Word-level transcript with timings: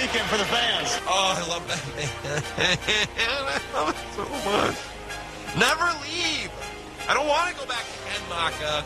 weekend 0.00 0.28
for 0.28 0.38
the 0.38 0.44
fans. 0.44 0.98
Oh, 1.06 1.34
I 1.36 1.48
love 1.48 1.66
that. 1.68 1.80
I 3.18 3.42
love 3.74 3.90
it 3.90 3.96
so 4.14 4.24
much. 4.50 4.76
Never 5.58 5.84
leave. 6.04 6.50
I 7.08 7.14
don't 7.14 7.26
want 7.28 7.50
to 7.54 7.60
go 7.60 7.66
back 7.66 7.84
to 7.84 7.98
Ken 8.08 8.28
Maka 8.28 8.84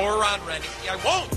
or 0.00 0.20
Ron 0.20 0.40
Renicky. 0.40 0.88
I 0.90 0.96
won't. 1.04 1.30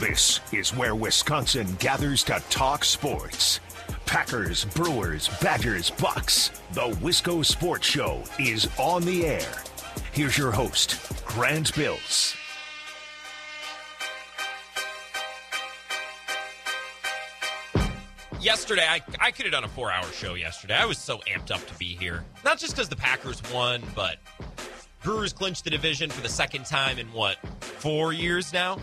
This 0.00 0.40
is 0.52 0.70
where 0.76 0.94
Wisconsin 0.94 1.66
gathers 1.80 2.22
to 2.24 2.40
talk 2.50 2.84
sports. 2.84 3.58
Packers, 4.06 4.64
Brewers, 4.64 5.28
Badgers, 5.42 5.90
Bucks. 5.90 6.50
The 6.72 6.88
Wisco 7.02 7.44
Sports 7.44 7.86
Show 7.86 8.22
is 8.38 8.68
on 8.78 9.04
the 9.04 9.26
air. 9.26 9.52
Here's 10.12 10.38
your 10.38 10.52
host, 10.52 10.98
Grant 11.26 11.74
Bills. 11.74 12.37
Yesterday, 18.58 18.88
I, 18.88 19.00
I 19.20 19.30
could 19.30 19.44
have 19.44 19.52
done 19.52 19.62
a 19.62 19.68
four 19.68 19.92
hour 19.92 20.04
show 20.06 20.34
yesterday. 20.34 20.74
I 20.74 20.84
was 20.84 20.98
so 20.98 21.18
amped 21.18 21.52
up 21.52 21.64
to 21.68 21.74
be 21.74 21.94
here. 21.94 22.24
Not 22.44 22.58
just 22.58 22.74
because 22.74 22.88
the 22.88 22.96
Packers 22.96 23.40
won, 23.54 23.84
but 23.94 24.16
Brewers 25.00 25.32
clinched 25.32 25.62
the 25.62 25.70
division 25.70 26.10
for 26.10 26.20
the 26.22 26.28
second 26.28 26.66
time 26.66 26.98
in 26.98 27.06
what, 27.12 27.36
four 27.60 28.12
years 28.12 28.52
now? 28.52 28.80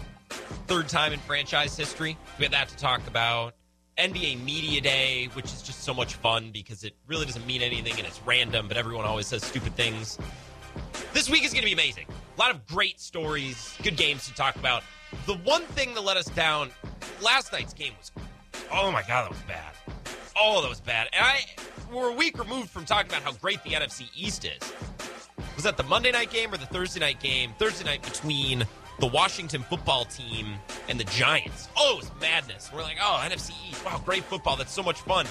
Third 0.67 0.87
time 0.87 1.11
in 1.11 1.19
franchise 1.19 1.75
history. 1.75 2.17
We 2.39 2.45
had 2.45 2.53
that 2.53 2.69
to 2.69 2.77
talk 2.77 3.05
about. 3.07 3.53
NBA 3.97 4.45
Media 4.45 4.79
Day, 4.79 5.25
which 5.33 5.47
is 5.47 5.61
just 5.61 5.83
so 5.83 5.93
much 5.93 6.13
fun 6.15 6.51
because 6.53 6.85
it 6.85 6.93
really 7.05 7.25
doesn't 7.25 7.45
mean 7.45 7.61
anything 7.61 7.97
and 7.97 8.07
it's 8.07 8.21
random, 8.25 8.69
but 8.69 8.77
everyone 8.77 9.03
always 9.03 9.27
says 9.27 9.43
stupid 9.43 9.75
things. 9.75 10.17
This 11.11 11.29
week 11.29 11.43
is 11.43 11.51
going 11.51 11.63
to 11.63 11.67
be 11.67 11.73
amazing. 11.73 12.05
A 12.37 12.39
lot 12.39 12.51
of 12.51 12.65
great 12.65 13.01
stories, 13.01 13.75
good 13.83 13.97
games 13.97 14.25
to 14.27 14.33
talk 14.35 14.55
about. 14.55 14.83
The 15.25 15.35
one 15.39 15.63
thing 15.63 15.93
that 15.95 16.01
let 16.01 16.15
us 16.15 16.27
down 16.27 16.69
last 17.21 17.51
night's 17.51 17.73
game 17.73 17.91
was 17.99 18.11
Oh 18.71 18.91
my 18.91 19.01
god, 19.01 19.25
that 19.25 19.31
was 19.31 19.41
bad. 19.47 19.73
Oh, 20.37 20.61
that 20.61 20.69
was 20.69 20.81
bad. 20.81 21.07
And 21.13 21.25
I 21.25 21.45
we're 21.91 22.09
a 22.09 22.13
week 22.13 22.37
removed 22.37 22.69
from 22.69 22.85
talking 22.85 23.09
about 23.09 23.21
how 23.21 23.31
great 23.33 23.63
the 23.63 23.71
NFC 23.71 24.09
East 24.15 24.45
is. 24.45 24.73
Was 25.55 25.63
that 25.63 25.77
the 25.77 25.83
Monday 25.83 26.11
night 26.11 26.31
game 26.31 26.53
or 26.53 26.57
the 26.57 26.65
Thursday 26.65 26.99
night 26.99 27.21
game? 27.21 27.53
Thursday 27.57 27.85
night 27.85 28.03
between 28.03 28.65
the 28.99 29.07
Washington 29.07 29.61
football 29.63 30.05
team 30.05 30.47
and 30.89 30.99
the 30.99 31.03
Giants. 31.05 31.69
Oh, 31.77 31.93
it 31.93 32.03
was 32.03 32.11
madness. 32.19 32.71
We're 32.73 32.81
like, 32.81 32.97
oh, 33.01 33.23
NFC 33.25 33.51
East. 33.69 33.85
Wow, 33.85 34.01
great 34.03 34.23
football. 34.23 34.55
That's 34.55 34.73
so 34.73 34.83
much 34.83 35.01
fun. 35.01 35.25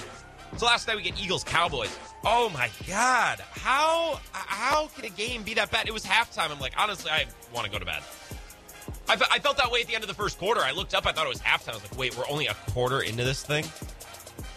So 0.57 0.65
last 0.65 0.87
night 0.87 0.97
we 0.97 1.03
get 1.03 1.21
Eagles 1.21 1.43
Cowboys. 1.43 1.97
Oh 2.23 2.49
my 2.49 2.69
God. 2.87 3.39
How 3.51 4.19
how 4.31 4.87
can 4.95 5.05
a 5.05 5.09
game 5.09 5.43
be 5.43 5.53
that 5.55 5.71
bad? 5.71 5.87
It 5.87 5.93
was 5.93 6.05
halftime. 6.05 6.49
I'm 6.49 6.59
like, 6.59 6.73
honestly, 6.77 7.11
I 7.11 7.25
want 7.53 7.65
to 7.65 7.71
go 7.71 7.77
to 7.77 7.85
bed. 7.85 8.01
I, 9.07 9.13
I 9.31 9.39
felt 9.39 9.57
that 9.57 9.71
way 9.71 9.81
at 9.81 9.87
the 9.87 9.95
end 9.95 10.03
of 10.03 10.07
the 10.07 10.13
first 10.13 10.39
quarter. 10.39 10.61
I 10.61 10.71
looked 10.71 10.93
up, 10.93 11.05
I 11.05 11.11
thought 11.11 11.25
it 11.25 11.29
was 11.29 11.41
halftime. 11.41 11.71
I 11.71 11.73
was 11.75 11.83
like, 11.83 11.97
wait, 11.97 12.17
we're 12.17 12.27
only 12.29 12.47
a 12.47 12.53
quarter 12.71 13.01
into 13.01 13.23
this 13.23 13.43
thing? 13.43 13.65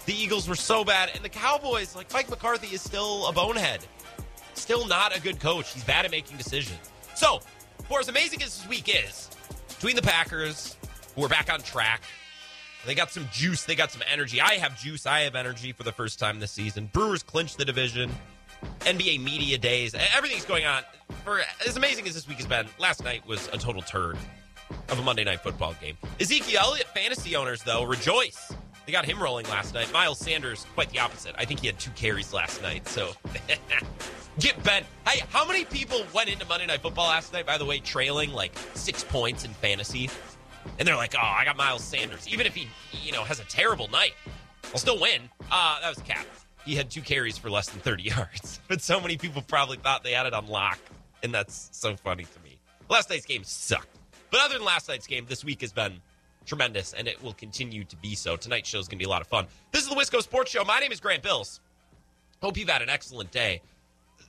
The 0.07 0.15
Eagles 0.15 0.49
were 0.49 0.55
so 0.55 0.85
bad. 0.85 1.11
And 1.15 1.25
the 1.25 1.29
Cowboys, 1.29 1.95
like 1.95 2.13
Mike 2.13 2.31
McCarthy, 2.31 2.75
is 2.75 2.81
still 2.81 3.27
a 3.27 3.33
bonehead. 3.33 3.85
Still 4.55 4.87
not 4.87 5.17
a 5.17 5.21
good 5.21 5.39
coach. 5.39 5.73
He's 5.73 5.85
bad 5.85 6.05
at 6.05 6.11
making 6.11 6.37
decisions. 6.37 6.79
So, 7.15 7.41
for 7.89 8.01
as 8.01 8.09
amazing 8.09 8.43
as 8.43 8.59
this 8.59 8.69
week 8.69 8.89
is, 8.89 9.31
between 9.69 9.97
the 9.97 10.03
Packers, 10.03 10.77
who 11.15 11.25
are 11.25 11.29
back 11.29 11.53
on 11.53 11.61
track, 11.61 12.03
they 12.87 12.95
got 12.95 13.11
some 13.11 13.29
juice, 13.33 13.65
they 13.65 13.75
got 13.75 13.93
some 13.93 14.03
energy. 14.11 14.41
I 14.41 14.55
have 14.55 14.81
juice, 14.81 15.05
I 15.05 15.21
have 15.21 15.35
energy 15.35 15.73
for 15.73 15.83
the 15.83 15.93
first 15.93 16.19
time 16.19 16.41
this 16.41 16.53
season. 16.53 16.87
Brewers 16.93 17.23
clinched 17.23 17.59
the 17.59 17.65
division. 17.65 18.11
NBA 18.81 19.23
media 19.23 19.59
days, 19.59 19.95
everything's 20.17 20.45
going 20.45 20.65
on. 20.65 20.83
For 21.25 21.41
as 21.67 21.77
amazing 21.77 22.07
as 22.07 22.15
this 22.15 22.29
week 22.29 22.39
has 22.39 22.47
been, 22.47 22.67
last 22.79 23.05
night 23.05 23.27
was 23.27 23.49
a 23.49 23.59
total 23.59 23.83
turd 23.83 24.17
of 24.89 24.99
a 24.99 25.03
Monday 25.03 25.25
night 25.25 25.41
football 25.41 25.75
game. 25.81 25.97
Ezekiel 26.21 26.61
Elliott 26.63 26.89
fantasy 26.89 27.37
owners, 27.37 27.63
though, 27.63 27.85
rejoice. 27.85 28.53
They 28.87 28.93
got 28.93 29.05
him 29.05 29.23
rolling 29.23 29.47
last 29.49 29.75
night. 29.75 29.93
Miles 29.93 30.19
Sanders, 30.19 30.67
quite 30.75 30.91
the 30.91 30.99
opposite. 30.99 31.35
I 31.37 31.45
think 31.45 31.61
he 31.61 31.67
had 31.67 31.79
two 31.79 31.91
carries 31.91 32.33
last 32.33 32.63
night. 32.63 32.89
So 32.89 33.11
get 34.41 34.63
bent. 34.65 34.87
Hey, 35.07 35.23
how 35.31 35.47
many 35.47 35.65
people 35.67 36.03
went 36.15 36.31
into 36.31 36.47
Monday 36.47 36.67
Night 36.67 36.81
Football 36.81 37.09
last 37.09 37.33
night, 37.33 37.45
by 37.45 37.59
the 37.59 37.67
way, 37.67 37.81
trailing 37.81 38.33
like 38.33 38.53
six 38.75 39.05
points 39.05 39.45
in 39.45 39.51
fantasy? 39.51 40.09
And 40.79 40.89
they're 40.89 40.97
like, 40.97 41.15
oh, 41.15 41.23
I 41.23 41.45
got 41.45 41.57
Miles 41.57 41.85
Sanders. 41.85 42.27
Even 42.29 42.47
if 42.47 42.55
he, 42.55 42.69
you 43.03 43.13
know, 43.13 43.25
has 43.25 43.41
a 43.41 43.45
terrible 43.45 43.89
night, 43.89 44.13
I'll 44.73 44.79
still 44.79 44.99
win. 44.99 45.23
Uh, 45.51 45.81
that 45.81 45.89
was 45.89 45.99
a 45.99 46.03
cap. 46.03 46.27
He 46.69 46.75
had 46.75 46.91
two 46.91 47.01
carries 47.01 47.39
for 47.39 47.49
less 47.49 47.71
than 47.71 47.81
30 47.81 48.03
yards. 48.17 48.61
But 48.69 48.83
so 48.83 49.01
many 49.01 49.17
people 49.17 49.41
probably 49.41 49.79
thought 49.79 50.05
they 50.05 50.13
had 50.13 50.27
it 50.27 50.35
on 50.35 50.49
lock. 50.49 50.79
And 51.23 51.33
that's 51.33 51.71
so 51.73 51.97
funny 51.97 52.25
to 52.25 52.41
me. 52.45 52.59
Last 52.91 53.09
night's 53.09 53.25
game 53.25 53.43
sucked. 53.43 53.89
But 54.31 54.41
other 54.41 54.59
than 54.59 54.67
last 54.67 54.87
night's 54.87 55.07
game, 55.07 55.25
this 55.27 55.43
week 55.43 55.63
has 55.63 55.73
been 55.73 55.95
tremendous, 56.45 56.93
and 56.93 57.09
it 57.09 57.23
will 57.23 57.33
continue 57.33 57.85
to 57.85 57.97
be 57.97 58.15
so. 58.15 58.37
Tonight's 58.37 58.69
show 58.69 58.79
is 58.81 58.87
going 58.87 58.99
to 58.99 59.03
be 59.03 59.07
a 59.07 59.09
lot 59.09 59.23
of 59.23 59.29
fun. 59.29 59.47
This 59.73 59.83
is 59.83 59.89
the 59.89 59.95
Wisco 59.95 60.21
Sports 60.21 60.51
Show. 60.51 60.63
My 60.63 60.79
name 60.79 60.93
is 60.93 61.01
Grant 61.01 61.23
Bills. 61.23 61.61
Hope 62.43 62.59
you've 62.59 62.69
had 62.69 62.83
an 62.83 62.91
excellent 62.91 63.31
day. 63.31 63.63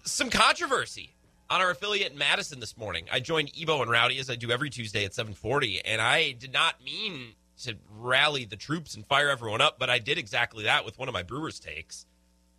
Some 0.04 0.30
controversy 0.30 1.14
on 1.50 1.60
our 1.60 1.72
affiliate 1.72 2.14
in 2.14 2.18
Madison 2.18 2.62
this 2.62 2.78
morning. 2.78 3.04
I 3.12 3.20
joined 3.20 3.52
Ebo 3.60 3.82
and 3.82 3.92
Rowdy 3.92 4.18
as 4.18 4.30
I 4.30 4.36
do 4.36 4.50
every 4.50 4.70
Tuesday 4.70 5.04
at 5.04 5.14
740, 5.14 5.82
and 5.84 6.02
I 6.02 6.32
did 6.32 6.54
not 6.54 6.82
mean 6.82 7.34
to 7.64 7.76
rally 7.98 8.46
the 8.46 8.56
troops 8.56 8.96
and 8.96 9.06
fire 9.06 9.30
everyone 9.30 9.60
up, 9.60 9.78
but 9.78 9.90
I 9.90 10.00
did 10.00 10.18
exactly 10.18 10.64
that 10.64 10.86
with 10.86 10.98
one 10.98 11.10
of 11.10 11.14
my 11.14 11.24
Brewers 11.24 11.60
takes. 11.60 12.06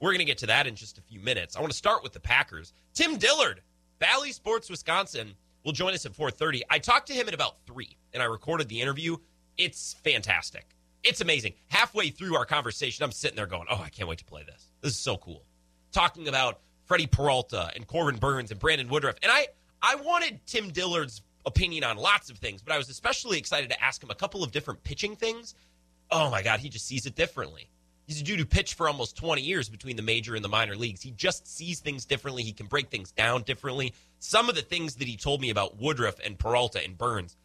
We're 0.01 0.11
going 0.11 0.19
to 0.21 0.25
get 0.25 0.39
to 0.39 0.47
that 0.47 0.67
in 0.67 0.75
just 0.75 0.99
a 0.99 1.03
few 1.03 1.21
minutes. 1.21 1.57
I 1.57 1.61
want 1.61 1.73
to 1.73 1.77
start 1.77 2.03
with 2.03 2.13
the 2.13 2.21
Packers. 2.21 2.73
Tim 2.95 3.17
Dillard, 3.19 3.61
Bally 3.99 4.33
Sports 4.33 4.71
Wisconsin, 4.71 5.35
will 5.65 5.73
join 5.73 5.93
us 5.93 6.07
at 6.07 6.13
4:30. 6.13 6.63
I 6.71 6.79
talked 6.79 7.07
to 7.09 7.13
him 7.13 7.29
at 7.29 7.35
about 7.35 7.57
3 7.67 7.97
and 8.15 8.23
I 8.23 8.27
recorded 8.27 8.69
the 8.69 8.81
interview. 8.81 9.17
It's 9.59 9.95
fantastic. 10.03 10.67
It's 11.03 11.21
amazing. 11.21 11.55
Halfway 11.69 12.11
through 12.11 12.37
our 12.37 12.45
conversation, 12.47 13.05
I'm 13.05 13.13
sitting 13.13 13.37
there 13.37 13.47
going, 13.47 13.67
"Oh, 13.71 13.81
I 13.83 13.89
can't 13.91 14.09
wait 14.09 14.19
to 14.19 14.25
play 14.25 14.43
this. 14.43 14.73
This 14.81 14.93
is 14.93 14.99
so 14.99 15.17
cool." 15.19 15.45
Talking 15.93 16.29
about 16.29 16.61
Freddie 16.87 17.07
Peralta 17.07 17.71
and 17.75 17.87
Corbin 17.87 18.19
Burnes 18.19 18.51
and 18.51 18.59
Brandon 18.59 18.89
Woodruff. 18.89 19.17
And 19.23 19.31
I 19.31 19.49
I 19.83 19.95
wanted 19.97 20.47
Tim 20.47 20.71
Dillard's 20.71 21.23
opinion 21.47 21.85
on 21.85 21.97
lots 21.97 22.31
of 22.31 22.39
things, 22.39 22.63
but 22.63 22.73
I 22.73 22.79
was 22.79 22.89
especially 22.89 23.39
excited 23.39 23.71
to 23.71 23.83
ask 23.83 24.03
him 24.03 24.11
a 24.11 24.15
couple 24.15 24.43
of 24.43 24.53
different 24.53 24.83
pitching 24.83 25.17
things. 25.17 25.55
Oh 26.11 26.31
my 26.31 26.43
god, 26.43 26.61
he 26.61 26.69
just 26.69 26.87
sees 26.87 27.07
it 27.07 27.15
differently. 27.15 27.71
He's 28.11 28.21
a 28.21 28.25
dude 28.25 28.41
who 28.41 28.45
pitched 28.45 28.75
for 28.75 28.89
almost 28.89 29.17
20 29.19 29.41
years 29.41 29.69
between 29.69 29.95
the 29.95 30.03
major 30.03 30.35
and 30.35 30.45
the 30.45 30.49
minor 30.49 30.75
leagues. 30.75 31.01
He 31.01 31.13
just 31.13 31.47
sees 31.47 31.79
things 31.79 32.05
differently. 32.05 32.43
He 32.43 32.51
can 32.51 32.67
break 32.67 32.91
things 32.91 33.13
down 33.13 33.43
differently. 33.43 33.95
Some 34.19 34.49
of 34.49 34.57
the 34.57 34.63
things 34.63 34.97
that 34.97 35.07
he 35.07 35.17
told 35.17 35.41
me 35.41 35.51
about 35.51 35.79
Woodruff 35.79 36.19
and 36.19 36.37
Peralta 36.37 36.83
and 36.83 36.99
Burnes, 36.99 37.37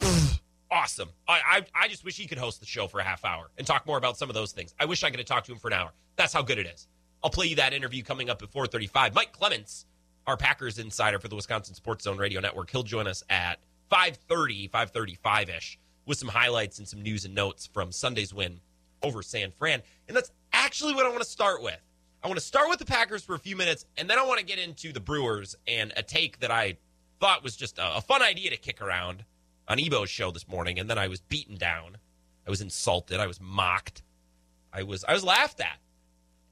awesome. 0.72 1.10
I, 1.28 1.40
I, 1.46 1.84
I 1.84 1.86
just 1.86 2.04
wish 2.04 2.16
he 2.16 2.26
could 2.26 2.38
host 2.38 2.58
the 2.58 2.66
show 2.66 2.88
for 2.88 2.98
a 2.98 3.04
half 3.04 3.24
hour 3.24 3.50
and 3.56 3.64
talk 3.64 3.86
more 3.86 3.98
about 3.98 4.16
some 4.16 4.28
of 4.28 4.34
those 4.34 4.50
things. 4.50 4.74
I 4.80 4.86
wish 4.86 5.04
I 5.04 5.10
could 5.10 5.20
have 5.20 5.28
talked 5.28 5.46
to 5.46 5.52
him 5.52 5.60
for 5.60 5.68
an 5.68 5.74
hour. 5.74 5.92
That's 6.16 6.32
how 6.32 6.42
good 6.42 6.58
it 6.58 6.66
is. 6.66 6.88
I'll 7.22 7.30
play 7.30 7.46
you 7.46 7.54
that 7.54 7.72
interview 7.72 8.02
coming 8.02 8.30
up 8.30 8.42
at 8.42 8.50
4:35. 8.50 9.14
Mike 9.14 9.30
Clements, 9.30 9.86
our 10.26 10.36
Packers 10.36 10.80
insider 10.80 11.20
for 11.20 11.28
the 11.28 11.36
Wisconsin 11.36 11.76
Sports 11.76 12.02
Zone 12.02 12.18
Radio 12.18 12.40
Network, 12.40 12.68
he'll 12.70 12.82
join 12.82 13.06
us 13.06 13.22
at 13.30 13.60
5:30, 13.92 14.68
5:35 14.70 15.56
ish, 15.56 15.78
with 16.04 16.18
some 16.18 16.30
highlights 16.30 16.80
and 16.80 16.88
some 16.88 17.00
news 17.00 17.24
and 17.24 17.32
notes 17.32 17.68
from 17.72 17.92
Sunday's 17.92 18.34
win 18.34 18.60
over 19.02 19.22
San 19.22 19.50
Fran. 19.50 19.82
And 20.08 20.16
that's 20.16 20.30
actually 20.52 20.94
what 20.94 21.06
I 21.06 21.08
want 21.08 21.22
to 21.22 21.28
start 21.28 21.62
with. 21.62 21.80
I 22.22 22.28
want 22.28 22.38
to 22.38 22.44
start 22.44 22.68
with 22.68 22.78
the 22.78 22.84
Packers 22.84 23.24
for 23.24 23.34
a 23.34 23.38
few 23.38 23.56
minutes, 23.56 23.86
and 23.96 24.08
then 24.08 24.18
I 24.18 24.24
want 24.24 24.40
to 24.40 24.44
get 24.44 24.58
into 24.58 24.92
the 24.92 25.00
Brewers 25.00 25.56
and 25.66 25.92
a 25.96 26.02
take 26.02 26.40
that 26.40 26.50
I 26.50 26.76
thought 27.18 27.42
was 27.42 27.56
just 27.56 27.78
a, 27.78 27.96
a 27.96 28.00
fun 28.00 28.22
idea 28.22 28.50
to 28.50 28.56
kick 28.56 28.82
around 28.82 29.24
on 29.68 29.80
Ebo's 29.80 30.10
show 30.10 30.30
this 30.30 30.46
morning, 30.46 30.78
and 30.78 30.90
then 30.90 30.98
I 30.98 31.08
was 31.08 31.20
beaten 31.20 31.56
down. 31.56 31.96
I 32.46 32.50
was 32.50 32.60
insulted. 32.60 33.20
I 33.20 33.26
was 33.26 33.40
mocked. 33.40 34.02
I 34.72 34.82
was 34.82 35.04
I 35.04 35.14
was 35.14 35.24
laughed 35.24 35.60
at. 35.60 35.78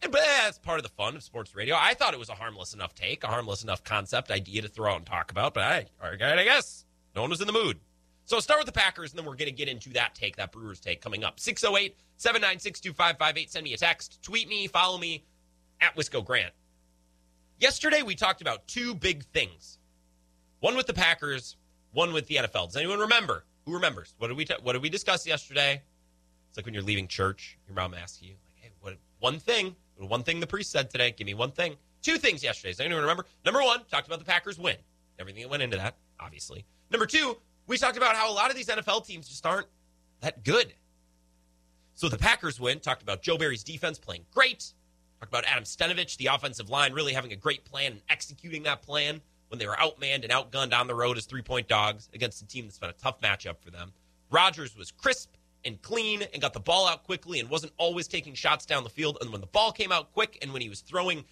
And, 0.00 0.12
but 0.12 0.20
eh, 0.20 0.42
that's 0.44 0.58
part 0.58 0.78
of 0.78 0.84
the 0.84 0.90
fun 0.90 1.16
of 1.16 1.22
sports 1.22 1.54
radio. 1.54 1.76
I 1.78 1.94
thought 1.94 2.14
it 2.14 2.20
was 2.20 2.28
a 2.28 2.34
harmless 2.34 2.72
enough 2.72 2.94
take, 2.94 3.24
a 3.24 3.26
harmless 3.26 3.64
enough 3.64 3.82
concept 3.82 4.30
idea 4.30 4.62
to 4.62 4.68
throw 4.68 4.92
out 4.92 4.98
and 4.98 5.06
talk 5.06 5.30
about, 5.30 5.54
but 5.54 5.64
I, 5.64 5.86
I 6.00 6.44
guess 6.44 6.84
no 7.16 7.22
one 7.22 7.30
was 7.30 7.40
in 7.40 7.46
the 7.46 7.52
mood. 7.52 7.80
So 8.28 8.40
start 8.40 8.60
with 8.60 8.66
the 8.66 8.78
Packers, 8.78 9.12
and 9.12 9.18
then 9.18 9.24
we're 9.24 9.36
going 9.36 9.48
to 9.48 9.52
get 9.52 9.68
into 9.68 9.88
that 9.94 10.14
take, 10.14 10.36
that 10.36 10.52
Brewers 10.52 10.80
take 10.80 11.00
coming 11.00 11.24
up. 11.24 11.40
608 11.40 11.96
796 12.18 12.78
2558. 12.78 13.50
Send 13.50 13.64
me 13.64 13.72
a 13.72 13.76
text, 13.78 14.22
tweet 14.22 14.46
me, 14.48 14.66
follow 14.66 14.98
me 14.98 15.24
at 15.80 15.96
Wisco 15.96 16.22
Grant. 16.22 16.52
Yesterday, 17.58 18.02
we 18.02 18.14
talked 18.14 18.42
about 18.42 18.68
two 18.68 18.94
big 18.94 19.24
things 19.24 19.78
one 20.60 20.76
with 20.76 20.86
the 20.86 20.92
Packers, 20.92 21.56
one 21.92 22.12
with 22.12 22.26
the 22.26 22.34
NFL. 22.34 22.66
Does 22.66 22.76
anyone 22.76 22.98
remember? 22.98 23.46
Who 23.64 23.72
remembers? 23.72 24.12
What 24.18 24.28
did 24.28 24.36
we, 24.36 24.46
what 24.62 24.74
did 24.74 24.82
we 24.82 24.90
discuss 24.90 25.26
yesterday? 25.26 25.80
It's 26.50 26.58
like 26.58 26.66
when 26.66 26.74
you're 26.74 26.82
leaving 26.82 27.08
church, 27.08 27.56
your 27.66 27.76
mom 27.76 27.94
asks 27.94 28.20
you, 28.20 28.34
like, 28.44 28.56
hey, 28.56 28.70
what, 28.82 28.98
one 29.20 29.38
thing, 29.38 29.74
one 29.96 30.22
thing 30.22 30.38
the 30.38 30.46
priest 30.46 30.70
said 30.70 30.90
today, 30.90 31.12
give 31.12 31.26
me 31.26 31.32
one 31.32 31.52
thing. 31.52 31.76
Two 32.02 32.18
things 32.18 32.44
yesterday. 32.44 32.72
Does 32.72 32.80
anyone 32.80 33.00
remember? 33.00 33.24
Number 33.46 33.62
one, 33.62 33.84
talked 33.90 34.06
about 34.06 34.18
the 34.18 34.26
Packers 34.26 34.58
win. 34.58 34.76
Everything 35.18 35.40
that 35.44 35.48
went 35.48 35.62
into 35.62 35.78
that, 35.78 35.96
obviously. 36.20 36.66
Number 36.90 37.06
two, 37.06 37.38
we 37.68 37.76
talked 37.76 37.96
about 37.96 38.16
how 38.16 38.30
a 38.30 38.34
lot 38.34 38.50
of 38.50 38.56
these 38.56 38.66
NFL 38.66 39.06
teams 39.06 39.28
just 39.28 39.46
aren't 39.46 39.68
that 40.20 40.42
good. 40.42 40.74
So 41.94 42.08
the 42.08 42.18
Packers 42.18 42.58
win. 42.58 42.80
Talked 42.80 43.02
about 43.02 43.22
Joe 43.22 43.38
Barry's 43.38 43.62
defense 43.62 43.98
playing 43.98 44.24
great. 44.34 44.72
Talked 45.20 45.32
about 45.32 45.44
Adam 45.44 45.64
Stenavich, 45.64 46.16
the 46.16 46.26
offensive 46.26 46.70
line, 46.70 46.92
really 46.92 47.12
having 47.12 47.32
a 47.32 47.36
great 47.36 47.64
plan 47.64 47.92
and 47.92 48.02
executing 48.08 48.64
that 48.64 48.82
plan 48.82 49.20
when 49.48 49.58
they 49.58 49.66
were 49.66 49.76
outmanned 49.76 50.24
and 50.24 50.30
outgunned 50.30 50.72
on 50.72 50.86
the 50.86 50.94
road 50.94 51.16
as 51.16 51.26
three 51.26 51.42
point 51.42 51.68
dogs 51.68 52.08
against 52.14 52.42
a 52.42 52.46
team 52.46 52.64
that's 52.64 52.78
been 52.78 52.90
a 52.90 52.94
tough 52.94 53.20
matchup 53.20 53.60
for 53.60 53.70
them. 53.70 53.92
Rodgers 54.30 54.76
was 54.76 54.90
crisp 54.90 55.34
and 55.64 55.80
clean 55.82 56.22
and 56.32 56.40
got 56.40 56.52
the 56.52 56.60
ball 56.60 56.86
out 56.86 57.04
quickly 57.04 57.40
and 57.40 57.50
wasn't 57.50 57.72
always 57.76 58.06
taking 58.06 58.34
shots 58.34 58.64
down 58.64 58.84
the 58.84 58.90
field. 58.90 59.18
And 59.20 59.30
when 59.30 59.40
the 59.40 59.46
ball 59.48 59.72
came 59.72 59.92
out 59.92 60.12
quick 60.12 60.38
and 60.40 60.52
when 60.52 60.62
he 60.62 60.68
was 60.68 60.80
throwing 60.80 61.24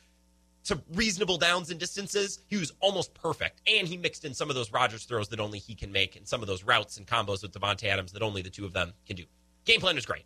to 0.66 0.82
reasonable 0.94 1.38
downs 1.38 1.70
and 1.70 1.78
distances, 1.78 2.40
he 2.48 2.56
was 2.56 2.72
almost 2.80 3.14
perfect. 3.14 3.60
And 3.66 3.86
he 3.86 3.96
mixed 3.96 4.24
in 4.24 4.34
some 4.34 4.50
of 4.50 4.56
those 4.56 4.72
Rodgers 4.72 5.04
throws 5.04 5.28
that 5.28 5.40
only 5.40 5.58
he 5.58 5.74
can 5.74 5.92
make 5.92 6.16
and 6.16 6.26
some 6.26 6.42
of 6.42 6.48
those 6.48 6.64
routes 6.64 6.96
and 6.96 7.06
combos 7.06 7.42
with 7.42 7.52
Davante 7.52 7.84
Adams 7.84 8.12
that 8.12 8.22
only 8.22 8.42
the 8.42 8.50
two 8.50 8.64
of 8.64 8.72
them 8.72 8.92
can 9.06 9.16
do. 9.16 9.24
Game 9.64 9.80
plan 9.80 9.94
was 9.94 10.06
great. 10.06 10.24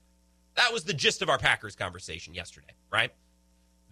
That 0.57 0.73
was 0.73 0.85
the 0.85 0.95
gist 0.95 1.23
of 1.23 1.29
our 1.29 1.39
Packers 1.39 1.77
conversation 1.77 2.35
yesterday, 2.35 2.75
right? 2.91 3.13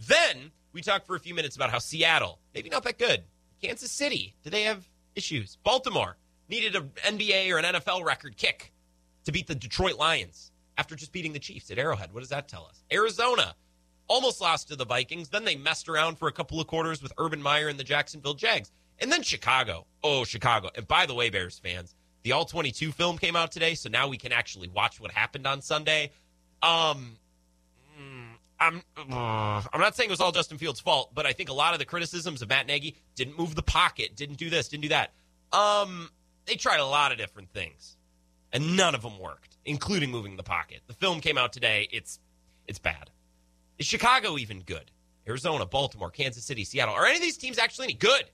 Then 0.06 0.50
we 0.72 0.80
talked 0.80 1.06
for 1.06 1.16
a 1.16 1.20
few 1.20 1.34
minutes 1.34 1.56
about 1.56 1.70
how 1.70 1.78
Seattle, 1.78 2.38
maybe 2.54 2.68
not 2.68 2.82
that 2.84 2.98
good. 2.98 3.24
Kansas 3.62 3.90
City, 3.90 4.34
do 4.42 4.50
they 4.50 4.62
have 4.62 4.88
issues? 5.14 5.56
Baltimore 5.64 6.16
needed 6.48 6.76
an 6.76 6.90
NBA 7.04 7.50
or 7.52 7.58
an 7.58 7.64
NFL 7.64 8.04
record 8.04 8.36
kick 8.36 8.72
to 9.24 9.32
beat 9.32 9.46
the 9.46 9.54
Detroit 9.54 9.98
Lions 9.98 10.52
after 10.78 10.94
just 10.94 11.12
beating 11.12 11.32
the 11.32 11.38
Chiefs 11.38 11.70
at 11.70 11.78
Arrowhead. 11.78 12.12
What 12.12 12.20
does 12.20 12.28
that 12.30 12.48
tell 12.48 12.66
us? 12.66 12.84
Arizona 12.92 13.54
almost 14.08 14.40
lost 14.40 14.68
to 14.68 14.76
the 14.76 14.84
Vikings. 14.84 15.28
Then 15.28 15.44
they 15.44 15.56
messed 15.56 15.88
around 15.88 16.18
for 16.18 16.28
a 16.28 16.32
couple 16.32 16.60
of 16.60 16.66
quarters 16.66 17.02
with 17.02 17.12
Urban 17.18 17.40
Meyer 17.40 17.68
and 17.68 17.78
the 17.78 17.84
Jacksonville 17.84 18.34
Jags. 18.34 18.72
And 18.98 19.12
then 19.12 19.22
Chicago. 19.22 19.86
Oh, 20.02 20.24
Chicago. 20.24 20.70
And 20.74 20.88
by 20.88 21.06
the 21.06 21.14
way, 21.14 21.30
Bears 21.30 21.58
fans, 21.58 21.94
the 22.22 22.32
All 22.32 22.44
22 22.44 22.90
film 22.92 23.18
came 23.18 23.36
out 23.36 23.52
today, 23.52 23.74
so 23.74 23.88
now 23.88 24.08
we 24.08 24.16
can 24.16 24.32
actually 24.32 24.68
watch 24.68 25.00
what 25.00 25.12
happened 25.12 25.46
on 25.46 25.62
Sunday. 25.62 26.10
Um, 26.62 27.16
mm, 27.98 28.32
I'm 28.58 28.82
uh, 28.96 29.62
I'm 29.72 29.80
not 29.80 29.94
saying 29.94 30.08
it 30.08 30.10
was 30.10 30.20
all 30.20 30.32
Justin 30.32 30.58
Fields' 30.58 30.80
fault, 30.80 31.14
but 31.14 31.26
I 31.26 31.32
think 31.32 31.48
a 31.48 31.52
lot 31.52 31.74
of 31.74 31.78
the 31.78 31.84
criticisms 31.84 32.42
of 32.42 32.48
Matt 32.48 32.66
Nagy 32.66 32.96
didn't 33.14 33.38
move 33.38 33.54
the 33.54 33.62
pocket, 33.62 34.16
didn't 34.16 34.36
do 34.36 34.50
this, 34.50 34.68
didn't 34.68 34.82
do 34.82 34.88
that. 34.88 35.12
Um, 35.52 36.10
they 36.46 36.56
tried 36.56 36.80
a 36.80 36.84
lot 36.84 37.12
of 37.12 37.18
different 37.18 37.50
things, 37.50 37.96
and 38.52 38.76
none 38.76 38.96
of 38.96 39.02
them 39.02 39.18
worked, 39.18 39.56
including 39.64 40.10
moving 40.10 40.36
the 40.36 40.42
pocket. 40.42 40.80
The 40.88 40.94
film 40.94 41.20
came 41.20 41.38
out 41.38 41.52
today. 41.52 41.88
It's 41.92 42.18
it's 42.66 42.80
bad. 42.80 43.10
Is 43.78 43.86
Chicago 43.86 44.38
even 44.38 44.60
good? 44.60 44.90
Arizona, 45.26 45.66
Baltimore, 45.66 46.10
Kansas 46.10 46.44
City, 46.44 46.64
Seattle. 46.64 46.94
Are 46.94 47.06
any 47.06 47.16
of 47.16 47.22
these 47.22 47.36
teams 47.36 47.58
actually 47.58 47.84
any 47.84 47.94
good? 47.94 48.24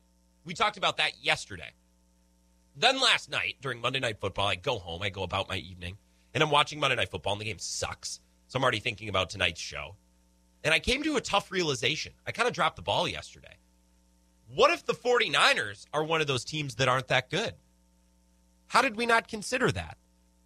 We 0.45 0.55
talked 0.55 0.77
about 0.77 0.97
that 0.99 1.13
yesterday. 1.21 1.73
Then 2.77 3.01
last 3.01 3.31
night 3.31 3.57
during 3.61 3.81
Monday 3.81 4.01
Night 4.01 4.21
Football, 4.21 4.49
I 4.49 4.55
go 4.55 4.79
home, 4.79 5.03
I 5.03 5.11
go 5.11 5.23
about 5.23 5.49
my 5.49 5.57
evening, 5.57 5.97
and 6.33 6.43
I'm 6.43 6.51
watching 6.51 6.81
Monday 6.81 6.97
Night 6.97 7.11
Football, 7.11 7.35
and 7.35 7.41
the 7.41 7.47
game 7.47 7.59
sucks. 7.59 8.21
So 8.49 8.57
I'm 8.59 8.63
already 8.63 8.81
thinking 8.81 9.09
about 9.09 9.31
tonight's 9.31 9.61
show. 9.61 9.97
And 10.63 10.73
I 10.73 10.79
came 10.79 11.03
to 11.03 11.17
a 11.17 11.21
tough 11.21 11.51
realization. 11.51 12.13
I 12.27 12.33
kind 12.33 12.49
of 12.49 12.55
dropped 12.55 12.77
the 12.77 12.83
ball 12.83 13.07
yesterday. 13.07 13.59
What 14.55 14.71
if 14.71 14.85
the 14.85 14.95
49ers 14.95 15.87
are 15.93 16.05
one 16.05 16.21
of 16.21 16.27
those 16.27 16.45
teams 16.45 16.77
that 16.77 16.89
aren't 16.89 17.09
that 17.09 17.31
good? 17.31 17.55
How 18.69 18.83
did 18.83 18.97
we 18.97 19.07
not 19.07 19.29
consider 19.29 19.71
that? 19.73 19.99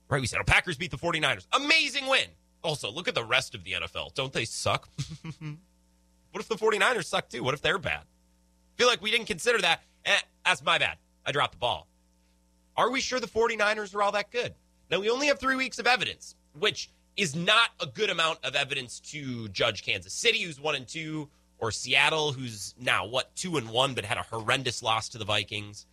Right? 0.09 0.21
We 0.21 0.27
said, 0.27 0.41
oh, 0.41 0.45
Packers 0.45 0.77
beat 0.77 0.91
the 0.91 0.99
49ers. 0.99 1.47
Amazing 1.53 2.09
win. 2.09 2.27
Also, 2.63 2.91
look 2.91 3.09
at 3.09 3.15
the 3.15 3.25
rest 3.25 3.55
of 3.55 3.65
the 3.65 3.73
NFL. 3.73 4.15
Don't 4.15 4.33
they 4.33 4.45
suck? 4.45 4.89
what 5.39 6.41
if 6.41 6.49
the 6.49 6.57
49ers 6.57 7.05
suck 7.05 7.29
too? 7.29 7.43
What 7.43 7.55
if 7.55 7.63
they're 7.63 7.79
bad? 7.79 8.03
feel 8.79 8.87
like 8.87 9.03
we 9.03 9.11
didn't 9.11 9.27
consider 9.27 9.59
that. 9.59 9.83
Eh, 10.05 10.17
that's 10.47 10.65
my 10.65 10.79
bad. 10.79 10.97
I 11.27 11.33
dropped 11.33 11.53
the 11.53 11.59
ball. 11.59 11.89
Are 12.77 12.91
we 12.91 13.01
sure 13.01 13.19
the 13.19 13.27
49ers 13.27 13.95
are 13.95 14.03
all 14.03 14.13
that 14.13 14.31
good? 14.31 14.55
Now, 14.91 15.01
we 15.01 15.11
only 15.11 15.27
have 15.27 15.39
three 15.39 15.57
weeks 15.57 15.79
of 15.81 15.87
evidence, 15.87 16.37
which 16.57 16.89
is 17.17 17.35
not 17.35 17.71
a 17.81 17.87
good 17.87 18.09
amount 18.09 18.39
of 18.45 18.55
evidence 18.55 19.01
to 19.01 19.49
judge 19.49 19.83
Kansas 19.83 20.13
City, 20.13 20.43
who's 20.43 20.61
one 20.61 20.77
and 20.77 20.87
two, 20.87 21.29
or 21.59 21.73
Seattle, 21.73 22.33
who's 22.33 22.75
now 22.81 23.05
what 23.05 23.35
two 23.35 23.57
and 23.57 23.69
one, 23.69 23.95
but 23.95 24.05
had 24.05 24.17
a 24.17 24.23
horrendous 24.23 24.83
loss 24.83 25.09
to 25.11 25.19
the 25.19 25.25
Vikings. 25.25 25.87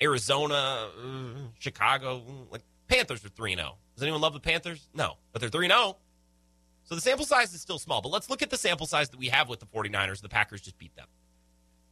Arizona, 0.00 0.90
uh, 0.94 1.38
Chicago, 1.58 2.22
like 2.50 2.62
Panthers 2.86 3.24
are 3.24 3.30
three 3.30 3.52
and 3.52 3.60
zero. 3.60 3.72
Oh. 3.72 3.78
Does 3.94 4.02
anyone 4.02 4.20
love 4.20 4.34
the 4.34 4.40
Panthers? 4.40 4.86
No, 4.94 5.14
but 5.32 5.40
they're 5.40 5.48
three 5.48 5.64
and 5.64 5.72
zero. 5.72 5.82
Oh. 5.84 5.96
So 6.86 6.94
the 6.94 7.00
sample 7.00 7.26
size 7.26 7.52
is 7.52 7.60
still 7.60 7.78
small, 7.78 8.00
but 8.00 8.10
let's 8.10 8.30
look 8.30 8.42
at 8.42 8.50
the 8.50 8.56
sample 8.56 8.86
size 8.86 9.10
that 9.10 9.18
we 9.18 9.26
have 9.26 9.48
with 9.48 9.60
the 9.60 9.66
49ers. 9.66 10.22
The 10.22 10.28
Packers 10.28 10.60
just 10.60 10.78
beat 10.78 10.94
them. 10.94 11.08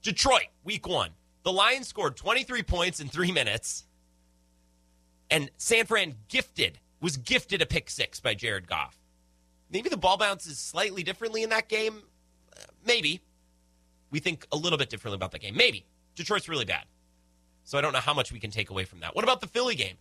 Detroit, 0.02 0.46
week 0.62 0.86
one. 0.88 1.10
The 1.42 1.52
Lions 1.52 1.88
scored 1.88 2.16
23 2.16 2.62
points 2.62 3.00
in 3.00 3.08
three 3.08 3.32
minutes, 3.32 3.84
and 5.30 5.50
San 5.56 5.84
Fran 5.86 6.14
gifted 6.28 6.78
was 7.00 7.16
gifted 7.16 7.60
a 7.60 7.66
pick 7.66 7.90
six 7.90 8.20
by 8.20 8.34
Jared 8.34 8.66
Goff. 8.66 8.96
Maybe 9.70 9.88
the 9.88 9.96
ball 9.96 10.16
bounces 10.16 10.58
slightly 10.58 11.02
differently 11.02 11.42
in 11.42 11.50
that 11.50 11.68
game. 11.68 12.02
Uh, 12.56 12.62
maybe. 12.86 13.20
We 14.10 14.20
think 14.20 14.46
a 14.52 14.56
little 14.56 14.78
bit 14.78 14.88
differently 14.90 15.16
about 15.16 15.32
that 15.32 15.40
game. 15.40 15.56
Maybe. 15.56 15.84
Detroit's 16.14 16.48
really 16.48 16.64
bad. 16.64 16.84
So 17.64 17.76
I 17.76 17.80
don't 17.80 17.92
know 17.92 17.98
how 17.98 18.14
much 18.14 18.30
we 18.32 18.38
can 18.38 18.50
take 18.50 18.70
away 18.70 18.84
from 18.84 19.00
that. 19.00 19.14
What 19.14 19.24
about 19.24 19.40
the 19.40 19.48
Philly 19.48 19.74
game? 19.74 19.96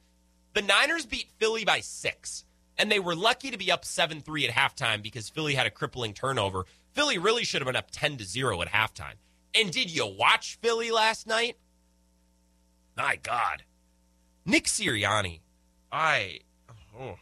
The 0.53 0.61
Niners 0.61 1.05
beat 1.05 1.29
Philly 1.39 1.65
by 1.65 1.79
six, 1.79 2.45
and 2.77 2.91
they 2.91 2.99
were 2.99 3.15
lucky 3.15 3.51
to 3.51 3.57
be 3.57 3.71
up 3.71 3.85
7 3.85 4.21
3 4.21 4.47
at 4.47 4.53
halftime 4.53 5.01
because 5.01 5.29
Philly 5.29 5.55
had 5.55 5.67
a 5.67 5.71
crippling 5.71 6.13
turnover. 6.13 6.65
Philly 6.93 7.17
really 7.17 7.43
should 7.43 7.61
have 7.61 7.67
been 7.67 7.75
up 7.75 7.91
10 7.91 8.17
to 8.17 8.25
0 8.25 8.61
at 8.61 8.69
halftime. 8.69 9.15
And 9.55 9.71
did 9.71 9.89
you 9.89 10.07
watch 10.07 10.57
Philly 10.61 10.91
last 10.91 11.27
night? 11.27 11.57
My 12.97 13.17
God. 13.17 13.63
Nick 14.45 14.65
Sirianni. 14.65 15.41
I 15.91 16.39
Oh. 16.99 17.17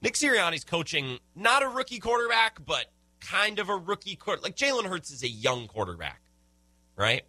Nick 0.00 0.14
Sirianni's 0.14 0.64
coaching 0.64 1.18
not 1.34 1.62
a 1.62 1.68
rookie 1.68 1.98
quarterback, 1.98 2.64
but 2.64 2.86
kind 3.20 3.58
of 3.58 3.68
a 3.68 3.76
rookie 3.76 4.16
quarter. 4.16 4.40
Like 4.40 4.56
Jalen 4.56 4.84
Hurts 4.84 5.10
is 5.10 5.22
a 5.22 5.28
young 5.28 5.66
quarterback, 5.66 6.20
right? 6.96 7.22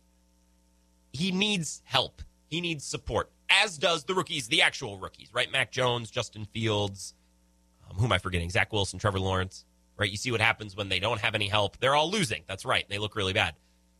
He 1.12 1.31
needs 1.31 1.81
help. 1.86 2.21
He 2.47 2.62
needs 2.62 2.86
support, 2.86 3.31
as 3.50 3.77
does 3.77 4.06
the 4.06 4.13
rookies, 4.13 4.47
the 4.47 4.62
actual 4.62 4.97
rookies, 4.97 5.33
right? 5.33 5.51
Mac 5.51 5.71
Jones, 5.71 6.09
Justin 6.09 6.45
Fields, 6.45 7.13
um, 7.89 7.97
who 7.97 8.06
am 8.06 8.12
I 8.12 8.18
forgetting? 8.18 8.50
Zach 8.50 8.71
Wilson, 8.71 9.00
Trevor 9.00 9.19
Lawrence, 9.19 9.65
right? 9.97 10.09
You 10.09 10.18
see 10.18 10.31
what 10.31 10.41
happens 10.41 10.75
when 10.75 10.89
they 10.89 11.00
don't 11.00 11.19
have 11.19 11.36
any 11.36 11.47
help. 11.47 11.77
They're 11.80 11.95
all 11.95 12.09
losing. 12.09 12.44
That's 12.47 12.65
right. 12.65 12.86
They 12.89 12.97
look 12.97 13.15
really 13.15 13.33
bad. 13.33 13.56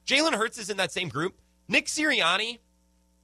Jalen 0.06 0.34
Hurts 0.34 0.58
is 0.58 0.70
in 0.70 0.78
that 0.78 0.92
same 0.92 1.10
group. 1.10 1.40
Nick 1.68 1.86
Sirianni 1.86 2.60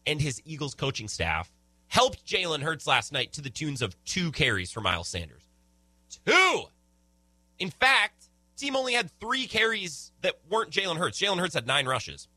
and 0.06 0.22
his 0.22 0.42
Eagles 0.46 0.76
coaching 0.76 1.08
staff 1.08 1.52
helped 1.88 2.26
Jalen 2.26 2.62
Hurts 2.62 2.86
last 2.86 3.12
night 3.12 3.34
to 3.34 3.42
the 3.42 3.50
tunes 3.50 3.82
of 3.82 3.96
two 4.06 4.32
carries 4.32 4.72
for 4.72 4.82
Miles 4.82 5.08
Sanders. 5.08 5.44
Two! 6.26 6.64
In 7.58 7.70
fact, 7.70 8.26
team 8.58 8.76
only 8.76 8.94
had 8.94 9.10
three 9.20 9.48
carries 9.48 10.12
that 10.22 10.36
weren't 10.50 10.72
Jalen 10.72 10.98
Hurts. 10.98 11.20
Jalen 11.20 11.40
Hurts 11.40 11.56
had 11.56 11.68
nine 11.68 11.88
rushes. 11.88 12.28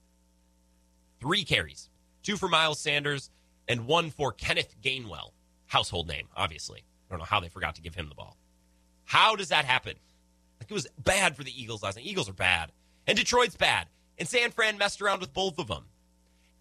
Three 1.21 1.45
carries. 1.45 1.91
Two 2.23 2.37
for 2.37 2.49
Miles 2.49 2.81
Sanders 2.81 3.31
and 3.67 3.87
one 3.87 4.11
for 4.11 4.33
Kenneth 4.33 4.75
Gainwell. 4.83 5.33
Household 5.67 6.09
name, 6.09 6.29
obviously. 6.37 6.85
I 7.09 7.13
don't 7.13 7.19
know 7.19 7.25
how 7.25 7.41
they 7.41 7.49
forgot 7.49 7.75
to 7.77 7.83
give 7.83 7.95
him 7.95 8.09
the 8.09 8.15
ball. 8.15 8.37
How 9.05 9.37
does 9.37 9.49
that 9.49 9.65
happen? 9.65 9.95
Like 10.61 10.71
it 10.71 10.75
was 10.75 10.87
bad 10.99 11.37
for 11.37 11.45
the 11.45 11.61
Eagles 11.63 11.83
last 11.83 11.97
night. 11.97 12.07
Eagles 12.07 12.29
are 12.29 12.35
bad. 12.35 12.73
And 13.07 13.17
Detroit's 13.17 13.57
bad. 13.57 13.89
And 14.19 14.29
San 14.29 14.51
Fran 14.51 14.77
messed 14.79 15.01
around 15.01 15.21
with 15.21 15.33
both 15.33 15.59
of 15.59 15.69
them. 15.69 15.85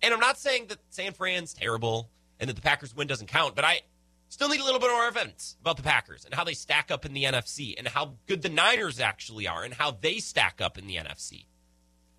And 0.02 0.14
I'm 0.14 0.20
not 0.20 0.38
saying 0.38 0.68
that 0.68 0.78
San 0.90 1.14
Fran's 1.14 1.54
terrible 1.54 2.10
and 2.40 2.50
that 2.50 2.56
the 2.56 2.62
Packers 2.62 2.96
win 2.96 3.08
doesn't 3.08 3.28
count. 3.28 3.56
But 3.56 3.66
I 3.66 3.82
still 4.30 4.50
need 4.50 4.62
a 4.62 4.64
little 4.64 4.80
bit 4.80 4.92
more 4.92 5.06
evidence 5.06 5.58
about 5.60 5.78
the 5.78 5.84
Packers 5.84 6.24
and 6.24 6.34
how 6.34 6.44
they 6.44 6.54
stack 6.54 6.92
up 6.92 7.06
in 7.06 7.14
the 7.14 7.24
NFC 7.24 7.74
and 7.78 7.88
how 7.88 8.14
good 8.28 8.42
the 8.42 8.50
Niners 8.50 9.00
actually 9.00 9.48
are 9.48 9.64
and 9.64 9.74
how 9.74 9.92
they 9.92 10.20
stack 10.20 10.62
up 10.62 10.78
in 10.78 10.88
the 10.88 10.96
NFC. 10.96 11.46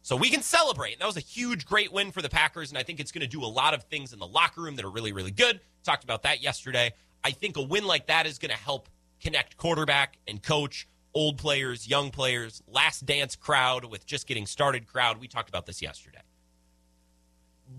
So 0.02 0.16
we 0.16 0.30
can 0.30 0.42
celebrate. 0.42 0.94
And 0.94 1.00
that 1.00 1.06
was 1.06 1.16
a 1.16 1.20
huge, 1.20 1.66
great 1.66 1.92
win 1.92 2.12
for 2.12 2.22
the 2.22 2.28
Packers. 2.28 2.70
And 2.70 2.78
I 2.78 2.82
think 2.82 2.98
it's 2.98 3.12
going 3.12 3.22
to 3.22 3.26
do 3.28 3.44
a 3.44 3.46
lot 3.46 3.74
of 3.74 3.84
things 3.84 4.12
in 4.12 4.18
the 4.18 4.26
locker 4.26 4.62
room 4.62 4.76
that 4.76 4.84
are 4.84 4.90
really, 4.90 5.12
really 5.12 5.30
good. 5.30 5.60
Talked 5.84 6.04
about 6.04 6.22
that 6.22 6.42
yesterday. 6.42 6.92
I 7.24 7.30
think 7.30 7.56
a 7.56 7.62
win 7.62 7.84
like 7.84 8.06
that 8.06 8.26
is 8.26 8.38
going 8.38 8.50
to 8.50 8.56
help 8.56 8.88
connect 9.20 9.56
quarterback 9.56 10.18
and 10.26 10.42
coach, 10.42 10.88
old 11.14 11.38
players, 11.38 11.88
young 11.88 12.10
players, 12.10 12.62
last 12.66 13.06
dance 13.06 13.36
crowd 13.36 13.84
with 13.84 14.06
just 14.06 14.26
getting 14.26 14.46
started 14.46 14.86
crowd. 14.86 15.18
We 15.18 15.28
talked 15.28 15.48
about 15.48 15.66
this 15.66 15.82
yesterday 15.82 16.20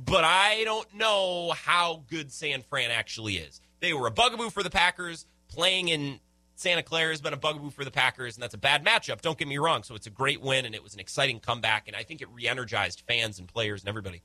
but 0.05 0.23
I 0.23 0.63
don't 0.63 0.93
know 0.93 1.51
how 1.51 2.03
good 2.09 2.31
San 2.31 2.61
Fran 2.61 2.91
actually 2.91 3.37
is. 3.37 3.61
They 3.79 3.93
were 3.93 4.07
a 4.07 4.11
bugaboo 4.11 4.49
for 4.49 4.63
the 4.63 4.69
Packers. 4.69 5.25
Playing 5.47 5.87
in 5.87 6.19
Santa 6.55 6.83
Clara 6.83 7.09
has 7.09 7.21
been 7.21 7.33
a 7.33 7.37
bugaboo 7.37 7.71
for 7.71 7.83
the 7.83 7.91
Packers, 7.91 8.35
and 8.35 8.43
that's 8.43 8.53
a 8.53 8.59
bad 8.59 8.85
matchup. 8.85 9.21
Don't 9.21 9.37
get 9.37 9.47
me 9.47 9.57
wrong. 9.57 9.83
So 9.83 9.95
it's 9.95 10.07
a 10.07 10.11
great 10.11 10.41
win, 10.41 10.65
and 10.65 10.75
it 10.75 10.83
was 10.83 10.93
an 10.93 10.99
exciting 10.99 11.39
comeback, 11.39 11.87
and 11.87 11.95
I 11.95 12.03
think 12.03 12.21
it 12.21 12.29
re 12.29 12.47
energized 12.47 13.03
fans 13.07 13.39
and 13.39 13.47
players 13.47 13.81
and 13.81 13.89
everybody. 13.89 14.21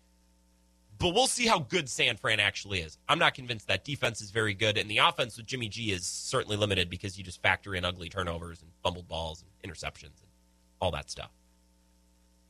But 0.98 1.14
we'll 1.14 1.26
see 1.26 1.46
how 1.46 1.58
good 1.58 1.88
San 1.88 2.16
Fran 2.16 2.40
actually 2.40 2.80
is. 2.80 2.98
I'm 3.08 3.18
not 3.18 3.34
convinced 3.34 3.66
that 3.68 3.84
defense 3.84 4.20
is 4.20 4.30
very 4.30 4.54
good, 4.54 4.78
and 4.78 4.88
the 4.88 4.98
offense 4.98 5.36
with 5.36 5.46
Jimmy 5.46 5.68
G 5.68 5.90
is 5.90 6.06
certainly 6.06 6.56
limited 6.56 6.88
because 6.88 7.18
you 7.18 7.24
just 7.24 7.42
factor 7.42 7.74
in 7.74 7.84
ugly 7.84 8.08
turnovers 8.08 8.62
and 8.62 8.70
fumbled 8.82 9.08
balls 9.08 9.42
and 9.42 9.72
interceptions 9.72 10.20
and 10.20 10.30
all 10.80 10.92
that 10.92 11.10
stuff. 11.10 11.30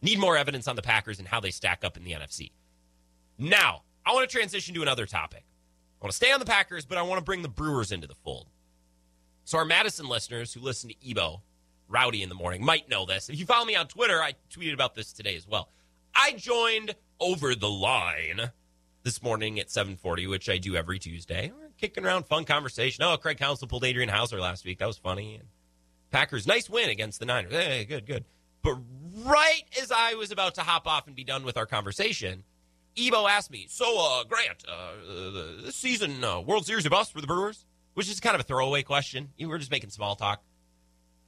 Need 0.02 0.18
more 0.18 0.36
evidence 0.36 0.68
on 0.68 0.76
the 0.76 0.82
Packers 0.82 1.18
and 1.18 1.26
how 1.26 1.40
they 1.40 1.50
stack 1.50 1.84
up 1.84 1.96
in 1.96 2.04
the 2.04 2.12
NFC. 2.12 2.52
Now, 3.38 3.82
I 4.04 4.12
want 4.12 4.28
to 4.28 4.36
transition 4.36 4.74
to 4.74 4.82
another 4.82 5.06
topic. 5.06 5.44
I 6.00 6.04
want 6.04 6.12
to 6.12 6.16
stay 6.16 6.30
on 6.30 6.40
the 6.40 6.46
Packers, 6.46 6.84
but 6.84 6.98
I 6.98 7.02
want 7.02 7.18
to 7.18 7.24
bring 7.24 7.40
the 7.40 7.48
Brewers 7.48 7.90
into 7.90 8.06
the 8.06 8.14
fold. 8.14 8.48
So, 9.44 9.56
our 9.56 9.64
Madison 9.64 10.06
listeners 10.06 10.52
who 10.52 10.60
listen 10.60 10.90
to 10.90 11.08
Ebo, 11.08 11.40
Rowdy 11.88 12.22
in 12.22 12.28
the 12.28 12.34
morning, 12.34 12.62
might 12.62 12.88
know 12.88 13.06
this. 13.06 13.30
If 13.30 13.38
you 13.38 13.46
follow 13.46 13.64
me 13.64 13.76
on 13.76 13.88
Twitter, 13.88 14.22
I 14.22 14.34
tweeted 14.50 14.74
about 14.74 14.94
this 14.94 15.12
today 15.12 15.36
as 15.36 15.48
well. 15.48 15.70
I 16.14 16.32
joined 16.32 16.94
Over 17.20 17.54
the 17.54 17.70
Line 17.70 18.50
this 19.02 19.22
morning 19.22 19.60
at 19.60 19.68
7:40, 19.70 20.26
which 20.28 20.48
I 20.48 20.58
do 20.58 20.76
every 20.76 20.98
Tuesday. 20.98 21.52
kicking 21.76 22.04
around 22.04 22.24
fun 22.26 22.44
conversation. 22.44 23.02
Oh, 23.04 23.16
Craig 23.16 23.36
Counsell 23.36 23.66
pulled 23.68 23.84
Adrian 23.84 24.08
Houser 24.08 24.40
last 24.40 24.64
week. 24.64 24.78
That 24.78 24.86
was 24.86 24.96
funny. 24.96 25.34
And 25.36 25.48
Packers, 26.10 26.46
nice 26.46 26.70
win 26.70 26.88
against 26.88 27.18
the 27.18 27.26
Niners. 27.26 27.52
Hey, 27.52 27.84
good, 27.84 28.06
good. 28.06 28.24
But 28.62 28.76
right 29.24 29.62
as 29.82 29.90
I 29.90 30.14
was 30.14 30.30
about 30.30 30.54
to 30.54 30.62
hop 30.62 30.86
off 30.86 31.06
and 31.06 31.16
be 31.16 31.24
done 31.24 31.44
with 31.44 31.56
our 31.56 31.66
conversation, 31.66 32.44
Ebo 32.96 33.26
asked 33.26 33.50
me, 33.50 33.66
"So, 33.68 33.98
uh, 33.98 34.24
Grant, 34.24 34.64
uh, 34.68 34.92
this 35.62 35.76
season 35.76 36.22
uh, 36.22 36.40
World 36.40 36.64
Series 36.64 36.86
or 36.86 36.90
bust 36.90 37.12
for 37.12 37.20
the 37.20 37.26
Brewers?" 37.26 37.66
Which 37.94 38.08
is 38.08 38.20
kind 38.20 38.34
of 38.34 38.40
a 38.40 38.44
throwaway 38.44 38.82
question. 38.82 39.32
Were 39.40 39.58
just 39.58 39.70
making 39.70 39.90
small 39.90 40.16
talk, 40.16 40.42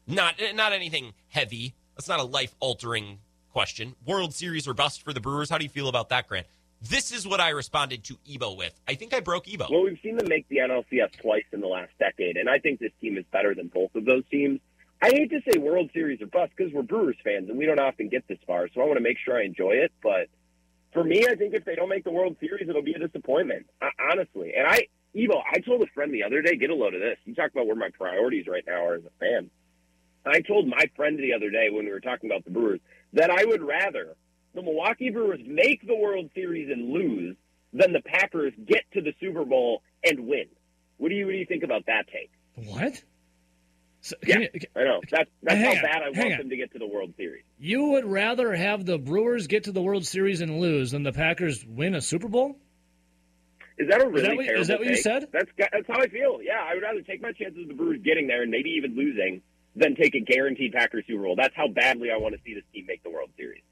not 0.07 0.37
not 0.55 0.73
anything 0.73 1.15
heavy. 1.29 1.75
That's 1.97 2.09
not 2.09 2.21
a 2.21 2.25
life 2.25 2.55
altering 2.61 3.19
question. 3.57 3.95
World 4.05 4.35
Series 4.35 4.69
or 4.69 4.75
bust 4.75 5.03
for 5.03 5.15
the 5.15 5.21
Brewers? 5.21 5.49
How 5.49 5.57
do 5.57 5.65
you 5.65 5.71
feel 5.71 5.89
about 5.89 6.11
that, 6.11 6.29
Grant? 6.29 6.47
This 6.83 7.11
is 7.11 7.27
what 7.27 7.41
I 7.41 7.49
responded 7.49 8.05
to 8.05 8.19
Ebo 8.31 8.53
with. 8.53 8.79
I 8.87 8.97
think 8.97 9.15
I 9.15 9.21
broke 9.21 9.49
Ebo. 9.49 9.69
Well, 9.71 9.83
we've 9.83 9.99
seen 10.03 10.19
them 10.19 10.29
make 10.29 10.47
the 10.51 10.59
NLCS 10.59 11.19
twice 11.23 11.47
in 11.53 11.63
the 11.63 11.67
last 11.67 11.93
decade, 11.99 12.37
and 12.37 12.51
I 12.51 12.59
think 12.59 12.81
this 12.81 12.93
team 13.01 13.17
is 13.17 13.25
better 13.33 13.55
than 13.55 13.69
both 13.69 13.95
of 13.95 14.05
those 14.05 14.25
teams. 14.31 14.61
I 15.01 15.07
hate 15.07 15.31
to 15.31 15.41
say 15.49 15.57
World 15.57 15.89
Series 15.95 16.21
or 16.21 16.27
bust 16.27 16.53
because 16.55 16.71
we're 16.71 16.83
Brewers 16.83 17.17
fans 17.25 17.49
and 17.49 17.57
we 17.57 17.65
don't 17.65 17.81
often 17.81 18.11
get 18.11 18.29
this 18.29 18.37
far, 18.47 18.69
so 18.75 18.83
I 18.83 18.85
want 18.85 18.99
to 18.99 19.03
make 19.03 19.17
sure 19.25 19.39
I 19.39 19.45
enjoy 19.45 19.71
it. 19.71 19.91
But 20.03 20.29
for 20.93 21.03
me, 21.03 21.25
I 21.27 21.35
think 21.35 21.55
if 21.55 21.65
they 21.65 21.77
don't 21.77 21.89
make 21.89 22.05
the 22.05 22.11
World 22.11 22.37
Series, 22.39 22.69
it'll 22.69 22.83
be 22.83 22.93
a 22.93 22.99
disappointment, 22.99 23.71
honestly. 24.11 24.53
And 24.55 24.67
I, 24.67 24.89
Ebo, 25.15 25.43
I 25.51 25.61
told 25.61 25.81
a 25.81 25.87
friend 25.95 26.13
the 26.13 26.25
other 26.25 26.43
day, 26.43 26.57
get 26.57 26.69
a 26.69 26.75
load 26.75 26.93
of 26.93 27.01
this. 27.01 27.17
You 27.25 27.35
talk 27.35 27.53
about 27.53 27.67
where 27.67 27.75
my 27.75 27.89
priorities 27.89 28.49
right 28.49 28.65
now 28.67 28.85
are 28.85 28.97
as 28.97 29.05
a 29.07 29.19
fan. 29.19 29.49
I 30.27 30.43
told 30.43 30.69
my 30.69 30.91
friend 30.95 31.19
the 31.19 31.33
other 31.33 31.49
day 31.49 31.71
when 31.71 31.87
we 31.87 31.91
were 31.91 32.01
talking 32.01 32.29
about 32.29 32.45
the 32.45 32.51
Brewers 32.51 32.81
that 33.17 33.31
I 33.31 33.45
would 33.45 33.63
rather 33.63 34.15
the 34.55 34.63
Milwaukee 34.63 35.11
Brewers 35.11 35.41
make 35.45 35.87
the 35.87 35.97
World 35.97 36.31
Series 36.35 36.71
and 36.71 36.91
lose 36.91 37.37
than 37.73 37.93
the 37.93 38.01
Packers 38.01 38.53
get 38.67 38.83
to 38.95 39.01
the 39.01 39.13
Super 39.21 39.45
Bowl 39.45 39.83
and 40.05 40.27
win. 40.27 40.47
What 40.99 41.09
do 41.09 41.15
you 41.15 41.27
what 41.27 41.33
do 41.33 41.39
you 41.39 41.47
think 41.47 41.63
about 41.63 41.85
that 41.87 42.05
take? 42.09 42.31
What? 42.55 43.03
So, 44.01 44.17
yeah, 44.25 44.39
you, 44.39 44.49
I 44.77 44.85
know. 44.85 45.01
That's 45.11 45.31
that's 45.43 45.61
how 45.61 45.71
on, 45.71 45.83
bad 45.83 46.03
I 46.03 46.11
want 46.19 46.39
them 46.39 46.51
to 46.51 46.57
get 46.57 46.73
to 46.73 46.79
the 46.79 46.87
World 46.87 47.15
Series. 47.17 47.43
You 47.59 47.91
would 47.91 48.05
rather 48.05 48.55
have 48.55 48.87
the 48.87 48.99
Brewers 48.99 49.47
get 49.47 49.65
to 49.65 49.73
the 49.73 49.83
World 49.83 50.07
Series 50.07 50.41
and 50.41 50.61
lose 50.61 50.93
than 50.93 51.03
the 51.03 51.13
Packers 51.13 51.65
win 51.67 51.95
a 51.95 52.01
Super 52.01 52.29
Bowl? 52.29 52.57
Is 53.79 53.89
that 53.89 54.01
a 54.01 54.09
really 54.09 54.21
is 54.21 54.23
that 54.23 54.37
what, 54.37 54.45
terrible 54.45 54.63
is 54.63 54.69
that 54.69 54.79
what 54.79 54.87
take? 54.87 54.97
you 54.97 55.03
said? 55.03 55.29
That's 55.33 55.51
that's 55.59 55.87
how 55.89 56.01
I 56.01 56.09
feel. 56.09 56.39
Yeah, 56.43 56.61
I 56.63 56.75
would 56.75 56.83
rather 56.83 57.03
take 57.03 57.21
my 57.21 57.33
chances 57.33 57.63
of 57.63 57.69
the 57.69 57.75
Brewers 57.75 58.01
getting 58.05 58.27
there 58.27 58.43
and 58.43 58.51
maybe 58.51 58.71
even 58.71 58.97
losing 58.97 59.43
than 59.77 59.95
take 59.95 60.15
a 60.15 60.21
guaranteed 60.21 60.73
Packers 60.73 61.05
Super 61.07 61.23
Bowl. 61.23 61.37
That's 61.37 61.55
how 61.55 61.69
badly 61.69 62.11
I 62.11 62.17
want 62.17 62.35
to 62.35 62.41
see 62.45 62.55
this 62.55 62.65
team 62.73 62.87
make 62.89 63.03
the 63.03 63.11
World 63.11 63.31
Series. 63.37 63.63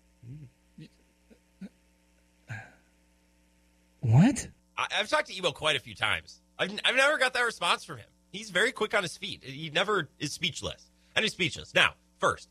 What? 4.00 4.48
I, 4.76 4.86
have 4.90 5.08
talked 5.08 5.28
to 5.28 5.36
Ebo 5.36 5.52
quite 5.52 5.76
a 5.76 5.80
few 5.80 5.94
times. 5.94 6.42
I've, 6.58 6.72
I've 6.84 6.94
never 6.94 7.16
got 7.16 7.32
that 7.32 7.40
response 7.40 7.84
from 7.84 7.96
him. 7.96 8.06
He's 8.32 8.50
very 8.50 8.70
quick 8.70 8.94
on 8.94 9.02
his 9.02 9.16
feet. 9.16 9.42
He 9.42 9.70
never 9.70 10.08
is 10.18 10.32
speechless. 10.32 10.90
And 11.16 11.22
he's 11.22 11.32
speechless. 11.32 11.74
Now, 11.74 11.94
first, 12.18 12.50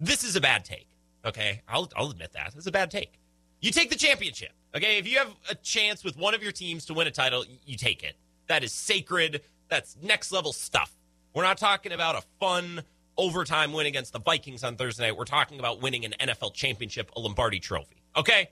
this 0.00 0.24
is 0.24 0.34
a 0.34 0.40
bad 0.40 0.64
take. 0.64 0.88
Okay, 1.24 1.62
I'll, 1.68 1.88
I'll 1.94 2.10
admit 2.10 2.32
that. 2.32 2.54
It's 2.56 2.66
a 2.66 2.72
bad 2.72 2.90
take. 2.90 3.12
You 3.60 3.70
take 3.70 3.90
the 3.90 3.96
championship. 3.96 4.50
Okay, 4.74 4.98
if 4.98 5.06
you 5.06 5.18
have 5.18 5.30
a 5.48 5.54
chance 5.54 6.02
with 6.02 6.16
one 6.16 6.34
of 6.34 6.42
your 6.42 6.50
teams 6.50 6.84
to 6.86 6.94
win 6.94 7.06
a 7.06 7.12
title, 7.12 7.44
you 7.64 7.76
take 7.76 8.02
it. 8.02 8.16
That 8.48 8.64
is 8.64 8.72
sacred. 8.72 9.42
That's 9.68 9.96
next 10.02 10.32
level 10.32 10.52
stuff. 10.52 10.90
We're 11.34 11.44
not 11.44 11.58
talking 11.58 11.92
about 11.92 12.16
a 12.16 12.22
fun 12.40 12.82
overtime 13.16 13.72
win 13.72 13.86
against 13.86 14.12
the 14.12 14.20
Vikings 14.20 14.64
on 14.64 14.76
Thursday 14.76 15.04
night. 15.04 15.16
We're 15.16 15.24
talking 15.24 15.58
about 15.58 15.80
winning 15.80 16.04
an 16.04 16.14
NFL 16.20 16.54
championship, 16.54 17.10
a 17.16 17.20
Lombardi 17.20 17.60
trophy. 17.60 18.02
Okay? 18.16 18.50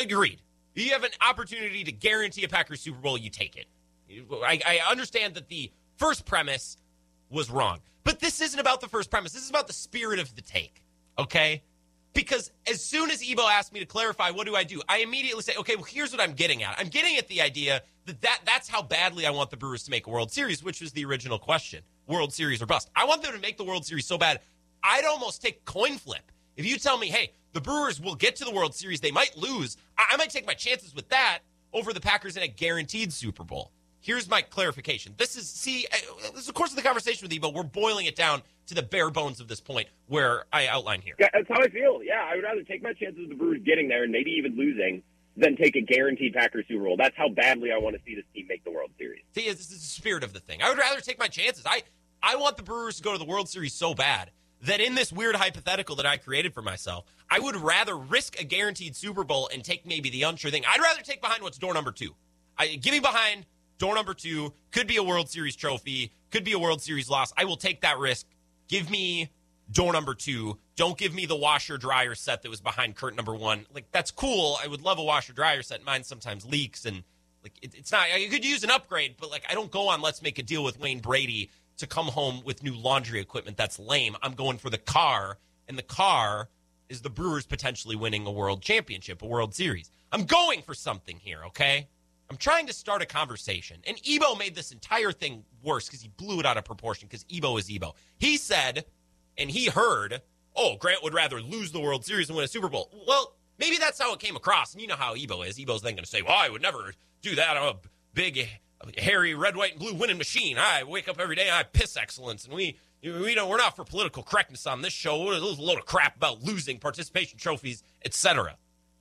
Agreed. 0.00 0.40
You 0.74 0.92
have 0.92 1.04
an 1.04 1.10
opportunity 1.26 1.84
to 1.84 1.92
guarantee 1.92 2.44
a 2.44 2.48
Packers 2.48 2.80
Super 2.80 2.98
Bowl, 2.98 3.16
you 3.16 3.30
take 3.30 3.56
it. 3.56 3.66
I, 4.44 4.60
I 4.64 4.90
understand 4.90 5.34
that 5.34 5.48
the 5.48 5.72
first 5.96 6.26
premise 6.26 6.76
was 7.30 7.50
wrong, 7.50 7.80
but 8.04 8.20
this 8.20 8.40
isn't 8.40 8.58
about 8.58 8.80
the 8.80 8.88
first 8.88 9.10
premise. 9.10 9.32
This 9.32 9.42
is 9.42 9.50
about 9.50 9.66
the 9.66 9.72
spirit 9.72 10.20
of 10.20 10.34
the 10.36 10.42
take, 10.42 10.82
okay? 11.18 11.62
Because 12.12 12.50
as 12.70 12.82
soon 12.82 13.10
as 13.10 13.22
Ebo 13.22 13.42
asked 13.48 13.72
me 13.72 13.80
to 13.80 13.86
clarify, 13.86 14.30
what 14.30 14.46
do 14.46 14.54
I 14.54 14.64
do? 14.64 14.80
I 14.88 14.98
immediately 14.98 15.42
say, 15.42 15.54
okay, 15.58 15.76
well, 15.76 15.84
here's 15.84 16.12
what 16.12 16.20
I'm 16.20 16.34
getting 16.34 16.62
at. 16.62 16.76
I'm 16.78 16.88
getting 16.88 17.16
at 17.16 17.28
the 17.28 17.42
idea 17.42 17.82
that, 18.06 18.20
that 18.22 18.40
that's 18.46 18.68
how 18.68 18.82
badly 18.82 19.26
I 19.26 19.30
want 19.30 19.50
the 19.50 19.56
Brewers 19.56 19.82
to 19.84 19.90
make 19.90 20.06
a 20.06 20.10
World 20.10 20.32
Series, 20.32 20.62
which 20.62 20.80
was 20.80 20.92
the 20.92 21.04
original 21.04 21.38
question 21.38 21.82
World 22.06 22.32
Series 22.32 22.62
or 22.62 22.66
bust. 22.66 22.90
I 22.96 23.04
want 23.04 23.22
them 23.22 23.32
to 23.32 23.40
make 23.40 23.56
the 23.56 23.64
World 23.64 23.84
Series 23.84 24.06
so 24.06 24.16
bad, 24.16 24.40
I'd 24.82 25.04
almost 25.04 25.42
take 25.42 25.64
coin 25.64 25.98
flip. 25.98 26.30
If 26.56 26.64
you 26.64 26.78
tell 26.78 26.96
me, 26.96 27.08
hey, 27.08 27.32
the 27.52 27.60
Brewers 27.60 28.00
will 28.00 28.14
get 28.14 28.36
to 28.36 28.44
the 28.44 28.52
World 28.52 28.74
Series, 28.74 29.00
they 29.00 29.10
might 29.10 29.36
lose, 29.36 29.76
I, 29.98 30.04
I 30.12 30.16
might 30.16 30.30
take 30.30 30.46
my 30.46 30.54
chances 30.54 30.94
with 30.94 31.08
that 31.10 31.40
over 31.72 31.92
the 31.92 32.00
Packers 32.00 32.36
in 32.36 32.42
a 32.42 32.48
guaranteed 32.48 33.12
Super 33.12 33.44
Bowl. 33.44 33.72
Here's 34.00 34.30
my 34.30 34.40
clarification. 34.40 35.14
This 35.16 35.36
is, 35.36 35.50
see, 35.50 35.86
uh, 35.92 36.30
this 36.30 36.42
is 36.42 36.46
the 36.46 36.52
course 36.52 36.70
of 36.70 36.76
the 36.76 36.82
conversation 36.82 37.24
with 37.24 37.32
you, 37.32 37.40
but 37.40 37.52
we're 37.52 37.64
boiling 37.64 38.06
it 38.06 38.14
down 38.14 38.40
to 38.66 38.74
the 38.74 38.82
bare 38.82 39.10
bones 39.10 39.40
of 39.40 39.48
this 39.48 39.60
point 39.60 39.88
where 40.06 40.44
I 40.52 40.68
outline 40.68 41.00
here. 41.00 41.16
Yeah, 41.18 41.28
that's 41.32 41.48
how 41.48 41.60
I 41.60 41.68
feel. 41.68 42.00
Yeah, 42.04 42.24
I 42.24 42.36
would 42.36 42.44
rather 42.44 42.62
take 42.62 42.82
my 42.82 42.92
chances 42.92 43.24
of 43.24 43.30
the 43.30 43.34
Brewers 43.34 43.60
getting 43.64 43.88
there 43.88 44.04
and 44.04 44.12
maybe 44.12 44.30
even 44.30 44.56
losing 44.56 45.02
than 45.36 45.56
take 45.56 45.76
a 45.76 45.80
guaranteed 45.80 46.34
Packers 46.34 46.64
Super 46.68 46.84
Bowl. 46.84 46.96
That's 46.96 47.16
how 47.16 47.28
badly 47.28 47.70
I 47.72 47.78
want 47.78 47.96
to 47.96 48.02
see 48.04 48.14
this 48.14 48.24
team 48.34 48.46
make 48.48 48.64
the 48.64 48.70
World 48.70 48.90
Series. 48.98 49.22
See, 49.34 49.48
this 49.48 49.60
is 49.60 49.68
the 49.68 49.76
spirit 49.76 50.24
of 50.24 50.32
the 50.32 50.40
thing. 50.40 50.62
I 50.62 50.68
would 50.68 50.78
rather 50.78 51.00
take 51.00 51.18
my 51.18 51.28
chances. 51.28 51.64
I, 51.66 51.82
I 52.22 52.36
want 52.36 52.56
the 52.56 52.62
Brewers 52.62 52.96
to 52.96 53.02
go 53.02 53.12
to 53.12 53.18
the 53.18 53.24
World 53.24 53.48
Series 53.48 53.74
so 53.74 53.94
bad 53.94 54.30
that 54.62 54.80
in 54.80 54.94
this 54.94 55.12
weird 55.12 55.36
hypothetical 55.36 55.96
that 55.96 56.06
I 56.06 56.16
created 56.16 56.54
for 56.54 56.62
myself, 56.62 57.04
I 57.30 57.38
would 57.38 57.56
rather 57.56 57.96
risk 57.96 58.40
a 58.40 58.44
guaranteed 58.44 58.96
Super 58.96 59.24
Bowl 59.24 59.50
and 59.52 59.62
take 59.62 59.86
maybe 59.86 60.08
the 60.08 60.22
unsure 60.22 60.50
thing. 60.50 60.64
I'd 60.66 60.80
rather 60.80 61.02
take 61.02 61.20
behind 61.20 61.42
what's 61.42 61.58
door 61.58 61.74
number 61.74 61.92
two. 61.92 62.14
I, 62.58 62.68
give 62.76 62.94
me 62.94 63.00
behind 63.00 63.44
Door 63.78 63.94
number 63.96 64.14
two 64.14 64.54
could 64.70 64.86
be 64.86 64.96
a 64.96 65.02
World 65.02 65.28
Series 65.28 65.54
trophy, 65.54 66.12
could 66.30 66.44
be 66.44 66.52
a 66.52 66.58
World 66.58 66.80
Series 66.80 67.10
loss. 67.10 67.32
I 67.36 67.44
will 67.44 67.58
take 67.58 67.82
that 67.82 67.98
risk. 67.98 68.26
Give 68.68 68.90
me 68.90 69.30
door 69.70 69.92
number 69.92 70.14
two. 70.14 70.58
Don't 70.76 70.98
give 70.98 71.14
me 71.14 71.26
the 71.26 71.36
washer 71.36 71.78
dryer 71.78 72.14
set 72.14 72.42
that 72.42 72.48
was 72.48 72.60
behind 72.60 72.96
curtain 72.96 73.16
number 73.16 73.34
one. 73.34 73.66
Like 73.74 73.90
that's 73.92 74.10
cool. 74.10 74.58
I 74.62 74.66
would 74.66 74.82
love 74.82 74.98
a 74.98 75.04
washer 75.04 75.32
dryer 75.32 75.62
set. 75.62 75.84
Mine 75.84 76.04
sometimes 76.04 76.46
leaks 76.46 76.84
and 76.84 77.02
like 77.42 77.52
it, 77.62 77.74
it's 77.74 77.92
not. 77.92 78.06
You 78.20 78.28
could 78.28 78.44
use 78.44 78.64
an 78.64 78.70
upgrade, 78.70 79.16
but 79.20 79.30
like 79.30 79.44
I 79.48 79.54
don't 79.54 79.70
go 79.70 79.88
on. 79.88 80.00
Let's 80.00 80.22
make 80.22 80.38
a 80.38 80.42
deal 80.42 80.64
with 80.64 80.78
Wayne 80.78 81.00
Brady 81.00 81.50
to 81.78 81.86
come 81.86 82.06
home 82.06 82.42
with 82.44 82.62
new 82.62 82.74
laundry 82.74 83.20
equipment. 83.20 83.56
That's 83.56 83.78
lame. 83.78 84.16
I'm 84.22 84.34
going 84.34 84.58
for 84.58 84.70
the 84.70 84.78
car, 84.78 85.38
and 85.68 85.76
the 85.76 85.82
car 85.82 86.48
is 86.88 87.02
the 87.02 87.10
Brewers 87.10 87.46
potentially 87.46 87.96
winning 87.96 88.26
a 88.26 88.30
World 88.30 88.62
Championship, 88.62 89.22
a 89.22 89.26
World 89.26 89.54
Series. 89.54 89.90
I'm 90.12 90.24
going 90.24 90.62
for 90.62 90.74
something 90.74 91.18
here. 91.18 91.44
Okay. 91.46 91.88
I'm 92.28 92.36
trying 92.36 92.66
to 92.66 92.72
start 92.72 93.02
a 93.02 93.06
conversation. 93.06 93.80
And 93.86 94.00
Ebo 94.04 94.34
made 94.34 94.56
this 94.56 94.72
entire 94.72 95.12
thing 95.12 95.44
worse 95.62 95.86
because 95.86 96.02
he 96.02 96.08
blew 96.08 96.40
it 96.40 96.46
out 96.46 96.56
of 96.56 96.64
proportion 96.64 97.06
because 97.08 97.24
Ebo 97.30 97.56
is 97.56 97.70
Ebo. 97.70 97.94
He 98.18 98.36
said, 98.36 98.84
and 99.38 99.50
he 99.50 99.66
heard, 99.66 100.22
oh, 100.54 100.76
Grant 100.76 101.02
would 101.02 101.14
rather 101.14 101.40
lose 101.40 101.72
the 101.72 101.80
World 101.80 102.04
Series 102.04 102.28
and 102.28 102.36
win 102.36 102.44
a 102.44 102.48
Super 102.48 102.68
Bowl. 102.68 102.90
Well, 103.06 103.34
maybe 103.58 103.76
that's 103.76 104.00
how 104.00 104.12
it 104.14 104.20
came 104.20 104.36
across. 104.36 104.72
And 104.72 104.80
you 104.80 104.88
know 104.88 104.96
how 104.96 105.14
Ebo 105.14 105.42
is. 105.42 105.60
Ebo's 105.60 105.82
then 105.82 105.94
going 105.94 106.04
to 106.04 106.10
say, 106.10 106.22
well, 106.22 106.36
I 106.36 106.48
would 106.48 106.62
never 106.62 106.92
do 107.22 107.34
that. 107.36 107.56
I'm 107.56 107.74
a 107.74 107.76
big, 108.14 108.48
hairy, 108.98 109.34
red, 109.34 109.56
white, 109.56 109.72
and 109.72 109.80
blue 109.80 109.94
winning 109.94 110.18
machine. 110.18 110.56
I 110.58 110.84
wake 110.84 111.08
up 111.08 111.20
every 111.20 111.36
day 111.36 111.50
I 111.50 111.62
piss 111.62 111.96
excellence. 111.96 112.44
And 112.44 112.54
we, 112.54 112.78
we 113.02 113.34
don't, 113.34 113.48
we're 113.48 113.56
not 113.56 113.76
for 113.76 113.84
political 113.84 114.22
correctness 114.22 114.66
on 114.66 114.82
this 114.82 114.92
show. 114.92 115.24
We're 115.24 115.34
a 115.34 115.40
load 115.40 115.78
of 115.78 115.86
crap 115.86 116.16
about 116.16 116.42
losing 116.42 116.78
participation 116.78 117.38
trophies, 117.38 117.82
etc. 118.04 118.56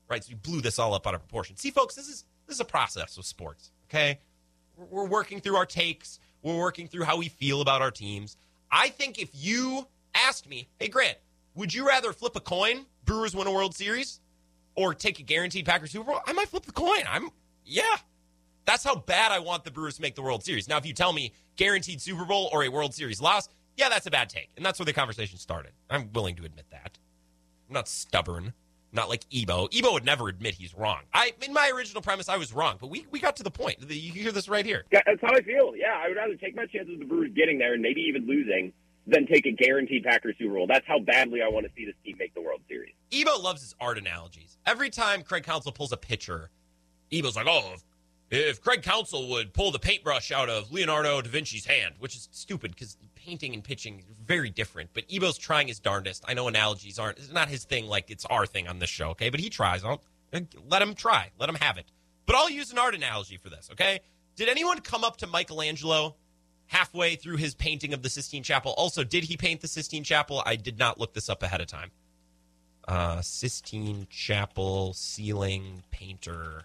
Right? 0.10 0.24
So 0.24 0.32
you 0.32 0.36
blew 0.36 0.62
this 0.62 0.80
all 0.80 0.94
up 0.94 1.08
out 1.08 1.15
of 1.15 1.22
proportion. 1.22 1.56
See, 1.58 1.72
folks, 1.72 1.96
this 1.96 2.08
is 2.08 2.25
this 2.48 2.58
is 2.58 2.62
a 2.62 2.65
process 2.65 3.18
of 3.18 3.25
sports, 3.25 3.72
okay? 3.89 4.20
We're 4.77 5.08
working 5.08 5.39
through 5.39 5.56
our 5.56 5.65
takes. 5.65 6.20
We're 6.44 6.60
working 6.60 6.88
through 6.88 7.06
how 7.06 7.18
we 7.18 7.27
feel 7.30 7.62
about 7.62 7.82
our 7.82 7.89
teams. 7.89 8.38
I 8.72 8.89
think 8.89 9.20
if 9.20 9.30
you 9.34 9.88
asked 10.15 10.50
me, 10.50 10.69
hey, 10.79 10.88
Grant, 10.88 11.17
would 11.53 11.74
you 11.74 11.88
rather 11.88 12.13
flip 12.13 12.36
a 12.36 12.39
coin, 12.39 12.86
Brewers 13.05 13.36
win 13.36 13.48
a 13.48 13.51
World 13.51 13.75
Series, 13.75 14.19
or 14.75 14.93
take 14.93 15.19
a 15.19 15.24
guaranteed 15.24 15.65
Packers 15.65 15.91
Super 15.91 16.12
Bowl? 16.12 16.19
I 16.25 16.34
might 16.34 16.50
flip 16.50 16.65
the 16.65 16.72
coin. 16.72 17.03
I'm, 17.07 17.29
yeah. 17.65 17.95
That's 18.65 18.84
how 18.84 18.95
bad 18.95 19.31
I 19.31 19.39
want 19.39 19.63
the 19.63 19.72
Brewers 19.72 19.98
to 19.98 20.01
make 20.01 20.15
the 20.15 20.22
World 20.22 20.43
Series. 20.43 20.67
Now, 20.67 20.77
if 20.77 20.86
you 20.86 20.93
tell 20.93 21.13
me 21.13 21.34
guaranteed 21.55 22.01
Super 22.01 22.25
Bowl 22.25 22.50
or 22.51 22.63
a 22.63 22.69
World 22.69 22.93
Series 22.93 23.22
loss, 23.22 23.48
yeah, 23.77 23.89
that's 23.89 24.07
a 24.07 24.12
bad 24.12 24.29
take. 24.29 24.50
And 24.57 24.65
that's 24.65 24.79
where 24.79 24.86
the 24.86 24.93
conversation 24.93 25.38
started. 25.38 25.74
I'm 25.89 26.12
willing 26.13 26.36
to 26.38 26.45
admit 26.45 26.65
that. 26.72 26.98
I'm 27.67 27.74
not 27.74 27.88
stubborn 27.88 28.53
not 28.95 29.10
like 29.10 29.25
Ebo. 29.31 29.67
Ebo 29.72 29.93
would 29.93 30.05
never 30.05 30.29
admit 30.29 30.55
he's 30.55 30.74
wrong. 30.74 31.01
I 31.13 31.34
in 31.45 31.53
my 31.53 31.69
original 31.75 32.01
premise, 32.01 32.29
I 32.29 32.38
was 32.38 32.53
wrong, 32.53 32.77
but 32.79 32.89
we, 32.89 33.05
we 33.12 33.19
got 33.19 33.36
to 33.38 33.43
the 33.43 33.51
point. 33.51 33.77
You 33.81 34.12
hear 34.12 34.31
this 34.31 34.48
right 34.48 34.65
here. 34.65 34.86
Yeah, 34.91 35.01
that's 35.05 35.22
how 35.22 35.34
I 35.34 35.41
feel. 35.41 35.75
Yeah, 35.75 36.01
I 36.01 36.07
would 36.07 36.17
rather 36.17 36.36
take 36.36 36.55
my 36.55 36.65
chances 36.65 36.93
of 36.93 37.00
the 37.00 37.05
Brewers 37.05 37.31
getting 37.36 37.60
there 37.60 37.74
and 37.74 37.81
maybe 37.81 38.01
even 38.01 38.25
losing 38.25 38.72
than 39.08 39.28
take 39.28 39.46
a 39.46 39.52
guaranteed 39.52 40.04
Packers 40.04 40.36
Super 40.38 40.56
Bowl. 40.56 40.68
That's 40.68 40.86
how 40.88 41.00
badly 41.00 41.42
I 41.42 41.48
want 41.48 41.66
to 41.66 41.72
see 41.76 41.86
this 41.86 41.96
team 42.04 42.18
make 42.18 42.34
the 42.34 42.42
World 42.42 42.62
Series. 42.68 42.94
Ebo 43.12 43.38
loves 43.40 43.62
his 43.62 43.76
art 43.80 43.98
analogies. 43.98 44.58
Every 44.66 44.90
time 44.90 45.22
Craig 45.22 45.44
Counsell 45.44 45.72
pulls 45.72 45.92
a 45.92 45.98
pitcher, 45.98 46.50
Ebo's 47.12 47.36
like, 47.36 47.48
"Oh, 47.48 47.76
if 48.32 48.62
Craig 48.62 48.82
Counsell 48.82 49.30
would 49.30 49.54
pull 49.54 49.72
the 49.72 49.80
paintbrush 49.80 50.32
out 50.32 50.50
of 50.50 50.72
Leonardo 50.72 51.22
da 51.22 51.30
Vinci's 51.30 51.66
hand, 51.66 51.96
which 52.00 52.16
is 52.16 52.28
stupid 52.32 52.72
because 52.72 52.98
painting 53.26 53.54
and 53.54 53.64
pitching 53.64 54.04
is 54.10 54.18
very 54.20 54.50
different. 54.50 54.92
But 54.94 55.06
Ebo's 55.12 55.38
trying 55.38 55.68
his 55.68 55.80
darndest. 55.80 56.24
I 56.28 56.34
know 56.34 56.48
analogies 56.48 57.00
aren't 57.00 57.18
it's 57.18 57.32
not 57.32 57.50
his 57.50 57.64
thing 57.66 57.88
like 57.88 58.12
it's 58.12 58.26
our 58.26 58.46
thing 58.46 58.68
on 58.68 58.80
this 58.80 58.90
show, 58.90 59.10
okay? 59.10 59.30
But 59.30 59.40
he 59.40 59.50
tries. 59.50 59.84
I'll 59.84 60.02
uh, 60.34 60.40
let 60.70 60.82
him 60.82 60.94
try. 60.94 61.32
Let 61.40 61.50
him 61.50 61.56
have 61.56 61.78
it. 61.78 61.86
But 62.26 62.36
I'll 62.36 62.50
use 62.50 62.72
an 62.72 62.78
art 62.78 62.96
analogy 62.96 63.38
for 63.38 63.50
this, 63.50 63.70
okay? 63.72 64.00
Did 64.36 64.50
anyone 64.50 64.80
come 64.80 65.04
up 65.04 65.18
to 65.18 65.28
Michelangelo 65.28 66.16
halfway 66.67 67.15
through 67.15 67.38
his 67.38 67.55
painting 67.55 67.93
of 67.93 68.01
the 68.01 68.10
Sistine 68.10 68.43
Chapel? 68.43 68.74
Also, 68.77 69.03
did 69.03 69.25
he 69.25 69.38
paint 69.38 69.62
the 69.62 69.67
Sistine 69.67 70.03
Chapel? 70.03 70.41
I 70.45 70.55
did 70.55 70.77
not 70.79 71.00
look 71.00 71.13
this 71.13 71.29
up 71.29 71.43
ahead 71.43 71.62
of 71.62 71.67
time. 71.67 71.91
Uh, 72.88 73.22
Sistine 73.22 74.07
Chapel 74.10 74.93
ceiling 74.93 75.84
painter. 75.91 76.63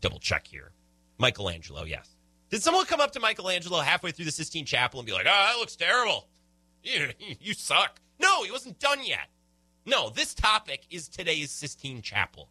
Double 0.00 0.18
check 0.18 0.46
here. 0.46 0.72
Michelangelo, 1.18 1.84
yes. 1.84 2.08
Did 2.50 2.62
someone 2.62 2.86
come 2.86 3.00
up 3.00 3.12
to 3.12 3.20
Michelangelo 3.20 3.80
halfway 3.80 4.12
through 4.12 4.26
the 4.26 4.30
Sistine 4.30 4.64
Chapel 4.64 5.00
and 5.00 5.06
be 5.06 5.12
like, 5.12 5.26
"Oh, 5.26 5.46
that 5.52 5.58
looks 5.58 5.76
terrible. 5.76 6.28
You, 6.84 7.08
you 7.40 7.52
suck." 7.52 8.00
No, 8.20 8.44
he 8.44 8.52
wasn't 8.52 8.78
done 8.78 9.04
yet. 9.04 9.28
No, 9.84 10.08
this 10.10 10.34
topic 10.34 10.82
is 10.88 11.08
today's 11.08 11.50
Sistine 11.50 12.00
Chapel, 12.00 12.48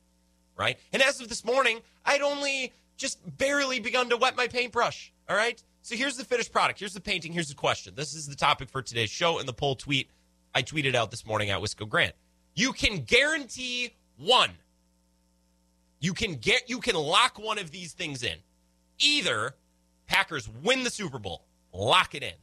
right? 0.57 0.77
And 0.91 1.01
as 1.01 1.21
of 1.21 1.29
this 1.29 1.45
morning, 1.45 1.79
I'd 2.05 2.21
only 2.21 2.73
just 2.97 3.19
barely 3.37 3.79
begun 3.79 4.09
to 4.09 4.17
wet 4.17 4.35
my 4.35 4.47
paintbrush. 4.47 5.13
All 5.29 5.35
right. 5.35 5.61
So 5.85 5.95
here's 5.95 6.17
the 6.17 6.25
finished 6.25 6.51
product. 6.51 6.79
Here's 6.79 6.95
the 6.95 6.99
painting. 6.99 7.31
Here's 7.31 7.49
the 7.49 7.53
question. 7.53 7.93
This 7.95 8.15
is 8.15 8.27
the 8.27 8.35
topic 8.35 8.69
for 8.69 8.81
today's 8.81 9.11
show 9.11 9.37
and 9.37 9.47
the 9.47 9.53
poll 9.53 9.75
tweet 9.75 10.09
I 10.55 10.63
tweeted 10.63 10.95
out 10.95 11.11
this 11.11 11.27
morning 11.27 11.51
at 11.51 11.61
Wisco 11.61 11.87
Grant. 11.87 12.15
You 12.55 12.73
can 12.73 13.01
guarantee 13.01 13.93
one. 14.17 14.49
You 15.99 16.15
can 16.15 16.37
get 16.37 16.71
you 16.71 16.79
can 16.79 16.95
lock 16.95 17.37
one 17.37 17.59
of 17.59 17.69
these 17.69 17.93
things 17.93 18.23
in. 18.23 18.35
Either 18.97 19.53
Packers 20.07 20.49
win 20.63 20.83
the 20.83 20.89
Super 20.89 21.19
Bowl, 21.19 21.45
lock 21.71 22.15
it 22.15 22.23
in. 22.23 22.33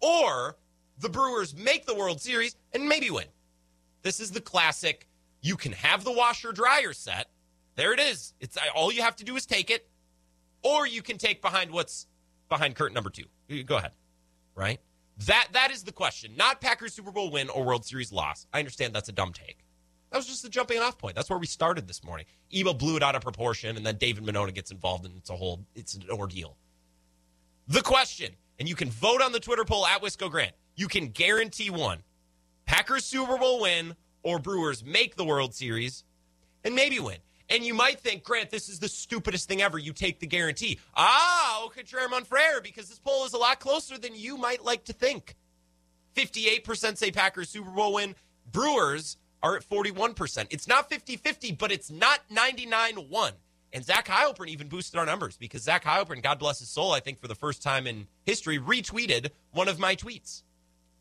Or 0.00 0.56
the 1.00 1.10
Brewers 1.10 1.54
make 1.54 1.84
the 1.84 1.94
World 1.94 2.22
Series 2.22 2.56
and 2.72 2.88
maybe 2.88 3.10
win. 3.10 3.26
This 4.00 4.20
is 4.20 4.30
the 4.30 4.40
classic 4.40 5.06
you 5.42 5.58
can 5.58 5.72
have 5.72 6.02
the 6.02 6.12
washer 6.12 6.52
dryer 6.52 6.94
set. 6.94 7.28
There 7.74 7.92
it 7.92 8.00
is. 8.00 8.32
It's 8.40 8.56
all 8.74 8.90
you 8.90 9.02
have 9.02 9.16
to 9.16 9.24
do 9.24 9.36
is 9.36 9.44
take 9.44 9.68
it 9.68 9.86
or 10.62 10.86
you 10.86 11.02
can 11.02 11.18
take 11.18 11.42
behind 11.42 11.70
what's 11.70 12.06
behind 12.52 12.74
curtain 12.74 12.94
number 12.94 13.10
2. 13.10 13.64
Go 13.64 13.76
ahead. 13.76 13.92
Right? 14.54 14.78
That 15.26 15.48
that 15.52 15.70
is 15.70 15.84
the 15.84 15.92
question. 15.92 16.32
Not 16.36 16.60
Packers 16.60 16.92
Super 16.92 17.10
Bowl 17.10 17.30
win 17.30 17.48
or 17.48 17.64
World 17.64 17.84
Series 17.84 18.12
loss. 18.12 18.46
I 18.52 18.58
understand 18.58 18.94
that's 18.94 19.08
a 19.08 19.12
dumb 19.12 19.32
take. 19.32 19.58
That 20.10 20.18
was 20.18 20.26
just 20.26 20.42
the 20.42 20.50
jumping 20.50 20.78
off 20.78 20.98
point. 20.98 21.16
That's 21.16 21.30
where 21.30 21.38
we 21.38 21.46
started 21.46 21.88
this 21.88 22.04
morning. 22.04 22.26
Ebo 22.52 22.74
blew 22.74 22.96
it 22.96 23.02
out 23.02 23.14
of 23.14 23.22
proportion, 23.22 23.76
and 23.76 23.86
then 23.86 23.96
David 23.96 24.24
Monona 24.24 24.52
gets 24.52 24.70
involved, 24.70 25.06
and 25.06 25.16
it's 25.16 25.30
a 25.30 25.36
whole 25.36 25.64
it's 25.74 25.94
an 25.94 26.04
ordeal. 26.10 26.56
The 27.68 27.80
question, 27.80 28.32
and 28.58 28.68
you 28.68 28.74
can 28.74 28.90
vote 28.90 29.22
on 29.22 29.32
the 29.32 29.40
Twitter 29.40 29.64
poll 29.64 29.86
at 29.86 30.02
Wisco 30.02 30.30
Grant. 30.30 30.52
You 30.76 30.88
can 30.88 31.08
guarantee 31.08 31.70
one: 31.70 32.00
Packers 32.66 33.04
Super 33.04 33.38
Bowl 33.38 33.62
win 33.62 33.96
or 34.22 34.38
Brewers 34.38 34.84
make 34.84 35.16
the 35.16 35.24
World 35.24 35.54
Series, 35.54 36.04
and 36.64 36.74
maybe 36.74 36.98
win. 37.00 37.18
And 37.50 37.64
you 37.64 37.74
might 37.74 38.00
think, 38.00 38.24
Grant, 38.24 38.50
this 38.50 38.68
is 38.68 38.78
the 38.78 38.88
stupidest 38.88 39.48
thing 39.48 39.62
ever. 39.62 39.78
You 39.78 39.92
take 39.92 40.20
the 40.20 40.26
guarantee. 40.26 40.78
Ah, 40.96 41.62
au 41.62 41.68
contraire, 41.68 42.08
mon 42.08 42.24
frere, 42.24 42.60
because 42.60 42.88
this 42.88 42.98
poll 42.98 43.24
is 43.24 43.32
a 43.32 43.38
lot 43.38 43.60
closer 43.60 43.98
than 43.98 44.14
you 44.14 44.36
might 44.36 44.64
like 44.64 44.84
to 44.84 44.92
think. 44.92 45.34
58% 46.14 46.96
say 46.96 47.10
Packers 47.10 47.48
Super 47.50 47.70
Bowl 47.70 47.94
win. 47.94 48.14
Brewers 48.50 49.16
are 49.42 49.56
at 49.56 49.68
41%. 49.68 50.46
It's 50.50 50.68
not 50.68 50.88
50 50.88 51.16
50, 51.16 51.52
but 51.52 51.72
it's 51.72 51.90
not 51.90 52.20
99 52.30 52.94
1. 53.08 53.32
And 53.74 53.84
Zach 53.84 54.06
Heilprin 54.06 54.48
even 54.48 54.68
boosted 54.68 54.98
our 54.98 55.06
numbers 55.06 55.36
because 55.36 55.62
Zach 55.62 55.84
Heilprin, 55.84 56.22
God 56.22 56.38
bless 56.38 56.58
his 56.58 56.68
soul, 56.68 56.92
I 56.92 57.00
think 57.00 57.18
for 57.18 57.28
the 57.28 57.34
first 57.34 57.62
time 57.62 57.86
in 57.86 58.06
history, 58.24 58.58
retweeted 58.58 59.30
one 59.52 59.68
of 59.68 59.78
my 59.78 59.96
tweets. 59.96 60.42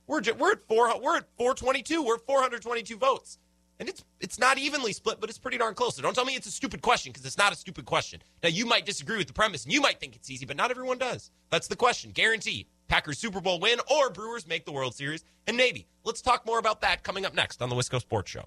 We're, 0.07 0.21
we're 0.37 0.53
at 0.53 0.61
four, 0.63 0.99
we're 0.99 1.17
at 1.17 1.25
422. 1.37 2.03
We're 2.03 2.15
at 2.15 2.25
422 2.25 2.97
votes. 2.97 3.37
And 3.81 3.89
it's 3.89 4.05
it's 4.19 4.37
not 4.37 4.59
evenly 4.59 4.93
split, 4.93 5.19
but 5.19 5.27
it's 5.31 5.39
pretty 5.39 5.57
darn 5.57 5.73
close. 5.73 5.95
So 5.95 6.03
don't 6.03 6.13
tell 6.13 6.23
me 6.23 6.35
it's 6.35 6.45
a 6.45 6.51
stupid 6.51 6.83
question 6.83 7.11
because 7.11 7.25
it's 7.25 7.39
not 7.39 7.51
a 7.51 7.55
stupid 7.55 7.85
question. 7.85 8.21
Now 8.43 8.49
you 8.49 8.67
might 8.67 8.85
disagree 8.85 9.17
with 9.17 9.25
the 9.25 9.33
premise 9.33 9.63
and 9.63 9.73
you 9.73 9.81
might 9.81 9.99
think 9.99 10.15
it's 10.15 10.29
easy, 10.29 10.45
but 10.45 10.55
not 10.55 10.69
everyone 10.69 10.99
does. 10.99 11.31
That's 11.49 11.67
the 11.67 11.75
question. 11.75 12.11
Guarantee 12.11 12.67
Packers 12.87 13.17
Super 13.17 13.41
Bowl 13.41 13.59
win 13.59 13.79
or 13.89 14.11
Brewers 14.11 14.47
make 14.47 14.65
the 14.65 14.71
World 14.71 14.93
Series, 14.93 15.25
and 15.47 15.57
maybe. 15.57 15.87
Let's 16.03 16.21
talk 16.21 16.45
more 16.45 16.59
about 16.59 16.81
that 16.81 17.01
coming 17.01 17.25
up 17.25 17.33
next 17.33 17.59
on 17.59 17.69
the 17.69 17.75
Wisco 17.75 17.99
Sports 17.99 18.29
Show. 18.29 18.45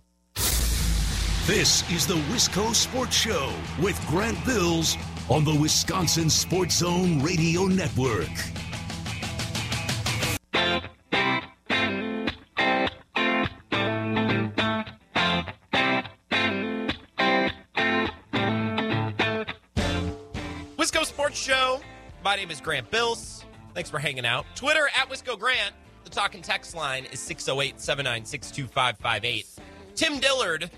This 1.46 1.90
is 1.90 2.06
the 2.06 2.14
Wisco 2.14 2.72
Sports 2.72 3.16
Show 3.16 3.52
with 3.82 4.00
Grant 4.06 4.42
Bills 4.46 4.96
on 5.28 5.44
the 5.44 5.54
Wisconsin 5.54 6.30
Sports 6.30 6.76
Zone 6.76 7.20
Radio 7.20 7.64
Network. 7.64 8.30
My 22.34 22.40
name 22.40 22.50
is 22.50 22.60
Grant 22.60 22.90
Bills. 22.90 23.44
Thanks 23.74 23.88
for 23.88 24.00
hanging 24.00 24.26
out. 24.26 24.44
Twitter 24.56 24.88
at 25.00 25.08
Wisco 25.08 25.38
Grant. 25.38 25.72
The 26.02 26.10
talking 26.10 26.42
text 26.42 26.74
line 26.74 27.04
is 27.12 27.20
608 27.20 27.80
796 27.80 28.50
2558. 28.50 29.46
Tim 29.94 30.18
Dillard, 30.18 30.68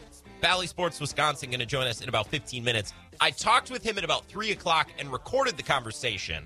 Bally 0.42 0.66
Sports 0.66 1.00
Wisconsin, 1.00 1.48
going 1.48 1.60
to 1.60 1.64
join 1.64 1.86
us 1.86 2.02
in 2.02 2.10
about 2.10 2.26
15 2.26 2.62
minutes. 2.62 2.92
I 3.22 3.30
talked 3.30 3.70
with 3.70 3.82
him 3.82 3.96
at 3.96 4.04
about 4.04 4.26
3 4.26 4.50
o'clock 4.50 4.90
and 4.98 5.10
recorded 5.10 5.56
the 5.56 5.62
conversation 5.62 6.44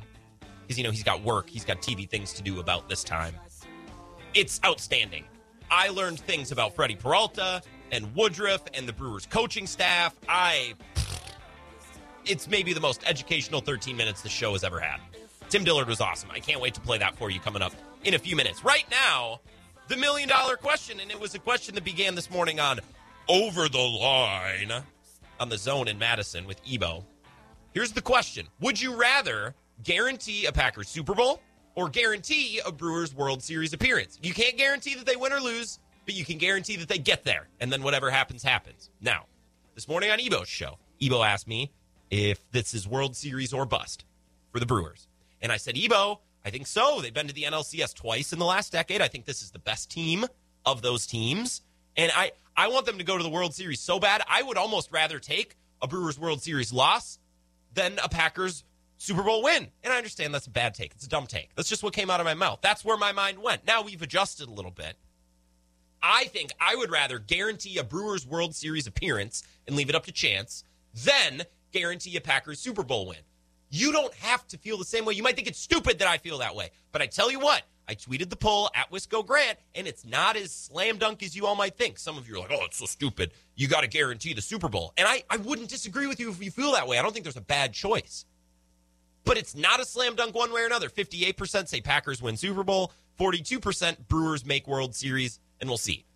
because, 0.62 0.78
you 0.78 0.84
know, 0.84 0.92
he's 0.92 1.02
got 1.02 1.24
work, 1.24 1.50
he's 1.50 1.64
got 1.64 1.82
TV 1.82 2.08
things 2.08 2.32
to 2.34 2.42
do 2.44 2.60
about 2.60 2.88
this 2.88 3.02
time. 3.02 3.34
It's 4.34 4.60
outstanding. 4.64 5.24
I 5.72 5.88
learned 5.88 6.20
things 6.20 6.52
about 6.52 6.76
Freddie 6.76 6.94
Peralta 6.94 7.62
and 7.90 8.14
Woodruff 8.14 8.62
and 8.74 8.86
the 8.86 8.92
Brewers 8.92 9.26
coaching 9.26 9.66
staff. 9.66 10.14
I. 10.28 10.74
It's 12.24 12.48
maybe 12.48 12.72
the 12.72 12.80
most 12.80 13.02
educational 13.06 13.60
13 13.60 13.96
minutes 13.96 14.22
the 14.22 14.28
show 14.28 14.52
has 14.52 14.64
ever 14.64 14.80
had. 14.80 15.00
Tim 15.48 15.64
Dillard 15.64 15.88
was 15.88 16.00
awesome. 16.00 16.30
I 16.30 16.38
can't 16.38 16.60
wait 16.60 16.74
to 16.74 16.80
play 16.80 16.98
that 16.98 17.16
for 17.16 17.30
you 17.30 17.40
coming 17.40 17.62
up 17.62 17.72
in 18.04 18.14
a 18.14 18.18
few 18.18 18.36
minutes. 18.36 18.64
Right 18.64 18.84
now, 18.90 19.40
the 19.88 19.96
million 19.96 20.28
dollar 20.28 20.56
question, 20.56 21.00
and 21.00 21.10
it 21.10 21.18
was 21.18 21.34
a 21.34 21.38
question 21.38 21.74
that 21.74 21.84
began 21.84 22.14
this 22.14 22.30
morning 22.30 22.60
on 22.60 22.78
Over 23.28 23.68
the 23.68 23.78
Line 23.78 24.72
on 25.40 25.48
the 25.48 25.58
zone 25.58 25.88
in 25.88 25.98
Madison 25.98 26.46
with 26.46 26.60
Ebo. 26.70 27.04
Here's 27.72 27.92
the 27.92 28.02
question 28.02 28.46
Would 28.60 28.80
you 28.80 28.94
rather 28.94 29.54
guarantee 29.82 30.46
a 30.46 30.52
Packers 30.52 30.88
Super 30.88 31.14
Bowl 31.14 31.40
or 31.74 31.88
guarantee 31.88 32.60
a 32.64 32.70
Brewers 32.70 33.14
World 33.14 33.42
Series 33.42 33.72
appearance? 33.72 34.18
You 34.22 34.34
can't 34.34 34.56
guarantee 34.56 34.94
that 34.94 35.06
they 35.06 35.16
win 35.16 35.32
or 35.32 35.40
lose, 35.40 35.80
but 36.04 36.14
you 36.14 36.24
can 36.24 36.38
guarantee 36.38 36.76
that 36.76 36.88
they 36.88 36.98
get 36.98 37.24
there, 37.24 37.48
and 37.58 37.72
then 37.72 37.82
whatever 37.82 38.10
happens, 38.10 38.42
happens. 38.42 38.90
Now, 39.00 39.24
this 39.74 39.88
morning 39.88 40.10
on 40.10 40.20
Ebo's 40.20 40.48
show, 40.48 40.78
Ebo 41.00 41.22
asked 41.22 41.48
me 41.48 41.72
if 42.10 42.50
this 42.50 42.74
is 42.74 42.88
World 42.88 43.16
Series 43.16 43.52
or 43.52 43.64
bust 43.64 44.04
for 44.52 44.60
the 44.60 44.66
Brewers. 44.66 45.06
And 45.40 45.52
I 45.52 45.56
said, 45.56 45.76
Ebo, 45.76 46.20
I 46.44 46.50
think 46.50 46.66
so. 46.66 47.00
They've 47.00 47.14
been 47.14 47.28
to 47.28 47.34
the 47.34 47.44
NLCS 47.44 47.94
twice 47.94 48.32
in 48.32 48.38
the 48.38 48.44
last 48.44 48.72
decade. 48.72 49.00
I 49.00 49.08
think 49.08 49.24
this 49.24 49.42
is 49.42 49.50
the 49.50 49.58
best 49.58 49.90
team 49.90 50.26
of 50.66 50.82
those 50.82 51.06
teams. 51.06 51.62
And 51.96 52.10
I, 52.14 52.32
I 52.56 52.68
want 52.68 52.86
them 52.86 52.98
to 52.98 53.04
go 53.04 53.16
to 53.16 53.22
the 53.22 53.30
World 53.30 53.54
Series 53.54 53.80
so 53.80 53.98
bad. 53.98 54.22
I 54.28 54.42
would 54.42 54.56
almost 54.56 54.92
rather 54.92 55.18
take 55.18 55.56
a 55.82 55.88
Brewers 55.88 56.18
World 56.18 56.42
Series 56.42 56.72
loss 56.72 57.18
than 57.72 57.98
a 58.02 58.08
Packers 58.08 58.64
Super 58.98 59.22
Bowl 59.22 59.42
win. 59.42 59.68
And 59.82 59.92
I 59.92 59.96
understand 59.96 60.34
that's 60.34 60.46
a 60.46 60.50
bad 60.50 60.74
take. 60.74 60.92
It's 60.92 61.06
a 61.06 61.08
dumb 61.08 61.26
take. 61.26 61.54
That's 61.54 61.68
just 61.68 61.82
what 61.82 61.94
came 61.94 62.10
out 62.10 62.20
of 62.20 62.26
my 62.26 62.34
mouth. 62.34 62.58
That's 62.62 62.84
where 62.84 62.96
my 62.96 63.12
mind 63.12 63.38
went. 63.38 63.66
Now 63.66 63.82
we've 63.82 64.02
adjusted 64.02 64.48
a 64.48 64.52
little 64.52 64.70
bit. 64.70 64.96
I 66.02 66.24
think 66.24 66.50
I 66.60 66.76
would 66.76 66.90
rather 66.90 67.18
guarantee 67.18 67.78
a 67.78 67.84
Brewers 67.84 68.26
World 68.26 68.54
Series 68.54 68.86
appearance 68.86 69.42
and 69.66 69.76
leave 69.76 69.88
it 69.90 69.94
up 69.94 70.06
to 70.06 70.12
chance 70.12 70.64
than 70.94 71.42
guarantee 71.72 72.16
a 72.16 72.20
Packers 72.20 72.60
Super 72.60 72.82
Bowl 72.82 73.06
win. 73.06 73.18
You 73.70 73.92
don't 73.92 74.12
have 74.14 74.46
to 74.48 74.58
feel 74.58 74.78
the 74.78 74.84
same 74.84 75.04
way. 75.04 75.14
You 75.14 75.22
might 75.22 75.36
think 75.36 75.46
it's 75.46 75.60
stupid 75.60 76.00
that 76.00 76.08
I 76.08 76.18
feel 76.18 76.38
that 76.38 76.56
way. 76.56 76.70
But 76.90 77.02
I 77.02 77.06
tell 77.06 77.30
you 77.30 77.38
what, 77.38 77.62
I 77.88 77.94
tweeted 77.94 78.28
the 78.28 78.36
poll 78.36 78.70
at 78.74 78.90
Wisco 78.90 79.24
Grant, 79.24 79.58
and 79.74 79.86
it's 79.86 80.04
not 80.04 80.36
as 80.36 80.52
slam 80.52 80.98
dunk 80.98 81.22
as 81.22 81.36
you 81.36 81.46
all 81.46 81.54
might 81.54 81.76
think. 81.76 81.98
Some 81.98 82.18
of 82.18 82.28
you 82.28 82.36
are 82.36 82.38
like, 82.40 82.50
oh, 82.52 82.64
it's 82.64 82.78
so 82.78 82.86
stupid. 82.86 83.32
You 83.54 83.68
got 83.68 83.82
to 83.82 83.88
guarantee 83.88 84.34
the 84.34 84.42
Super 84.42 84.68
Bowl. 84.68 84.92
And 84.96 85.06
I, 85.06 85.22
I 85.30 85.36
wouldn't 85.36 85.68
disagree 85.68 86.06
with 86.08 86.18
you 86.18 86.30
if 86.30 86.42
you 86.42 86.50
feel 86.50 86.72
that 86.72 86.88
way. 86.88 86.98
I 86.98 87.02
don't 87.02 87.12
think 87.12 87.24
there's 87.24 87.36
a 87.36 87.40
bad 87.40 87.72
choice. 87.72 88.24
But 89.24 89.38
it's 89.38 89.54
not 89.54 89.80
a 89.80 89.84
slam 89.84 90.16
dunk 90.16 90.34
one 90.34 90.52
way 90.52 90.62
or 90.62 90.66
another. 90.66 90.88
58% 90.88 91.68
say 91.68 91.80
Packers 91.80 92.20
win 92.20 92.36
Super 92.36 92.64
Bowl, 92.64 92.92
42% 93.20 94.08
Brewers 94.08 94.44
make 94.44 94.66
World 94.66 94.94
Series, 94.94 95.38
and 95.60 95.68
we'll 95.68 95.78
see. 95.78 96.06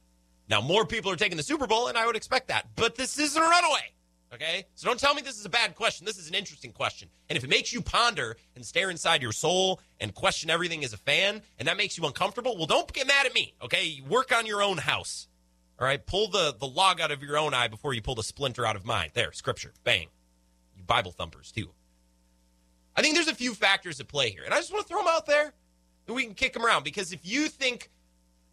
Now, 0.48 0.60
more 0.60 0.84
people 0.84 1.10
are 1.10 1.16
taking 1.16 1.36
the 1.36 1.42
Super 1.42 1.66
Bowl, 1.66 1.88
and 1.88 1.96
I 1.96 2.06
would 2.06 2.16
expect 2.16 2.48
that. 2.48 2.68
But 2.76 2.96
this 2.96 3.18
isn't 3.18 3.40
a 3.40 3.44
runaway. 3.44 3.93
Okay? 4.34 4.66
So 4.74 4.88
don't 4.88 4.98
tell 4.98 5.14
me 5.14 5.22
this 5.22 5.38
is 5.38 5.46
a 5.46 5.50
bad 5.50 5.74
question. 5.76 6.04
This 6.04 6.18
is 6.18 6.28
an 6.28 6.34
interesting 6.34 6.72
question. 6.72 7.08
And 7.30 7.36
if 7.36 7.44
it 7.44 7.50
makes 7.50 7.72
you 7.72 7.80
ponder 7.80 8.36
and 8.56 8.66
stare 8.66 8.90
inside 8.90 9.22
your 9.22 9.32
soul 9.32 9.80
and 10.00 10.12
question 10.12 10.50
everything 10.50 10.84
as 10.84 10.92
a 10.92 10.96
fan, 10.96 11.40
and 11.58 11.68
that 11.68 11.76
makes 11.76 11.96
you 11.96 12.04
uncomfortable, 12.04 12.56
well, 12.56 12.66
don't 12.66 12.92
get 12.92 13.06
mad 13.06 13.26
at 13.26 13.34
me. 13.34 13.54
Okay? 13.62 14.02
Work 14.08 14.36
on 14.36 14.46
your 14.46 14.62
own 14.62 14.78
house. 14.78 15.28
All 15.78 15.86
right? 15.86 16.04
Pull 16.04 16.28
the, 16.28 16.54
the 16.58 16.66
log 16.66 17.00
out 17.00 17.12
of 17.12 17.22
your 17.22 17.38
own 17.38 17.54
eye 17.54 17.68
before 17.68 17.94
you 17.94 18.02
pull 18.02 18.16
the 18.16 18.22
splinter 18.22 18.66
out 18.66 18.76
of 18.76 18.84
mine. 18.84 19.10
There, 19.14 19.32
scripture. 19.32 19.72
Bang. 19.84 20.08
You 20.76 20.82
Bible 20.82 21.12
thumpers, 21.12 21.52
too. 21.52 21.70
I 22.96 23.02
think 23.02 23.14
there's 23.14 23.28
a 23.28 23.34
few 23.34 23.54
factors 23.54 24.00
at 24.00 24.08
play 24.08 24.30
here. 24.30 24.42
And 24.44 24.52
I 24.52 24.58
just 24.58 24.72
want 24.72 24.86
to 24.86 24.88
throw 24.88 24.98
them 24.98 25.08
out 25.08 25.26
there 25.26 25.52
and 26.06 26.16
we 26.16 26.24
can 26.24 26.34
kick 26.34 26.52
them 26.52 26.64
around. 26.64 26.84
Because 26.84 27.12
if 27.12 27.20
you 27.22 27.48
think 27.48 27.90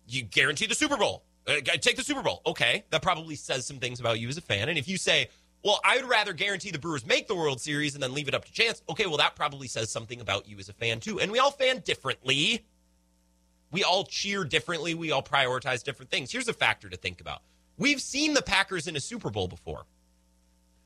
you 0.07 0.23
guarantee 0.23 0.65
the 0.65 0.75
Super 0.75 0.97
Bowl, 0.97 1.23
uh, 1.47 1.55
take 1.79 1.95
the 1.95 2.03
Super 2.03 2.21
Bowl, 2.21 2.41
okay, 2.45 2.85
that 2.91 3.01
probably 3.01 3.35
says 3.35 3.65
some 3.65 3.77
things 3.77 3.99
about 3.99 4.19
you 4.19 4.27
as 4.29 4.37
a 4.37 4.41
fan. 4.41 4.69
And 4.69 4.77
if 4.77 4.87
you 4.87 4.97
say, 4.97 5.29
well, 5.63 5.79
I 5.85 5.97
would 5.97 6.09
rather 6.09 6.33
guarantee 6.33 6.71
the 6.71 6.79
Brewers 6.79 7.05
make 7.05 7.27
the 7.27 7.35
World 7.35 7.61
Series 7.61 7.93
and 7.93 8.01
then 8.01 8.13
leave 8.13 8.27
it 8.27 8.33
up 8.33 8.45
to 8.45 8.51
chance. 8.51 8.81
Okay, 8.89 9.05
well, 9.05 9.17
that 9.17 9.35
probably 9.35 9.67
says 9.67 9.91
something 9.91 10.19
about 10.19 10.47
you 10.47 10.57
as 10.57 10.69
a 10.69 10.73
fan, 10.73 10.99
too. 10.99 11.19
And 11.19 11.31
we 11.31 11.39
all 11.39 11.51
fan 11.51 11.79
differently. 11.79 12.65
We 13.71 13.83
all 13.83 14.03
cheer 14.03 14.43
differently. 14.43 14.95
We 14.95 15.11
all 15.11 15.23
prioritize 15.23 15.83
different 15.83 16.09
things. 16.09 16.31
Here's 16.31 16.47
a 16.47 16.53
factor 16.53 16.89
to 16.89 16.97
think 16.97 17.21
about 17.21 17.41
we've 17.77 18.01
seen 18.01 18.33
the 18.33 18.41
Packers 18.41 18.87
in 18.87 18.95
a 18.95 18.99
Super 18.99 19.29
Bowl 19.29 19.47
before, 19.47 19.85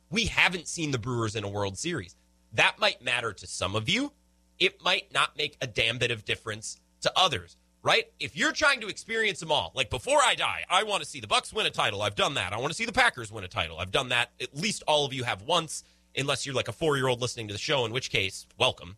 we 0.09 0.25
haven't 0.25 0.67
seen 0.67 0.91
the 0.91 0.99
Brewers 0.99 1.35
in 1.35 1.43
a 1.43 1.49
World 1.49 1.77
Series. 1.77 2.15
That 2.53 2.79
might 2.79 3.01
matter 3.01 3.33
to 3.33 3.47
some 3.47 3.75
of 3.75 3.89
you. 3.89 4.11
It 4.59 4.81
might 4.83 5.13
not 5.13 5.37
make 5.37 5.57
a 5.61 5.67
damn 5.67 5.97
bit 5.97 6.11
of 6.11 6.23
difference 6.25 6.79
to 7.01 7.11
others 7.15 7.57
right? 7.85 8.05
If 8.19 8.35
you're 8.35 8.51
trying 8.51 8.81
to 8.81 8.87
experience 8.87 9.39
them 9.39 9.51
all, 9.51 9.71
like 9.75 9.91
before 9.91 10.17
I 10.17 10.33
die, 10.33 10.65
I 10.67 10.83
want 10.83 11.03
to 11.03 11.07
see 11.07 11.19
the 11.19 11.27
Bucks 11.27 11.53
win 11.53 11.67
a 11.67 11.69
title. 11.69 12.01
I've 12.01 12.15
done 12.15 12.33
that. 12.33 12.51
I 12.51 12.57
want 12.57 12.71
to 12.71 12.75
see 12.75 12.85
the 12.85 12.91
Packers 12.91 13.31
win 13.31 13.43
a 13.43 13.47
title. 13.47 13.77
I've 13.79 13.91
done 13.91 14.09
that. 14.09 14.31
At 14.41 14.57
least 14.57 14.81
all 14.87 15.05
of 15.05 15.13
you 15.13 15.23
have 15.23 15.43
once, 15.43 15.83
unless 16.17 16.47
you're 16.47 16.55
like 16.55 16.67
a 16.67 16.73
four 16.73 16.97
year 16.97 17.07
old 17.07 17.21
listening 17.21 17.47
to 17.47 17.53
the 17.53 17.59
show, 17.59 17.85
in 17.85 17.91
which 17.93 18.09
case, 18.09 18.47
welcome. 18.57 18.97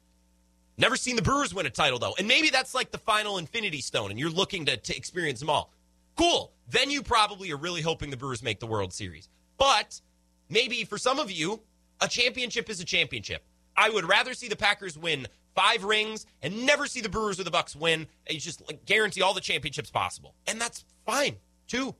Never 0.77 0.95
seen 0.95 1.17
the 1.17 1.21
Brewers 1.21 1.53
win 1.53 1.65
a 1.65 1.69
title 1.69 1.99
though, 1.99 2.15
and 2.17 2.29
maybe 2.29 2.49
that's 2.49 2.73
like 2.73 2.91
the 2.91 2.97
final 2.97 3.37
Infinity 3.37 3.81
Stone, 3.81 4.09
and 4.09 4.17
you're 4.17 4.29
looking 4.29 4.65
to, 4.67 4.77
to 4.77 4.95
experience 4.95 5.41
them 5.41 5.49
all. 5.49 5.73
Cool. 6.15 6.53
Then 6.69 6.89
you 6.89 7.03
probably 7.03 7.51
are 7.51 7.57
really 7.57 7.81
hoping 7.81 8.09
the 8.09 8.17
Brewers 8.17 8.41
make 8.41 8.61
the 8.61 8.67
World 8.67 8.93
Series. 8.93 9.27
But 9.57 9.99
maybe 10.47 10.85
for 10.85 10.97
some 10.97 11.19
of 11.19 11.29
you, 11.29 11.59
a 11.99 12.07
championship 12.07 12.69
is 12.69 12.79
a 12.79 12.85
championship. 12.85 13.43
I 13.75 13.89
would 13.89 14.07
rather 14.07 14.33
see 14.33 14.47
the 14.47 14.55
Packers 14.55 14.97
win 14.97 15.27
five 15.57 15.83
rings 15.83 16.27
and 16.43 16.65
never 16.67 16.85
see 16.85 17.01
the 17.01 17.09
Brewers 17.09 17.39
or 17.39 17.43
the 17.43 17.51
Bucks 17.51 17.75
win. 17.75 18.05
You 18.29 18.39
just 18.39 18.65
like, 18.67 18.85
guarantee 18.85 19.23
all 19.23 19.33
the 19.33 19.41
championships 19.41 19.89
possible. 19.89 20.35
And 20.45 20.61
that's 20.61 20.85
fine, 21.05 21.37
too. 21.67 21.95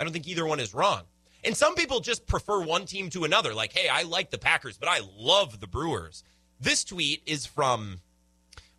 I 0.00 0.04
don't 0.04 0.12
think 0.12 0.26
either 0.26 0.46
one 0.46 0.58
is 0.58 0.72
wrong. 0.74 1.02
And 1.44 1.54
some 1.54 1.74
people 1.74 2.00
just 2.00 2.26
prefer 2.26 2.62
one 2.62 2.86
team 2.86 3.10
to 3.10 3.24
another. 3.24 3.52
Like, 3.52 3.72
hey, 3.72 3.88
I 3.88 4.04
like 4.04 4.30
the 4.30 4.38
Packers, 4.38 4.78
but 4.78 4.88
I 4.88 5.00
love 5.18 5.60
the 5.60 5.66
Brewers. 5.66 6.24
This 6.58 6.82
tweet 6.82 7.22
is 7.26 7.44
from, 7.44 8.00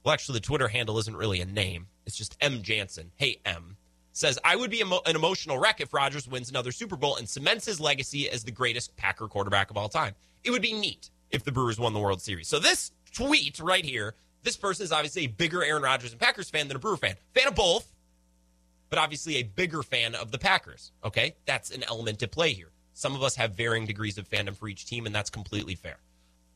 well, 0.03 0.15
actually, 0.15 0.39
the 0.39 0.45
Twitter 0.45 0.67
handle 0.67 0.97
isn't 0.97 1.15
really 1.15 1.41
a 1.41 1.45
name. 1.45 1.85
It's 2.07 2.17
just 2.17 2.35
M. 2.41 2.63
Jansen. 2.63 3.11
Hey, 3.17 3.39
M. 3.45 3.77
Says, 4.13 4.39
I 4.43 4.55
would 4.55 4.71
be 4.71 4.79
emo- 4.79 5.01
an 5.05 5.15
emotional 5.15 5.59
wreck 5.59 5.81
if 5.81 5.93
Rodgers 5.93 6.27
wins 6.27 6.49
another 6.49 6.71
Super 6.71 6.95
Bowl 6.95 7.17
and 7.17 7.29
cements 7.29 7.65
his 7.65 7.79
legacy 7.79 8.27
as 8.29 8.43
the 8.43 8.51
greatest 8.51 8.95
Packer 8.95 9.27
quarterback 9.27 9.69
of 9.69 9.77
all 9.77 9.89
time. 9.89 10.15
It 10.43 10.49
would 10.49 10.63
be 10.63 10.73
neat 10.73 11.11
if 11.29 11.43
the 11.43 11.51
Brewers 11.51 11.77
won 11.77 11.93
the 11.93 11.99
World 11.99 12.21
Series. 12.21 12.47
So 12.47 12.57
this 12.57 12.91
tweet 13.15 13.59
right 13.59 13.83
here. 13.83 14.15
This 14.43 14.57
person 14.57 14.83
is 14.83 14.91
obviously 14.91 15.23
a 15.23 15.27
bigger 15.27 15.63
Aaron 15.63 15.81
Rodgers 15.81 16.11
and 16.11 16.19
Packers 16.19 16.49
fan 16.49 16.67
than 16.67 16.77
a 16.77 16.79
Brewer 16.79 16.97
fan. 16.97 17.15
Fan 17.33 17.47
of 17.47 17.55
both, 17.55 17.91
but 18.89 18.99
obviously 18.99 19.37
a 19.37 19.43
bigger 19.43 19.81
fan 19.81 20.13
of 20.13 20.31
the 20.31 20.37
Packers. 20.37 20.91
Okay? 21.03 21.35
That's 21.45 21.71
an 21.71 21.83
element 21.83 22.19
to 22.19 22.27
play 22.27 22.53
here. 22.53 22.71
Some 22.93 23.15
of 23.15 23.23
us 23.23 23.35
have 23.35 23.53
varying 23.53 23.85
degrees 23.85 24.17
of 24.17 24.29
fandom 24.29 24.55
for 24.55 24.67
each 24.67 24.85
team, 24.85 25.05
and 25.05 25.13
that's 25.13 25.29
completely 25.29 25.75
fair. 25.75 25.97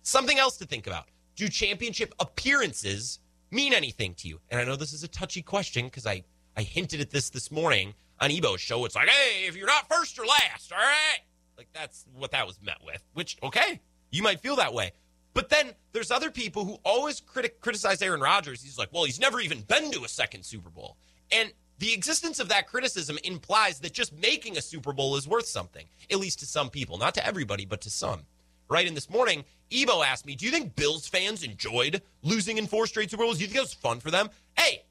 Something 0.04 0.38
else 0.39 0.58
to 0.58 0.65
think 0.65 0.88
about 0.88 1.06
do 1.36 1.48
championship 1.48 2.13
appearances 2.19 3.19
mean 3.50 3.74
anything 3.74 4.13
to 4.15 4.28
you? 4.28 4.39
And 4.50 4.60
I 4.60 4.65
know 4.65 4.76
this 4.76 4.91
is 4.91 5.04
a 5.04 5.08
touchy 5.08 5.41
question 5.41 5.86
because 5.86 6.06
I, 6.06 6.24
I 6.58 6.63
hinted 6.63 7.00
at 7.00 7.10
this 7.12 7.30
this 7.30 7.50
morning 7.50 7.93
on 8.19 8.30
Ebo's 8.30 8.60
show. 8.60 8.84
It's 8.86 8.95
like, 8.95 9.08
hey, 9.08 9.48
if 9.48 9.56
you're 9.56 9.67
not 9.67 9.88
first, 9.88 10.17
you're 10.17 10.28
last. 10.28 10.72
All 10.72 10.78
right. 10.78 11.19
Like 11.58 11.67
that's 11.74 12.06
what 12.13 12.32
that 12.32 12.45
was 12.45 12.60
met 12.62 12.78
with, 12.86 13.02
which, 13.13 13.38
okay, 13.41 13.80
you 14.12 14.22
might 14.22 14.41
feel 14.41 14.58
that 14.58 14.74
way. 14.74 14.91
But 15.33 15.49
then 15.49 15.71
there's 15.91 16.11
other 16.11 16.31
people 16.31 16.65
who 16.65 16.79
always 16.83 17.21
critic, 17.21 17.61
criticize 17.61 18.01
Aaron 18.01 18.21
Rodgers. 18.21 18.63
He's 18.63 18.77
like, 18.77 18.89
well, 18.91 19.03
he's 19.03 19.19
never 19.19 19.39
even 19.39 19.61
been 19.61 19.91
to 19.91 20.03
a 20.03 20.07
second 20.07 20.43
Super 20.43 20.69
Bowl. 20.69 20.97
And 21.31 21.51
the 21.77 21.93
existence 21.93 22.39
of 22.39 22.49
that 22.49 22.67
criticism 22.67 23.17
implies 23.23 23.79
that 23.79 23.93
just 23.93 24.13
making 24.17 24.57
a 24.57 24.61
Super 24.61 24.91
Bowl 24.91 25.15
is 25.15 25.27
worth 25.27 25.45
something, 25.45 25.85
at 26.11 26.19
least 26.19 26.39
to 26.39 26.45
some 26.45 26.69
people. 26.69 26.97
Not 26.97 27.13
to 27.15 27.25
everybody, 27.25 27.65
but 27.65 27.81
to 27.81 27.89
some. 27.89 28.21
Right? 28.69 28.87
And 28.87 28.95
this 28.95 29.09
morning, 29.09 29.45
Ebo 29.71 30.03
asked 30.03 30.25
me, 30.25 30.35
do 30.35 30.45
you 30.45 30.51
think 30.51 30.75
Bills 30.75 31.07
fans 31.07 31.43
enjoyed 31.43 32.01
losing 32.21 32.57
in 32.57 32.67
four 32.67 32.85
straight 32.85 33.09
Super 33.09 33.23
Bowls? 33.23 33.37
Do 33.37 33.43
you 33.43 33.47
think 33.47 33.57
it 33.57 33.61
was 33.61 33.73
fun 33.73 33.99
for 33.99 34.11
them? 34.11 34.29
Hey, 34.57 34.83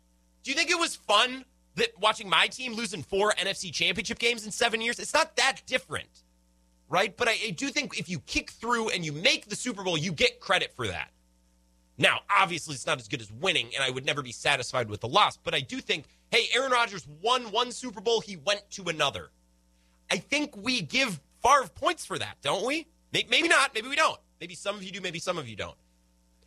do 0.42 0.50
you 0.50 0.56
think 0.56 0.70
it 0.70 0.78
was 0.78 0.96
fun 0.96 1.44
that 1.76 1.90
watching 2.00 2.28
my 2.28 2.46
team 2.46 2.72
lose 2.72 2.94
in 2.94 3.02
four 3.02 3.32
NFC 3.32 3.72
championship 3.72 4.18
games 4.18 4.44
in 4.44 4.50
seven 4.50 4.80
years? 4.80 4.98
It's 4.98 5.14
not 5.14 5.36
that 5.36 5.60
different 5.66 6.22
right? 6.88 7.16
But 7.16 7.28
I, 7.28 7.36
I, 7.46 7.50
do 7.50 7.68
think 7.68 7.98
if 7.98 8.08
you 8.08 8.20
kick 8.20 8.50
through 8.50 8.90
and 8.90 9.04
you 9.04 9.12
make 9.12 9.48
the 9.48 9.56
Super 9.56 9.82
Bowl, 9.82 9.98
you 9.98 10.12
get 10.12 10.40
credit 10.40 10.72
for 10.74 10.86
that. 10.86 11.10
Now, 11.98 12.20
obviously, 12.30 12.74
it's 12.74 12.86
not 12.86 12.98
as 12.98 13.08
good 13.08 13.20
as 13.20 13.30
winning, 13.32 13.70
and 13.74 13.82
I 13.82 13.90
would 13.90 14.06
never 14.06 14.22
be 14.22 14.32
satisfied 14.32 14.88
with 14.88 15.00
the 15.00 15.08
loss. 15.08 15.36
But 15.36 15.54
I 15.54 15.60
do 15.60 15.80
think, 15.80 16.04
hey, 16.30 16.44
Aaron 16.54 16.70
Rodgers 16.70 17.06
won 17.22 17.50
one 17.50 17.72
Super 17.72 18.00
Bowl, 18.00 18.20
he 18.20 18.36
went 18.36 18.62
to 18.72 18.84
another. 18.84 19.30
I 20.10 20.18
think 20.18 20.56
we 20.56 20.80
give 20.80 21.20
Favre 21.42 21.68
points 21.74 22.06
for 22.06 22.18
that, 22.18 22.36
don't 22.40 22.64
we? 22.64 22.86
Maybe 23.12 23.48
not. 23.48 23.74
Maybe 23.74 23.88
we 23.88 23.96
don't. 23.96 24.18
Maybe 24.40 24.54
some 24.54 24.76
of 24.76 24.82
you 24.82 24.92
do. 24.92 25.00
Maybe 25.00 25.18
some 25.18 25.38
of 25.38 25.48
you 25.48 25.56
don't. 25.56 25.76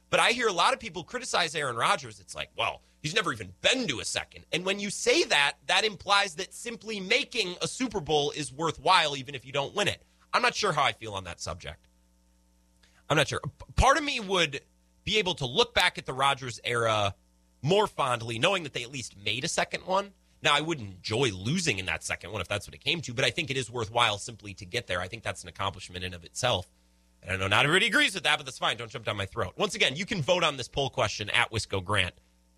But 0.10 0.20
I 0.20 0.32
hear 0.32 0.48
a 0.48 0.54
lot 0.54 0.74
of 0.74 0.80
people 0.80 1.04
criticize 1.04 1.56
Aaron 1.56 1.76
Rodgers. 1.76 2.20
It's 2.20 2.36
like, 2.36 2.50
well, 2.58 2.82
he's 3.02 3.16
never 3.16 3.32
even 3.34 3.54
been 3.62 3.88
to 3.88 4.00
a 4.00 4.06
second. 4.06 4.46
And 4.52 4.66
when 4.66 4.80
you 4.80 4.90
say 4.90 5.24
that, 5.26 5.54
that 5.68 5.86
implies 5.86 6.36
that 6.36 6.54
simply 6.54 7.00
making 7.00 7.56
a 7.62 7.68
Super 7.68 8.00
Bowl 8.00 8.32
is 8.32 8.54
worthwhile, 8.54 9.16
even 9.16 9.36
if 9.36 9.46
you 9.46 9.52
don't 9.52 9.76
win 9.76 9.88
it. 9.88 10.04
I'm 10.34 10.42
not 10.42 10.56
sure 10.56 10.72
how 10.72 10.84
I 10.84 10.94
feel 10.94 11.14
on 11.14 11.24
that 11.26 11.42
subject. 11.42 11.88
I'm 13.10 13.18
not 13.18 13.28
sure. 13.28 13.42
Part 13.76 13.98
of 13.98 14.04
me 14.04 14.20
would 14.20 14.62
be 15.04 15.18
able 15.18 15.36
to 15.36 15.46
look 15.46 15.74
back 15.74 15.98
at 15.98 16.06
the 16.06 16.14
Rodgers 16.14 16.60
era 16.64 17.16
more 17.62 17.88
fondly, 17.88 18.40
knowing 18.40 18.64
that 18.64 18.74
they 18.74 18.84
at 18.84 18.92
least 18.92 19.16
made 19.24 19.44
a 19.44 19.48
second 19.48 19.86
one. 19.86 20.12
Now, 20.44 20.56
I 20.56 20.62
wouldn't 20.62 20.96
enjoy 20.96 21.32
losing 21.32 21.78
in 21.78 21.86
that 21.86 22.04
second 22.04 22.32
one 22.32 22.42
if 22.42 22.48
that's 22.48 22.68
what 22.68 22.74
it 22.74 22.84
came 22.84 23.02
to, 23.02 23.14
but 23.14 23.26
I 23.26 23.30
think 23.30 23.52
it 23.52 23.58
is 23.58 23.70
worthwhile 23.70 24.18
simply 24.18 24.54
to 24.56 24.66
get 24.66 24.88
there. 24.88 25.00
I 25.00 25.08
think 25.08 25.24
that's 25.24 25.44
an 25.44 25.50
accomplishment 25.50 26.04
in 26.04 26.14
of 26.14 26.24
itself. 26.24 26.68
And 27.22 27.32
I 27.32 27.38
know 27.38 27.48
not 27.48 27.66
everybody 27.66 27.86
agrees 27.88 28.16
with 28.16 28.24
that, 28.24 28.38
but 28.38 28.46
that's 28.46 28.58
fine. 28.58 28.78
Don't 28.78 28.90
jump 28.90 29.06
down 29.06 29.18
my 29.18 29.28
throat. 29.28 29.54
Once 29.58 29.76
again, 29.76 29.96
you 29.96 30.06
can 30.06 30.24
vote 30.24 30.44
on 30.44 30.58
this 30.58 30.68
poll 30.68 30.90
question 30.90 31.30
at 31.30 31.52
Wisco 31.52 31.84
Grant. 31.84 32.16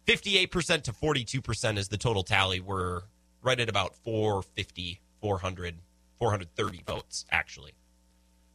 58% 0.07 0.83
to 0.83 0.93
42% 0.93 1.77
is 1.77 1.89
the 1.89 1.97
total 1.97 2.23
tally. 2.23 2.61
We're 2.61 3.01
right 3.41 3.59
at 3.59 3.67
about 3.67 3.95
450, 3.95 5.01
400 5.19 5.75
430 6.23 6.83
votes, 6.87 7.25
actually. 7.31 7.73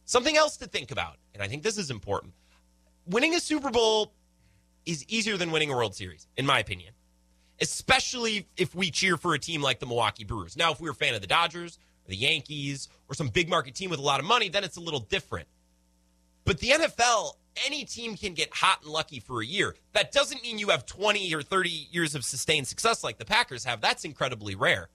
Something 0.05 0.37
else 0.37 0.57
to 0.57 0.65
think 0.65 0.89
about, 0.89 1.17
and 1.35 1.43
I 1.43 1.47
think 1.47 1.61
this 1.61 1.77
is 1.77 1.91
important 1.91 2.33
winning 3.05 3.35
a 3.35 3.39
Super 3.39 3.69
Bowl 3.69 4.13
is 4.85 5.05
easier 5.07 5.37
than 5.37 5.51
winning 5.51 5.71
a 5.71 5.75
World 5.75 5.95
Series, 5.95 6.27
in 6.37 6.45
my 6.45 6.59
opinion, 6.59 6.93
especially 7.61 8.47
if 8.57 8.73
we 8.73 8.89
cheer 8.91 9.17
for 9.17 9.33
a 9.33 9.39
team 9.39 9.61
like 9.61 9.79
the 9.79 9.85
Milwaukee 9.85 10.23
Brewers. 10.23 10.55
Now, 10.55 10.71
if 10.71 10.79
we 10.79 10.87
are 10.87 10.91
a 10.91 10.95
fan 10.95 11.13
of 11.13 11.21
the 11.21 11.27
Dodgers, 11.27 11.77
or 12.05 12.09
the 12.09 12.15
Yankees, 12.15 12.87
or 13.09 13.15
some 13.15 13.27
big 13.27 13.49
market 13.49 13.75
team 13.75 13.89
with 13.89 13.99
a 13.99 14.03
lot 14.03 14.19
of 14.19 14.25
money, 14.25 14.49
then 14.49 14.63
it's 14.63 14.77
a 14.77 14.81
little 14.81 14.99
different. 14.99 15.47
But 16.45 16.59
the 16.59 16.69
NFL, 16.69 17.33
any 17.65 17.85
team 17.85 18.15
can 18.15 18.33
get 18.33 18.53
hot 18.53 18.81
and 18.83 18.91
lucky 18.91 19.19
for 19.19 19.41
a 19.41 19.45
year. 19.45 19.75
That 19.93 20.11
doesn't 20.11 20.41
mean 20.41 20.57
you 20.57 20.69
have 20.69 20.85
20 20.85 21.33
or 21.35 21.41
30 21.41 21.69
years 21.69 22.15
of 22.15 22.23
sustained 22.23 22.67
success 22.67 23.03
like 23.03 23.17
the 23.17 23.25
Packers 23.25 23.65
have. 23.65 23.81
That's 23.81 24.05
incredibly 24.05 24.55
rare. 24.55 24.89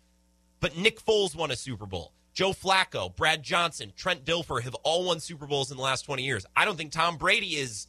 But 0.60 0.76
Nick 0.76 1.04
Foles 1.04 1.36
won 1.36 1.50
a 1.50 1.56
Super 1.56 1.86
Bowl. 1.86 2.12
Joe 2.34 2.50
Flacco, 2.50 3.14
Brad 3.14 3.44
Johnson, 3.44 3.92
Trent 3.96 4.24
Dilfer 4.24 4.60
have 4.60 4.74
all 4.82 5.06
won 5.06 5.20
Super 5.20 5.46
Bowls 5.46 5.70
in 5.70 5.76
the 5.76 5.82
last 5.82 6.02
20 6.02 6.24
years. 6.24 6.44
I 6.56 6.64
don't 6.64 6.76
think 6.76 6.90
Tom 6.90 7.16
Brady 7.16 7.56
is 7.56 7.86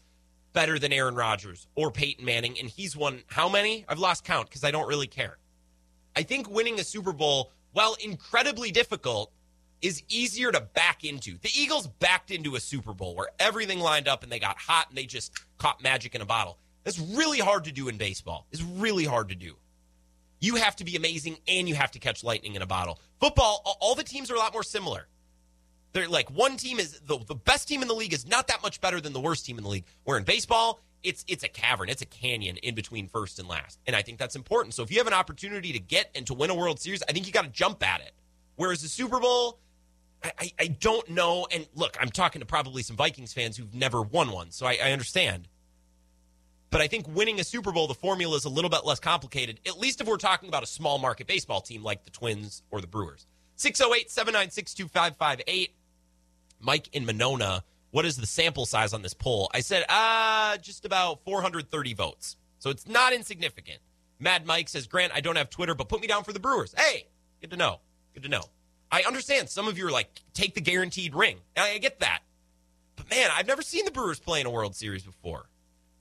better 0.53 0.77
than 0.77 0.93
Aaron 0.93 1.15
Rodgers 1.15 1.67
or 1.75 1.91
Peyton 1.91 2.23
Manning, 2.23 2.57
and 2.59 2.69
he's 2.69 2.95
won 2.95 3.23
how 3.25 3.49
many? 3.49 3.85
I've 3.89 3.97
lost 3.97 4.23
count 4.23 4.47
because 4.47 4.63
I 4.63 4.69
don't 4.69 4.87
really 4.87 5.07
care. 5.07 5.39
I 6.15 6.21
think 6.21 6.47
winning 6.49 6.79
a 6.79 6.83
Super 6.83 7.11
Bowl, 7.11 7.51
while 7.73 7.97
incredibly 8.03 8.69
difficult, 8.69 9.31
is 9.81 10.03
easier 10.09 10.51
to 10.51 10.61
back 10.61 11.03
into. 11.03 11.37
The 11.39 11.49
Eagles 11.55 11.87
backed 11.87 12.29
into 12.29 12.55
a 12.55 12.59
Super 12.59 12.93
Bowl 12.93 13.15
where 13.15 13.29
everything 13.39 13.79
lined 13.79 14.07
up 14.07 14.21
and 14.21 14.31
they 14.31 14.39
got 14.39 14.57
hot 14.57 14.89
and 14.89 14.97
they 14.97 15.05
just 15.05 15.33
caught 15.57 15.81
magic 15.81 16.13
in 16.13 16.21
a 16.21 16.25
bottle. 16.25 16.59
That's 16.83 16.99
really 16.99 17.39
hard 17.39 17.65
to 17.65 17.71
do 17.71 17.87
in 17.87 17.97
baseball. 17.97 18.45
It's 18.51 18.61
really 18.61 19.05
hard 19.05 19.29
to 19.29 19.35
do. 19.35 19.55
You 20.45 20.57
have 20.57 20.75
to 20.75 20.85
be 20.85 20.95
amazing 20.95 21.37
and 21.47 21.67
you 21.67 21.73
have 21.73 21.89
to 21.93 21.99
catch 21.99 22.23
lightning 22.23 22.53
in 22.53 22.61
a 22.61 22.67
bottle. 22.67 22.99
Football, 23.19 23.63
all 23.81 23.95
the 23.95 24.03
teams 24.03 24.29
are 24.29 24.35
a 24.35 24.37
lot 24.37 24.53
more 24.53 24.61
similar. 24.61 25.07
They're 25.91 26.07
like 26.07 26.29
one 26.29 26.55
team 26.55 26.79
is 26.79 26.99
the, 26.99 27.17
the 27.17 27.33
best 27.33 27.67
team 27.67 27.81
in 27.81 27.87
the 27.87 27.95
league 27.95 28.13
is 28.13 28.27
not 28.27 28.47
that 28.49 28.61
much 28.61 28.79
better 28.79 29.01
than 29.01 29.11
the 29.11 29.19
worst 29.19 29.43
team 29.43 29.57
in 29.57 29.63
the 29.63 29.69
league. 29.71 29.85
Where 30.03 30.19
in 30.19 30.23
baseball, 30.23 30.81
it's 31.01 31.25
it's 31.27 31.43
a 31.43 31.47
cavern, 31.47 31.89
it's 31.89 32.03
a 32.03 32.05
canyon 32.05 32.57
in 32.57 32.75
between 32.75 33.07
first 33.07 33.39
and 33.39 33.47
last. 33.47 33.79
And 33.87 33.95
I 33.95 34.03
think 34.03 34.19
that's 34.19 34.35
important. 34.35 34.75
So 34.75 34.83
if 34.83 34.91
you 34.91 34.99
have 34.99 35.07
an 35.07 35.13
opportunity 35.13 35.71
to 35.71 35.79
get 35.79 36.11
and 36.13 36.27
to 36.27 36.35
win 36.35 36.51
a 36.51 36.55
World 36.55 36.79
Series, 36.79 37.01
I 37.09 37.11
think 37.11 37.25
you 37.25 37.33
got 37.33 37.45
to 37.45 37.49
jump 37.49 37.83
at 37.83 38.01
it. 38.01 38.11
Whereas 38.55 38.83
the 38.83 38.87
Super 38.87 39.19
Bowl, 39.19 39.57
I, 40.23 40.31
I, 40.37 40.51
I, 40.59 40.67
don't 40.67 41.09
know. 41.09 41.47
And 41.51 41.67
look, 41.73 41.97
I'm 41.99 42.09
talking 42.09 42.41
to 42.41 42.45
probably 42.45 42.83
some 42.83 42.95
Vikings 42.95 43.33
fans 43.33 43.57
who've 43.57 43.73
never 43.73 44.03
won 44.03 44.31
one, 44.31 44.51
so 44.51 44.67
I, 44.67 44.77
I 44.83 44.91
understand. 44.91 45.47
But 46.75 46.81
I 46.81 46.87
think 46.87 47.07
winning 47.07 47.39
a 47.39 47.43
Super 47.45 47.71
Bowl, 47.71 47.87
the 47.87 47.93
formula 47.93 48.35
is 48.35 48.43
a 48.43 48.49
little 48.49 48.69
bit 48.69 48.83
less 48.83 48.99
complicated, 48.99 49.61
at 49.65 49.79
least 49.79 50.01
if 50.01 50.07
we're 50.07 50.17
talking 50.17 50.49
about 50.49 50.61
a 50.61 50.65
small 50.65 50.97
market 50.97 51.25
baseball 51.25 51.61
team 51.61 51.83
like 51.83 52.03
the 52.03 52.11
Twins 52.11 52.63
or 52.69 52.81
the 52.81 52.85
Brewers. 52.85 53.27
608 53.55 54.11
796 54.11 54.73
2558. 54.73 55.73
Mike 56.59 56.89
in 56.91 57.05
Monona, 57.05 57.63
what 57.91 58.03
is 58.03 58.17
the 58.17 58.27
sample 58.27 58.65
size 58.65 58.91
on 58.91 59.03
this 59.03 59.13
poll? 59.13 59.49
I 59.53 59.61
said, 59.61 59.85
uh, 59.87 60.57
just 60.57 60.83
about 60.83 61.23
430 61.23 61.93
votes. 61.93 62.35
So 62.59 62.71
it's 62.71 62.85
not 62.89 63.13
insignificant. 63.13 63.79
Mad 64.19 64.45
Mike 64.45 64.67
says, 64.67 64.85
Grant, 64.85 65.13
I 65.15 65.21
don't 65.21 65.37
have 65.37 65.49
Twitter, 65.49 65.75
but 65.75 65.87
put 65.87 66.01
me 66.01 66.07
down 66.07 66.25
for 66.25 66.33
the 66.33 66.41
Brewers. 66.41 66.75
Hey, 66.77 67.07
good 67.39 67.51
to 67.51 67.55
know. 67.55 67.79
Good 68.13 68.23
to 68.23 68.29
know. 68.29 68.43
I 68.91 69.03
understand 69.03 69.47
some 69.47 69.69
of 69.69 69.77
you 69.77 69.87
are 69.87 69.91
like, 69.91 70.09
take 70.33 70.55
the 70.55 70.59
guaranteed 70.59 71.15
ring. 71.15 71.37
I 71.55 71.77
get 71.77 72.01
that. 72.01 72.19
But 72.97 73.09
man, 73.09 73.29
I've 73.33 73.47
never 73.47 73.61
seen 73.61 73.85
the 73.85 73.91
Brewers 73.91 74.19
play 74.19 74.41
in 74.41 74.45
a 74.45 74.51
World 74.51 74.75
Series 74.75 75.03
before. 75.03 75.45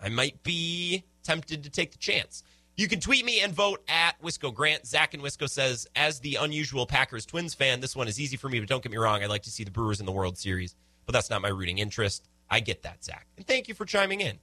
I 0.05 0.09
might 0.11 0.43
be 0.43 1.05
tempted 1.23 1.65
to 1.65 1.71
take 1.71 1.93
the 1.93 1.99
chance. 1.99 2.43
You 2.77 2.89
can 2.89 3.01
tweet 3.01 3.25
me 3.25 3.41
and 3.41 3.55
vote 3.55 3.83
at 3.89 4.21
Wisco 4.21 4.53
Grant. 4.53 4.87
Zach 4.87 5.15
and 5.15 5.23
Wisco 5.23 5.49
says, 5.49 5.87
as 5.95 6.21
the 6.21 6.37
unusual 6.41 6.87
Packers 6.87 7.25
Twins 7.25 7.55
fan, 7.55 7.81
this 7.81 7.95
one 7.95 8.09
is 8.09 8.21
easy 8.21 8.37
for 8.37 8.49
me, 8.49 8.59
but 8.59 8.69
don't 8.69 8.83
get 8.83 8.91
me 8.91 8.99
wrong. 8.99 9.23
I'd 9.23 9.31
like 9.31 9.45
to 9.45 9.51
see 9.51 9.65
the 9.65 9.71
Brewers 9.71 10.01
in 10.01 10.07
the 10.07 10.13
World 10.13 10.37
Series, 10.37 10.75
but 11.07 11.13
that's 11.13 11.31
not 11.31 11.41
my 11.41 11.49
rooting 11.49 11.79
interest. 11.79 12.29
I 12.51 12.61
get 12.61 12.83
that, 12.83 13.05
Zach. 13.05 13.27
And 13.37 13.47
thank 13.47 13.69
you 13.69 13.75
for 13.75 13.85
chiming 13.85 14.21
in. 14.21 14.39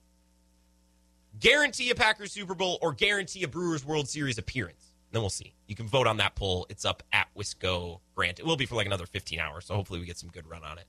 Guarantee 1.39 1.89
a 1.91 1.95
Packers 1.95 2.31
Super 2.31 2.55
Bowl 2.55 2.79
or 2.81 2.93
guarantee 2.93 3.43
a 3.43 3.47
Brewers 3.47 3.85
World 3.85 4.07
Series 4.07 4.37
appearance. 4.37 4.93
Then 5.11 5.21
we'll 5.21 5.29
see. 5.29 5.53
You 5.67 5.75
can 5.75 5.87
vote 5.87 6.07
on 6.07 6.17
that 6.17 6.35
poll. 6.35 6.65
It's 6.69 6.85
up 6.85 7.03
at 7.11 7.27
Wisco 7.37 7.99
Grant. 8.15 8.39
It 8.39 8.45
will 8.45 8.57
be 8.57 8.65
for 8.65 8.75
like 8.75 8.87
another 8.87 9.05
15 9.05 9.39
hours, 9.39 9.65
so 9.65 9.75
hopefully 9.75 9.99
we 9.99 10.05
get 10.05 10.17
some 10.17 10.29
good 10.29 10.49
run 10.49 10.63
on 10.63 10.77
it. 10.77 10.85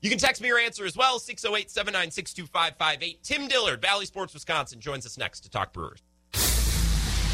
You 0.00 0.10
can 0.10 0.18
text 0.18 0.40
me 0.40 0.46
your 0.46 0.60
answer 0.60 0.84
as 0.84 0.96
well, 0.96 1.18
608 1.18 1.70
796 1.70 2.32
2558. 2.32 3.22
Tim 3.24 3.48
Dillard, 3.48 3.80
Bally 3.80 4.06
Sports 4.06 4.32
Wisconsin, 4.32 4.80
joins 4.80 5.04
us 5.04 5.18
next 5.18 5.40
to 5.40 5.50
talk 5.50 5.72
Brewers. 5.72 6.02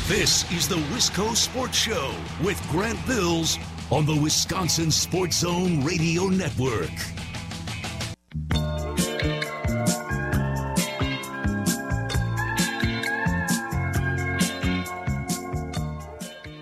This 0.07 0.50
is 0.50 0.66
the 0.68 0.77
Wisco 0.77 1.35
Sports 1.35 1.77
Show 1.77 2.14
with 2.42 2.61
Grant 2.70 2.98
Bills 3.07 3.59
on 3.90 4.07
the 4.07 4.18
Wisconsin 4.18 4.90
Sports 4.90 5.40
Zone 5.40 5.85
Radio 5.85 6.29
Network. 6.29 6.90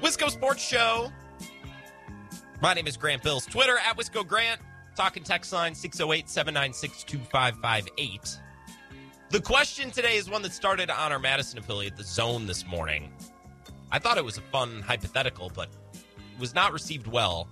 Wisco 0.02 0.30
Sports 0.30 0.62
Show. 0.62 1.12
My 2.60 2.74
name 2.74 2.88
is 2.88 2.96
Grant 2.96 3.22
Bills. 3.22 3.46
Twitter 3.46 3.78
at 3.78 3.96
Wisco 3.96 4.26
Grant. 4.26 4.60
Talking 4.94 5.22
text 5.22 5.52
line 5.52 5.74
608 5.74 6.28
796 6.28 7.04
2558. 7.04 8.38
The 9.30 9.40
question 9.40 9.90
today 9.90 10.16
is 10.16 10.28
one 10.28 10.42
that 10.42 10.52
started 10.52 10.90
on 10.90 11.12
our 11.12 11.18
Madison 11.18 11.58
affiliate, 11.58 11.96
The 11.96 12.04
Zone, 12.04 12.46
this 12.46 12.66
morning. 12.66 13.10
I 13.90 13.98
thought 13.98 14.18
it 14.18 14.24
was 14.24 14.36
a 14.36 14.42
fun 14.42 14.82
hypothetical, 14.82 15.50
but 15.54 15.70
was 16.38 16.54
not 16.54 16.74
received 16.74 17.06
well. 17.06 17.48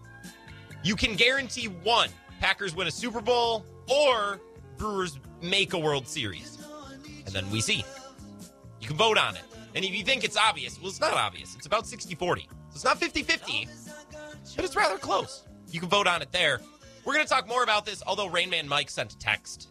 You 0.82 0.96
can 0.96 1.16
guarantee 1.16 1.68
one 1.68 2.10
Packers 2.40 2.74
win 2.74 2.86
a 2.86 2.90
Super 2.90 3.22
Bowl 3.22 3.64
or 3.88 4.38
Brewers 4.76 5.18
make 5.42 5.72
a 5.72 5.78
World 5.78 6.06
Series. 6.06 6.58
And 7.24 7.34
then 7.34 7.50
we 7.50 7.62
see. 7.62 7.84
You 8.80 8.88
can 8.88 8.96
vote 8.96 9.16
on 9.16 9.36
it. 9.36 9.42
And 9.74 9.82
if 9.84 9.92
you 9.92 10.04
think 10.04 10.24
it's 10.24 10.36
obvious, 10.36 10.78
well, 10.78 10.90
it's 10.90 11.00
not 11.00 11.14
obvious. 11.14 11.54
It's 11.54 11.66
about 11.66 11.86
60 11.86 12.14
40. 12.14 12.42
So 12.42 12.48
it's 12.74 12.84
not 12.84 12.98
50 12.98 13.22
50, 13.22 13.68
but 14.56 14.64
it's 14.64 14.76
rather 14.76 14.98
close. 14.98 15.44
You 15.70 15.80
can 15.80 15.88
vote 15.88 16.06
on 16.06 16.20
it 16.20 16.32
there. 16.32 16.60
We're 17.04 17.14
going 17.14 17.24
to 17.24 17.30
talk 17.30 17.48
more 17.48 17.62
about 17.62 17.86
this, 17.86 18.02
although 18.06 18.28
Rainman 18.28 18.66
Mike 18.66 18.90
sent 18.90 19.12
a 19.12 19.18
text. 19.18 19.68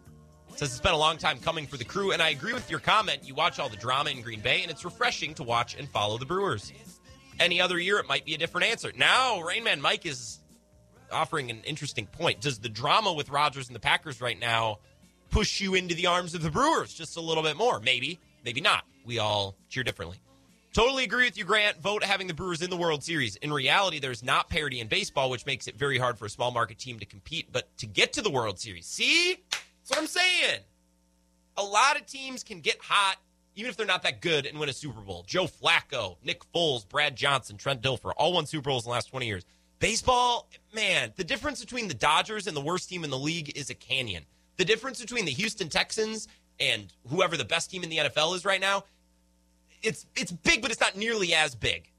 Says 0.56 0.72
it's 0.72 0.82
been 0.82 0.94
a 0.94 0.98
long 0.98 1.18
time 1.18 1.40
coming 1.40 1.68
for 1.68 1.78
the 1.78 1.86
crew, 1.86 2.12
and 2.12 2.22
I 2.22 2.30
agree 2.30 2.54
with 2.54 2.70
your 2.70 2.80
comment. 2.80 3.22
You 3.24 3.36
watch 3.36 3.60
all 3.60 3.70
the 3.70 3.78
drama 3.78 4.10
in 4.10 4.22
Green 4.22 4.42
Bay, 4.42 4.62
and 4.62 4.72
it's 4.72 4.84
refreshing 4.84 5.34
to 5.36 5.44
watch 5.44 5.76
and 5.76 5.88
follow 5.88 6.18
the 6.18 6.26
Brewers. 6.26 6.74
Any 7.40 7.62
other 7.62 7.80
year, 7.80 8.00
it 8.00 8.08
might 8.08 8.26
be 8.26 8.34
a 8.34 8.38
different 8.38 8.68
answer. 8.68 8.92
Now, 8.98 9.38
Rainman 9.42 9.80
Mike 9.80 10.06
is 10.06 10.40
offering 11.12 11.50
an 11.50 11.62
interesting 11.64 12.08
point. 12.08 12.42
Does 12.42 12.60
the 12.60 12.68
drama 12.68 13.14
with 13.14 13.30
Rodgers 13.30 13.68
and 13.68 13.76
the 13.76 13.80
Packers 13.80 14.20
right 14.20 14.40
now 14.40 14.80
push 15.30 15.62
you 15.62 15.76
into 15.76 15.96
the 15.96 16.08
arms 16.08 16.34
of 16.36 16.42
the 16.42 16.52
Brewers 16.52 16.94
just 16.94 17.16
a 17.16 17.22
little 17.22 17.44
bit 17.44 17.56
more? 17.56 17.80
Maybe, 17.80 18.20
maybe 18.44 18.60
not. 18.60 18.84
We 19.06 19.20
all 19.20 19.56
cheer 19.70 19.84
differently. 19.84 20.18
Totally 20.72 21.04
agree 21.04 21.26
with 21.26 21.36
you, 21.38 21.46
Grant. 21.46 21.82
Vote 21.82 22.04
having 22.04 22.28
the 22.28 22.34
Brewers 22.34 22.62
in 22.62 22.70
the 22.70 22.78
World 22.78 23.04
Series. 23.04 23.36
In 23.38 23.52
reality, 23.52 24.00
there's 24.00 24.24
not 24.24 24.50
parity 24.50 24.80
in 24.80 24.88
baseball, 24.88 25.32
which 25.32 25.46
makes 25.48 25.68
it 25.68 25.76
very 25.76 25.98
hard 25.98 26.20
for 26.20 26.26
a 26.26 26.30
small 26.30 26.52
market 26.52 26.78
team 26.78 27.00
to 27.00 27.06
compete. 27.06 27.52
But 27.52 27.76
to 27.80 27.88
get 27.88 28.14
to 28.14 28.22
the 28.22 28.30
World 28.30 28.60
Series, 28.60 28.86
see? 28.86 29.44
That's 29.50 29.90
what 29.90 30.00
I'm 30.00 30.08
saying. 30.08 30.60
A 31.58 31.64
lot 31.64 32.00
of 32.00 32.06
teams 32.06 32.44
can 32.44 32.62
get 32.62 32.78
hot, 32.82 33.18
even 33.56 33.72
if 33.72 33.78
they're 33.78 33.88
not 33.88 34.04
that 34.04 34.22
good, 34.22 34.46
and 34.46 34.60
win 34.60 34.70
a 34.70 34.74
Super 34.74 35.02
Bowl. 35.02 35.26
Joe 35.26 35.46
Flacco, 35.46 36.18
Nick 36.24 36.42
Foles, 36.54 36.88
Brad 36.88 37.16
Johnson, 37.16 37.58
Trent 37.58 37.82
Dilfer, 37.82 38.12
all 38.16 38.34
won 38.34 38.46
Super 38.46 38.70
Bowls 38.70 38.86
in 38.86 38.90
the 38.90 38.94
last 38.94 39.10
20 39.10 39.26
years. 39.26 39.46
Baseball, 39.80 40.48
man, 40.74 41.14
the 41.16 41.24
difference 41.24 41.62
between 41.62 41.88
the 41.88 41.94
Dodgers 41.96 42.46
and 42.46 42.56
the 42.56 42.62
worst 42.62 42.90
team 42.90 43.04
in 43.04 43.10
the 43.10 43.18
league 43.18 43.58
is 43.58 43.72
a 43.72 43.76
canyon. 43.76 44.24
The 44.58 44.66
difference 44.66 45.02
between 45.02 45.26
the 45.26 45.32
Houston 45.32 45.68
Texans 45.68 46.28
and 46.60 46.94
whoever 47.08 47.38
the 47.38 47.46
best 47.46 47.72
team 47.72 47.84
in 47.84 47.90
the 47.90 47.98
NFL 47.98 48.36
is 48.36 48.46
right 48.46 48.62
now, 48.62 48.84
it's 49.82 50.06
it's 50.16 50.32
big, 50.32 50.62
but 50.62 50.72
it's 50.72 50.82
not 50.82 50.96
nearly 50.96 51.34
as 51.34 51.56
big. 51.56 51.90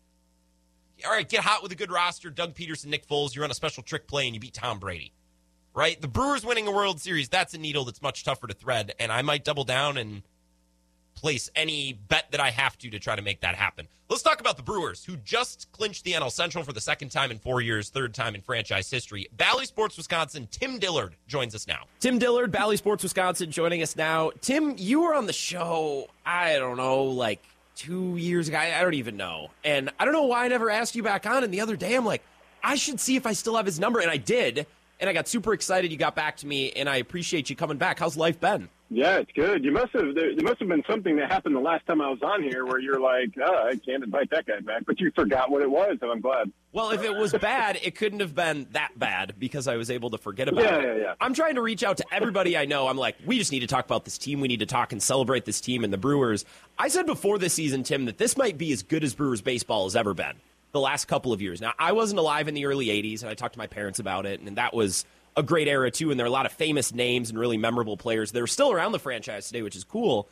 All 1.04 1.12
right, 1.12 1.28
get 1.28 1.40
hot 1.40 1.62
with 1.62 1.72
a 1.72 1.76
good 1.76 1.90
roster. 1.90 2.30
Doug 2.30 2.54
Pederson, 2.54 2.86
Nick 2.86 3.06
Foles, 3.06 3.34
you 3.34 3.40
run 3.40 3.50
a 3.50 3.54
special 3.54 3.82
trick 3.82 4.06
play 4.06 4.26
and 4.26 4.34
you 4.34 4.40
beat 4.40 4.54
Tom 4.54 4.78
Brady. 4.78 5.12
Right? 5.72 6.00
The 6.00 6.08
Brewers 6.08 6.44
winning 6.44 6.66
a 6.66 6.72
World 6.72 7.00
Series, 7.00 7.28
that's 7.28 7.54
a 7.54 7.58
needle 7.58 7.84
that's 7.84 8.02
much 8.02 8.24
tougher 8.24 8.48
to 8.48 8.54
thread, 8.54 8.92
and 8.98 9.12
I 9.12 9.22
might 9.22 9.44
double 9.44 9.64
down 9.64 9.96
and 9.96 10.22
place 11.14 11.50
any 11.54 11.92
bet 11.92 12.30
that 12.30 12.40
I 12.40 12.50
have 12.50 12.78
to 12.78 12.90
to 12.90 12.98
try 12.98 13.14
to 13.14 13.22
make 13.22 13.40
that 13.40 13.54
happen. 13.54 13.86
Let's 14.08 14.22
talk 14.22 14.40
about 14.40 14.56
the 14.56 14.62
Brewers, 14.62 15.04
who 15.04 15.16
just 15.18 15.70
clinched 15.70 16.04
the 16.04 16.12
NL 16.12 16.32
Central 16.32 16.64
for 16.64 16.72
the 16.72 16.80
second 16.80 17.10
time 17.10 17.30
in 17.30 17.38
four 17.38 17.60
years, 17.60 17.90
third 17.90 18.14
time 18.14 18.34
in 18.34 18.40
franchise 18.40 18.90
history. 18.90 19.28
Bally 19.36 19.66
Sports 19.66 19.96
Wisconsin, 19.96 20.48
Tim 20.50 20.78
Dillard 20.78 21.14
joins 21.28 21.54
us 21.54 21.68
now. 21.68 21.84
Tim 22.00 22.18
Dillard, 22.18 22.50
Bally 22.50 22.76
Sports 22.76 23.02
Wisconsin, 23.02 23.50
joining 23.50 23.82
us 23.82 23.94
now. 23.94 24.32
Tim, 24.40 24.74
you 24.78 25.02
were 25.02 25.14
on 25.14 25.26
the 25.26 25.32
show, 25.32 26.08
I 26.26 26.56
don't 26.56 26.76
know, 26.76 27.04
like 27.04 27.40
two 27.76 28.16
years 28.16 28.48
ago. 28.48 28.58
I 28.58 28.80
don't 28.82 28.94
even 28.94 29.16
know. 29.16 29.50
And 29.64 29.90
I 29.98 30.04
don't 30.04 30.14
know 30.14 30.24
why 30.26 30.44
I 30.44 30.48
never 30.48 30.70
asked 30.70 30.94
you 30.94 31.02
back 31.02 31.26
on. 31.26 31.44
And 31.44 31.52
the 31.52 31.60
other 31.60 31.76
day, 31.76 31.94
I'm 31.94 32.04
like, 32.04 32.22
I 32.62 32.74
should 32.74 33.00
see 33.00 33.16
if 33.16 33.26
I 33.26 33.32
still 33.32 33.56
have 33.56 33.66
his 33.66 33.80
number. 33.80 34.00
And 34.00 34.10
I 34.10 34.16
did. 34.16 34.66
And 34.98 35.08
I 35.08 35.14
got 35.14 35.28
super 35.28 35.54
excited 35.54 35.90
you 35.90 35.96
got 35.96 36.14
back 36.14 36.36
to 36.38 36.46
me, 36.46 36.72
and 36.72 36.86
I 36.86 36.96
appreciate 36.96 37.48
you 37.48 37.56
coming 37.56 37.78
back. 37.78 37.98
How's 37.98 38.18
life 38.18 38.38
been? 38.38 38.68
Yeah, 38.92 39.18
it's 39.18 39.30
good. 39.32 39.64
You 39.64 39.70
must 39.70 39.92
have 39.92 40.16
there, 40.16 40.34
there 40.34 40.44
must 40.44 40.58
have 40.58 40.68
been 40.68 40.82
something 40.90 41.14
that 41.16 41.30
happened 41.30 41.54
the 41.54 41.60
last 41.60 41.86
time 41.86 42.00
I 42.00 42.10
was 42.10 42.18
on 42.22 42.42
here 42.42 42.66
where 42.66 42.80
you're 42.80 42.98
like, 42.98 43.30
oh, 43.40 43.68
I 43.68 43.76
can't 43.76 44.02
invite 44.02 44.30
that 44.30 44.46
guy 44.46 44.58
back, 44.60 44.84
but 44.84 44.98
you 44.98 45.12
forgot 45.14 45.48
what 45.48 45.62
it 45.62 45.70
was, 45.70 45.96
and 46.02 46.10
I'm 46.10 46.20
glad. 46.20 46.50
Well, 46.72 46.90
if 46.90 47.04
it 47.04 47.14
was 47.14 47.32
bad, 47.32 47.78
it 47.84 47.94
couldn't 47.94 48.18
have 48.18 48.34
been 48.34 48.66
that 48.72 48.98
bad 48.98 49.34
because 49.38 49.68
I 49.68 49.76
was 49.76 49.90
able 49.92 50.10
to 50.10 50.18
forget 50.18 50.48
about 50.48 50.64
Yeah, 50.64 50.76
it. 50.78 50.82
yeah, 50.96 51.02
yeah. 51.02 51.14
I'm 51.20 51.34
trying 51.34 51.54
to 51.54 51.62
reach 51.62 51.84
out 51.84 51.98
to 51.98 52.04
everybody 52.12 52.56
I 52.56 52.64
know. 52.64 52.88
I'm 52.88 52.96
like, 52.96 53.16
we 53.24 53.38
just 53.38 53.52
need 53.52 53.60
to 53.60 53.68
talk 53.68 53.84
about 53.84 54.04
this 54.04 54.18
team. 54.18 54.40
We 54.40 54.48
need 54.48 54.58
to 54.60 54.66
talk 54.66 54.90
and 54.92 55.00
celebrate 55.00 55.44
this 55.44 55.60
team 55.60 55.84
and 55.84 55.92
the 55.92 55.98
Brewers. 55.98 56.44
I 56.76 56.88
said 56.88 57.06
before 57.06 57.38
this 57.38 57.54
season, 57.54 57.84
Tim, 57.84 58.06
that 58.06 58.18
this 58.18 58.36
might 58.36 58.58
be 58.58 58.72
as 58.72 58.82
good 58.82 59.04
as 59.04 59.14
Brewers 59.14 59.40
baseball 59.40 59.84
has 59.84 59.94
ever 59.94 60.14
been 60.14 60.34
the 60.72 60.80
last 60.80 61.06
couple 61.06 61.32
of 61.32 61.40
years. 61.40 61.60
Now, 61.60 61.74
I 61.78 61.92
wasn't 61.92 62.18
alive 62.18 62.48
in 62.48 62.54
the 62.54 62.66
early 62.66 62.86
80s, 62.86 63.22
and 63.22 63.30
I 63.30 63.34
talked 63.34 63.52
to 63.54 63.58
my 63.58 63.66
parents 63.68 64.00
about 64.00 64.26
it, 64.26 64.40
and 64.40 64.56
that 64.56 64.74
was 64.74 65.04
a 65.36 65.42
great 65.42 65.68
era, 65.68 65.90
too. 65.90 66.10
And 66.10 66.18
there 66.18 66.24
are 66.24 66.28
a 66.28 66.32
lot 66.32 66.46
of 66.46 66.52
famous 66.52 66.92
names 66.92 67.30
and 67.30 67.38
really 67.38 67.56
memorable 67.56 67.96
players 67.96 68.32
that 68.32 68.42
are 68.42 68.46
still 68.46 68.72
around 68.72 68.92
the 68.92 68.98
franchise 68.98 69.46
today, 69.46 69.62
which 69.62 69.76
is 69.76 69.84
cool. 69.84 70.28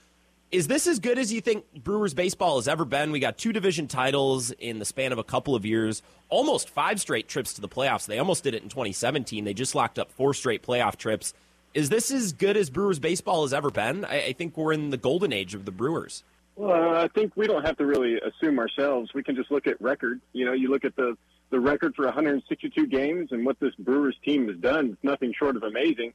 Is 0.50 0.66
this 0.66 0.86
as 0.86 0.98
good 0.98 1.18
as 1.18 1.30
you 1.30 1.42
think 1.42 1.64
Brewers 1.74 2.14
baseball 2.14 2.56
has 2.56 2.68
ever 2.68 2.86
been? 2.86 3.12
We 3.12 3.20
got 3.20 3.36
two 3.36 3.52
division 3.52 3.86
titles 3.86 4.50
in 4.50 4.78
the 4.78 4.86
span 4.86 5.12
of 5.12 5.18
a 5.18 5.24
couple 5.24 5.54
of 5.54 5.66
years, 5.66 6.02
almost 6.30 6.70
five 6.70 7.00
straight 7.00 7.28
trips 7.28 7.52
to 7.54 7.60
the 7.60 7.68
playoffs. 7.68 8.06
They 8.06 8.18
almost 8.18 8.44
did 8.44 8.54
it 8.54 8.62
in 8.62 8.70
2017. 8.70 9.44
They 9.44 9.52
just 9.52 9.74
locked 9.74 9.98
up 9.98 10.10
four 10.10 10.32
straight 10.32 10.62
playoff 10.62 10.96
trips. 10.96 11.34
Is 11.74 11.90
this 11.90 12.10
as 12.10 12.32
good 12.32 12.56
as 12.56 12.70
Brewers 12.70 12.98
baseball 12.98 13.42
has 13.42 13.52
ever 13.52 13.70
been? 13.70 14.06
I, 14.06 14.26
I 14.26 14.32
think 14.32 14.56
we're 14.56 14.72
in 14.72 14.88
the 14.88 14.96
golden 14.96 15.34
age 15.34 15.54
of 15.54 15.66
the 15.66 15.70
Brewers. 15.70 16.24
Well, 16.56 16.96
I 16.96 17.08
think 17.08 17.36
we 17.36 17.46
don't 17.46 17.64
have 17.64 17.76
to 17.76 17.86
really 17.86 18.18
assume 18.18 18.58
ourselves. 18.58 19.12
We 19.14 19.22
can 19.22 19.36
just 19.36 19.50
look 19.50 19.66
at 19.66 19.78
record. 19.82 20.20
You 20.32 20.46
know, 20.46 20.54
you 20.54 20.70
look 20.70 20.84
at 20.84 20.96
the 20.96 21.16
the 21.50 21.60
record 21.60 21.94
for 21.94 22.04
162 22.04 22.86
games 22.86 23.32
and 23.32 23.44
what 23.44 23.58
this 23.60 23.74
Brewers 23.78 24.16
team 24.24 24.48
has 24.48 24.56
done. 24.58 24.90
It's 24.92 25.04
nothing 25.04 25.32
short 25.38 25.56
of 25.56 25.62
amazing. 25.62 26.12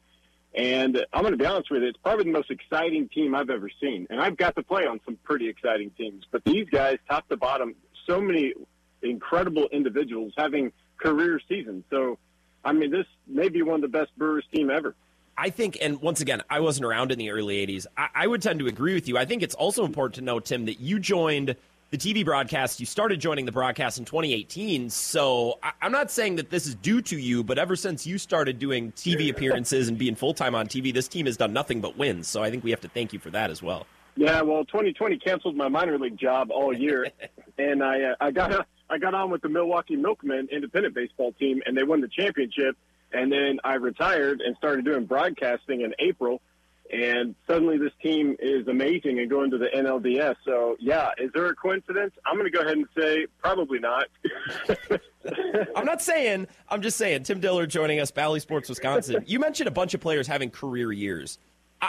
And 0.55 1.03
I'm 1.11 1.21
going 1.21 1.33
to 1.33 1.37
be 1.37 1.45
honest 1.45 1.71
with 1.71 1.81
you, 1.81 1.89
it's 1.89 1.97
probably 1.97 2.25
the 2.25 2.31
most 2.31 2.51
exciting 2.51 3.09
team 3.09 3.33
I've 3.33 3.49
ever 3.49 3.69
seen. 3.81 4.05
And 4.09 4.21
I've 4.21 4.37
got 4.37 4.55
to 4.55 4.63
play 4.63 4.85
on 4.85 4.99
some 5.03 5.17
pretty 5.23 5.49
exciting 5.49 5.89
teams. 5.97 6.25
But 6.31 6.43
these 6.43 6.69
guys, 6.69 6.99
top 7.09 7.27
to 7.29 7.37
bottom, 7.37 7.75
so 8.05 8.21
many 8.21 8.53
incredible 9.01 9.67
individuals 9.71 10.33
having 10.37 10.71
career 10.97 11.39
seasons. 11.49 11.83
So, 11.89 12.19
I 12.63 12.71
mean, 12.73 12.91
this 12.91 13.07
may 13.27 13.49
be 13.49 13.63
one 13.63 13.75
of 13.75 13.81
the 13.81 13.97
best 13.97 14.15
Brewers 14.15 14.45
team 14.53 14.69
ever. 14.69 14.95
I 15.35 15.49
think, 15.49 15.79
and 15.81 15.99
once 15.99 16.21
again, 16.21 16.43
I 16.47 16.59
wasn't 16.59 16.85
around 16.85 17.11
in 17.11 17.17
the 17.17 17.31
early 17.31 17.65
80s. 17.65 17.87
I, 17.97 18.09
I 18.13 18.27
would 18.27 18.43
tend 18.43 18.59
to 18.59 18.67
agree 18.67 18.93
with 18.93 19.07
you. 19.07 19.17
I 19.17 19.25
think 19.25 19.41
it's 19.41 19.55
also 19.55 19.83
important 19.83 20.15
to 20.15 20.21
know, 20.21 20.39
Tim, 20.39 20.65
that 20.65 20.79
you 20.79 20.99
joined 20.99 21.55
the 21.93 21.99
TV 21.99 22.25
broadcast. 22.25 22.79
You 22.79 22.87
started 22.87 23.21
joining 23.21 23.45
the 23.45 23.51
broadcast 23.51 23.99
in 23.99 24.05
2018. 24.05 24.89
So 24.89 25.59
I, 25.61 25.73
I'm 25.79 25.91
not 25.91 26.09
saying 26.09 26.37
that 26.37 26.49
this 26.49 26.65
is 26.65 26.73
due 26.73 27.03
to 27.03 27.19
you, 27.19 27.43
but 27.43 27.59
ever 27.59 27.75
since 27.75 28.07
you 28.07 28.17
started 28.17 28.57
doing 28.57 28.91
TV 28.93 29.29
appearances 29.29 29.89
and 29.89 29.95
being 29.95 30.15
full 30.15 30.33
time 30.33 30.55
on 30.55 30.65
TV, 30.67 30.91
this 30.91 31.07
team 31.07 31.27
has 31.27 31.37
done 31.37 31.53
nothing 31.53 31.81
but 31.81 31.95
wins. 31.95 32.27
So 32.27 32.41
I 32.41 32.49
think 32.49 32.63
we 32.63 32.71
have 32.71 32.81
to 32.81 32.87
thank 32.87 33.13
you 33.13 33.19
for 33.19 33.29
that 33.29 33.51
as 33.51 33.61
well. 33.61 33.85
Yeah, 34.15 34.41
well, 34.41 34.65
2020 34.65 35.19
canceled 35.19 35.55
my 35.55 35.67
minor 35.67 35.99
league 35.99 36.17
job 36.17 36.49
all 36.49 36.75
year, 36.75 37.07
and 37.59 37.83
I 37.83 38.01
uh, 38.01 38.15
I 38.19 38.31
got 38.31 38.67
I 38.89 38.97
got 38.97 39.13
on 39.13 39.29
with 39.29 39.43
the 39.43 39.49
Milwaukee 39.49 39.95
Milkmen 39.95 40.47
independent 40.51 40.95
baseball 40.95 41.31
team, 41.33 41.61
and 41.67 41.77
they 41.77 41.83
won 41.83 42.01
the 42.01 42.07
championship. 42.07 42.75
And 43.11 43.31
then 43.31 43.59
I 43.63 43.75
retired 43.75 44.41
and 44.41 44.57
started 44.57 44.85
doing 44.85 45.05
broadcasting 45.05 45.81
in 45.81 45.93
April. 45.99 46.41
And 46.93 47.35
suddenly 47.47 47.77
this 47.77 47.91
team 48.01 48.35
is 48.39 48.67
amazing 48.67 49.19
and 49.19 49.29
going 49.29 49.49
to 49.51 49.57
the 49.57 49.67
NLDS. 49.75 50.35
So, 50.45 50.75
yeah, 50.79 51.09
is 51.17 51.31
there 51.33 51.47
a 51.47 51.55
coincidence? 51.55 52.13
I'm 52.25 52.35
going 52.37 52.49
to 52.49 52.55
go 52.55 52.61
ahead 52.63 52.77
and 52.77 52.85
say 52.97 53.25
probably 53.41 53.79
not. 53.79 54.05
I'm 55.75 55.85
not 55.85 56.01
saying. 56.01 56.47
I'm 56.69 56.81
just 56.81 56.97
saying. 56.97 57.23
Tim 57.23 57.39
Dillard 57.39 57.69
joining 57.69 57.99
us, 57.99 58.11
Bally 58.11 58.39
Sports 58.39 58.69
Wisconsin. 58.69 59.23
You 59.25 59.39
mentioned 59.39 59.67
a 59.67 59.71
bunch 59.71 59.93
of 59.93 60.01
players 60.01 60.27
having 60.27 60.51
career 60.51 60.91
years. 60.91 61.39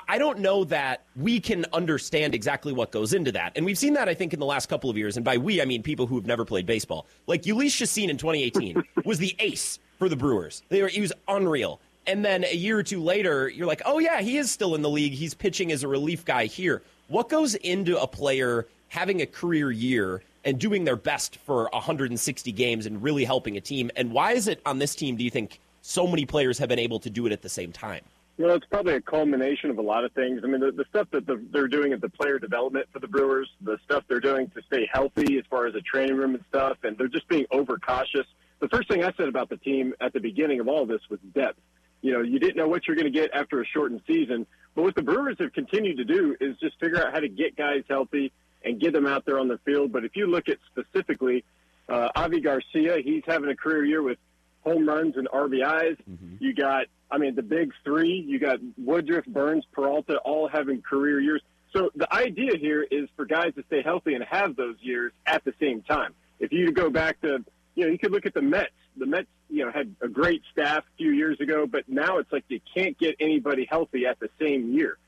I 0.09 0.19
don't 0.19 0.41
know 0.41 0.65
that 0.65 1.05
we 1.15 1.39
can 1.39 1.67
understand 1.73 2.35
exactly 2.35 2.73
what 2.73 2.91
goes 2.91 3.13
into 3.13 3.31
that. 3.33 3.53
And 3.55 3.65
we've 3.65 3.79
seen 3.79 3.93
that, 3.95 4.09
I 4.09 4.15
think, 4.15 4.33
in 4.33 4.41
the 4.41 4.47
last 4.47 4.69
couple 4.69 4.91
of 4.91 4.97
years. 4.97 5.17
And 5.17 5.25
by 5.25 5.37
we, 5.37 5.63
I 5.63 5.67
mean 5.67 5.85
people 5.85 6.07
who 6.07 6.17
have 6.17 6.27
never 6.27 6.45
played 6.45 6.67
baseball. 6.67 7.07
Like 7.29 7.43
Jhoulys 7.43 7.71
Chacin 7.71 8.11
in 8.11 8.17
2018 8.17 8.83
was 9.05 9.19
the 9.19 9.37
ace 9.39 9.79
for 9.99 10.09
the 10.09 10.17
Brewers. 10.17 10.63
They 10.69 10.83
were, 10.83 10.89
he 10.89 11.01
was 11.01 11.13
unreal. 11.29 11.81
And 12.07 12.25
then 12.25 12.45
a 12.45 12.55
year 12.55 12.79
or 12.79 12.83
two 12.83 13.03
later, 13.03 13.49
you're 13.49 13.67
like, 13.67 13.83
oh, 13.87 13.99
yeah, 13.99 14.21
he 14.21 14.37
is 14.37 14.51
still 14.51 14.75
in 14.75 14.83
the 14.83 14.91
league. 14.91 15.13
He's 15.13 15.35
pitching 15.35 15.73
as 15.73 15.83
a 15.83 15.89
relief 15.89 16.25
guy 16.25 16.47
here. 16.47 16.83
What 17.09 17.29
goes 17.29 17.55
into 17.55 18.01
a 18.01 18.07
player 18.07 18.67
having 18.89 19.23
a 19.23 19.27
career 19.27 19.71
year 19.71 20.23
and 20.45 20.59
doing 20.59 20.85
their 20.85 20.97
best 20.97 21.37
for 21.39 21.69
160 21.73 22.53
games 22.53 22.87
and 22.87 23.03
really 23.03 23.25
helping 23.25 23.57
a 23.57 23.61
team? 23.61 23.91
And 23.97 24.13
why 24.13 24.33
is 24.33 24.49
it 24.49 24.61
on 24.67 24.79
this 24.79 24.95
team, 24.95 25.17
do 25.17 25.25
you 25.25 25.31
think, 25.31 25.61
so 25.81 26.07
many 26.07 26.25
players 26.25 26.59
have 26.59 26.69
been 26.69 26.79
able 26.79 26.99
to 27.01 27.11
do 27.11 27.27
it 27.27 27.33
at 27.33 27.43
the 27.43 27.49
same 27.49 27.73
time? 27.73 28.03
Well, 28.37 28.57
it's 28.57 28.67
probably 28.67 28.95
a 28.95 29.01
culmination 29.01 29.71
of 29.71 29.79
a 29.79 29.83
lot 29.83 30.05
of 30.05 30.13
things. 30.13 30.41
I 30.43 30.49
mean, 30.49 30.61
the, 30.61 30.73
the 30.73 30.85
stuff 30.91 31.07
that 31.13 31.27
the, 31.27 31.41
they're 31.53 31.69
doing 31.69 31.93
at 31.93 32.01
the 32.01 32.09
player 32.09 32.39
development 32.39 32.89
for 32.93 32.99
the 32.99 33.07
Brewers, 33.07 33.49
the 33.61 33.79
stuff 33.85 34.05
they're 34.09 34.19
doing 34.19 34.51
to 34.51 34.63
stay 34.63 34.89
healthy 34.93 35.39
as 35.39 35.45
far 35.49 35.67
as 35.67 35.75
the 35.75 35.83
training 35.83 36.17
room 36.17 36.35
and 36.35 36.45
stuff, 36.49 36.79
and 36.83 36.99
they're 36.99 37.07
just 37.07 37.29
being 37.29 37.47
overcautious. 37.53 38.27
The 38.59 38.69
first 38.69 38.89
thing 38.89 39.05
I 39.05 39.13
said 39.17 39.29
about 39.29 39.51
the 39.51 39.57
team 39.57 39.95
at 40.01 40.13
the 40.13 40.21
beginning 40.21 40.59
of 40.59 40.69
all 40.69 40.85
this 40.85 41.01
was 41.09 41.21
depth. 41.33 41.61
You 42.05 42.13
know, 42.13 42.21
you 42.21 42.39
didn't 42.39 42.57
know 42.57 42.69
what 42.69 42.87
you're 42.87 42.97
going 42.97 43.11
to 43.11 43.19
get 43.19 43.31
after 43.33 43.63
a 43.63 43.65
shortened 43.65 44.03
season. 44.07 44.47
But 44.75 44.83
what 44.83 44.95
the 44.95 45.01
Brewers 45.01 45.37
have 45.41 45.55
continued 45.55 45.97
to 45.97 46.05
do 46.05 46.37
is 46.39 46.55
just 46.59 46.79
figure 46.79 47.03
out 47.03 47.15
how 47.15 47.21
to 47.21 47.31
get 47.31 47.57
guys 47.57 47.83
healthy 47.89 48.31
and 48.63 48.79
get 48.79 48.93
them 48.93 49.07
out 49.07 49.25
there 49.25 49.39
on 49.39 49.49
the 49.49 49.57
field. 49.65 49.91
But 49.91 50.05
if 50.05 50.15
you 50.15 50.27
look 50.27 50.51
at 50.51 50.59
specifically 50.71 51.45
uh, 51.89 52.11
Avi 52.15 52.43
Garcia, 52.43 52.99
he's 53.03 53.23
having 53.27 53.49
a 53.49 53.57
career 53.57 53.87
year 53.87 54.03
with 54.03 54.19
home 54.65 54.87
runs 54.87 55.17
and 55.17 55.27
RBIs. 55.29 55.97
Mm-hmm. 56.07 56.37
You 56.41 56.53
got, 56.53 56.89
I 57.11 57.17
mean, 57.17 57.37
the 57.37 57.43
big 57.43 57.73
three. 57.85 58.23
You 58.29 58.39
got 58.39 58.59
Woodruff, 58.77 59.25
Burnes, 59.25 59.65
Peralta, 59.73 60.19
all 60.19 60.47
having 60.47 60.83
career 60.83 61.23
years. 61.23 61.41
So 61.73 61.91
the 61.97 62.13
idea 62.15 62.59
here 62.59 62.83
is 62.83 63.09
for 63.17 63.25
guys 63.25 63.55
to 63.55 63.65
stay 63.69 63.81
healthy 63.83 64.13
and 64.13 64.23
have 64.25 64.57
those 64.57 64.77
years 64.81 65.13
at 65.25 65.43
the 65.45 65.55
same 65.59 65.81
time. 65.81 66.13
If 66.39 66.53
you 66.53 66.71
go 66.71 66.91
back 66.91 67.23
to, 67.23 67.43
you 67.75 67.85
know, 67.85 67.91
you 67.91 67.99
could 67.99 68.13
look 68.13 68.27
at 68.27 68.35
the 68.35 68.43
Mets 68.43 68.73
the 68.97 69.07
Mets, 69.07 69.29
you 69.49 69.65
know, 69.65 69.73
had 69.73 69.95
a 70.01 70.09
great 70.09 70.43
staff 70.53 70.85
a 70.85 70.97
few 70.97 71.11
years 71.11 71.41
ago, 71.41 71.67
but 71.67 71.89
now 71.89 72.19
it's 72.19 72.33
like 72.33 72.45
you 72.49 72.61
can't 72.75 72.99
get 72.99 73.17
anybody 73.21 73.67
healthy 73.69 74.07
at 74.07 74.19
the 74.21 74.29
same 74.41 74.73
year. 74.73 74.99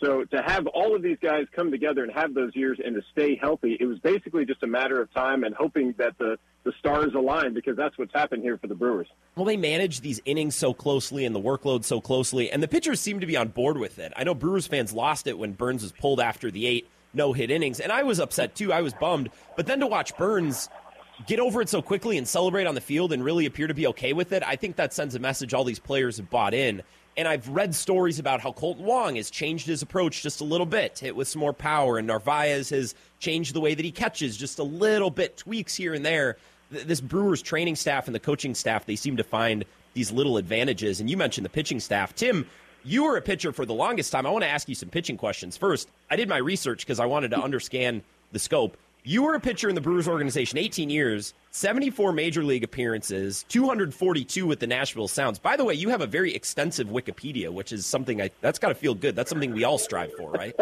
So 0.00 0.24
to 0.24 0.42
have 0.42 0.66
all 0.66 0.96
of 0.96 1.02
these 1.02 1.18
guys 1.22 1.46
come 1.54 1.70
together 1.70 2.02
and 2.02 2.12
have 2.12 2.34
those 2.34 2.56
years 2.56 2.80
and 2.84 2.96
to 2.96 3.02
stay 3.12 3.36
healthy, 3.36 3.76
it 3.78 3.84
was 3.84 4.00
basically 4.00 4.44
just 4.44 4.62
a 4.64 4.66
matter 4.66 5.00
of 5.00 5.12
time 5.14 5.44
and 5.44 5.54
hoping 5.54 5.94
that 5.98 6.18
the, 6.18 6.38
the 6.64 6.72
stars 6.80 7.14
align 7.14 7.54
because 7.54 7.76
that's 7.76 7.96
what's 7.96 8.12
happened 8.12 8.42
here 8.42 8.58
for 8.58 8.66
the 8.66 8.74
Brewers. 8.74 9.06
Well, 9.36 9.44
they 9.44 9.56
manage 9.56 10.00
these 10.00 10.20
innings 10.24 10.56
so 10.56 10.74
closely 10.74 11.24
and 11.24 11.36
the 11.36 11.40
workload 11.40 11.84
so 11.84 12.00
closely, 12.00 12.50
and 12.50 12.60
the 12.60 12.68
pitchers 12.68 13.00
seem 13.00 13.20
to 13.20 13.26
be 13.26 13.36
on 13.36 13.48
board 13.48 13.78
with 13.78 14.00
it. 14.00 14.12
I 14.16 14.24
know 14.24 14.34
Brewers 14.34 14.66
fans 14.66 14.92
lost 14.92 15.28
it 15.28 15.38
when 15.38 15.52
Burnes 15.52 15.82
was 15.82 15.92
pulled 15.92 16.18
after 16.18 16.50
the 16.50 16.66
eight 16.66 16.88
no 17.14 17.32
hit 17.32 17.50
innings, 17.50 17.78
and 17.78 17.92
I 17.92 18.02
was 18.02 18.18
upset 18.18 18.54
too. 18.54 18.72
I 18.72 18.80
was 18.80 18.94
bummed. 18.94 19.30
But 19.54 19.66
then 19.66 19.80
to 19.80 19.86
watch 19.86 20.16
Burnes 20.16 20.68
get 21.26 21.40
over 21.40 21.60
it 21.60 21.68
so 21.68 21.82
quickly 21.82 22.18
and 22.18 22.26
celebrate 22.26 22.66
on 22.66 22.74
the 22.74 22.80
field 22.80 23.12
and 23.12 23.24
really 23.24 23.46
appear 23.46 23.66
to 23.66 23.74
be 23.74 23.86
okay 23.88 24.12
with 24.12 24.32
it, 24.32 24.42
I 24.46 24.56
think 24.56 24.76
that 24.76 24.92
sends 24.92 25.14
a 25.14 25.18
message 25.18 25.54
all 25.54 25.64
these 25.64 25.78
players 25.78 26.16
have 26.16 26.30
bought 26.30 26.54
in. 26.54 26.82
And 27.16 27.28
I've 27.28 27.48
read 27.48 27.74
stories 27.74 28.18
about 28.18 28.40
how 28.40 28.52
Kolten 28.52 28.80
Wong 28.80 29.16
has 29.16 29.30
changed 29.30 29.66
his 29.66 29.82
approach 29.82 30.22
just 30.22 30.40
a 30.40 30.44
little 30.44 30.66
bit, 30.66 30.98
hit 30.98 31.14
with 31.14 31.28
some 31.28 31.40
more 31.40 31.52
power, 31.52 31.98
and 31.98 32.06
Narvaez 32.06 32.70
has 32.70 32.94
changed 33.18 33.54
the 33.54 33.60
way 33.60 33.74
that 33.74 33.84
he 33.84 33.92
catches 33.92 34.36
just 34.36 34.58
a 34.58 34.64
little 34.64 35.10
bit, 35.10 35.36
tweaks 35.36 35.74
here 35.74 35.92
and 35.92 36.04
there. 36.04 36.38
This 36.70 37.02
Brewers 37.02 37.42
training 37.42 37.76
staff 37.76 38.06
and 38.06 38.14
the 38.14 38.20
coaching 38.20 38.54
staff, 38.54 38.86
they 38.86 38.96
seem 38.96 39.18
to 39.18 39.24
find 39.24 39.66
these 39.92 40.10
little 40.10 40.38
advantages. 40.38 41.00
And 41.00 41.10
you 41.10 41.18
mentioned 41.18 41.44
the 41.44 41.50
pitching 41.50 41.80
staff. 41.80 42.14
Tim, 42.14 42.46
you 42.82 43.04
were 43.04 43.18
a 43.18 43.22
pitcher 43.22 43.52
for 43.52 43.66
the 43.66 43.74
longest 43.74 44.10
time. 44.10 44.26
I 44.26 44.30
want 44.30 44.44
to 44.44 44.50
ask 44.50 44.66
you 44.68 44.74
some 44.74 44.88
pitching 44.88 45.18
questions. 45.18 45.58
First, 45.58 45.90
I 46.10 46.16
did 46.16 46.30
my 46.30 46.38
research 46.38 46.78
because 46.78 46.98
I 46.98 47.04
wanted 47.04 47.32
to 47.32 47.38
understand 47.38 48.02
the 48.32 48.38
scope. 48.38 48.78
You 49.04 49.24
were 49.24 49.34
a 49.34 49.40
pitcher 49.40 49.68
in 49.68 49.74
the 49.74 49.80
Brewers 49.80 50.06
organization 50.06 50.58
18 50.58 50.88
years, 50.88 51.34
74 51.50 52.12
major 52.12 52.44
league 52.44 52.62
appearances, 52.62 53.44
242 53.48 54.46
with 54.46 54.60
the 54.60 54.66
Nashville 54.68 55.08
Sounds. 55.08 55.40
By 55.40 55.56
the 55.56 55.64
way, 55.64 55.74
you 55.74 55.88
have 55.88 56.02
a 56.02 56.06
very 56.06 56.32
extensive 56.32 56.86
Wikipedia, 56.86 57.50
which 57.50 57.72
is 57.72 57.84
something 57.84 58.22
I, 58.22 58.30
that's 58.40 58.60
got 58.60 58.68
to 58.68 58.76
feel 58.76 58.94
good. 58.94 59.16
That's 59.16 59.28
something 59.28 59.52
we 59.52 59.64
all 59.64 59.78
strive 59.78 60.12
for, 60.14 60.30
right? 60.30 60.54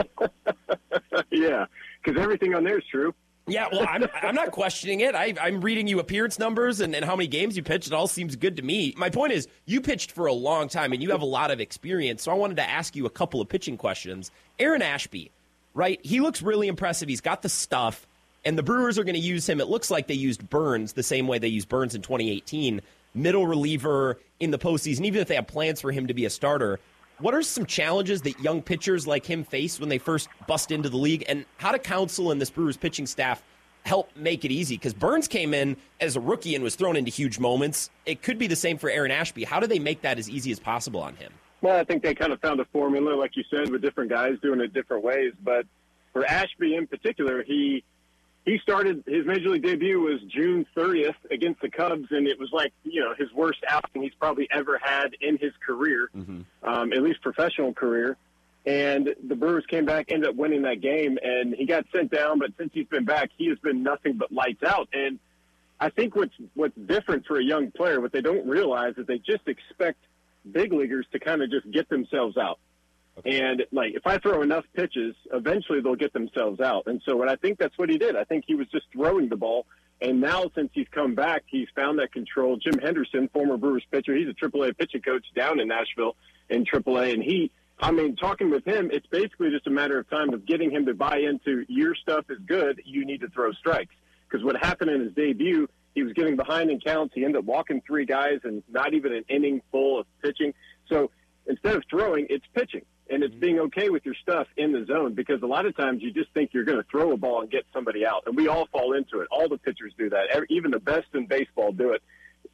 yeah, 1.31 1.67
because 2.03 2.19
everything 2.19 2.55
on 2.55 2.65
there 2.65 2.79
is 2.79 2.85
true. 2.91 3.15
Yeah, 3.47 3.67
well, 3.71 3.87
I'm, 3.87 4.07
I'm 4.23 4.35
not 4.35 4.53
questioning 4.53 5.01
it. 5.01 5.15
I, 5.15 5.35
am 5.47 5.61
reading 5.61 5.87
you 5.87 5.99
appearance 5.99 6.39
numbers 6.39 6.81
and, 6.81 6.95
and 6.95 7.05
how 7.05 7.17
many 7.17 7.27
games 7.27 7.59
you 7.59 7.63
pitched. 7.63 7.89
It 7.89 7.93
all 7.93 8.09
seems 8.09 8.37
good 8.37 8.57
to 8.57 8.63
me. 8.63 8.95
My 8.97 9.11
point 9.11 9.35
is, 9.35 9.49
you 9.67 9.83
pitched 9.83 10.13
for 10.13 10.25
a 10.27 10.33
long 10.33 10.69
time 10.69 10.95
and 10.95 11.03
you 11.03 11.11
have 11.11 11.21
a 11.21 11.27
lot 11.27 11.51
of 11.51 11.61
experience. 11.61 12.23
So 12.23 12.33
I 12.33 12.37
wanted 12.37 12.57
to 12.57 12.71
ask 12.71 12.97
you 12.97 13.05
a 13.05 13.11
couple 13.11 13.43
of 13.43 13.51
pitching 13.51 13.77
questions. 13.77 14.31
Aaron 14.59 14.81
Ashby, 14.81 15.31
right? 15.75 16.01
He 16.03 16.21
looks 16.21 16.41
really 16.41 16.69
impressive. 16.69 17.07
He's 17.07 17.21
got 17.21 17.43
the 17.43 17.51
stuff 17.51 18.07
and 18.45 18.57
the 18.57 18.63
Brewers 18.63 18.99
are 18.99 19.05
going 19.05 19.15
to 19.15 19.21
use 19.21 19.49
him. 19.49 19.61
It 19.61 19.69
looks 19.69 19.91
like 19.91 20.07
they 20.07 20.15
used 20.15 20.49
Burnes 20.49 20.93
the 20.93 21.03
same 21.03 21.27
way 21.27 21.39
they 21.39 21.49
used 21.49 21.69
Burnes 21.69 21.95
in 21.95 22.03
2018, 22.03 22.81
middle 23.15 23.47
reliever 23.47 24.19
in 24.39 24.51
the 24.51 24.59
postseason, 24.59 25.05
even 25.05 25.21
if 25.21 25.29
they 25.29 25.35
have 25.35 25.47
plans 25.47 25.81
for 25.81 25.93
him 25.93 26.07
to 26.07 26.15
be 26.15 26.25
a 26.25 26.31
starter. 26.31 26.81
What 27.19 27.35
are 27.35 27.43
some 27.43 27.67
challenges 27.67 28.23
that 28.23 28.41
young 28.41 28.63
pitchers 28.63 29.07
like 29.07 29.27
him 29.27 29.45
face 29.45 29.79
when 29.79 29.91
they 29.91 29.99
first 29.99 30.29
bust 30.47 30.71
into 30.71 30.89
the 30.89 30.97
league, 30.97 31.25
and 31.29 31.45
how 31.59 31.73
do 31.73 31.79
Counsell 31.79 32.31
and 32.31 32.41
this 32.41 32.49
Brewers 32.49 32.79
pitching 32.79 33.07
staff 33.07 33.43
help 33.85 34.11
make 34.17 34.45
it 34.47 34.51
easy? 34.51 34.77
Because 34.77 34.95
Burnes 34.95 35.29
came 35.29 35.53
in 35.53 35.77
as 36.01 36.17
a 36.17 36.21
rookie 36.21 36.55
and 36.55 36.65
was 36.65 36.77
thrown 36.77 36.97
into 36.97 37.11
huge 37.11 37.39
moments. 37.39 37.91
It 38.07 38.23
could 38.23 38.39
be 38.39 38.47
the 38.47 38.57
same 38.57 38.79
for 38.79 38.89
Aaron 38.89 39.11
Ashby. 39.11 39.45
How 39.45 39.61
do 39.61 39.67
they 39.67 39.79
make 39.79 40.01
that 40.01 40.19
as 40.19 40.31
easy 40.31 40.51
as 40.51 40.59
possible 40.59 41.03
on 41.03 41.15
him? 41.17 41.33
Well, 41.61 41.79
I 41.79 41.85
think 41.85 42.03
they 42.03 42.15
kind 42.15 42.33
of 42.33 42.41
found 42.41 42.59
a 42.61 42.65
formula, 42.67 43.15
like 43.15 43.37
you 43.37 43.45
said, 43.51 43.71
with 43.71 43.83
different 43.83 44.11
guys 44.11 44.39
doing 44.41 44.61
it 44.61 44.73
different 44.73 45.05
ways. 45.05 45.35
But 45.45 45.67
for 46.15 46.25
Ashby 46.25 46.75
in 46.75 46.87
particular, 46.87 47.43
he 47.43 47.85
he 48.45 48.59
started 48.63 49.05
his 49.07 49.27
major 49.27 49.51
league 49.51 49.63
debut 49.63 50.01
was 50.01 50.21
June 50.29 50.67
30th 50.77 51.15
against 51.31 51.61
the 51.61 51.71
Cubs, 51.71 52.09
and 52.11 52.27
it 52.27 52.39
was 52.39 52.51
like 52.53 52.73
you 52.85 53.01
know 53.01 53.15
his 53.17 53.33
worst 53.33 53.59
outing 53.69 54.03
he's 54.03 54.15
probably 54.19 54.49
ever 54.51 54.79
had 54.83 55.15
in 55.21 55.37
his 55.37 55.53
career, 55.65 56.11
mm-hmm. 56.17 56.41
um, 56.63 56.93
at 56.93 57.03
least 57.03 57.21
professional 57.23 57.73
career. 57.73 58.17
And 58.67 59.15
the 59.27 59.37
Brewers 59.37 59.65
came 59.67 59.87
back, 59.87 60.13
ended 60.13 60.29
up 60.29 60.37
winning 60.37 60.63
that 60.63 60.83
game, 60.83 61.19
and 61.23 61.55
he 61.55 61.65
got 61.65 61.87
sent 61.95 62.11
down. 62.11 62.39
But 62.39 62.51
since 62.59 62.71
he's 62.75 62.87
been 62.87 63.07
back, 63.07 63.31
he 63.37 63.49
has 63.49 63.59
been 63.59 63.83
nothing 63.83 64.19
but 64.19 64.31
lights 64.31 64.63
out. 64.63 64.89
And 64.93 65.19
I 65.79 65.89
think 65.89 66.15
what's 66.15 66.35
what's 66.55 66.77
different 66.77 67.27
for 67.27 67.39
a 67.39 67.45
young 67.45 67.71
player, 67.71 68.01
what 68.01 68.13
they 68.13 68.21
don't 68.21 68.47
realize 68.47 68.95
is 68.99 69.07
they 69.07 69.19
just 69.19 69.49
expect 69.49 69.99
big 70.51 70.73
leaguers 70.73 71.07
to 71.13 71.19
kind 71.19 71.43
of 71.43 71.51
just 71.51 71.71
get 71.71 71.89
themselves 71.89 72.37
out. 72.37 72.59
And 73.25 73.65
like, 73.73 73.95
if 73.95 74.07
I 74.07 74.19
throw 74.19 74.43
enough 74.43 74.65
pitches, 74.75 75.15
eventually 75.33 75.81
they'll 75.81 75.95
get 75.95 76.13
themselves 76.13 76.61
out. 76.61 76.85
And 76.87 77.03
so, 77.05 77.17
what 77.17 77.29
I 77.29 77.37
think 77.37 77.59
that's 77.59 77.77
what 77.77 77.91
he 77.91 77.99
did. 77.99 78.17
I 78.17 78.25
think 78.25 78.45
he 78.47 78.55
was 78.55 78.69
just 78.69 78.87
throwing 78.93 79.29
the 79.29 79.37
ball. 79.37 79.67
And 80.01 80.21
now, 80.21 80.51
since 80.55 80.71
he's 80.73 80.87
come 80.91 81.15
back, 81.15 81.43
he's 81.47 81.69
found 81.77 81.99
that 81.99 82.13
control. 82.13 82.57
Jim 82.57 82.79
Henderson, 82.79 83.29
former 83.33 83.59
Brewers 83.59 83.85
pitcher, 83.91 84.17
he's 84.17 84.29
a 84.29 84.33
AAA 84.33 84.79
pitching 84.79 85.03
coach 85.03 85.27
down 85.37 85.61
in 85.61 85.69
Nashville 85.69 86.17
in 86.49 86.65
AAA, 86.65 87.15
and 87.15 87.23
he. 87.23 87.51
I 87.83 87.93
mean, 87.93 88.15
talking 88.17 88.51
with 88.51 88.67
him, 88.67 88.91
it's 88.93 89.07
basically 89.07 89.49
just 89.51 89.67
a 89.67 89.71
matter 89.71 89.99
of 89.99 90.09
time 90.11 90.35
of 90.35 90.45
getting 90.45 90.71
him 90.71 90.85
to 90.85 90.93
buy 90.93 91.17
into 91.19 91.65
your 91.67 91.95
stuff 91.95 92.27
is 92.29 92.39
good. 92.47 92.83
You 92.85 93.07
need 93.07 93.23
to 93.23 93.29
throw 93.29 93.53
strikes. 93.53 93.95
Because 94.29 94.45
what 94.45 94.55
happened 94.57 94.91
in 94.91 95.01
his 95.01 95.15
debut, 95.15 95.67
he 95.95 96.03
was 96.03 96.13
getting 96.13 96.37
behind 96.37 96.71
in 96.71 96.79
counts. 96.79 97.15
He 97.15 97.25
ended 97.25 97.39
up 97.39 97.47
walking 97.47 97.81
three 97.87 98.05
guys 98.05 98.41
and 98.45 98.63
not 98.71 98.93
even 98.93 99.15
an 99.15 99.25
inning 99.31 99.63
full 99.73 99.99
of 99.99 100.07
pitching. 100.23 100.53
So 100.91 101.11
instead 101.47 101.75
of 101.75 101.83
throwing, 101.89 102.27
it's 102.29 102.45
pitching 102.55 102.85
and 103.11 103.23
it's 103.23 103.35
being 103.35 103.59
okay 103.59 103.91
with 103.91 104.07
your 104.07 104.15
stuff 104.15 104.47
in 104.57 104.73
the 104.73 104.85
zone 104.87 105.15
because 105.15 105.43
a 105.43 105.47
lot 105.47 105.67
of 105.67 105.77
times 105.77 106.03
you 106.03 106.13
just 106.13 106.31
think 106.33 106.51
you're 106.53 106.65
going 106.65 106.79
to 106.79 106.87
throw 106.91 107.13
a 107.13 107.17
ball 107.17 107.41
and 107.43 107.51
get 107.51 107.65
somebody 107.73 108.07
out, 108.07 108.23
and 108.27 108.37
we 108.37 108.49
all 108.49 108.67
fall 108.73 108.95
into 108.95 109.21
it. 109.21 109.29
All 109.31 109.49
the 109.49 109.59
pitchers 109.59 109.93
do 109.99 110.09
that. 110.11 110.47
Even 110.49 110.71
the 110.71 110.79
best 110.79 111.09
in 111.15 111.27
baseball 111.27 111.73
do 111.73 111.93
it. 111.93 112.03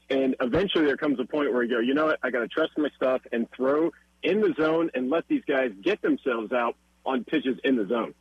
And 0.09 0.37
eventually, 0.41 0.87
there 0.87 0.97
comes 0.97 1.21
a 1.21 1.25
point 1.25 1.53
where 1.53 1.63
you 1.63 1.71
go, 1.71 1.81
you 1.81 1.95
know 1.95 2.07
what? 2.07 2.19
I 2.23 2.31
got 2.31 2.41
to 2.41 2.49
trust 2.49 2.73
my 2.79 2.89
stuff 2.97 3.23
and 3.33 3.49
throw 3.51 3.93
in 4.23 4.41
the 4.41 4.55
zone 4.59 4.91
and 4.95 5.11
let 5.11 5.27
these 5.29 5.43
guys 5.47 5.73
get 5.83 6.01
themselves 6.03 6.53
out 6.53 6.77
on 7.05 7.25
pitches 7.25 7.57
in 7.63 7.77
the 7.77 7.87
zone. 7.87 8.13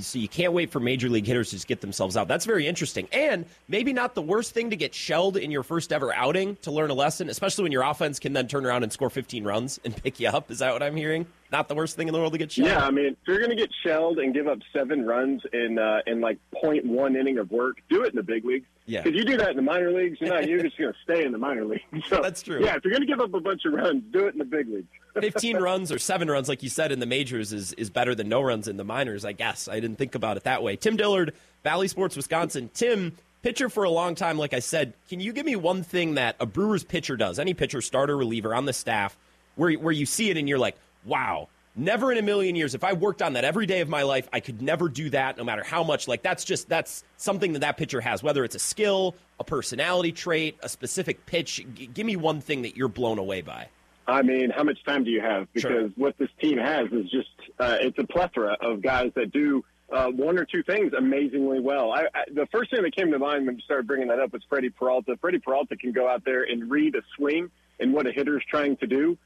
So 0.00 0.18
you 0.18 0.28
can't 0.28 0.52
wait 0.52 0.70
for 0.70 0.80
major 0.80 1.08
league 1.08 1.26
hitters 1.26 1.50
to 1.50 1.66
get 1.66 1.82
themselves 1.82 2.16
out. 2.16 2.26
That's 2.26 2.46
very 2.46 2.66
interesting. 2.66 3.06
And 3.12 3.44
maybe 3.68 3.92
not 3.92 4.14
the 4.14 4.22
worst 4.22 4.54
thing 4.54 4.70
to 4.70 4.76
get 4.76 4.94
shelled 4.94 5.36
in 5.36 5.50
your 5.50 5.62
first 5.62 5.92
ever 5.92 6.12
outing 6.14 6.56
to 6.62 6.70
learn 6.70 6.90
a 6.90 6.94
lesson, 6.94 7.28
especially 7.28 7.64
when 7.64 7.72
your 7.72 7.82
offense 7.82 8.18
can 8.18 8.32
then 8.32 8.48
turn 8.48 8.64
around 8.64 8.82
and 8.82 8.92
score 8.92 9.10
15 9.10 9.44
runs 9.44 9.78
and 9.84 9.94
pick 10.02 10.18
you 10.18 10.28
up. 10.28 10.50
Is 10.50 10.60
that 10.60 10.72
what 10.72 10.82
I'm 10.82 10.96
hearing? 10.96 11.26
Not 11.52 11.68
the 11.68 11.74
worst 11.74 11.96
thing 11.96 12.06
in 12.06 12.14
the 12.14 12.20
world 12.20 12.32
to 12.32 12.38
get 12.38 12.52
shelled. 12.52 12.68
Yeah, 12.68 12.84
I 12.84 12.90
mean, 12.90 13.06
if 13.06 13.16
you're 13.26 13.38
going 13.38 13.50
to 13.50 13.56
get 13.56 13.70
shelled 13.84 14.18
and 14.18 14.32
give 14.32 14.46
up 14.46 14.58
seven 14.72 15.04
runs 15.04 15.42
in 15.52 15.78
uh, 15.78 16.00
in 16.06 16.20
like 16.20 16.38
point 16.54 16.86
one 16.86 17.16
inning 17.16 17.38
of 17.38 17.50
work, 17.50 17.78
do 17.88 18.02
it 18.04 18.10
in 18.10 18.16
the 18.16 18.22
big 18.22 18.44
leagues. 18.44 18.66
Yeah. 18.86 19.02
Because 19.02 19.18
you 19.18 19.24
do 19.24 19.36
that 19.36 19.50
in 19.50 19.56
the 19.56 19.62
minor 19.62 19.92
leagues, 19.92 20.18
you're 20.20 20.30
not. 20.30 20.48
You're 20.48 20.62
just 20.62 20.76
going 20.78 20.92
to 20.92 20.98
stay 21.02 21.24
in 21.24 21.32
the 21.32 21.38
minor 21.38 21.64
leagues. 21.64 21.82
So, 22.08 22.20
That's 22.22 22.42
true. 22.42 22.64
Yeah, 22.64 22.76
if 22.76 22.84
you're 22.84 22.92
going 22.92 23.02
to 23.02 23.06
give 23.06 23.20
up 23.20 23.32
a 23.34 23.40
bunch 23.40 23.64
of 23.64 23.72
runs, 23.72 24.02
do 24.12 24.26
it 24.26 24.32
in 24.32 24.38
the 24.38 24.44
big 24.44 24.68
leagues. 24.68 24.88
15 25.20 25.56
runs 25.58 25.92
or 25.92 25.98
seven 25.98 26.30
runs, 26.30 26.48
like 26.48 26.62
you 26.62 26.68
said, 26.68 26.92
in 26.92 26.98
the 26.98 27.06
majors 27.06 27.52
is, 27.52 27.72
is 27.74 27.90
better 27.90 28.14
than 28.14 28.28
no 28.28 28.40
runs 28.40 28.68
in 28.68 28.76
the 28.76 28.84
minors, 28.84 29.24
I 29.24 29.32
guess. 29.32 29.68
I 29.68 29.80
didn't 29.80 29.96
think 29.96 30.14
about 30.14 30.36
it 30.36 30.44
that 30.44 30.62
way. 30.62 30.76
Tim 30.76 30.96
Dillard, 30.96 31.34
Bally 31.62 31.88
Sports, 31.88 32.16
Wisconsin. 32.16 32.70
Tim, 32.74 33.16
pitcher 33.42 33.68
for 33.68 33.84
a 33.84 33.90
long 33.90 34.14
time, 34.14 34.38
like 34.38 34.54
I 34.54 34.60
said. 34.60 34.94
Can 35.08 35.20
you 35.20 35.32
give 35.32 35.46
me 35.46 35.56
one 35.56 35.82
thing 35.82 36.14
that 36.14 36.36
a 36.40 36.46
Brewers 36.46 36.84
pitcher 36.84 37.16
does, 37.16 37.38
any 37.38 37.54
pitcher, 37.54 37.80
starter, 37.80 38.16
reliever 38.16 38.54
on 38.54 38.64
the 38.64 38.72
staff, 38.72 39.16
where, 39.56 39.72
where 39.74 39.92
you 39.92 40.06
see 40.06 40.30
it 40.30 40.36
and 40.36 40.48
you're 40.48 40.58
like, 40.58 40.76
wow, 41.04 41.48
never 41.76 42.12
in 42.12 42.18
a 42.18 42.22
million 42.22 42.56
years, 42.56 42.74
if 42.74 42.84
I 42.84 42.92
worked 42.92 43.22
on 43.22 43.34
that 43.34 43.44
every 43.44 43.66
day 43.66 43.80
of 43.80 43.88
my 43.88 44.02
life, 44.02 44.28
I 44.32 44.40
could 44.40 44.60
never 44.62 44.88
do 44.88 45.10
that 45.10 45.36
no 45.36 45.44
matter 45.44 45.62
how 45.64 45.82
much. 45.82 46.08
Like, 46.08 46.22
that's 46.22 46.44
just, 46.44 46.68
that's 46.68 47.04
something 47.16 47.52
that 47.54 47.60
that 47.60 47.76
pitcher 47.76 48.00
has, 48.00 48.22
whether 48.22 48.44
it's 48.44 48.54
a 48.54 48.60
skill, 48.60 49.14
a 49.38 49.44
personality 49.44 50.12
trait, 50.12 50.58
a 50.62 50.68
specific 50.68 51.24
pitch. 51.26 51.64
G- 51.74 51.86
give 51.86 52.06
me 52.06 52.16
one 52.16 52.40
thing 52.40 52.62
that 52.62 52.76
you're 52.76 52.88
blown 52.88 53.18
away 53.18 53.40
by. 53.42 53.68
I 54.06 54.22
mean, 54.22 54.50
how 54.50 54.64
much 54.64 54.82
time 54.84 55.04
do 55.04 55.10
you 55.10 55.20
have? 55.20 55.46
Because 55.52 55.70
Sure. 55.70 55.88
what 55.96 56.18
this 56.18 56.30
team 56.40 56.58
has 56.58 56.88
is 56.90 57.08
just 57.10 57.28
uh, 57.60 57.76
it's 57.80 57.98
a 57.98 58.06
plethora 58.06 58.56
of 58.60 58.82
guys 58.82 59.12
that 59.14 59.30
do 59.30 59.64
uh, 59.92 60.06
one 60.08 60.36
or 60.36 60.44
two 60.44 60.62
things 60.64 60.92
amazingly 60.96 61.60
well. 61.60 61.92
I, 61.92 62.06
I, 62.14 62.24
the 62.32 62.46
first 62.50 62.70
thing 62.72 62.82
that 62.82 62.94
came 62.96 63.12
to 63.12 63.18
mind 63.20 63.46
when 63.46 63.54
you 63.56 63.60
started 63.62 63.86
bringing 63.86 64.08
that 64.08 64.18
up 64.18 64.32
was 64.32 64.42
Freddie 64.48 64.70
Peralta. 64.70 65.16
Freddie 65.20 65.38
Peralta 65.38 65.76
can 65.76 65.92
go 65.92 66.08
out 66.08 66.24
there 66.24 66.42
and 66.42 66.68
read 66.70 66.96
a 66.96 67.02
swing 67.16 67.50
and 67.78 67.92
what 67.92 68.06
a 68.06 68.12
hitter's 68.12 68.42
trying 68.50 68.76
to 68.78 68.86
do. 68.86 69.16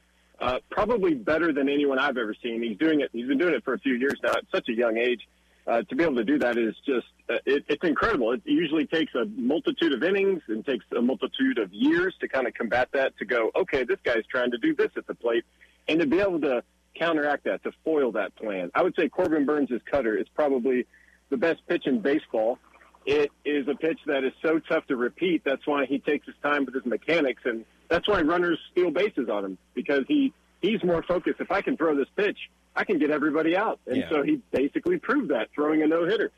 Uh, 0.41 0.59
probably 0.71 1.15
better 1.15 1.53
than 1.53 1.69
anyone 1.69 1.99
I've 1.99 2.17
ever 2.17 2.35
seen. 2.43 2.63
He's 2.63 2.77
doing 2.77 3.01
it. 3.01 3.11
He's 3.13 3.27
been 3.27 3.39
doing 3.39 3.55
it 3.55 3.65
for 3.65 3.75
a 3.75 3.79
few 3.79 3.95
years 3.95 4.15
now 4.23 4.33
at 4.33 4.45
such 4.53 4.69
a 4.69 4.73
young 4.73 4.99
age. 4.99 5.21
Uh, 5.67 5.83
to 5.83 5.95
be 5.95 6.05
able 6.05 6.17
to 6.17 6.25
do 6.25 6.39
that 6.39 6.59
is 6.59 6.75
just 6.85 7.07
uh, 7.31 7.37
it, 7.47 7.65
it's 7.69 7.85
incredible. 7.85 8.33
It 8.33 8.43
usually 8.45 8.87
takes 8.87 9.15
a 9.15 9.25
multitude 9.25 9.95
of 9.95 10.03
innings 10.03 10.43
and 10.49 10.67
takes 10.67 10.85
a 10.95 11.01
multitude 11.01 11.59
of 11.59 11.73
years 11.73 12.15
to 12.21 12.29
kind 12.29 12.47
of 12.47 12.55
combat 12.55 12.89
that. 12.93 13.17
To 13.19 13.25
go, 13.25 13.51
okay, 13.57 13.85
this 13.85 13.99
guy's 14.05 14.27
trying 14.31 14.51
to 14.51 14.59
do 14.59 14.75
this 14.75 14.91
at 14.97 15.07
the 15.07 15.15
plate, 15.15 15.45
and 15.89 16.01
to 16.01 16.07
be 16.07 16.21
able 16.21 16.41
to 16.41 16.63
counteract 16.95 17.45
that, 17.45 17.63
to 17.65 17.73
foil 17.85 18.13
that 18.13 18.35
plan. 18.37 18.71
I 18.75 18.83
would 18.83 18.95
say 18.97 19.09
Corbin 19.09 19.47
Burnes' 19.47 19.81
cutter 19.91 20.17
is 20.17 20.27
probably 20.35 20.87
the 21.31 21.37
best 21.37 21.67
pitch 21.67 21.87
in 21.87 22.01
baseball. 22.01 22.59
It 23.07 23.31
is 23.45 23.69
a 23.69 23.75
pitch 23.75 23.99
that 24.07 24.25
is 24.25 24.33
so 24.43 24.59
tough 24.59 24.87
to 24.87 24.97
repeat. 24.97 25.43
That's 25.45 25.67
why 25.67 25.85
he 25.87 25.99
takes 25.99 26.27
his 26.27 26.35
time 26.43 26.65
with 26.65 26.75
his 26.75 26.87
mechanics, 26.87 27.43
and 27.45 27.65
that's 27.89 28.09
why 28.09 28.23
runners 28.23 28.59
steal 28.73 28.91
bases 28.91 29.29
on 29.29 29.45
him 29.45 29.59
because 29.75 30.05
he 30.09 30.33
he's 30.63 30.83
more 30.83 31.03
focused. 31.03 31.41
If 31.41 31.51
I 31.51 31.61
can 31.61 31.77
throw 31.77 31.95
this 31.95 32.09
pitch, 32.17 32.39
I 32.75 32.85
can 32.85 32.99
get 32.99 33.11
everybody 33.11 33.57
out, 33.57 33.79
and 33.87 33.99
Yeah. 33.99 34.09
so 34.09 34.23
he 34.23 34.41
basically 34.53 34.99
proved 34.99 35.29
that 35.31 35.49
throwing 35.55 35.83
a 35.83 35.87
no 35.87 36.07
hitter. 36.07 36.31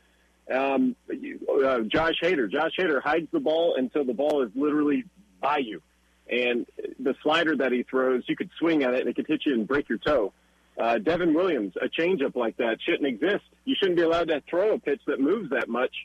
Um, 0.51 0.95
uh, 1.09 1.81
Josh 1.81 2.19
Hader, 2.21 2.49
Josh 2.51 2.71
Hader 2.77 3.01
hides 3.01 3.27
the 3.31 3.39
ball 3.39 3.75
until 3.77 4.03
the 4.05 4.13
ball 4.13 4.43
is 4.43 4.49
literally 4.55 5.03
by 5.41 5.57
you, 5.59 5.81
and 6.29 6.65
the 6.99 7.15
slider 7.23 7.55
that 7.57 7.71
he 7.71 7.83
throws, 7.83 8.23
you 8.27 8.35
could 8.35 8.49
swing 8.59 8.83
at 8.83 8.93
it 8.93 9.01
and 9.01 9.09
it 9.09 9.15
could 9.15 9.27
hit 9.27 9.45
you 9.45 9.53
and 9.53 9.67
break 9.67 9.87
your 9.87 9.97
toe. 9.99 10.33
Uh, 10.77 10.99
Devin 10.99 11.33
Williams, 11.33 11.73
a 11.81 11.87
changeup 11.87 12.35
like 12.35 12.57
that 12.57 12.77
shouldn't 12.81 13.07
exist. 13.07 13.43
You 13.65 13.75
shouldn't 13.75 13.97
be 13.97 14.03
allowed 14.03 14.27
to 14.27 14.41
throw 14.49 14.73
a 14.73 14.79
pitch 14.79 15.01
that 15.07 15.19
moves 15.19 15.49
that 15.49 15.67
much, 15.67 15.95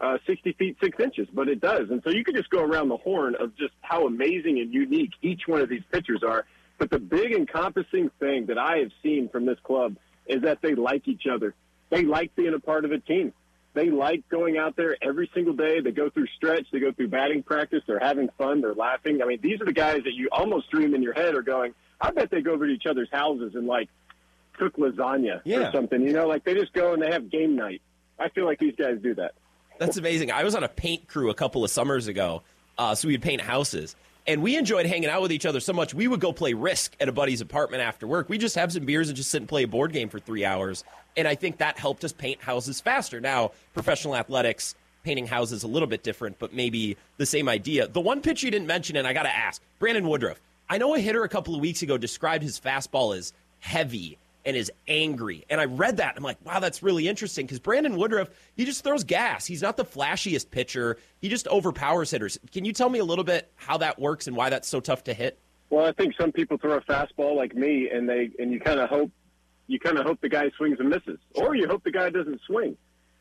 uh, 0.00 0.18
60 0.26 0.52
feet, 0.54 0.76
six 0.82 0.98
inches, 0.98 1.28
but 1.32 1.48
it 1.48 1.60
does. 1.60 1.90
And 1.90 2.02
so 2.02 2.10
you 2.10 2.24
could 2.24 2.34
just 2.34 2.48
go 2.50 2.60
around 2.62 2.88
the 2.88 2.96
horn 2.96 3.34
of 3.38 3.54
just 3.56 3.74
how 3.82 4.06
amazing 4.06 4.58
and 4.58 4.72
unique 4.72 5.10
each 5.22 5.42
one 5.46 5.60
of 5.60 5.68
these 5.68 5.82
pitchers 5.92 6.22
are. 6.26 6.46
But 6.78 6.90
the 6.90 6.98
big 6.98 7.32
encompassing 7.32 8.10
thing 8.18 8.46
that 8.46 8.56
I 8.58 8.78
have 8.78 8.90
seen 9.02 9.28
from 9.28 9.44
this 9.44 9.58
club 9.62 9.96
is 10.26 10.42
that 10.42 10.62
they 10.62 10.74
like 10.74 11.06
each 11.06 11.24
other. 11.30 11.54
They 11.90 12.04
like 12.04 12.34
being 12.34 12.54
a 12.54 12.60
part 12.60 12.84
of 12.86 12.92
a 12.92 12.98
team. 12.98 13.32
They 13.74 13.90
like 13.90 14.28
going 14.28 14.56
out 14.56 14.74
there 14.76 14.96
every 15.02 15.30
single 15.34 15.52
day. 15.54 15.80
They 15.80 15.90
go 15.92 16.08
through 16.10 16.26
stretch. 16.36 16.66
They 16.72 16.80
go 16.80 16.90
through 16.92 17.08
batting 17.08 17.42
practice. 17.42 17.82
They're 17.86 17.98
having 18.00 18.28
fun. 18.38 18.62
They're 18.62 18.74
laughing. 18.74 19.22
I 19.22 19.26
mean, 19.26 19.40
these 19.42 19.60
are 19.60 19.64
the 19.64 19.72
guys 19.72 20.02
that 20.04 20.14
you 20.14 20.28
almost 20.32 20.70
dream 20.70 20.94
in 20.94 21.02
your 21.02 21.12
head 21.12 21.34
are 21.34 21.42
going, 21.42 21.74
I 22.00 22.10
bet 22.10 22.30
they 22.30 22.40
go 22.40 22.52
over 22.52 22.66
to 22.66 22.72
each 22.72 22.86
other's 22.86 23.10
houses 23.12 23.54
and 23.54 23.66
like 23.66 23.88
cook 24.58 24.76
lasagna 24.76 25.40
Yeah. 25.44 25.68
or 25.68 25.72
something. 25.72 26.00
You 26.02 26.12
know, 26.12 26.26
like 26.26 26.44
they 26.44 26.54
just 26.54 26.72
go 26.72 26.94
and 26.94 27.02
they 27.02 27.10
have 27.12 27.30
game 27.30 27.54
night. 27.56 27.82
I 28.18 28.28
feel 28.30 28.44
like 28.46 28.58
these 28.58 28.74
guys 28.76 28.98
do 29.02 29.14
that. 29.16 29.34
That's 29.80 29.96
amazing. 29.96 30.30
I 30.30 30.44
was 30.44 30.54
on 30.54 30.62
a 30.62 30.68
paint 30.68 31.08
crew 31.08 31.30
a 31.30 31.34
couple 31.34 31.64
of 31.64 31.70
summers 31.70 32.06
ago, 32.06 32.42
uh, 32.76 32.94
so 32.94 33.08
we'd 33.08 33.22
paint 33.22 33.40
houses. 33.40 33.96
And 34.26 34.42
we 34.42 34.58
enjoyed 34.58 34.84
hanging 34.84 35.08
out 35.08 35.22
with 35.22 35.32
each 35.32 35.46
other 35.46 35.58
so 35.58 35.72
much. 35.72 35.94
We 35.94 36.06
would 36.06 36.20
go 36.20 36.34
play 36.34 36.52
Risk 36.52 36.94
at 37.00 37.08
a 37.08 37.12
buddy's 37.12 37.40
apartment 37.40 37.82
after 37.82 38.06
work. 38.06 38.28
We 38.28 38.36
just 38.36 38.56
have 38.56 38.70
some 38.70 38.84
beers 38.84 39.08
and 39.08 39.16
just 39.16 39.30
sit 39.30 39.40
and 39.40 39.48
play 39.48 39.62
a 39.62 39.66
board 39.66 39.94
game 39.94 40.10
for 40.10 40.18
three 40.18 40.44
hours. 40.44 40.84
And 41.16 41.26
I 41.26 41.34
think 41.34 41.56
that 41.58 41.78
helped 41.78 42.04
us 42.04 42.12
paint 42.12 42.42
houses 42.42 42.78
faster. 42.78 43.22
Now, 43.22 43.52
professional 43.72 44.14
athletics, 44.14 44.74
painting 45.02 45.26
houses 45.26 45.62
a 45.62 45.66
little 45.66 45.88
bit 45.88 46.02
different, 46.02 46.38
but 46.38 46.52
maybe 46.52 46.98
the 47.16 47.24
same 47.24 47.48
idea. 47.48 47.88
The 47.88 48.02
one 48.02 48.20
pitch 48.20 48.42
you 48.42 48.50
didn't 48.50 48.66
mention, 48.66 48.96
and 48.96 49.08
I 49.08 49.14
got 49.14 49.22
to 49.22 49.34
ask 49.34 49.62
Brandon 49.78 50.06
Woodruff. 50.06 50.42
I 50.68 50.76
know 50.76 50.94
a 50.94 51.00
hitter 51.00 51.24
a 51.24 51.28
couple 51.30 51.54
of 51.54 51.62
weeks 51.62 51.80
ago 51.80 51.96
described 51.96 52.44
his 52.44 52.60
fastball 52.60 53.16
as 53.16 53.32
heavy 53.60 54.18
and 54.44 54.56
is 54.56 54.70
angry. 54.88 55.44
And 55.50 55.60
I 55.60 55.64
read 55.64 55.98
that. 55.98 56.14
I'm 56.16 56.22
like, 56.22 56.38
wow, 56.44 56.60
that's 56.60 56.82
really 56.82 57.08
interesting 57.08 57.46
because 57.46 57.58
Brandon 57.60 57.96
Woodruff, 57.96 58.28
he 58.54 58.64
just 58.64 58.84
throws 58.84 59.04
gas. 59.04 59.46
He's 59.46 59.62
not 59.62 59.76
the 59.76 59.84
flashiest 59.84 60.50
pitcher. 60.50 60.96
He 61.20 61.28
just 61.28 61.46
overpowers 61.48 62.10
hitters. 62.10 62.38
Can 62.52 62.64
you 62.64 62.72
tell 62.72 62.88
me 62.88 62.98
a 62.98 63.04
little 63.04 63.24
bit 63.24 63.50
how 63.56 63.78
that 63.78 63.98
works 63.98 64.26
and 64.26 64.36
why 64.36 64.50
that's 64.50 64.68
so 64.68 64.80
tough 64.80 65.04
to 65.04 65.14
hit? 65.14 65.38
Well, 65.70 65.86
I 65.86 65.92
think 65.92 66.14
some 66.18 66.32
people 66.32 66.58
throw 66.58 66.76
a 66.76 66.80
fastball 66.80 67.36
like 67.36 67.54
me, 67.54 67.88
and 67.90 68.08
they 68.08 68.30
and 68.38 68.52
you 68.52 68.58
kind 68.58 68.80
of 68.80 68.88
hope 68.88 69.10
you 69.68 69.78
kind 69.78 69.98
of 69.98 70.04
hope 70.04 70.20
the 70.20 70.28
guy 70.28 70.50
swings 70.56 70.78
and 70.80 70.88
misses, 70.88 71.20
or 71.34 71.54
you 71.54 71.68
hope 71.68 71.84
the 71.84 71.92
guy 71.92 72.10
doesn't 72.10 72.40
swing. 72.46 72.76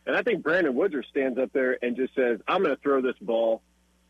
And 0.08 0.16
I 0.16 0.24
think 0.24 0.42
Brandon 0.42 0.74
Woodruff 0.74 1.06
stands 1.06 1.38
up 1.38 1.54
there 1.54 1.78
and 1.84 1.96
just 1.96 2.16
says, 2.16 2.40
"I'm 2.48 2.64
going 2.64 2.76
to 2.76 2.82
throw 2.82 3.02
this 3.02 3.18
ball 3.22 3.62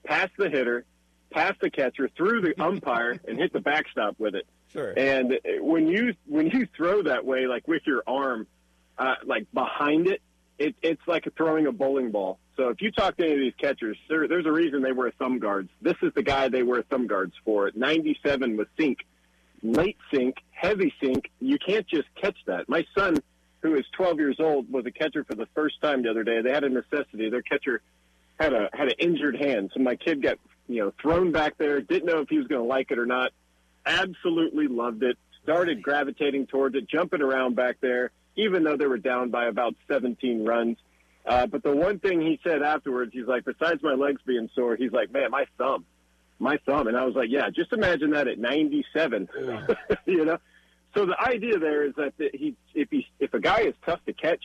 past 0.05 0.31
the 0.37 0.49
hitter, 0.49 0.85
past 1.31 1.59
the 1.59 1.69
catcher, 1.69 2.09
through 2.15 2.41
the 2.41 2.61
umpire, 2.63 3.19
and 3.27 3.37
hit 3.37 3.51
the 3.51 3.59
backstop 3.59 4.15
with 4.17 4.35
it." 4.35 4.47
Sure. 4.71 4.93
And 4.95 5.39
when 5.59 5.87
you 5.87 6.13
when 6.27 6.47
you 6.47 6.67
throw 6.75 7.03
that 7.03 7.25
way, 7.25 7.47
like 7.47 7.67
with 7.67 7.81
your 7.85 8.03
arm, 8.05 8.47
uh, 8.97 9.15
like 9.25 9.47
behind 9.53 10.07
it, 10.07 10.21
it, 10.59 10.75
it's 10.81 11.01
like 11.07 11.27
throwing 11.35 11.65
a 11.65 11.71
bowling 11.71 12.11
ball. 12.11 12.37
So 12.57 12.69
if 12.69 12.81
you 12.81 12.91
talk 12.91 13.17
to 13.17 13.23
any 13.23 13.33
of 13.33 13.39
these 13.39 13.53
catchers, 13.57 13.97
there, 14.09 14.27
there's 14.27 14.45
a 14.45 14.51
reason 14.51 14.81
they 14.81 14.91
wear 14.91 15.11
thumb 15.11 15.39
guards. 15.39 15.69
This 15.81 15.95
is 16.01 16.13
the 16.13 16.21
guy 16.21 16.49
they 16.49 16.63
wear 16.63 16.83
thumb 16.83 17.07
guards 17.07 17.33
for. 17.45 17.71
97 17.73 18.57
with 18.57 18.67
sink, 18.77 18.99
late 19.63 19.97
sink, 20.13 20.35
heavy 20.51 20.93
sink. 21.01 21.31
You 21.39 21.57
can't 21.57 21.87
just 21.87 22.07
catch 22.21 22.37
that. 22.47 22.67
My 22.67 22.85
son, 22.97 23.15
who 23.61 23.75
is 23.75 23.85
12 23.95 24.19
years 24.19 24.35
old, 24.39 24.69
was 24.71 24.85
a 24.85 24.91
catcher 24.91 25.23
for 25.23 25.35
the 25.35 25.47
first 25.55 25.81
time 25.81 26.03
the 26.03 26.09
other 26.09 26.25
day. 26.25 26.41
They 26.41 26.51
had 26.51 26.65
a 26.65 26.69
necessity. 26.69 27.29
Their 27.29 27.41
catcher 27.41 27.81
had 28.39 28.53
a 28.53 28.69
had 28.73 28.89
an 28.89 28.95
injured 28.99 29.37
hand, 29.37 29.71
so 29.73 29.81
my 29.81 29.95
kid 29.95 30.21
got 30.21 30.37
you 30.67 30.83
know 30.83 30.93
thrown 31.01 31.31
back 31.31 31.57
there. 31.57 31.81
Didn't 31.81 32.05
know 32.05 32.19
if 32.19 32.29
he 32.29 32.37
was 32.37 32.47
going 32.47 32.61
to 32.61 32.67
like 32.67 32.91
it 32.91 32.99
or 32.99 33.05
not. 33.05 33.31
Absolutely 33.89 34.67
loved 34.67 35.03
it. 35.03 35.17
Started 35.43 35.81
gravitating 35.81 36.45
towards 36.47 36.75
it, 36.75 36.87
jumping 36.87 37.21
around 37.21 37.55
back 37.55 37.77
there, 37.81 38.11
even 38.35 38.63
though 38.63 38.77
they 38.77 38.85
were 38.85 38.97
down 38.97 39.29
by 39.31 39.47
about 39.47 39.75
17 39.87 40.45
runs. 40.45 40.77
Uh, 41.25 41.47
but 41.47 41.63
the 41.63 41.75
one 41.75 41.99
thing 41.99 42.21
he 42.21 42.39
said 42.43 42.61
afterwards, 42.61 43.11
he's 43.13 43.25
like, 43.25 43.45
besides 43.45 43.81
my 43.83 43.93
legs 43.93 44.21
being 44.25 44.49
sore, 44.55 44.75
he's 44.75 44.91
like, 44.91 45.11
man, 45.11 45.31
my 45.31 45.45
thumb, 45.57 45.85
my 46.37 46.57
thumb. 46.65 46.87
And 46.87 46.95
I 46.95 47.03
was 47.03 47.15
like, 47.15 47.29
yeah, 47.29 47.49
just 47.49 47.73
imagine 47.73 48.11
that 48.11 48.27
at 48.27 48.37
97, 48.37 49.27
you 50.05 50.25
know? 50.25 50.37
So 50.95 51.05
the 51.05 51.19
idea 51.19 51.59
there 51.59 51.85
is 51.85 51.93
that 51.95 52.13
he, 52.17 52.55
if 52.73 52.89
he, 52.89 53.07
if 53.19 53.33
a 53.33 53.39
guy 53.39 53.61
is 53.61 53.75
tough 53.85 54.03
to 54.05 54.13
catch, 54.13 54.43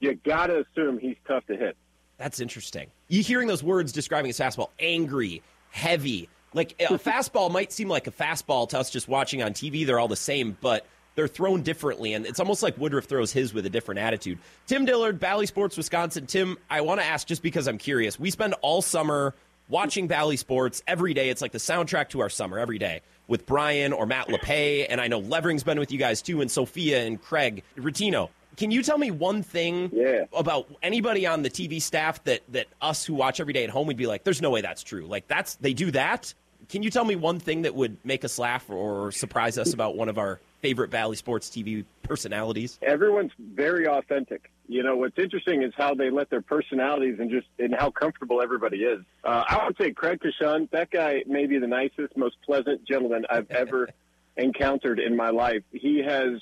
you 0.00 0.14
got 0.14 0.48
to 0.48 0.64
assume 0.64 0.98
he's 0.98 1.16
tough 1.26 1.46
to 1.46 1.56
hit. 1.56 1.76
That's 2.18 2.40
interesting. 2.40 2.90
You 3.08 3.22
hearing 3.22 3.48
those 3.48 3.62
words 3.62 3.92
describing 3.92 4.28
his 4.28 4.38
fastball, 4.38 4.70
angry, 4.78 5.42
heavy. 5.70 6.28
Like 6.54 6.74
a 6.80 6.94
fastball 6.98 7.50
might 7.50 7.72
seem 7.72 7.88
like 7.88 8.06
a 8.06 8.10
fastball 8.12 8.68
to 8.70 8.78
us 8.78 8.88
just 8.90 9.08
watching 9.08 9.42
on 9.42 9.52
TV. 9.52 9.84
They're 9.84 9.98
all 9.98 10.08
the 10.08 10.16
same, 10.16 10.56
but 10.60 10.86
they're 11.16 11.28
thrown 11.28 11.62
differently. 11.62 12.14
And 12.14 12.24
it's 12.26 12.40
almost 12.40 12.62
like 12.62 12.78
Woodruff 12.78 13.04
throws 13.04 13.32
his 13.32 13.52
with 13.52 13.66
a 13.66 13.70
different 13.70 13.98
attitude. 14.00 14.38
Tim 14.66 14.84
Dillard, 14.84 15.20
Bally 15.20 15.46
Sports, 15.46 15.76
Wisconsin. 15.76 16.26
Tim, 16.26 16.56
I 16.70 16.80
want 16.80 17.00
to 17.00 17.06
ask 17.06 17.26
just 17.26 17.42
because 17.42 17.66
I'm 17.68 17.78
curious. 17.78 18.18
We 18.18 18.30
spend 18.30 18.54
all 18.62 18.82
summer 18.82 19.34
watching 19.68 20.06
Bally 20.08 20.36
Sports 20.36 20.82
every 20.86 21.12
day. 21.14 21.28
It's 21.28 21.42
like 21.42 21.52
the 21.52 21.58
soundtrack 21.58 22.10
to 22.10 22.20
our 22.20 22.30
summer 22.30 22.58
every 22.58 22.78
day 22.78 23.02
with 23.26 23.46
Brian 23.46 23.92
or 23.92 24.06
Matt 24.06 24.28
LePay. 24.28 24.86
And 24.88 25.00
I 25.00 25.08
know 25.08 25.18
Levering's 25.20 25.62
been 25.64 25.78
with 25.78 25.90
you 25.92 25.98
guys 25.98 26.20
too, 26.22 26.40
and 26.40 26.50
Sophia 26.50 27.04
and 27.04 27.20
Craig 27.20 27.62
Rotino. 27.76 28.28
Can 28.56 28.70
you 28.70 28.82
tell 28.84 28.98
me 28.98 29.10
one 29.10 29.42
thing 29.42 29.90
Yeah. 29.92 30.26
about 30.32 30.68
anybody 30.82 31.26
on 31.26 31.42
the 31.42 31.50
TV 31.50 31.80
staff 31.82 32.22
that 32.24 32.42
that 32.50 32.66
us 32.80 33.04
who 33.04 33.14
watch 33.14 33.40
every 33.40 33.52
day 33.52 33.64
at 33.64 33.70
home 33.70 33.88
would 33.88 33.96
be 33.96 34.06
like, 34.06 34.22
"There's 34.22 34.40
no 34.42 34.50
way 34.50 34.60
that's 34.60 34.84
true." 34.84 35.06
Like 35.06 35.26
that's 35.26 35.56
they 35.56 35.72
do 35.72 35.90
that. 35.90 36.32
Can 36.68 36.82
you 36.82 36.90
tell 36.90 37.04
me 37.04 37.16
one 37.16 37.38
thing 37.38 37.62
that 37.62 37.74
would 37.74 37.96
make 38.04 38.24
us 38.24 38.38
laugh 38.38 38.68
or 38.70 39.12
surprise 39.12 39.58
us 39.58 39.72
about 39.74 39.96
one 39.96 40.08
of 40.08 40.18
our 40.18 40.40
favorite 40.60 40.90
Bally 40.90 41.16
Sports 41.16 41.48
TV 41.50 41.84
personalities? 42.02 42.78
everyone's 42.82 43.32
very 43.38 43.86
authentic. 43.86 44.50
You 44.66 44.82
know, 44.82 44.96
what's 44.96 45.18
interesting 45.18 45.62
is 45.62 45.72
how 45.76 45.94
they 45.94 46.10
let 46.10 46.30
their 46.30 46.40
personalities 46.40 47.16
and 47.18 47.30
just 47.30 47.46
and 47.58 47.74
how 47.74 47.90
comfortable 47.90 48.40
everybody 48.40 48.78
is. 48.78 49.00
Uh, 49.22 49.44
I 49.46 49.66
would 49.66 49.76
say 49.76 49.92
Craig 49.92 50.20
Coshun, 50.20 50.70
that 50.70 50.90
guy 50.90 51.22
may 51.26 51.46
be 51.46 51.58
the 51.58 51.66
nicest, 51.66 52.16
most 52.16 52.36
pleasant 52.44 52.86
gentleman 52.86 53.26
I've 53.28 53.50
ever 53.50 53.90
encountered 54.36 55.00
in 55.00 55.16
my 55.16 55.30
life. 55.30 55.62
He 55.70 56.02
has 56.06 56.40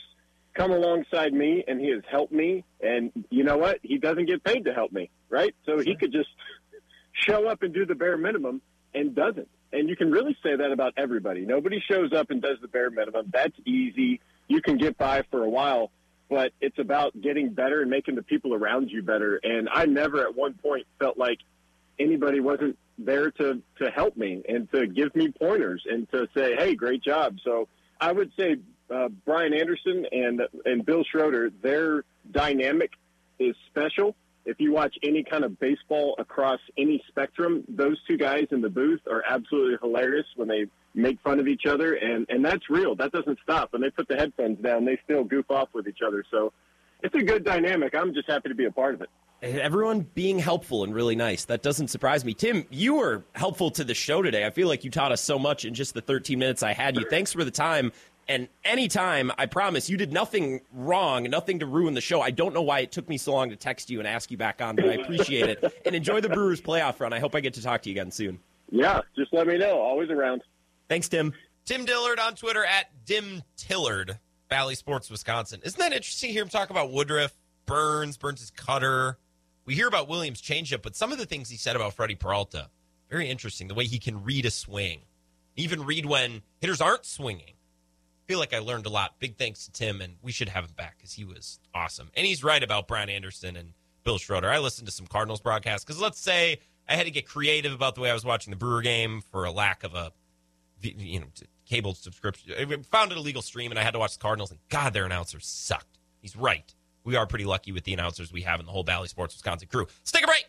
come 0.55 0.71
alongside 0.71 1.33
me 1.33 1.65
and 1.67 1.81
he 1.81 1.89
has 1.91 2.03
helped 2.09 2.33
me. 2.33 2.65
And 2.81 3.11
you 3.31 3.43
know 3.43 3.57
what? 3.57 3.81
He 3.83 3.99
doesn't 3.99 4.27
get 4.27 4.45
paid 4.45 4.67
to 4.67 4.73
help 4.73 4.93
me, 4.93 5.11
right? 5.29 5.55
So 5.67 5.79
he 5.79 5.97
could 5.97 6.13
just 6.13 6.29
show 7.13 7.49
up 7.49 7.63
and 7.63 7.75
do 7.75 7.87
the 7.87 7.95
bare 7.95 8.17
minimum 8.17 8.61
and 8.95 9.15
doesn't. 9.15 9.49
And 9.73 9.89
you 9.89 9.97
can 9.97 10.11
really 10.11 10.37
say 10.43 10.57
that 10.57 10.71
about 10.73 10.95
everybody. 10.97 11.47
Nobody 11.47 11.83
shows 11.91 12.13
up 12.13 12.31
and 12.31 12.43
does 12.43 12.59
the 12.61 12.69
bare 12.69 12.91
minimum. 12.91 13.27
That's 13.33 13.57
easy. 13.65 14.21
You 14.49 14.61
can 14.61 14.77
get 14.77 14.99
by 14.99 15.23
for 15.31 15.43
a 15.43 15.49
while, 15.49 15.91
but 16.29 16.53
it's 16.61 16.79
about 16.79 17.19
getting 17.21 17.51
better 17.51 17.81
and 17.81 17.91
making 17.91 18.17
the 18.17 18.23
people 18.23 18.55
around 18.55 18.91
you 18.91 19.03
better. 19.03 19.41
And 19.43 19.69
I 19.73 19.87
never 19.87 20.21
at 20.27 20.35
one 20.37 20.55
point 20.55 20.87
felt 20.99 21.17
like 21.17 21.39
anybody 21.99 22.41
wasn't 22.41 22.79
there 22.99 23.31
to, 23.31 23.63
to 23.79 23.91
help 23.91 24.17
me 24.17 24.43
and 24.49 24.71
to 24.73 24.87
give 24.87 25.15
me 25.17 25.31
pointers 25.31 25.85
and 25.89 26.11
to 26.11 26.29
say, 26.37 26.55
hey, 26.57 26.75
great 26.75 27.03
job. 27.03 27.39
So 27.43 27.69
I 28.01 28.13
would 28.13 28.33
say 28.39 28.57
uh, 28.93 29.09
Brian 29.25 29.55
Anderson 29.55 30.07
and 30.11 30.43
and 30.65 30.85
Bill 30.85 31.05
Schroeder, 31.05 31.51
their 31.63 32.05
dynamic 32.31 32.91
is 33.39 33.57
special. 33.69 34.15
If 34.45 34.59
you 34.59 34.73
watch 34.73 34.97
any 35.03 35.23
kind 35.23 35.45
of 35.45 35.59
baseball 35.61 36.17
across 36.19 36.59
any 36.77 37.03
spectrum, 37.09 37.65
those 37.69 37.97
two 38.09 38.17
guys 38.17 38.47
in 38.51 38.61
the 38.61 38.69
booth 38.69 39.01
are 39.09 39.23
absolutely 39.29 39.77
hilarious 39.81 40.27
when 40.37 40.49
they 40.49 40.67
make 40.95 41.21
fun 41.21 41.39
of 41.39 41.47
each 41.47 41.67
other, 41.67 41.95
and 41.95 42.27
and 42.29 42.45
that's 42.45 42.69
real. 42.69 42.95
That 42.97 43.13
doesn't 43.13 43.39
stop. 43.43 43.73
When 43.73 43.83
they 43.83 43.91
put 43.91 44.09
the 44.09 44.17
headphones 44.17 44.59
down, 44.61 44.85
they 44.85 44.99
still 45.05 45.25
goof 45.25 45.51
off 45.51 45.69
with 45.73 45.87
each 45.87 46.01
other. 46.07 46.25
So 46.31 46.53
it's 47.03 47.15
a 47.15 47.23
good 47.23 47.45
dynamic. 47.45 47.95
I'm 47.95 48.15
just 48.15 48.29
happy 48.29 48.49
to 48.49 48.55
be 48.55 48.65
a 48.65 48.73
part 48.73 48.95
of 48.95 49.03
it. 49.03 49.09
Everyone 49.43 50.07
being 50.15 50.39
helpful 50.39 50.85
and 50.85 50.95
really 50.95 51.17
nice. 51.17 51.47
That 51.47 51.63
doesn't 51.63 51.89
surprise 51.89 52.25
me. 52.25 52.33
Tim, 52.33 52.65
you 52.71 52.95
were 52.95 53.25
helpful 53.35 53.73
to 53.73 53.83
the 53.83 53.95
show 53.95 54.23
today. 54.23 54.47
I 54.47 54.51
feel 54.51 54.69
like 54.69 54.85
you 54.85 54.91
taught 54.91 55.11
us 55.11 55.21
so 55.21 55.37
much 55.37 55.65
in 55.65 55.75
just 55.75 55.95
the 55.95 56.01
13 56.01 56.39
minutes 56.39 56.63
I 56.63 56.73
had 56.73 56.97
you. 56.97 57.05
Thanks 57.11 57.33
for 57.33 57.43
the 57.43 57.51
time. 57.51 57.91
And 58.29 58.49
anytime, 58.65 59.33
I 59.37 59.47
promise, 59.47 59.91
you 59.91 59.97
did 59.97 60.13
nothing 60.13 60.61
wrong, 60.73 61.25
nothing 61.25 61.59
to 61.59 61.67
ruin 61.67 61.95
the 61.95 62.01
show. 62.01 62.21
I 62.21 62.31
don't 62.31 62.55
know 62.55 62.63
why 62.63 62.81
it 62.81 62.93
took 62.93 63.09
me 63.09 63.19
so 63.19 63.33
long 63.33 63.51
to 63.51 63.57
text 63.57 63.91
you 63.91 63.99
and 63.99 64.07
ask 64.07 64.31
you 64.31 64.37
back 64.37 64.63
on, 64.63 64.77
but 64.77 64.87
I 64.87 64.95
appreciate 64.95 65.49
it. 65.49 65.63
And 65.85 65.97
enjoy 65.97 66.21
the 66.21 66.29
Brewers 66.29 66.61
playoff 66.61 67.01
run. 67.01 67.13
I 67.13 67.19
hope 67.19 67.35
I 67.35 67.41
get 67.41 67.55
to 67.55 67.63
talk 67.63 67.83
to 67.83 67.91
you 67.91 67.95
again 67.95 68.11
soon. 68.11 68.39
Yeah, 68.71 69.01
just 69.17 69.33
let 69.33 69.47
me 69.47 69.59
know. 69.59 69.81
Always 69.81 70.11
around. 70.11 70.43
Thanks, 70.89 71.09
Tim. 71.09 71.33
Tim 71.65 71.85
Dillard 71.85 72.21
on 72.21 72.35
Twitter 72.35 72.65
at 72.65 72.87
Dim 73.05 73.43
Tillard, 73.57 74.19
Bally 74.49 74.75
Sports, 74.75 75.11
Wisconsin. 75.11 75.61
Isn't 75.65 75.79
that 75.79 75.93
interesting 75.93 76.29
to 76.29 76.33
hear 76.33 76.43
him 76.43 76.49
talk 76.49 76.71
about 76.71 76.93
Woodruff, 76.93 77.33
Burnes, 77.67 78.17
Burnes' 78.17 78.53
cutter? 78.55 79.19
We 79.65 79.75
hear 79.75 79.89
about 79.89 80.09
Williams' 80.09 80.41
changeup, 80.41 80.83
but 80.83 80.95
some 80.97 81.13
of 81.13 81.19
the 81.19 81.27
things 81.27 81.49
he 81.49 81.57
said 81.57 81.77
about 81.77 81.95
Freddie 81.95 82.15
Peralta, 82.15 82.69
very 83.11 83.29
interesting. 83.29 83.69
The 83.69 83.75
way 83.75 83.85
he 83.85 83.99
can 83.99 84.23
read 84.23 84.47
a 84.47 84.51
swing, 84.51 85.01
even 85.57 85.85
read 85.85 86.07
when 86.07 86.43
hitters 86.61 86.81
aren't 86.81 87.05
swinging 87.05 87.55
feel 88.27 88.39
like 88.39 88.55
I 88.55 88.59
learned 88.59 88.87
a 88.87 88.91
lot. 88.91 89.19
Big 89.19 89.37
thanks 89.37 89.67
to 89.67 89.73
Tim, 89.73 90.01
and 90.01 90.17
we 90.23 90.33
should 90.33 90.49
have 90.49 90.65
him 90.65 90.73
back 90.77 90.97
because 90.97 91.13
he 91.13 91.25
was 91.25 91.59
awesome. 91.75 92.11
And 92.15 92.27
he's 92.27 92.43
right 92.43 92.63
about 92.63 92.89
Brian 92.89 93.09
Anderson 93.09 93.57
and 93.57 93.75
Bill 94.05 94.19
Schroeder. 94.19 94.51
I 94.51 94.59
listened 94.59 94.87
to 94.87 94.93
some 94.93 95.07
Cardinals 95.07 95.41
broadcasts 95.41 95.85
because 95.85 96.01
let's 96.01 96.21
say 96.21 96.59
I 96.89 96.97
had 96.97 97.07
to 97.07 97.11
get 97.11 97.27
creative 97.27 97.73
about 97.73 97.95
the 97.95 98.01
way 98.01 98.11
I 98.11 98.15
was 98.15 98.25
watching 98.25 98.51
the 98.51 98.57
Brewer 98.57 98.83
game 98.83 99.23
for 99.31 99.45
a 99.45 99.53
lack 99.53 99.85
of 99.85 99.95
a 99.95 100.13
you 100.81 101.21
know 101.21 101.27
cable 101.67 101.95
subscription. 101.95 102.53
I 102.59 102.77
found 102.91 103.13
an 103.13 103.19
illegal 103.19 103.43
stream, 103.43 103.71
and 103.71 103.79
I 103.79 103.83
had 103.83 103.93
to 103.93 103.99
watch 103.99 104.15
the 104.15 104.21
Cardinals. 104.21 104.51
And 104.51 104.61
God, 104.69 104.93
their 104.93 105.05
announcers 105.05 105.47
sucked. 105.47 105.99
He's 106.21 106.37
right. 106.37 106.75
We 107.05 107.17
are 107.17 107.27
pretty 107.27 107.45
lucky 107.45 107.73
with 107.73 107.85
the 107.85 107.93
announcers 107.93 108.33
we 108.33 108.43
have 108.43 108.61
in 108.61 108.67
the 108.67 108.73
whole 108.73 108.85
Bally 108.85 109.09
Sports 109.09 109.35
Wisconsin 109.35 109.69
crew. 109.69 109.87
Let's 110.01 110.13
take 110.13 110.25
a 110.25 110.27
break. 110.27 110.47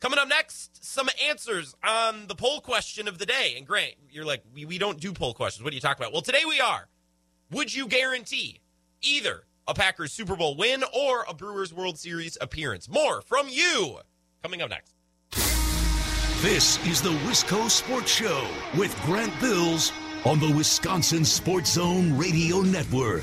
Coming 0.00 0.18
up 0.18 0.28
next, 0.28 0.84
some 0.84 1.08
answers 1.28 1.74
on 1.82 2.26
the 2.26 2.34
poll 2.34 2.60
question 2.60 3.08
of 3.08 3.18
the 3.18 3.26
day. 3.26 3.54
And 3.56 3.66
Grant, 3.66 3.94
you're 4.10 4.24
like, 4.24 4.42
we, 4.52 4.64
we 4.64 4.76
don't 4.76 5.00
do 5.00 5.12
poll 5.12 5.34
questions. 5.34 5.64
What 5.64 5.72
are 5.72 5.74
you 5.74 5.80
talking 5.80 6.02
about? 6.02 6.12
Well, 6.12 6.22
today 6.22 6.42
we 6.46 6.60
are. 6.60 6.88
Would 7.54 7.72
you 7.72 7.86
guarantee 7.86 8.60
either 9.00 9.44
a 9.68 9.74
Packers 9.74 10.12
Super 10.12 10.34
Bowl 10.34 10.56
win 10.56 10.82
or 10.92 11.24
a 11.28 11.34
Brewers 11.34 11.72
World 11.72 11.96
Series 11.96 12.36
appearance? 12.40 12.88
More 12.88 13.22
from 13.22 13.46
you 13.48 14.00
coming 14.42 14.60
up 14.60 14.70
next. 14.70 14.96
This 16.42 16.84
is 16.84 17.00
the 17.00 17.12
Wisco 17.28 17.70
Sports 17.70 18.10
Show 18.10 18.44
with 18.76 19.00
Grant 19.02 19.32
Bills 19.40 19.92
on 20.24 20.40
the 20.40 20.52
Wisconsin 20.52 21.24
Sports 21.24 21.74
Zone 21.74 22.18
Radio 22.18 22.60
Network. 22.60 23.22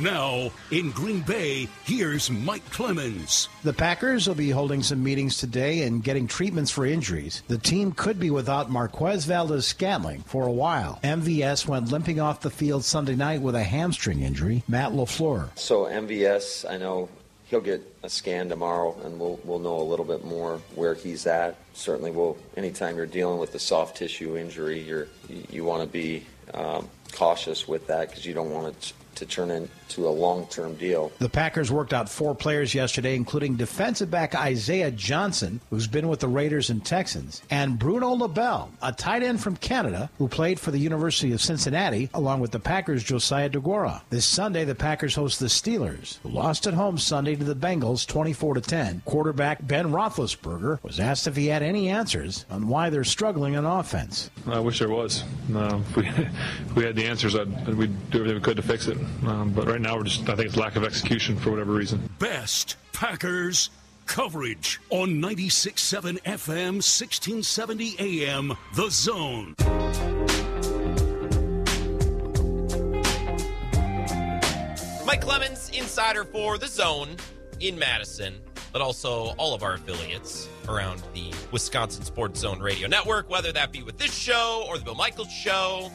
Now, 0.00 0.50
in 0.72 0.90
Green 0.90 1.20
Bay, 1.20 1.68
here's 1.84 2.28
Mike 2.28 2.68
Clemens. 2.72 3.48
The 3.62 3.72
Packers 3.72 4.26
will 4.26 4.34
be 4.34 4.50
holding 4.50 4.82
some 4.82 5.00
meetings 5.00 5.38
today 5.38 5.82
and 5.82 6.02
getting 6.02 6.26
treatments 6.26 6.72
for 6.72 6.84
injuries. 6.84 7.44
The 7.46 7.58
team 7.58 7.92
could 7.92 8.18
be 8.18 8.30
without 8.30 8.72
Marquez 8.72 9.24
Valdes 9.24 9.68
Scantling 9.68 10.22
for 10.22 10.48
a 10.48 10.52
while. 10.52 10.98
MVS 11.04 11.68
went 11.68 11.92
limping 11.92 12.18
off 12.18 12.40
the 12.40 12.50
field 12.50 12.84
Sunday 12.84 13.14
night 13.14 13.40
with 13.40 13.54
a 13.54 13.62
hamstring 13.62 14.22
injury. 14.22 14.64
Matt 14.66 14.90
LaFleur. 14.90 15.56
So, 15.56 15.84
MVS, 15.84 16.68
I 16.68 16.76
know 16.76 17.08
he'll 17.46 17.60
get 17.60 17.80
a 18.02 18.08
scan 18.08 18.48
tomorrow 18.48 18.96
and 19.04 19.20
we'll, 19.20 19.38
we'll 19.44 19.60
know 19.60 19.76
a 19.76 19.86
little 19.86 20.04
bit 20.04 20.24
more 20.24 20.60
where 20.74 20.94
he's 20.94 21.24
at. 21.28 21.54
Certainly, 21.72 22.10
we'll, 22.10 22.36
anytime 22.56 22.96
you're 22.96 23.06
dealing 23.06 23.38
with 23.38 23.54
a 23.54 23.60
soft 23.60 23.96
tissue 23.96 24.36
injury, 24.36 24.80
you're, 24.80 25.06
you, 25.28 25.44
you 25.50 25.64
want 25.64 25.82
to 25.82 25.88
be 25.88 26.26
um, 26.52 26.88
cautious 27.12 27.68
with 27.68 27.86
that 27.86 28.08
because 28.08 28.26
you 28.26 28.34
don't 28.34 28.50
want 28.50 28.80
to 28.80 28.92
to 29.16 29.26
turn 29.26 29.50
into 29.88 30.08
a 30.08 30.10
long 30.10 30.46
term 30.46 30.74
deal. 30.74 31.12
The 31.18 31.28
Packers 31.28 31.70
worked 31.70 31.92
out 31.92 32.08
four 32.08 32.34
players 32.34 32.74
yesterday, 32.74 33.14
including 33.14 33.56
defensive 33.56 34.10
back 34.10 34.34
Isaiah 34.34 34.90
Johnson, 34.90 35.60
who's 35.70 35.86
been 35.86 36.08
with 36.08 36.20
the 36.20 36.28
Raiders 36.28 36.70
and 36.70 36.84
Texans, 36.84 37.42
and 37.50 37.78
Bruno 37.78 38.10
Labelle, 38.10 38.70
a 38.82 38.92
tight 38.92 39.22
end 39.22 39.40
from 39.40 39.56
Canada 39.56 40.10
who 40.18 40.28
played 40.28 40.58
for 40.58 40.70
the 40.70 40.78
University 40.78 41.32
of 41.32 41.40
Cincinnati, 41.40 42.10
along 42.14 42.40
with 42.40 42.50
the 42.50 42.60
Packers' 42.60 43.04
Josiah 43.04 43.50
Deguara. 43.50 44.02
This 44.10 44.26
Sunday, 44.26 44.64
the 44.64 44.74
Packers 44.74 45.14
host 45.14 45.40
the 45.40 45.46
Steelers, 45.46 46.18
who 46.22 46.30
lost 46.30 46.66
at 46.66 46.74
home 46.74 46.98
Sunday 46.98 47.36
to 47.36 47.44
the 47.44 47.54
Bengals 47.54 48.06
24 48.06 48.54
10. 48.54 49.02
Quarterback 49.04 49.66
Ben 49.66 49.86
Roethlisberger 49.86 50.82
was 50.82 51.00
asked 51.00 51.26
if 51.26 51.36
he 51.36 51.46
had 51.46 51.62
any 51.62 51.88
answers 51.88 52.46
on 52.50 52.68
why 52.68 52.90
they're 52.90 53.04
struggling 53.04 53.56
on 53.56 53.64
offense. 53.64 54.30
I 54.46 54.60
wish 54.60 54.78
there 54.78 54.88
was. 54.88 55.24
Uh, 55.52 55.80
if, 55.80 55.96
we, 55.96 56.08
if 56.08 56.76
we 56.76 56.84
had 56.84 56.96
the 56.96 57.06
answers, 57.06 57.34
I'd, 57.34 57.68
we'd 57.74 58.10
do 58.10 58.18
everything 58.18 58.36
we 58.36 58.40
could 58.40 58.56
to 58.56 58.62
fix 58.62 58.86
it. 58.86 58.98
Um, 59.26 59.52
but 59.54 59.66
right 59.66 59.73
now, 59.80 59.96
we're 59.96 60.04
just, 60.04 60.28
I 60.28 60.34
think 60.36 60.48
it's 60.48 60.56
lack 60.56 60.76
of 60.76 60.84
execution 60.84 61.36
for 61.36 61.50
whatever 61.50 61.72
reason. 61.72 62.08
Best 62.18 62.76
Packers 62.92 63.70
coverage 64.06 64.80
on 64.90 65.14
96.7 65.14 66.20
FM, 66.22 66.74
1670 66.82 67.96
AM, 67.98 68.56
The 68.74 68.90
Zone. 68.90 69.54
Mike 75.06 75.20
Clemens, 75.20 75.70
insider 75.70 76.24
for 76.24 76.58
The 76.58 76.66
Zone 76.66 77.16
in 77.60 77.78
Madison, 77.78 78.34
but 78.72 78.82
also 78.82 79.34
all 79.38 79.54
of 79.54 79.62
our 79.62 79.74
affiliates 79.74 80.48
around 80.68 81.02
the 81.14 81.32
Wisconsin 81.52 82.04
Sports 82.04 82.40
Zone 82.40 82.60
Radio 82.60 82.88
Network, 82.88 83.30
whether 83.30 83.52
that 83.52 83.72
be 83.72 83.82
with 83.82 83.98
this 83.98 84.14
show 84.14 84.64
or 84.68 84.78
the 84.78 84.84
Bill 84.84 84.94
Michaels 84.94 85.30
show 85.30 85.90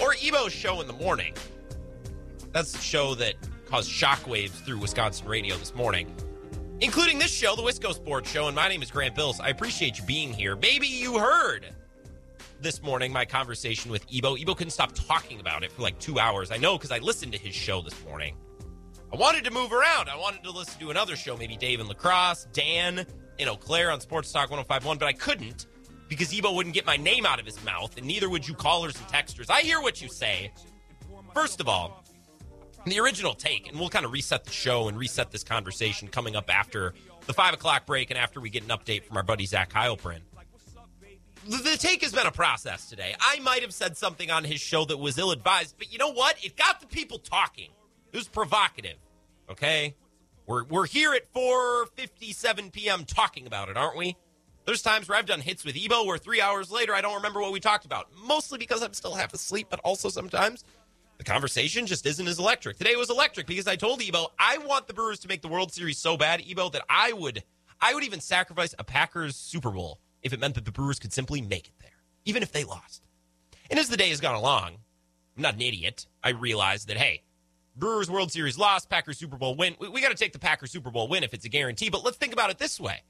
or 0.00 0.14
Ebo's 0.22 0.52
show 0.52 0.80
in 0.80 0.86
the 0.86 0.92
morning. 0.92 1.34
That's 2.58 2.72
the 2.72 2.80
show 2.80 3.14
that 3.14 3.34
caused 3.66 3.88
shockwaves 3.88 4.50
through 4.50 4.78
Wisconsin 4.78 5.28
radio 5.28 5.56
this 5.56 5.76
morning, 5.76 6.12
including 6.80 7.20
this 7.20 7.30
show, 7.30 7.54
the 7.54 7.62
Wisco 7.62 7.94
Sports 7.94 8.28
Show. 8.28 8.48
And 8.48 8.56
my 8.56 8.68
name 8.68 8.82
is 8.82 8.90
Grant 8.90 9.14
Bills. 9.14 9.38
I 9.38 9.50
appreciate 9.50 9.96
you 9.96 10.04
being 10.06 10.32
here. 10.32 10.56
Maybe 10.56 10.88
you 10.88 11.20
heard 11.20 11.66
this 12.60 12.82
morning 12.82 13.12
my 13.12 13.24
conversation 13.24 13.92
with 13.92 14.04
Ebo. 14.12 14.36
Ebo 14.36 14.56
couldn't 14.56 14.72
stop 14.72 14.90
talking 14.92 15.38
about 15.38 15.62
it 15.62 15.70
for 15.70 15.82
like 15.82 16.00
two 16.00 16.18
hours. 16.18 16.50
I 16.50 16.56
know 16.56 16.76
because 16.76 16.90
I 16.90 16.98
listened 16.98 17.30
to 17.30 17.38
his 17.38 17.54
show 17.54 17.80
this 17.80 17.94
morning. 18.04 18.34
I 19.12 19.16
wanted 19.16 19.44
to 19.44 19.52
move 19.52 19.72
around. 19.72 20.08
I 20.08 20.16
wanted 20.16 20.42
to 20.42 20.50
listen 20.50 20.80
to 20.80 20.90
another 20.90 21.14
show, 21.14 21.36
maybe 21.36 21.56
Dave 21.56 21.78
and 21.78 21.88
La 21.88 21.94
Crosse, 21.94 22.48
Dan 22.52 23.06
in 23.38 23.48
Eau 23.48 23.54
Claire 23.54 23.92
on 23.92 24.00
Sports 24.00 24.32
Talk 24.32 24.50
1051, 24.50 24.98
but 24.98 25.06
I 25.06 25.12
couldn't 25.12 25.68
because 26.08 26.36
Ebo 26.36 26.52
wouldn't 26.52 26.74
get 26.74 26.84
my 26.84 26.96
name 26.96 27.24
out 27.24 27.38
of 27.38 27.46
his 27.46 27.64
mouth, 27.64 27.96
and 27.96 28.04
neither 28.04 28.28
would 28.28 28.48
you 28.48 28.54
callers 28.54 28.96
and 28.96 29.06
texters. 29.06 29.48
I 29.48 29.60
hear 29.60 29.80
what 29.80 30.02
you 30.02 30.08
say. 30.08 30.50
First 31.32 31.60
of 31.60 31.68
all, 31.68 32.02
the 32.88 33.00
original 33.00 33.34
take, 33.34 33.68
and 33.68 33.78
we'll 33.78 33.88
kind 33.88 34.04
of 34.04 34.12
reset 34.12 34.44
the 34.44 34.50
show 34.50 34.88
and 34.88 34.98
reset 34.98 35.30
this 35.30 35.44
conversation 35.44 36.08
coming 36.08 36.36
up 36.36 36.52
after 36.54 36.94
the 37.26 37.32
five 37.32 37.54
o'clock 37.54 37.86
break 37.86 38.10
and 38.10 38.18
after 38.18 38.40
we 38.40 38.50
get 38.50 38.62
an 38.62 38.70
update 38.70 39.04
from 39.04 39.16
our 39.16 39.22
buddy 39.22 39.46
Zach 39.46 39.72
Heilprin. 39.72 40.20
The, 41.46 41.56
the 41.56 41.76
take 41.78 42.02
has 42.02 42.12
been 42.12 42.26
a 42.26 42.32
process 42.32 42.88
today. 42.88 43.14
I 43.20 43.40
might 43.40 43.62
have 43.62 43.72
said 43.72 43.96
something 43.96 44.30
on 44.30 44.44
his 44.44 44.60
show 44.60 44.84
that 44.86 44.98
was 44.98 45.18
ill 45.18 45.30
advised, 45.30 45.76
but 45.78 45.92
you 45.92 45.98
know 45.98 46.12
what? 46.12 46.42
It 46.44 46.56
got 46.56 46.80
the 46.80 46.86
people 46.86 47.18
talking. 47.18 47.70
It 48.12 48.16
was 48.16 48.28
provocative. 48.28 48.96
Okay? 49.50 49.94
We're, 50.46 50.64
we're 50.64 50.86
here 50.86 51.14
at 51.14 51.32
4.57 51.32 52.72
p.m. 52.72 53.04
talking 53.04 53.46
about 53.46 53.68
it, 53.68 53.76
aren't 53.76 53.96
we? 53.96 54.16
There's 54.64 54.82
times 54.82 55.08
where 55.08 55.16
I've 55.16 55.26
done 55.26 55.40
hits 55.40 55.64
with 55.64 55.76
Ebo 55.76 56.04
where 56.04 56.18
three 56.18 56.42
hours 56.42 56.70
later 56.70 56.94
I 56.94 57.00
don't 57.00 57.14
remember 57.14 57.40
what 57.40 57.52
we 57.52 57.60
talked 57.60 57.86
about. 57.86 58.08
Mostly 58.26 58.58
because 58.58 58.82
I'm 58.82 58.92
still 58.92 59.14
half 59.14 59.32
asleep, 59.32 59.68
but 59.70 59.80
also 59.80 60.10
sometimes 60.10 60.64
the 61.18 61.24
conversation 61.24 61.86
just 61.86 62.06
isn't 62.06 62.26
as 62.26 62.38
electric. 62.38 62.78
Today 62.78 62.96
was 62.96 63.10
electric 63.10 63.46
because 63.46 63.66
I 63.66 63.76
told 63.76 64.00
Ebo 64.00 64.28
I 64.38 64.58
want 64.58 64.86
the 64.86 64.94
Brewers 64.94 65.18
to 65.20 65.28
make 65.28 65.42
the 65.42 65.48
World 65.48 65.72
Series 65.72 65.98
so 65.98 66.16
bad, 66.16 66.42
Ebo, 66.48 66.70
that 66.70 66.82
I 66.88 67.12
would 67.12 67.42
I 67.80 67.94
would 67.94 68.04
even 68.04 68.20
sacrifice 68.20 68.74
a 68.78 68.84
Packers 68.84 69.36
Super 69.36 69.70
Bowl 69.70 70.00
if 70.22 70.32
it 70.32 70.40
meant 70.40 70.54
that 70.54 70.64
the 70.64 70.72
Brewers 70.72 70.98
could 70.98 71.12
simply 71.12 71.40
make 71.40 71.68
it 71.68 71.74
there, 71.80 71.90
even 72.24 72.42
if 72.42 72.52
they 72.52 72.64
lost. 72.64 73.04
And 73.70 73.78
as 73.78 73.88
the 73.88 73.96
day 73.96 74.08
has 74.08 74.20
gone 74.20 74.34
along, 74.34 74.78
I'm 75.36 75.42
not 75.42 75.54
an 75.54 75.62
idiot. 75.62 76.06
I 76.24 76.30
realize 76.30 76.86
that, 76.86 76.96
hey, 76.96 77.22
Brewers 77.76 78.10
World 78.10 78.32
Series 78.32 78.58
loss, 78.58 78.86
Packers 78.86 79.18
Super 79.18 79.36
Bowl 79.36 79.54
win. 79.54 79.76
We, 79.78 79.88
we 79.88 80.00
got 80.00 80.08
to 80.08 80.16
take 80.16 80.32
the 80.32 80.38
Packers 80.38 80.72
Super 80.72 80.90
Bowl 80.90 81.08
win 81.08 81.22
if 81.22 81.34
it's 81.34 81.44
a 81.44 81.48
guarantee. 81.48 81.90
But 81.90 82.04
let's 82.04 82.16
think 82.16 82.32
about 82.32 82.50
it 82.50 82.58
this 82.58 82.80
way. 82.80 83.02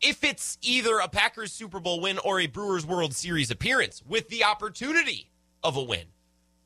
If 0.00 0.22
it's 0.24 0.58
either 0.62 0.98
a 0.98 1.08
Packers 1.08 1.52
Super 1.52 1.80
Bowl 1.80 2.00
win 2.00 2.18
or 2.18 2.40
a 2.40 2.46
Brewers 2.46 2.86
World 2.86 3.14
Series 3.14 3.50
appearance 3.50 4.02
with 4.06 4.28
the 4.28 4.44
opportunity 4.44 5.30
of 5.62 5.76
a 5.76 5.82
win, 5.82 6.06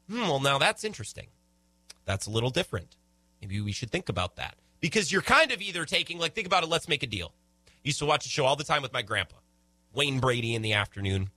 hmm, 0.09 0.23
well, 0.23 0.41
now 0.41 0.59
that's 0.59 0.85
interesting. 0.85 1.29
That's 2.05 2.27
a 2.27 2.31
little 2.31 2.51
different. 2.51 2.97
Maybe 3.41 3.61
we 3.61 3.73
should 3.73 3.91
think 3.91 4.09
about 4.09 4.37
that. 4.37 4.57
Because 4.81 5.13
you're 5.13 5.23
kind 5.23 5.53
of 5.53 5.61
either 5.63 5.85
taking, 5.85 6.19
like, 6.19 6.35
think 6.35 6.47
about 6.47 6.65
it, 6.65 6.69
let's 6.69 6.89
make 6.89 7.03
a 7.03 7.07
deal. 7.07 7.35
used 7.85 7.99
to 8.01 8.07
watch 8.07 8.27
a 8.27 8.29
show 8.29 8.45
all 8.45 8.57
the 8.57 8.65
time 8.65 8.83
with 8.83 8.93
my 8.93 9.03
grandpa, 9.03 9.37
Wayne 9.93 10.21
Brady 10.21 10.55
in 10.55 10.63
the 10.63 10.73
afternoon. 10.73 11.31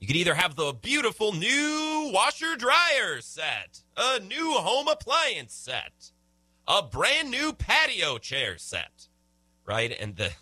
You 0.00 0.06
could 0.06 0.16
either 0.16 0.34
have 0.34 0.54
the 0.54 0.72
beautiful 0.72 1.32
new 1.32 2.10
washer 2.12 2.56
dryer 2.56 3.20
set, 3.20 3.82
a 3.96 4.20
new 4.20 4.52
home 4.52 4.88
appliance 4.88 5.54
set, 5.54 6.12
a 6.68 6.82
brand 6.82 7.30
new 7.30 7.52
patio 7.52 8.18
chair 8.18 8.58
set, 8.58 9.08
right? 9.64 9.96
And 9.98 10.16
the 10.16 10.32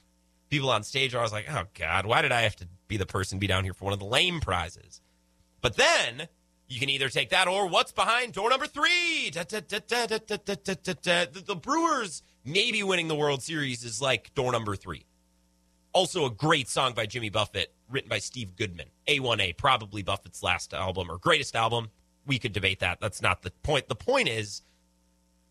people 0.50 0.70
on 0.70 0.82
stage 0.82 1.14
are 1.14 1.18
always 1.18 1.32
like, 1.32 1.46
oh 1.48 1.64
God, 1.74 2.06
why 2.06 2.22
did 2.22 2.32
I 2.32 2.42
have 2.42 2.56
to 2.56 2.68
be 2.88 2.96
the 2.96 3.06
person 3.06 3.38
be 3.38 3.46
down 3.46 3.64
here 3.64 3.74
for 3.74 3.84
one 3.84 3.92
of 3.92 4.00
the 4.00 4.04
lame 4.04 4.40
prizes? 4.40 5.00
But 5.60 5.76
then 5.76 6.28
you 6.72 6.80
can 6.80 6.88
either 6.88 7.10
take 7.10 7.30
that 7.30 7.48
or 7.48 7.68
what's 7.68 7.92
behind 7.92 8.32
door 8.32 8.48
number 8.48 8.66
three. 8.66 9.30
The 9.30 11.58
Brewers 11.60 12.22
maybe 12.44 12.82
winning 12.82 13.08
the 13.08 13.14
World 13.14 13.42
Series 13.42 13.84
is 13.84 14.00
like 14.00 14.34
door 14.34 14.52
number 14.52 14.74
three. 14.74 15.04
Also, 15.92 16.24
a 16.24 16.30
great 16.30 16.68
song 16.68 16.94
by 16.94 17.04
Jimmy 17.04 17.28
Buffett, 17.28 17.74
written 17.90 18.08
by 18.08 18.18
Steve 18.18 18.56
Goodman. 18.56 18.86
A1A, 19.06 19.58
probably 19.58 20.02
Buffett's 20.02 20.42
last 20.42 20.72
album 20.72 21.10
or 21.10 21.18
greatest 21.18 21.54
album. 21.54 21.90
We 22.26 22.38
could 22.38 22.54
debate 22.54 22.80
that. 22.80 23.00
That's 23.00 23.20
not 23.20 23.42
the 23.42 23.50
point. 23.62 23.88
The 23.88 23.94
point 23.94 24.28
is, 24.28 24.62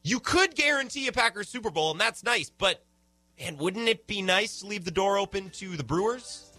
you 0.04 0.20
could 0.20 0.56
guarantee 0.56 1.08
a 1.08 1.12
Packers 1.12 1.50
Super 1.50 1.70
Bowl, 1.70 1.92
and 1.92 2.02
that's 2.02 2.24
nice. 2.24 2.50
But, 2.50 2.84
and 3.38 3.60
wouldn't 3.60 3.88
it 3.88 4.08
be 4.08 4.24
nice 4.24 4.62
to 4.62 4.66
leave 4.66 4.86
the 4.86 4.92
door 4.92 5.20
open 5.20 5.52
to 5.52 5.78
the 5.78 5.84
Brewers 5.84 6.52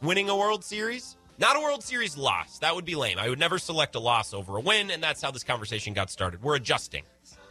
winning 0.00 0.28
a 0.28 0.36
World 0.36 0.64
Series? 0.64 1.16
Not 1.36 1.56
a 1.56 1.60
World 1.60 1.82
Series 1.82 2.16
loss. 2.16 2.58
That 2.60 2.74
would 2.76 2.84
be 2.84 2.94
lame. 2.94 3.18
I 3.18 3.28
would 3.28 3.40
never 3.40 3.58
select 3.58 3.96
a 3.96 3.98
loss 3.98 4.32
over 4.32 4.56
a 4.56 4.60
win, 4.60 4.90
and 4.90 5.02
that's 5.02 5.20
how 5.20 5.32
this 5.32 5.42
conversation 5.42 5.92
got 5.92 6.08
started. 6.10 6.40
We're 6.42 6.54
adjusting, 6.54 7.02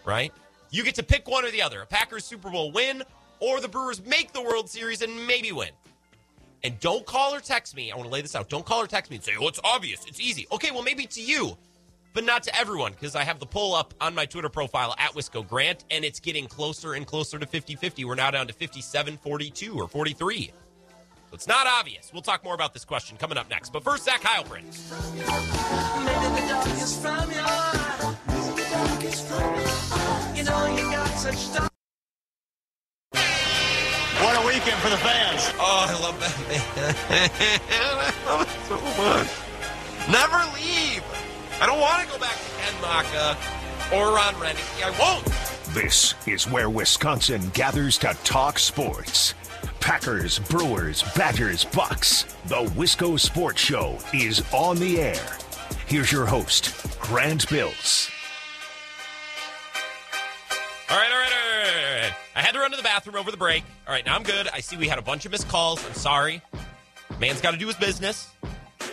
right? 0.05 0.31
You 0.71 0.84
get 0.84 0.95
to 0.95 1.03
pick 1.03 1.27
one 1.27 1.43
or 1.43 1.51
the 1.51 1.61
other 1.61 1.81
a 1.81 1.86
Packers 1.86 2.23
Super 2.23 2.49
Bowl 2.49 2.71
win 2.71 3.03
or 3.39 3.59
the 3.59 3.67
Brewers 3.67 4.03
make 4.05 4.31
the 4.31 4.41
World 4.41 4.69
Series 4.69 5.01
and 5.01 5.27
maybe 5.27 5.51
win. 5.51 5.69
And 6.63 6.79
don't 6.79 7.05
call 7.05 7.36
or 7.36 7.41
text 7.41 7.75
me. 7.75 7.91
I 7.91 7.95
want 7.95 8.07
to 8.07 8.13
lay 8.13 8.21
this 8.21 8.36
out. 8.38 8.47
Don't 8.47 8.65
call 8.65 8.81
or 8.81 8.88
text 8.88 9.11
me 9.11 9.17
and 9.17 9.23
say, 9.23 9.34
oh, 9.38 9.49
it's 9.49 9.59
obvious. 9.65 10.05
It's 10.07 10.21
easy. 10.21 10.47
Okay, 10.49 10.71
well, 10.71 10.81
maybe 10.81 11.05
to 11.07 11.21
you, 11.21 11.57
but 12.13 12.23
not 12.23 12.43
to 12.43 12.57
everyone 12.57 12.93
because 12.93 13.17
I 13.17 13.25
have 13.25 13.39
the 13.39 13.45
poll 13.45 13.75
up 13.75 13.93
on 13.99 14.15
my 14.15 14.25
Twitter 14.25 14.47
profile 14.47 14.95
at 14.97 15.11
Wisco 15.11 15.45
Grant, 15.45 15.84
and 15.91 16.05
it's 16.05 16.21
getting 16.21 16.47
closer 16.47 16.93
and 16.93 17.05
closer 17.05 17.38
to 17.38 17.45
50 17.45 17.75
50. 17.75 18.05
We're 18.05 18.15
now 18.15 18.31
down 18.31 18.47
to 18.47 18.53
57 18.53 19.17
42 19.17 19.77
or 19.77 19.89
43. 19.89 20.53
So 21.34 21.36
it's 21.36 21.47
not 21.47 21.65
obvious. 21.65 22.11
We'll 22.13 22.21
talk 22.21 22.43
more 22.43 22.53
about 22.53 22.73
this 22.75 22.86
question 22.86 23.17
coming 23.17 23.39
up 23.39 23.49
next. 23.49 23.73
But 23.73 23.84
first, 23.84 24.05
Zach 24.05 24.21
Heilprin. 24.21 24.61
You 30.38 30.43
know 30.43 30.65
you 30.67 30.91
got 30.91 31.07
such 31.07 31.59
what 34.21 34.43
a 34.43 34.45
weekend 34.45 34.79
for 34.79 34.89
the 34.91 34.97
fans. 34.97 35.51
Oh, 35.57 35.88
I 35.89 35.99
love 36.03 36.19
that 36.19 36.38
man. 36.47 36.61
I 37.71 37.89
love 38.27 38.41
it 38.43 38.49
so 38.67 38.77
much. 39.01 39.27
Never 40.11 40.38
leave. 40.53 41.03
I 41.59 41.65
don't 41.65 41.79
want 41.79 42.03
to 42.03 42.13
go 42.13 42.19
back 42.19 42.36
to 42.36 42.49
Ken 42.61 42.79
Macha 42.79 43.38
or 43.91 44.13
Ron 44.13 44.36
Roenicke. 44.36 44.84
I 44.84 44.91
won't. 44.99 45.25
This 45.73 46.13
is 46.27 46.47
where 46.47 46.69
Wisconsin 46.69 47.49
gathers 47.55 47.97
to 47.97 48.15
talk 48.23 48.59
sports. 48.59 49.34
Packers, 49.84 50.39
Brewers, 50.39 51.03
Badgers, 51.13 51.65
Bucks. 51.65 52.23
The 52.45 52.63
Wisco 52.73 53.19
Sports 53.19 53.59
Show 53.59 53.97
is 54.13 54.41
on 54.53 54.77
the 54.77 55.01
air. 55.01 55.38
Here's 55.88 56.09
your 56.09 56.25
host, 56.25 56.97
Grant 57.01 57.49
Bills. 57.49 58.09
All 60.89 60.97
right, 60.97 61.11
all 61.11 61.19
right, 61.19 61.31
all 61.34 62.01
right, 62.01 62.13
I 62.34 62.41
had 62.41 62.53
to 62.53 62.59
run 62.59 62.71
to 62.71 62.77
the 62.77 62.84
bathroom 62.84 63.17
over 63.17 63.29
the 63.29 63.36
break. 63.36 63.65
All 63.86 63.93
right, 63.93 64.05
now 64.05 64.15
I'm 64.15 64.23
good. 64.23 64.47
I 64.53 64.61
see 64.61 64.77
we 64.77 64.88
had 64.88 64.99
a 64.99 65.01
bunch 65.01 65.25
of 65.25 65.34
missed 65.34 65.49
calls. 65.49 65.86
I'm 65.86 65.93
sorry. 65.95 66.41
Man's 67.19 67.41
got 67.41 67.51
to 67.51 67.57
do 67.57 67.67
his 67.67 67.75
business. 67.75 68.31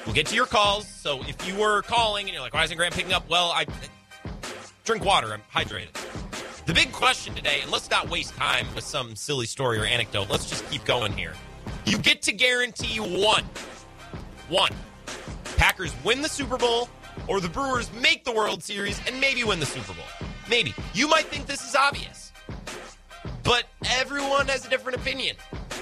We'll 0.04 0.14
get 0.16 0.26
to 0.26 0.34
your 0.34 0.46
calls. 0.46 0.88
So 0.88 1.22
if 1.28 1.46
you 1.46 1.54
were 1.54 1.82
calling 1.82 2.26
and 2.26 2.34
you're 2.34 2.42
like, 2.42 2.52
why 2.52 2.64
isn't 2.64 2.76
Grant 2.76 2.94
picking 2.94 3.12
up? 3.12 3.28
Well, 3.30 3.52
I 3.52 3.64
drink 4.82 5.04
water. 5.04 5.32
I'm 5.32 5.42
hydrated. 5.54 5.96
The 6.70 6.74
big 6.74 6.92
question 6.92 7.34
today, 7.34 7.62
and 7.62 7.72
let's 7.72 7.90
not 7.90 8.08
waste 8.08 8.36
time 8.36 8.64
with 8.76 8.84
some 8.84 9.16
silly 9.16 9.46
story 9.46 9.80
or 9.80 9.84
anecdote. 9.84 10.30
Let's 10.30 10.48
just 10.48 10.64
keep 10.70 10.84
going 10.84 11.10
here. 11.10 11.32
You 11.84 11.98
get 11.98 12.22
to 12.22 12.32
guarantee 12.32 12.98
one. 12.98 13.42
One. 14.48 14.70
Packers 15.56 15.92
win 16.04 16.22
the 16.22 16.28
Super 16.28 16.56
Bowl, 16.56 16.88
or 17.26 17.40
the 17.40 17.48
Brewers 17.48 17.92
make 17.94 18.24
the 18.24 18.30
World 18.30 18.62
Series 18.62 19.00
and 19.08 19.20
maybe 19.20 19.42
win 19.42 19.58
the 19.58 19.66
Super 19.66 19.92
Bowl. 19.94 20.28
Maybe. 20.48 20.72
You 20.94 21.08
might 21.08 21.24
think 21.24 21.46
this 21.46 21.68
is 21.68 21.74
obvious, 21.74 22.30
but 23.42 23.64
everyone 23.96 24.46
has 24.46 24.64
a 24.64 24.70
different 24.70 24.96
opinion. 24.96 25.34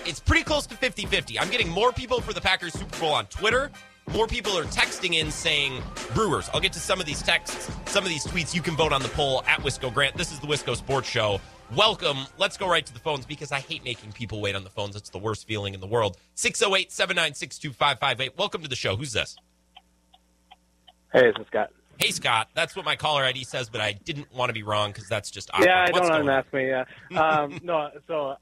It's 0.06 0.20
pretty 0.20 0.42
close 0.42 0.66
to 0.68 0.74
50 0.74 1.04
50. 1.04 1.38
I'm 1.38 1.50
getting 1.50 1.68
more 1.68 1.92
people 1.92 2.22
for 2.22 2.32
the 2.32 2.40
Packers 2.40 2.72
Super 2.72 2.98
Bowl 2.98 3.12
on 3.12 3.26
Twitter. 3.26 3.70
More 4.12 4.26
people 4.26 4.56
are 4.56 4.64
texting 4.64 5.14
in 5.14 5.30
saying 5.30 5.82
Brewers. 6.14 6.48
I'll 6.54 6.60
get 6.60 6.72
to 6.72 6.80
some 6.80 6.98
of 6.98 7.04
these 7.04 7.22
texts, 7.22 7.70
some 7.86 8.04
of 8.04 8.08
these 8.08 8.24
tweets. 8.24 8.54
You 8.54 8.62
can 8.62 8.74
vote 8.74 8.90
on 8.92 9.02
the 9.02 9.08
poll 9.08 9.44
at 9.46 9.60
Wisco 9.60 9.92
Grant. 9.92 10.16
This 10.16 10.32
is 10.32 10.40
the 10.40 10.46
Wisco 10.46 10.74
Sports 10.74 11.06
Show. 11.06 11.40
Welcome. 11.76 12.16
Let's 12.38 12.56
go 12.56 12.66
right 12.66 12.84
to 12.86 12.94
the 12.94 13.00
phones 13.00 13.26
because 13.26 13.52
I 13.52 13.60
hate 13.60 13.84
making 13.84 14.12
people 14.12 14.40
wait 14.40 14.56
on 14.56 14.64
the 14.64 14.70
phones. 14.70 14.96
It's 14.96 15.10
the 15.10 15.18
worst 15.18 15.46
feeling 15.46 15.74
in 15.74 15.80
the 15.80 15.86
world. 15.86 16.16
608 16.36 16.90
796 16.90 17.58
2558. 17.58 18.38
Welcome 18.38 18.62
to 18.62 18.68
the 18.68 18.76
show. 18.76 18.96
Who's 18.96 19.12
this? 19.12 19.36
Hey, 21.12 21.22
this 21.26 21.34
is 21.38 21.46
Scott. 21.48 21.70
Hey, 21.98 22.10
Scott. 22.10 22.48
That's 22.54 22.74
what 22.74 22.86
my 22.86 22.96
caller 22.96 23.24
ID 23.24 23.44
says, 23.44 23.68
but 23.68 23.82
I 23.82 23.92
didn't 23.92 24.32
want 24.32 24.48
to 24.48 24.54
be 24.54 24.62
wrong 24.62 24.90
because 24.90 25.08
that's 25.08 25.30
just 25.30 25.50
awkward. 25.52 25.66
Yeah, 25.66 25.86
I 25.86 25.90
What's 25.90 26.08
don't 26.08 26.24
going 26.24 26.28
ask 26.30 26.50
me. 26.54 26.68
Yeah. 26.68 26.84
Um, 27.20 27.60
no, 27.62 27.90
so 28.06 28.36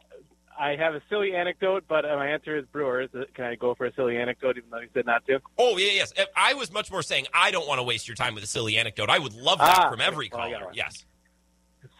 I 0.59 0.76
have 0.76 0.94
a 0.94 1.02
silly 1.11 1.34
anecdote, 1.34 1.84
but 1.88 2.04
uh, 2.04 2.16
my 2.16 2.28
answer 2.28 2.57
is 2.57 2.64
Brewers. 2.66 3.11
Can 3.34 3.44
I 3.44 3.54
go 3.57 3.74
for 3.74 3.86
a 3.86 3.92
silly 3.94 4.16
anecdote, 4.16 4.57
even 4.57 4.70
though 4.70 4.80
you 4.80 4.88
said 4.94 5.07
not 5.07 5.26
to? 5.26 5.40
Oh, 5.59 5.76
yeah, 5.76 5.92
yes. 5.92 6.12
I 6.34 6.54
was 6.54 6.72
much 6.72 6.90
more 6.90 7.02
saying 7.02 7.26
I 7.34 7.50
don't 7.50 7.68
want 7.68 7.78
to 7.78 7.82
waste 7.82 8.09
your 8.09 8.14
time 8.14 8.34
with 8.34 8.42
a 8.44 8.46
silly 8.46 8.78
anecdote. 8.78 9.11
I 9.11 9.18
would 9.18 9.34
love 9.34 9.59
that 9.59 9.78
Ah, 9.78 9.90
from 9.90 10.00
every 10.00 10.30
well, 10.32 10.42
caller. 10.50 10.70
Yes. 10.72 11.04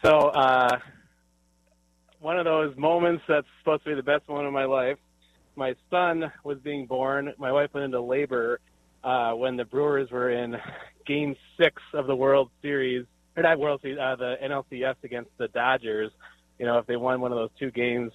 So, 0.03 0.09
uh, 0.09 0.79
one 2.19 2.37
of 2.39 2.45
those 2.45 2.75
moments 2.77 3.23
that's 3.27 3.47
supposed 3.59 3.83
to 3.83 3.91
be 3.91 3.95
the 3.95 4.03
best 4.03 4.27
one 4.27 4.45
of 4.45 4.53
my 4.53 4.65
life. 4.65 4.97
My 5.55 5.75
son 5.89 6.31
was 6.43 6.57
being 6.59 6.85
born. 6.87 7.33
My 7.37 7.51
wife 7.51 7.73
went 7.73 7.85
into 7.85 8.01
labor 8.01 8.59
uh, 9.03 9.33
when 9.33 9.55
the 9.55 9.65
Brewers 9.65 10.09
were 10.11 10.29
in 10.31 10.57
Game 11.05 11.35
Six 11.59 11.81
of 11.93 12.07
the 12.07 12.15
World 12.15 12.49
Series, 12.61 13.05
or 13.35 13.43
not 13.43 13.59
World 13.59 13.81
Series, 13.81 13.97
uh, 13.99 14.15
the 14.15 14.35
NLCS 14.43 14.95
against 15.03 15.29
the 15.37 15.47
Dodgers. 15.47 16.11
You 16.59 16.65
know, 16.65 16.77
if 16.79 16.87
they 16.87 16.95
won 16.95 17.21
one 17.21 17.31
of 17.31 17.37
those 17.37 17.51
two 17.59 17.71
games, 17.71 18.11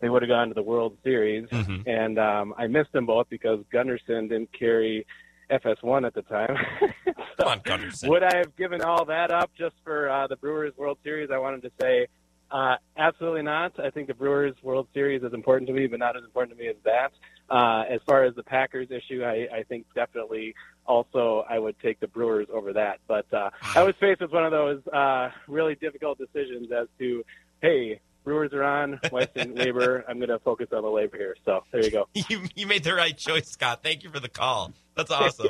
they 0.00 0.08
would 0.08 0.22
have 0.22 0.28
gone 0.28 0.48
to 0.48 0.54
the 0.54 0.62
World 0.62 0.96
Series. 1.02 1.48
Mm-hmm. 1.48 1.88
And 1.88 2.18
um, 2.18 2.54
I 2.58 2.66
missed 2.66 2.92
them 2.92 3.06
both 3.06 3.28
because 3.30 3.60
Gundersen 3.72 4.28
didn't 4.28 4.52
carry 4.52 5.06
FS1 5.50 6.06
at 6.06 6.14
the 6.14 6.22
time. 6.22 6.56
Come 7.38 7.48
on, 7.48 7.60
Gundersen. 7.60 8.08
Would 8.08 8.22
I 8.22 8.36
have 8.36 8.54
given 8.56 8.82
all 8.82 9.04
that 9.06 9.30
up 9.30 9.50
just 9.56 9.74
for 9.84 10.10
uh, 10.10 10.26
the 10.26 10.36
Brewers 10.36 10.72
World 10.76 10.98
Series? 11.02 11.30
I 11.32 11.38
wanted 11.38 11.62
to 11.62 11.70
say 11.80 12.08
uh, 12.50 12.76
absolutely 12.96 13.42
not. 13.42 13.78
I 13.80 13.90
think 13.90 14.06
the 14.06 14.14
Brewers 14.14 14.54
World 14.62 14.86
Series 14.94 15.22
is 15.22 15.32
important 15.32 15.66
to 15.68 15.74
me, 15.74 15.86
but 15.86 15.98
not 15.98 16.16
as 16.16 16.24
important 16.24 16.56
to 16.56 16.62
me 16.62 16.68
as 16.68 16.76
that. 16.84 17.12
Uh, 17.50 17.84
as 17.88 18.00
far 18.06 18.24
as 18.24 18.34
the 18.34 18.42
Packers 18.42 18.88
issue, 18.90 19.24
I, 19.24 19.48
I 19.52 19.62
think 19.64 19.86
definitely 19.94 20.54
also 20.84 21.44
I 21.48 21.58
would 21.58 21.78
take 21.80 21.98
the 22.00 22.06
Brewers 22.06 22.46
over 22.52 22.72
that. 22.72 22.98
But 23.08 23.32
uh, 23.32 23.50
I 23.74 23.82
was 23.82 23.94
faced 24.00 24.20
with 24.20 24.32
one 24.32 24.44
of 24.44 24.52
those 24.52 24.86
uh, 24.88 25.30
really 25.48 25.74
difficult 25.74 26.18
decisions 26.18 26.70
as 26.72 26.86
to, 26.98 27.24
hey, 27.62 28.00
Brewers 28.24 28.52
are 28.52 28.64
on, 28.64 28.98
in 29.36 29.54
labor. 29.56 30.04
I'm 30.08 30.18
going 30.18 30.30
to 30.30 30.38
focus 30.40 30.68
on 30.72 30.82
the 30.82 30.88
labor 30.90 31.16
here. 31.16 31.36
So 31.44 31.62
there 31.72 31.82
you 31.82 31.90
go. 31.90 32.08
You, 32.28 32.42
you 32.56 32.66
made 32.66 32.82
the 32.82 32.94
right 32.94 33.16
choice, 33.16 33.48
Scott. 33.48 33.82
Thank 33.84 34.02
you 34.02 34.10
for 34.10 34.18
the 34.20 34.28
call. 34.28 34.72
That's 34.96 35.10
awesome. 35.12 35.48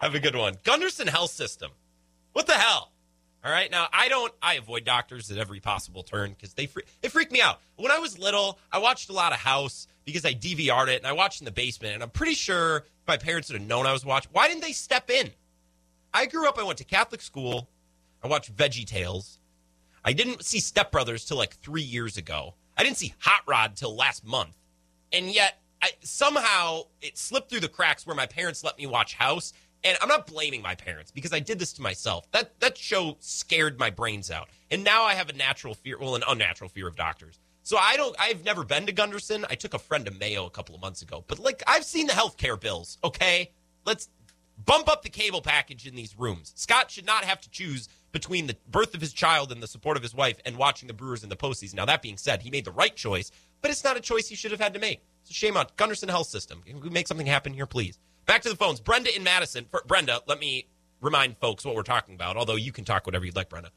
Have 0.00 0.14
a 0.14 0.18
good 0.20 0.34
one. 0.34 0.54
Gundersen 0.64 1.08
Health 1.08 1.30
System. 1.30 1.70
What 2.32 2.46
the 2.46 2.54
hell? 2.54 2.90
All 3.44 3.50
right. 3.50 3.70
Now, 3.70 3.86
I 3.92 4.08
don't, 4.08 4.32
I 4.42 4.54
avoid 4.54 4.84
doctors 4.84 5.30
at 5.30 5.38
every 5.38 5.60
possible 5.60 6.02
turn 6.02 6.30
because 6.32 6.54
they, 6.54 6.66
fre- 6.66 6.80
they 7.00 7.08
freak 7.08 7.30
me 7.32 7.40
out. 7.40 7.60
When 7.76 7.90
I 7.90 7.98
was 7.98 8.18
little, 8.18 8.58
I 8.72 8.78
watched 8.78 9.08
a 9.08 9.12
lot 9.12 9.32
of 9.32 9.38
House 9.38 9.86
because 10.04 10.24
I 10.24 10.34
DVR'd 10.34 10.88
it 10.88 10.98
and 10.98 11.06
I 11.06 11.12
watched 11.12 11.40
in 11.40 11.44
the 11.44 11.52
basement. 11.52 11.94
And 11.94 12.02
I'm 12.02 12.10
pretty 12.10 12.34
sure 12.34 12.84
my 13.06 13.16
parents 13.16 13.50
would 13.50 13.58
have 13.60 13.68
known 13.68 13.86
I 13.86 13.92
was 13.92 14.04
watching. 14.04 14.30
Why 14.32 14.48
didn't 14.48 14.62
they 14.62 14.72
step 14.72 15.08
in? 15.10 15.30
I 16.12 16.26
grew 16.26 16.48
up, 16.48 16.58
I 16.58 16.64
went 16.64 16.78
to 16.78 16.84
Catholic 16.84 17.22
school. 17.22 17.68
I 18.22 18.28
watched 18.28 18.54
Veggie 18.54 18.86
Tales. 18.86 19.38
I 20.04 20.12
didn't 20.12 20.44
see 20.44 20.60
Step 20.60 20.92
Brothers 20.92 21.24
till 21.24 21.36
like 21.36 21.54
three 21.56 21.82
years 21.82 22.16
ago. 22.16 22.54
I 22.76 22.82
didn't 22.82 22.96
see 22.96 23.14
Hot 23.20 23.42
Rod 23.46 23.76
till 23.76 23.94
last 23.94 24.24
month. 24.24 24.56
And 25.12 25.26
yet, 25.26 25.60
I, 25.82 25.90
somehow 26.02 26.82
it 27.00 27.18
slipped 27.18 27.50
through 27.50 27.60
the 27.60 27.68
cracks 27.68 28.06
where 28.06 28.16
my 28.16 28.26
parents 28.26 28.64
let 28.64 28.78
me 28.78 28.86
watch 28.86 29.14
House. 29.14 29.52
And 29.82 29.96
I'm 30.02 30.08
not 30.08 30.26
blaming 30.26 30.60
my 30.60 30.74
parents 30.74 31.10
because 31.10 31.32
I 31.32 31.40
did 31.40 31.58
this 31.58 31.72
to 31.74 31.82
myself. 31.82 32.30
That 32.32 32.58
that 32.60 32.76
show 32.76 33.16
scared 33.20 33.78
my 33.78 33.88
brains 33.88 34.30
out. 34.30 34.48
And 34.70 34.84
now 34.84 35.04
I 35.04 35.14
have 35.14 35.30
a 35.30 35.32
natural 35.32 35.74
fear, 35.74 35.98
well, 35.98 36.16
an 36.16 36.22
unnatural 36.28 36.68
fear 36.68 36.86
of 36.86 36.96
doctors. 36.96 37.38
So 37.62 37.78
I 37.78 37.96
don't 37.96 38.14
I've 38.18 38.44
never 38.44 38.62
been 38.62 38.86
to 38.86 38.92
Gundersen. 38.92 39.44
I 39.48 39.54
took 39.54 39.72
a 39.72 39.78
friend 39.78 40.04
to 40.04 40.10
Mayo 40.10 40.44
a 40.44 40.50
couple 40.50 40.74
of 40.74 40.82
months 40.82 41.00
ago. 41.00 41.24
But 41.26 41.38
like 41.38 41.62
I've 41.66 41.84
seen 41.84 42.06
the 42.06 42.12
healthcare 42.12 42.60
bills, 42.60 42.98
okay? 43.02 43.52
Let's 43.86 44.10
bump 44.66 44.88
up 44.88 45.02
the 45.02 45.08
cable 45.08 45.40
package 45.40 45.86
in 45.86 45.94
these 45.94 46.18
rooms. 46.18 46.52
Scott 46.56 46.90
should 46.90 47.06
not 47.06 47.24
have 47.24 47.40
to 47.40 47.50
choose 47.50 47.88
between 48.12 48.46
the 48.46 48.56
birth 48.70 48.94
of 48.94 49.00
his 49.00 49.12
child 49.12 49.52
and 49.52 49.62
the 49.62 49.66
support 49.66 49.96
of 49.96 50.02
his 50.02 50.14
wife 50.14 50.38
and 50.44 50.56
watching 50.56 50.86
the 50.88 50.94
Brewers 50.94 51.22
in 51.22 51.28
the 51.28 51.36
postseason. 51.36 51.74
Now, 51.74 51.84
that 51.84 52.02
being 52.02 52.16
said, 52.16 52.42
he 52.42 52.50
made 52.50 52.64
the 52.64 52.72
right 52.72 52.94
choice, 52.94 53.30
but 53.60 53.70
it's 53.70 53.84
not 53.84 53.96
a 53.96 54.00
choice 54.00 54.28
he 54.28 54.34
should 54.34 54.50
have 54.50 54.60
had 54.60 54.74
to 54.74 54.80
make. 54.80 55.02
A 55.28 55.32
shame 55.32 55.56
on 55.56 55.66
Gundersen 55.76 56.08
Health 56.08 56.26
System. 56.26 56.62
Can 56.66 56.80
we 56.80 56.90
make 56.90 57.06
something 57.06 57.26
happen 57.26 57.52
here, 57.52 57.66
please? 57.66 57.98
Back 58.26 58.42
to 58.42 58.48
the 58.48 58.56
phones. 58.56 58.80
Brenda 58.80 59.14
in 59.14 59.22
Madison. 59.22 59.66
For, 59.70 59.82
Brenda, 59.86 60.20
let 60.26 60.40
me 60.40 60.66
remind 61.00 61.36
folks 61.38 61.64
what 61.64 61.74
we're 61.74 61.82
talking 61.82 62.14
about, 62.14 62.36
although 62.36 62.56
you 62.56 62.72
can 62.72 62.84
talk 62.84 63.06
whatever 63.06 63.24
you'd 63.24 63.36
like, 63.36 63.48
Brenda. 63.48 63.70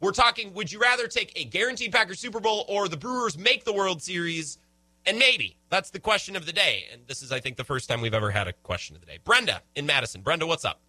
We're 0.00 0.12
talking 0.12 0.54
would 0.54 0.72
you 0.72 0.80
rather 0.80 1.06
take 1.06 1.32
a 1.36 1.44
guaranteed 1.44 1.92
Packers 1.92 2.18
Super 2.18 2.40
Bowl 2.40 2.64
or 2.68 2.88
the 2.88 2.96
Brewers 2.96 3.36
make 3.36 3.64
the 3.64 3.72
World 3.72 4.02
Series? 4.02 4.58
And 5.06 5.18
maybe. 5.18 5.56
That's 5.70 5.90
the 5.90 6.00
question 6.00 6.36
of 6.36 6.46
the 6.46 6.52
day. 6.52 6.84
And 6.92 7.02
this 7.06 7.22
is, 7.22 7.32
I 7.32 7.40
think, 7.40 7.56
the 7.56 7.64
first 7.64 7.88
time 7.88 8.00
we've 8.00 8.14
ever 8.14 8.30
had 8.30 8.48
a 8.48 8.52
question 8.52 8.96
of 8.96 9.00
the 9.00 9.06
day. 9.06 9.18
Brenda 9.24 9.62
in 9.74 9.86
Madison. 9.86 10.20
Brenda, 10.20 10.46
what's 10.46 10.64
up? 10.64 10.80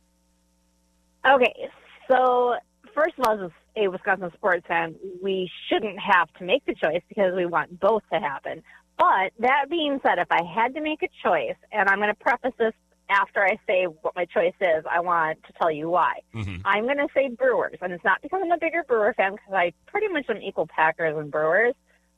Okay, 1.25 1.69
so 2.09 2.55
first 2.93 3.13
of 3.17 3.25
all, 3.25 3.45
as 3.45 3.51
a 3.75 3.87
Wisconsin 3.87 4.31
sports 4.33 4.65
fan, 4.67 4.95
we 5.21 5.49
shouldn't 5.67 5.99
have 5.99 6.31
to 6.33 6.43
make 6.43 6.65
the 6.65 6.75
choice 6.75 7.01
because 7.09 7.33
we 7.35 7.45
want 7.45 7.79
both 7.79 8.03
to 8.11 8.19
happen. 8.19 8.63
But 8.97 9.33
that 9.39 9.65
being 9.69 9.99
said, 10.03 10.19
if 10.19 10.27
I 10.31 10.43
had 10.43 10.75
to 10.75 10.81
make 10.81 11.01
a 11.01 11.09
choice, 11.23 11.55
and 11.71 11.89
I'm 11.89 11.97
going 11.97 12.09
to 12.09 12.15
preface 12.15 12.53
this 12.57 12.73
after 13.09 13.43
I 13.43 13.57
say 13.67 13.85
what 13.85 14.15
my 14.15 14.25
choice 14.25 14.53
is, 14.61 14.85
I 14.89 14.99
want 15.01 15.43
to 15.43 15.53
tell 15.53 15.71
you 15.71 15.89
why. 15.89 16.19
Mhm. 16.33 16.61
I'm 16.63 16.85
going 16.85 16.97
to 16.97 17.07
say 17.13 17.29
Brewers, 17.29 17.77
and 17.81 17.91
it's 17.91 18.03
not 18.03 18.21
because 18.21 18.41
I'm 18.43 18.51
a 18.51 18.57
bigger 18.57 18.83
Brewer 18.87 19.13
fan, 19.15 19.33
because 19.33 19.53
I 19.53 19.73
pretty 19.87 20.07
much 20.07 20.29
am 20.29 20.37
equal 20.41 20.67
Packers 20.67 21.17
and 21.17 21.31
Brewers. 21.31 21.73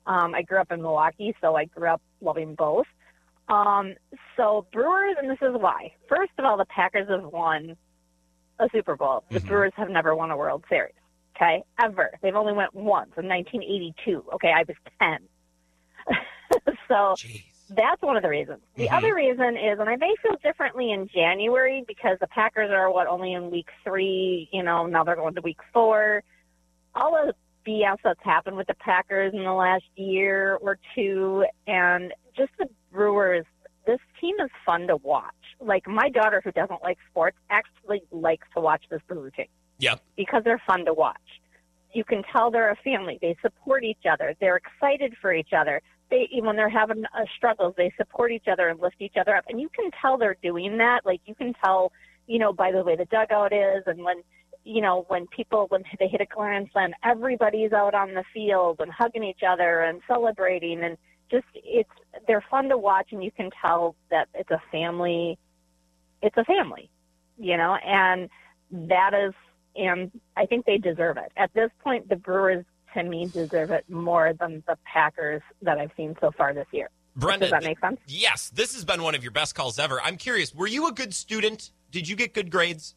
Um, 0.05 0.35
I 0.35 0.41
grew 0.41 0.59
up 0.59 0.71
in 0.71 0.81
Milwaukee, 0.81 1.35
so 1.41 1.55
I 1.55 1.65
grew 1.65 1.87
up 1.87 2.01
loving 2.21 2.55
both. 2.55 2.87
Um, 3.47 3.95
so 4.37 4.67
Brewers, 4.71 5.15
and 5.19 5.29
this 5.29 5.41
is 5.41 5.55
why. 5.55 5.93
First 6.07 6.31
of 6.37 6.45
all, 6.45 6.57
the 6.57 6.65
Packers 6.65 7.07
have 7.09 7.25
won 7.25 7.75
a 8.59 8.67
Super 8.71 8.95
Bowl. 8.95 9.23
The 9.31 9.39
Brewers 9.41 9.73
have 9.75 9.89
never 9.89 10.15
won 10.15 10.31
a 10.31 10.37
World 10.37 10.63
Series. 10.69 10.93
Okay, 11.35 11.63
ever. 11.83 12.11
They've 12.21 12.35
only 12.35 12.53
went 12.53 12.73
once 12.75 13.11
in 13.17 13.27
1982. 13.27 14.23
Okay, 14.35 14.51
I 14.55 14.63
was 14.67 14.77
10. 15.01 16.17
so 16.87 17.15
that's 17.69 18.01
one 18.03 18.15
of 18.15 18.21
the 18.23 18.29
reasons. 18.29 18.59
The 18.75 18.87
Mhm. 18.87 18.93
other 18.97 19.15
reason 19.15 19.57
is, 19.57 19.79
and 19.79 19.89
I 19.89 19.95
may 19.95 20.13
feel 20.21 20.35
differently 20.43 20.91
in 20.91 21.07
January 21.07 21.83
because 21.87 22.19
the 22.19 22.27
Packers 22.27 22.69
are 22.71 22.91
what 22.91 23.07
only 23.07 23.33
in 23.33 23.49
week 23.49 23.69
three. 23.83 24.47
You 24.51 24.61
know, 24.61 24.85
now 24.85 25.03
they're 25.03 25.15
going 25.15 25.33
to 25.35 25.41
week 25.41 25.59
four. 25.73 26.21
All 26.93 27.15
of 27.17 27.27
the 27.65 27.71
BS 27.71 27.97
that's 28.03 28.21
happened 28.23 28.55
with 28.57 28.67
the 28.67 28.75
Packers 28.75 29.33
in 29.33 29.43
the 29.43 29.53
last 29.53 29.85
year 29.95 30.57
or 30.61 30.77
two, 30.93 31.45
and 31.65 32.13
just 32.37 32.51
the 32.59 32.69
Brewers. 32.91 33.45
This 33.85 33.99
team 34.19 34.35
is 34.43 34.49
fun 34.65 34.87
to 34.87 34.95
watch. 34.97 35.33
Like 35.59 35.87
my 35.87 36.09
daughter, 36.09 36.41
who 36.43 36.51
doesn't 36.51 36.81
like 36.83 36.97
sports, 37.09 37.37
actually 37.49 38.01
likes 38.11 38.47
to 38.55 38.61
watch 38.61 38.83
this 38.89 39.01
Brewer 39.07 39.31
team 39.31 39.47
Yep. 39.79 40.01
because 40.15 40.43
they're 40.43 40.61
fun 40.65 40.85
to 40.85 40.93
watch. 40.93 41.17
You 41.93 42.03
can 42.03 42.23
tell 42.31 42.49
they're 42.49 42.71
a 42.71 42.75
family. 42.77 43.19
They 43.21 43.35
support 43.41 43.83
each 43.83 44.05
other. 44.11 44.35
They're 44.39 44.55
excited 44.57 45.13
for 45.21 45.33
each 45.33 45.53
other. 45.55 45.81
They 46.09 46.27
even 46.31 46.47
when 46.47 46.55
they're 46.55 46.69
having 46.69 47.05
uh, 47.05 47.25
struggles, 47.37 47.75
they 47.77 47.91
support 47.97 48.31
each 48.31 48.47
other 48.51 48.67
and 48.69 48.79
lift 48.79 48.95
each 48.99 49.15
other 49.19 49.35
up. 49.35 49.45
And 49.47 49.59
you 49.59 49.69
can 49.69 49.91
tell 50.01 50.17
they're 50.17 50.37
doing 50.41 50.77
that. 50.77 51.05
Like 51.05 51.21
you 51.25 51.35
can 51.35 51.53
tell, 51.63 51.91
you 52.27 52.39
know, 52.39 52.51
by 52.53 52.71
the 52.71 52.83
way 52.83 52.95
the 52.95 53.05
dugout 53.05 53.53
is, 53.53 53.83
and 53.85 54.03
when 54.03 54.17
you 54.63 54.81
know 54.81 55.05
when 55.09 55.27
people 55.27 55.67
when 55.69 55.83
they 55.99 56.07
hit 56.07 56.21
a 56.21 56.25
grand 56.25 56.69
slam, 56.71 56.93
everybody's 57.03 57.73
out 57.73 57.93
on 57.93 58.13
the 58.13 58.23
field 58.33 58.77
and 58.79 58.91
hugging 58.91 59.23
each 59.23 59.41
other 59.47 59.81
and 59.81 60.01
celebrating, 60.07 60.83
and 60.83 60.97
just 61.33 61.45
it's 61.55 61.89
they're 62.27 62.45
fun 62.49 62.69
to 62.69 62.77
watch, 62.77 63.07
and 63.11 63.23
you 63.23 63.31
can 63.31 63.49
tell 63.61 63.95
that 64.11 64.27
it's 64.33 64.51
a 64.51 64.61
family. 64.71 65.37
It's 66.21 66.37
a 66.37 66.45
family, 66.45 66.89
you 67.37 67.57
know, 67.57 67.75
and 67.75 68.29
that 68.71 69.13
is 69.13 69.33
and 69.75 70.11
I 70.37 70.45
think 70.45 70.65
they 70.65 70.77
deserve 70.77 71.17
it. 71.17 71.31
At 71.35 71.53
this 71.53 71.71
point, 71.83 72.07
the 72.07 72.15
Brewers, 72.15 72.63
to 72.93 73.03
me, 73.03 73.25
deserve 73.25 73.71
it 73.71 73.89
more 73.89 74.33
than 74.39 74.63
the 74.67 74.77
Packers 74.85 75.41
that 75.63 75.79
I've 75.79 75.91
seen 75.97 76.15
so 76.21 76.31
far 76.31 76.53
this 76.53 76.67
year. 76.71 76.89
Brenda, 77.15 77.45
Does 77.45 77.51
that 77.51 77.63
make 77.63 77.79
sense? 77.79 77.99
Yes, 78.07 78.51
this 78.51 78.73
has 78.73 78.85
been 78.85 79.03
one 79.03 79.15
of 79.15 79.23
your 79.23 79.31
best 79.31 79.55
calls 79.55 79.77
ever. 79.79 80.01
I'm 80.01 80.17
curious, 80.17 80.53
were 80.53 80.67
you 80.67 80.87
a 80.87 80.91
good 80.91 81.13
student? 81.13 81.71
Did 81.91 82.07
you 82.07 82.15
get 82.15 82.33
good 82.33 82.51
grades? 82.51 82.95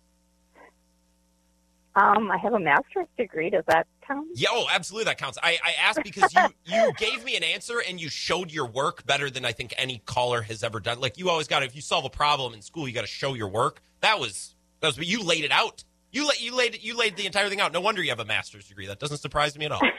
Um, 1.97 2.31
I 2.31 2.37
have 2.37 2.53
a 2.53 2.61
master's 2.61 3.07
degree. 3.17 3.49
Does 3.49 3.65
that 3.69 3.87
count? 4.07 4.29
Yeah, 4.35 4.49
oh, 4.53 4.67
absolutely, 4.71 5.07
that 5.07 5.17
counts. 5.17 5.39
I, 5.43 5.59
I 5.65 5.75
asked 5.83 6.01
because 6.05 6.33
you 6.35 6.43
you 6.67 6.93
gave 6.99 7.25
me 7.25 7.37
an 7.37 7.43
answer 7.43 7.83
and 7.87 7.99
you 7.99 8.11
showed 8.11 8.53
your 8.53 8.67
work 8.67 9.07
better 9.07 9.31
than 9.31 9.47
I 9.47 9.53
think 9.53 9.73
any 9.79 10.03
caller 10.05 10.43
has 10.43 10.63
ever 10.63 10.79
done. 10.79 11.01
Like 11.01 11.17
you 11.17 11.31
always 11.31 11.49
got 11.49 11.61
to, 11.61 11.65
if 11.65 11.75
you 11.75 11.81
solve 11.81 12.05
a 12.05 12.11
problem 12.11 12.53
in 12.53 12.61
school, 12.61 12.87
you 12.87 12.93
got 12.93 13.01
to 13.01 13.07
show 13.07 13.33
your 13.33 13.49
work. 13.49 13.81
That 14.01 14.21
was 14.21 14.55
that 14.81 14.89
was, 14.89 14.97
but 14.97 15.07
you 15.07 15.23
laid 15.23 15.45
it 15.45 15.53
out. 15.53 15.85
You 16.13 16.27
let 16.27 16.43
you 16.43 16.55
laid 16.55 16.75
it, 16.75 16.83
you 16.83 16.97
laid 16.97 17.17
the 17.17 17.25
entire 17.25 17.49
thing 17.49 17.61
out. 17.61 17.73
No 17.73 17.81
wonder 17.81 18.03
you 18.03 18.11
have 18.11 18.21
a 18.21 18.27
master's 18.27 18.69
degree. 18.69 18.87
That 18.87 19.01
doesn't 19.01 19.19
surprise 19.19 19.57
me 19.57 19.65
at 19.65 19.73
all. 19.73 19.81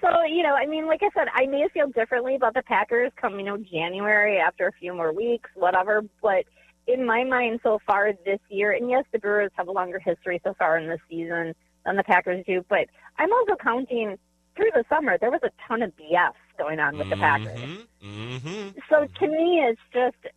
So, 0.00 0.08
you 0.24 0.42
know, 0.42 0.54
I 0.54 0.66
mean, 0.66 0.86
like 0.86 1.00
I 1.02 1.10
said, 1.14 1.28
I 1.32 1.46
may 1.46 1.68
feel 1.72 1.86
differently 1.88 2.34
about 2.34 2.54
the 2.54 2.62
Packers 2.62 3.12
come, 3.16 3.38
you 3.38 3.44
know, 3.44 3.56
January 3.56 4.38
after 4.38 4.66
a 4.66 4.72
few 4.72 4.92
more 4.92 5.12
weeks, 5.12 5.48
whatever. 5.54 6.02
But 6.20 6.44
in 6.86 7.06
my 7.06 7.24
mind 7.24 7.60
so 7.62 7.78
far 7.86 8.12
this 8.24 8.40
year, 8.48 8.72
and 8.72 8.90
yes, 8.90 9.04
the 9.12 9.18
Brewers 9.18 9.50
have 9.54 9.68
a 9.68 9.72
longer 9.72 9.98
history 9.98 10.40
so 10.44 10.54
far 10.58 10.78
in 10.78 10.88
this 10.88 11.00
season 11.08 11.54
than 11.84 11.96
the 11.96 12.04
Packers 12.04 12.44
do, 12.46 12.64
but 12.68 12.86
I'm 13.18 13.32
also 13.32 13.56
counting 13.56 14.18
through 14.56 14.70
the 14.74 14.84
summer, 14.88 15.16
there 15.18 15.30
was 15.30 15.40
a 15.42 15.50
ton 15.66 15.82
of 15.82 15.92
BS 15.96 16.34
going 16.58 16.78
on 16.78 16.98
with 16.98 17.08
the 17.08 17.16
Packers. 17.16 17.58
Mm-hmm. 18.04 18.78
So 18.90 19.06
to 19.06 19.26
me, 19.26 19.64
it's 19.64 19.80
just 19.92 20.34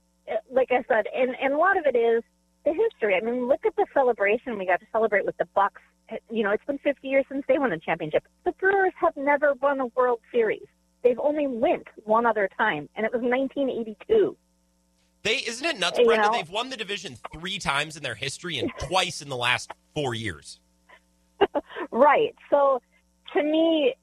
like 0.52 0.72
I 0.72 0.84
said, 0.88 1.06
and 1.16 1.36
and 1.42 1.54
a 1.54 1.58
lot 1.58 1.78
of 1.78 1.86
it 1.86 1.96
is 1.98 2.24
the 2.66 2.74
history. 2.74 3.16
I 3.16 3.24
mean, 3.24 3.48
look 3.48 3.66
at 3.66 3.76
the 3.76 3.86
celebration 3.94 4.58
we 4.58 4.66
got 4.66 4.80
to 4.80 4.86
celebrate 4.92 5.26
with 5.26 5.38
the 5.38 5.48
Bucks. 5.54 5.82
You 6.30 6.44
know, 6.44 6.52
it's 6.52 6.64
been 6.66 6.78
50 6.80 7.08
years 7.08 7.26
since 7.30 7.44
they 7.48 7.58
won 7.58 7.72
a 7.72 7.80
championship. 7.80 8.24
The 8.44 8.52
Brewers 8.54 8.94
have 9.00 9.16
never 9.18 9.54
won 9.62 9.80
a 9.80 9.88
World 9.88 10.20
Series. 10.32 10.66
They've 11.04 11.20
only 11.20 11.48
went 11.48 11.88
one 12.04 12.26
other 12.26 12.50
time, 12.58 12.90
and 12.96 13.06
it 13.06 13.12
was 13.12 13.22
1982. 13.22 14.36
They 15.26 15.38
isn't 15.38 15.66
it 15.66 15.80
nuts, 15.80 15.98
You 16.00 16.06
Brenda? 16.06 16.28
know- 16.28 16.34
They've 16.34 16.50
won 16.50 16.70
the 16.70 16.78
division 16.78 17.18
three 17.34 17.58
times 17.58 17.98
in 17.98 18.04
their 18.04 18.14
history 18.16 18.60
and 18.60 18.72
twice 18.78 19.22
in 19.24 19.28
the 19.30 19.36
last 19.36 19.72
four 19.94 20.14
years. 20.14 20.60
Right. 21.92 22.36
So 22.50 22.82
to 23.34 23.44
me, 23.44 23.96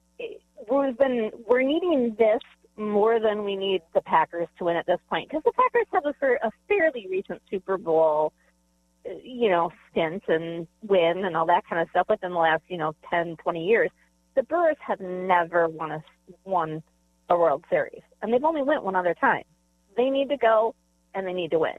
we've 0.71 0.97
been 0.99 1.31
we're 1.47 1.63
needing 1.63 2.15
this 2.19 2.41
more 2.77 3.21
than 3.21 3.45
we 3.45 3.55
need 3.57 3.83
the 3.95 4.01
Packers 4.01 4.49
to 4.59 4.65
win 4.65 4.77
at 4.77 4.87
this 4.87 4.99
point 5.11 5.29
because 5.29 5.43
the 5.45 5.53
Packers 5.53 5.87
have 5.93 6.05
a, 6.07 6.47
a 6.47 6.51
fairly 6.69 7.07
recent 7.11 7.41
Super 7.51 7.77
Bowl, 7.79 8.33
you 9.23 9.51
know, 9.51 9.71
stint 9.91 10.23
and 10.29 10.67
win 10.83 11.25
and 11.25 11.37
all 11.37 11.47
that 11.47 11.65
kind 11.69 11.83
of 11.83 11.89
stuff 11.91 12.07
within 12.09 12.33
the 12.33 12.39
last 12.39 12.63
you 12.69 12.79
know 12.79 12.95
ten, 13.11 13.37
twenty 13.37 13.67
years. 13.67 13.91
The 14.35 14.43
Brewers 14.43 14.77
have 14.87 15.01
never 15.01 15.69
won 15.69 15.93
a 15.93 16.03
won 16.45 16.83
a 17.29 17.37
World 17.37 17.65
Series, 17.71 18.03
and 18.23 18.33
they've 18.33 18.45
only 18.45 18.63
went 18.63 18.83
one 18.85 18.97
other 18.97 19.15
time. 19.15 19.45
They 19.97 20.09
need 20.11 20.29
to 20.31 20.37
go, 20.39 20.75
and 21.15 21.27
they 21.27 21.33
need 21.33 21.51
to 21.53 21.59
win. 21.59 21.77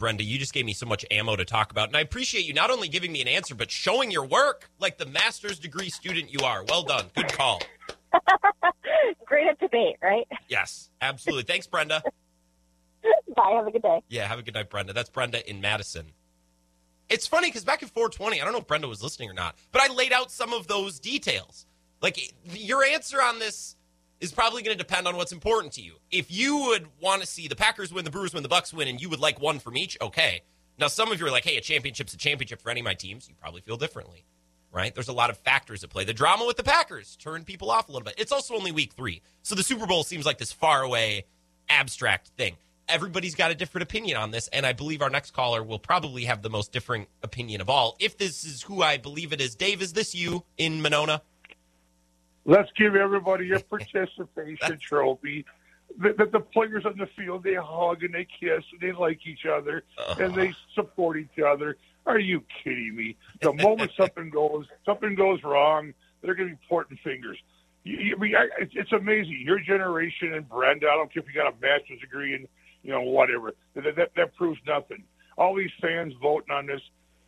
Brenda, 0.00 0.24
you 0.24 0.38
just 0.38 0.54
gave 0.54 0.64
me 0.64 0.72
so 0.72 0.86
much 0.86 1.04
ammo 1.10 1.36
to 1.36 1.44
talk 1.44 1.70
about. 1.70 1.88
And 1.88 1.96
I 1.96 2.00
appreciate 2.00 2.46
you 2.46 2.54
not 2.54 2.70
only 2.70 2.88
giving 2.88 3.12
me 3.12 3.20
an 3.20 3.28
answer, 3.28 3.54
but 3.54 3.70
showing 3.70 4.10
your 4.10 4.24
work 4.24 4.70
like 4.78 4.96
the 4.96 5.04
master's 5.04 5.58
degree 5.58 5.90
student 5.90 6.32
you 6.32 6.40
are. 6.40 6.64
Well 6.64 6.82
done. 6.82 7.06
Good 7.14 7.30
call. 7.32 7.60
Great 9.26 9.46
at 9.46 9.60
debate, 9.60 9.96
right? 10.02 10.26
Yes, 10.48 10.88
absolutely. 11.02 11.44
Thanks, 11.44 11.66
Brenda. 11.66 12.02
Bye. 13.36 13.52
Have 13.54 13.66
a 13.66 13.70
good 13.70 13.82
day. 13.82 14.02
Yeah, 14.08 14.26
have 14.26 14.38
a 14.38 14.42
good 14.42 14.54
night, 14.54 14.70
Brenda. 14.70 14.94
That's 14.94 15.10
Brenda 15.10 15.48
in 15.48 15.60
Madison. 15.60 16.06
It's 17.10 17.26
funny 17.26 17.48
because 17.48 17.64
back 17.64 17.82
in 17.82 17.88
420, 17.88 18.40
I 18.40 18.44
don't 18.44 18.52
know 18.54 18.60
if 18.60 18.66
Brenda 18.66 18.88
was 18.88 19.02
listening 19.02 19.28
or 19.28 19.34
not, 19.34 19.56
but 19.70 19.82
I 19.82 19.92
laid 19.92 20.12
out 20.12 20.30
some 20.30 20.54
of 20.54 20.66
those 20.66 20.98
details. 20.98 21.66
Like 22.00 22.32
your 22.44 22.82
answer 22.84 23.20
on 23.20 23.38
this 23.38 23.76
is 24.20 24.32
probably 24.32 24.62
going 24.62 24.76
to 24.76 24.82
depend 24.82 25.08
on 25.08 25.16
what's 25.16 25.32
important 25.32 25.72
to 25.74 25.80
you. 25.80 25.94
If 26.10 26.30
you 26.30 26.58
would 26.66 26.86
want 27.00 27.22
to 27.22 27.26
see 27.26 27.48
the 27.48 27.56
Packers 27.56 27.92
win, 27.92 28.04
the 28.04 28.10
Brewers 28.10 28.34
win, 28.34 28.42
the 28.42 28.48
Bucks 28.48 28.72
win, 28.72 28.86
and 28.86 29.00
you 29.00 29.08
would 29.08 29.20
like 29.20 29.40
one 29.40 29.58
from 29.58 29.76
each, 29.76 29.96
okay. 30.00 30.42
Now, 30.78 30.88
some 30.88 31.10
of 31.10 31.18
you 31.18 31.26
are 31.26 31.30
like, 31.30 31.44
hey, 31.44 31.56
a 31.56 31.60
championship's 31.60 32.14
a 32.14 32.16
championship 32.16 32.60
for 32.62 32.70
any 32.70 32.80
of 32.80 32.84
my 32.84 32.94
teams. 32.94 33.28
You 33.28 33.34
probably 33.40 33.60
feel 33.60 33.76
differently, 33.76 34.24
right? 34.72 34.94
There's 34.94 35.08
a 35.08 35.12
lot 35.14 35.30
of 35.30 35.38
factors 35.38 35.82
at 35.84 35.90
play. 35.90 36.04
The 36.04 36.14
drama 36.14 36.46
with 36.46 36.56
the 36.56 36.62
Packers 36.62 37.16
turned 37.16 37.46
people 37.46 37.70
off 37.70 37.88
a 37.88 37.92
little 37.92 38.04
bit. 38.04 38.14
It's 38.18 38.32
also 38.32 38.54
only 38.54 38.72
week 38.72 38.92
three. 38.92 39.22
So 39.42 39.54
the 39.54 39.62
Super 39.62 39.86
Bowl 39.86 40.04
seems 40.04 40.26
like 40.26 40.38
this 40.38 40.52
far 40.52 40.82
away, 40.82 41.24
abstract 41.68 42.28
thing. 42.36 42.56
Everybody's 42.88 43.36
got 43.36 43.50
a 43.50 43.54
different 43.54 43.84
opinion 43.84 44.16
on 44.16 44.32
this, 44.32 44.48
and 44.48 44.66
I 44.66 44.72
believe 44.72 45.00
our 45.00 45.10
next 45.10 45.30
caller 45.30 45.62
will 45.62 45.78
probably 45.78 46.24
have 46.24 46.42
the 46.42 46.50
most 46.50 46.72
differing 46.72 47.06
opinion 47.22 47.60
of 47.60 47.70
all. 47.70 47.96
If 48.00 48.18
this 48.18 48.44
is 48.44 48.62
who 48.62 48.82
I 48.82 48.96
believe 48.96 49.32
it 49.32 49.40
is, 49.40 49.54
Dave, 49.54 49.80
is 49.80 49.92
this 49.92 50.14
you 50.14 50.44
in 50.58 50.82
Monona? 50.82 51.22
Let's 52.44 52.70
give 52.76 52.96
everybody 52.96 53.52
a 53.52 53.60
participation 53.74 54.78
trophy. 54.80 55.44
that 55.98 56.16
the, 56.16 56.26
the 56.26 56.40
players 56.40 56.84
on 56.86 56.96
the 56.98 57.08
field 57.16 57.44
they 57.44 57.54
hug 57.54 58.02
and 58.02 58.14
they 58.14 58.26
kiss 58.38 58.64
and 58.72 58.80
they 58.80 58.92
like 58.92 59.26
each 59.26 59.46
other 59.46 59.84
and 60.18 60.34
they 60.34 60.48
uh-huh. 60.48 60.74
support 60.74 61.18
each 61.18 61.38
other. 61.44 61.76
Are 62.06 62.18
you 62.18 62.42
kidding 62.62 62.96
me? 62.96 63.16
The 63.40 63.52
moment 63.52 63.92
something 63.96 64.30
goes 64.30 64.66
something 64.84 65.14
goes 65.14 65.42
wrong, 65.42 65.92
they're 66.22 66.34
going 66.34 66.50
to 66.50 66.54
be 66.54 66.60
pointing 66.68 66.98
fingers. 67.04 67.38
You, 67.84 67.98
you, 67.98 68.16
I 68.16 68.20
mean, 68.20 68.34
I, 68.36 68.48
it's, 68.58 68.72
it's 68.74 68.92
amazing. 68.92 69.42
Your 69.44 69.58
generation 69.58 70.34
and 70.34 70.48
Brenda. 70.48 70.86
I 70.88 70.96
don't 70.96 71.12
care 71.12 71.22
if 71.22 71.28
you 71.28 71.34
got 71.34 71.52
a 71.52 71.56
master's 71.60 72.00
degree 72.00 72.34
and 72.34 72.46
you 72.82 72.92
know 72.92 73.02
whatever. 73.02 73.52
That, 73.74 73.96
that 73.96 74.10
that 74.16 74.36
proves 74.36 74.60
nothing. 74.66 75.04
All 75.36 75.54
these 75.54 75.70
fans 75.80 76.14
voting 76.20 76.50
on 76.50 76.66
this. 76.66 76.80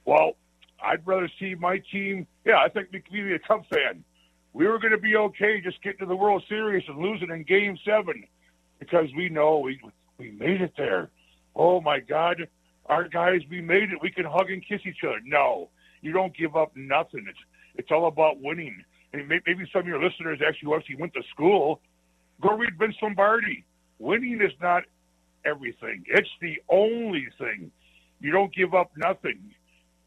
Well, 0.04 0.36
I'd 0.82 1.06
rather 1.06 1.30
see 1.38 1.54
my 1.54 1.82
team. 1.90 2.26
Yeah, 2.44 2.58
I 2.58 2.68
think 2.68 2.88
we 2.92 3.00
could 3.00 3.12
be 3.12 3.34
a 3.34 3.38
Cub 3.38 3.64
fan. 3.68 4.04
We 4.52 4.66
were 4.66 4.78
going 4.78 4.92
to 4.92 4.98
be 4.98 5.16
okay 5.16 5.60
just 5.60 5.82
getting 5.82 6.00
to 6.00 6.06
the 6.06 6.16
World 6.16 6.42
Series 6.48 6.84
and 6.88 6.98
losing 6.98 7.30
in 7.30 7.42
Game 7.44 7.78
Seven 7.84 8.24
because 8.78 9.06
we 9.16 9.28
know 9.28 9.58
we 9.58 9.80
we 10.18 10.30
made 10.32 10.60
it 10.60 10.74
there. 10.76 11.10
Oh 11.56 11.80
my 11.80 12.00
God, 12.00 12.46
our 12.86 13.08
guys, 13.08 13.40
we 13.48 13.60
made 13.60 13.92
it. 13.92 13.98
We 14.02 14.10
can 14.10 14.24
hug 14.24 14.50
and 14.50 14.66
kiss 14.66 14.80
each 14.84 15.04
other. 15.04 15.20
No, 15.24 15.70
you 16.02 16.12
don't 16.12 16.36
give 16.36 16.56
up 16.56 16.72
nothing. 16.76 17.26
It's 17.28 17.38
it's 17.74 17.90
all 17.90 18.06
about 18.06 18.40
winning. 18.40 18.84
And 19.14 19.28
maybe 19.28 19.68
some 19.72 19.82
of 19.82 19.86
your 19.86 20.02
listeners 20.02 20.40
actually 20.46 20.74
actually 20.74 20.96
went 20.96 21.14
to 21.14 21.22
school. 21.30 21.80
Go 22.40 22.56
read 22.56 22.78
Vince 22.78 22.96
Lombardi. 23.02 23.64
Winning 23.98 24.40
is 24.40 24.52
not 24.60 24.84
everything. 25.44 26.04
It's 26.08 26.30
the 26.40 26.60
only 26.68 27.28
thing. 27.38 27.70
You 28.20 28.32
don't 28.32 28.54
give 28.54 28.74
up 28.74 28.90
nothing. 28.96 29.54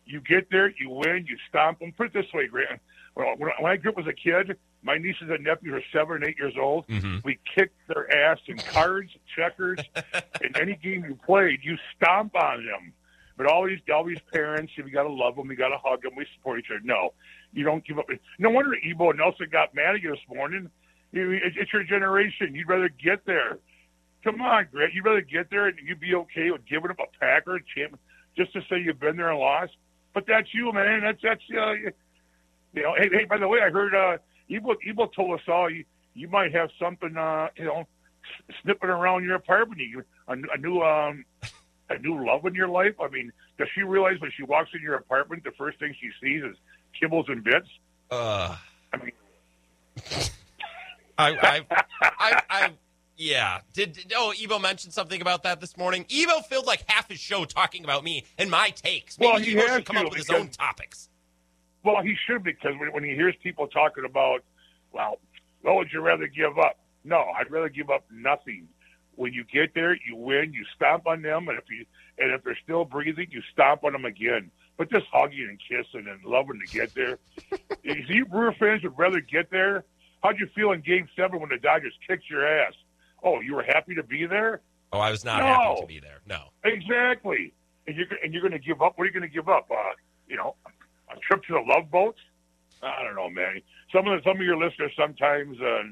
You 0.06 0.22
get 0.22 0.50
there, 0.52 0.70
you 0.80 0.89
win, 0.89 1.26
you 1.28 1.38
stomp 1.50 1.80
them. 1.80 1.93
Put 1.96 2.08
it 2.08 2.14
this 2.14 2.32
way, 2.34 2.48
Grant. 2.48 2.80
When 3.16 3.28
when 3.38 3.72
I 3.72 3.78
grew 3.78 3.91
up 3.91 3.97
as 3.99 4.07
a 4.07 4.13
kid, 4.13 4.57
my 4.84 4.97
nieces 4.97 5.30
and 5.30 5.43
nephews 5.43 5.74
are 5.74 5.97
seven 5.97 6.18
and 6.18 6.26
eight 6.26 6.38
years 6.38 6.53
old. 6.61 6.86
We 7.24 7.39
kicked 7.55 7.76
their 7.88 8.13
ass 8.13 8.39
in 8.47 8.57
cards, 8.57 9.11
checkers, 9.36 9.80
in 10.43 10.55
any 10.55 10.76
game 10.76 11.05
you 11.05 11.18
played. 11.26 11.59
You 11.63 11.78
stomp 11.95 12.36
on 12.36 12.66
them. 12.66 12.93
But 13.38 13.47
all 13.47 13.66
these 13.66 13.80
all 13.93 14.03
these 14.03 14.20
parents, 14.32 14.74
you 14.76 14.89
got 14.91 15.03
to 15.03 15.11
love 15.11 15.36
them, 15.36 15.49
you 15.49 15.57
got 15.57 15.70
to 15.70 15.78
hug 15.84 16.03
them, 16.03 16.13
we 16.16 16.26
support 16.36 16.59
each 16.59 16.68
other. 16.70 16.82
No, 16.84 17.13
you 17.53 17.63
don't 17.63 17.86
give 17.86 17.97
up. 17.99 18.05
No 18.38 18.49
wonder 18.49 18.76
Ebo 18.76 19.09
and 19.09 19.20
Nelson 19.20 19.47
got 19.51 19.74
mad 19.74 19.95
at 19.95 20.01
you 20.01 20.11
this 20.11 20.20
morning. 20.30 20.70
It's 21.11 21.72
your 21.72 21.84
generation. 21.84 22.53
You'd 22.53 22.68
rather 22.68 22.89
get 22.89 23.26
there. 23.26 23.59
Come 24.24 24.41
on, 24.41 24.68
Grant. 24.72 24.93
You'd 24.93 25.05
rather 25.05 25.22
get 25.22 25.49
there 25.49 25.68
and 25.68 25.78
you'd 25.86 25.99
be 25.99 26.16
okay 26.16 26.51
with 26.51 26.66
giving 26.66 26.91
up 26.91 26.99
a 26.99 27.20
Packer 27.20 27.59
champ 27.76 27.97
just 28.36 28.51
to 28.53 28.61
say 28.70 28.80
you've 28.80 28.99
been 28.99 29.16
there 29.16 29.30
and 29.30 29.39
lost. 29.39 29.74
But 30.13 30.26
that's 30.28 30.53
you, 30.53 30.72
man. 30.74 31.01
That's 31.01 31.22
that's 31.22 31.41
uh, 31.57 31.91
you 32.76 32.84
know. 32.84 32.93
Hey, 32.97 33.09
hey. 33.11 33.26
By 33.26 33.38
the 33.38 33.47
way, 33.47 33.59
I 33.61 33.69
heard 33.69 33.95
uh, 33.95 34.17
Ebo, 34.49 34.76
Ebo 34.88 35.07
told 35.07 35.39
us 35.39 35.45
all 35.47 35.69
you 35.69 35.86
you 36.13 36.28
might 36.28 36.53
have 36.53 36.69
something 36.80 37.15
uh, 37.17 37.49
you 37.57 37.65
know 37.65 37.86
snipping 38.61 38.89
around 38.89 39.23
your 39.23 39.36
apartment. 39.36 39.82
You 39.82 40.03
a, 40.28 40.34
a 40.34 40.57
new 40.57 40.82
um 40.82 41.26
a 41.89 41.97
new 41.99 42.26
love 42.26 42.45
in 42.45 42.55
your 42.55 42.69
life. 42.69 42.95
I 43.01 43.07
mean, 43.09 43.32
does 43.57 43.67
she 43.76 43.82
realize 43.82 44.19
when 44.19 44.32
she 44.36 44.43
walks 44.43 44.71
in 44.73 44.82
your 44.82 44.95
apartment, 44.95 45.43
the 45.43 45.51
first 45.51 45.80
thing 45.80 45.95
she 45.99 46.09
sees 46.21 46.43
is 46.43 46.55
kibbles 47.01 47.32
and 47.32 47.43
bits? 47.43 47.67
Uh, 48.11 48.55
I 48.93 48.97
mean, 48.97 49.11
I, 51.17 51.32
I, 51.41 51.65
I, 52.01 52.41
I, 52.49 52.71
yeah. 53.17 53.59
Did, 53.73 53.93
did 53.93 54.13
oh 54.15 54.34
Ebo 54.39 54.59
mentioned 54.59 54.93
something 54.93 55.21
about 55.21 55.43
that 55.43 55.61
this 55.61 55.78
morning? 55.78 56.05
Ebo 56.09 56.41
filled 56.41 56.65
like 56.65 56.84
half 56.88 57.09
his 57.09 57.19
show 57.19 57.45
talking 57.45 57.84
about 57.84 58.03
me 58.03 58.26
and 58.38 58.49
my 58.49 58.69
takes. 58.71 59.17
Maybe 59.19 59.32
Well, 59.32 59.41
he 59.41 59.51
Ebo 59.53 59.67
should 59.67 59.86
come 59.86 59.97
up 59.97 60.05
with 60.05 60.17
his 60.17 60.30
own 60.30 60.49
topics. 60.49 61.09
Well, 61.86 62.01
he 62.01 62.15
should 62.27 62.43
because 62.43 62.73
when, 62.79 62.91
when 62.93 63.03
he 63.03 63.11
hears 63.11 63.36
people 63.43 63.67
talking 63.67 64.05
about, 64.05 64.43
well, 64.91 65.19
what 65.61 65.75
would 65.75 65.93
you 65.93 66.01
rather 66.01 66.27
give 66.27 66.57
up? 66.57 66.79
No, 67.03 67.25
I'd 67.38 67.51
rather 67.51 67.69
give 67.69 67.89
up 67.91 68.03
nothing. 68.11 68.67
When 69.15 69.31
you 69.31 69.45
get 69.45 69.73
there, 69.75 69.93
you 69.93 70.15
win. 70.15 70.51
You 70.51 70.65
stomp 70.75 71.07
on 71.07 71.21
them, 71.21 71.47
and 71.47 71.57
if 71.57 71.63
you 71.69 71.86
and 72.17 72.31
if 72.33 72.43
they're 72.43 72.57
still 72.63 72.83
breathing, 72.86 73.27
you 73.31 73.41
stomp 73.53 73.83
on 73.86 73.93
them 73.93 74.03
again. 74.03 74.51
But 74.77 74.89
just 74.91 75.05
hugging 75.13 75.47
and 75.47 75.59
kissing 75.59 76.07
and 76.09 76.23
loving 76.25 76.59
to 76.65 76.73
get 76.73 76.93
there. 76.95 77.17
you 77.83 78.25
Brewer 78.25 78.53
fans 78.59 78.83
would 78.83 78.97
rather 78.97 79.21
get 79.21 79.49
there, 79.51 79.86
how'd 80.21 80.39
you 80.39 80.47
feel 80.55 80.71
in 80.73 80.81
Game 80.81 81.07
Seven 81.15 81.39
when 81.39 81.49
the 81.49 81.57
Dodgers 81.57 81.93
kicked 82.05 82.29
your 82.29 82.45
ass? 82.45 82.73
Oh, 83.23 83.39
you 83.39 83.55
were 83.55 83.63
happy 83.63 83.95
to 83.95 84.03
be 84.03 84.25
there. 84.25 84.59
Oh, 84.91 84.99
I 84.99 85.11
was 85.11 85.23
not 85.23 85.39
No. 85.39 85.45
happy 85.45 85.81
to 85.81 85.88
be 85.88 85.99
there. 85.99 86.19
No. 86.27 86.49
Exactly. 86.63 87.53
And 87.88 87.95
you're 87.95 88.07
and 88.23 88.33
you're 88.33 88.41
going 88.41 88.51
to 88.51 88.59
give 88.59 88.81
up. 88.81 88.97
What 88.97 89.03
are 89.03 89.07
you 89.07 89.13
going 89.13 89.29
to 89.29 89.33
give 89.33 89.47
up? 89.47 89.69
Uh, 89.71 89.75
you 90.27 90.36
know, 90.36 90.55
a 91.16 91.20
trip 91.20 91.43
to 91.45 91.53
the 91.53 91.61
Love 91.61 91.89
Boat? 91.91 92.16
I 92.84 93.03
don't 93.03 93.16
know, 93.16 93.30
man. 93.30 93.61
Some 93.91 94.07
of 94.07 94.18
the, 94.24 94.30
some 94.30 94.38
of 94.38 94.43
your 94.43 94.57
listeners 94.57 94.91
sometimes. 94.97 95.59
Uh, 95.61 95.84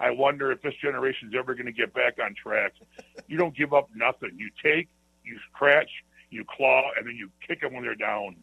I 0.00 0.10
wonder 0.10 0.50
if 0.50 0.60
this 0.62 0.74
generation's 0.82 1.34
ever 1.38 1.54
going 1.54 1.66
to 1.66 1.72
get 1.72 1.94
back 1.94 2.14
on 2.22 2.34
track. 2.34 2.72
You 3.28 3.38
don't 3.38 3.56
give 3.56 3.72
up 3.72 3.88
nothing. 3.94 4.30
You 4.36 4.50
take, 4.62 4.88
you 5.24 5.38
scratch, 5.54 5.90
you 6.30 6.44
claw, 6.48 6.82
and 6.96 7.06
then 7.06 7.14
you 7.14 7.30
kick 7.46 7.60
them 7.60 7.74
when 7.74 7.84
they're 7.84 7.94
down. 7.94 8.34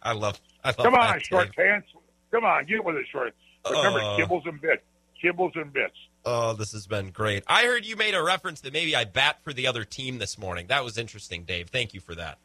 I 0.00 0.12
love. 0.12 0.40
I 0.62 0.68
love 0.68 0.76
Come 0.76 0.94
on, 0.94 1.00
that, 1.14 1.24
short 1.24 1.46
Dave. 1.46 1.54
pants. 1.56 1.88
Come 2.30 2.44
on, 2.44 2.66
get 2.66 2.84
with 2.84 2.96
it, 2.96 3.06
short. 3.10 3.34
Remember, 3.68 3.98
Uh. 4.00 4.16
kibbles 4.18 4.46
and 4.48 4.60
bits. 4.60 4.82
Kibbles 5.22 5.60
and 5.60 5.72
bits. 5.72 5.96
Oh, 6.24 6.52
this 6.52 6.70
has 6.72 6.86
been 6.86 7.10
great. 7.10 7.42
I 7.48 7.64
heard 7.64 7.84
you 7.84 7.96
made 7.96 8.14
a 8.14 8.22
reference 8.22 8.60
that 8.60 8.72
maybe 8.72 8.94
I 8.94 9.04
bat 9.04 9.42
for 9.42 9.52
the 9.52 9.66
other 9.66 9.82
team 9.84 10.18
this 10.18 10.38
morning. 10.38 10.68
That 10.68 10.84
was 10.84 10.98
interesting, 10.98 11.42
Dave. 11.44 11.68
Thank 11.70 11.94
you 11.94 12.00
for 12.00 12.14
that. 12.14 12.38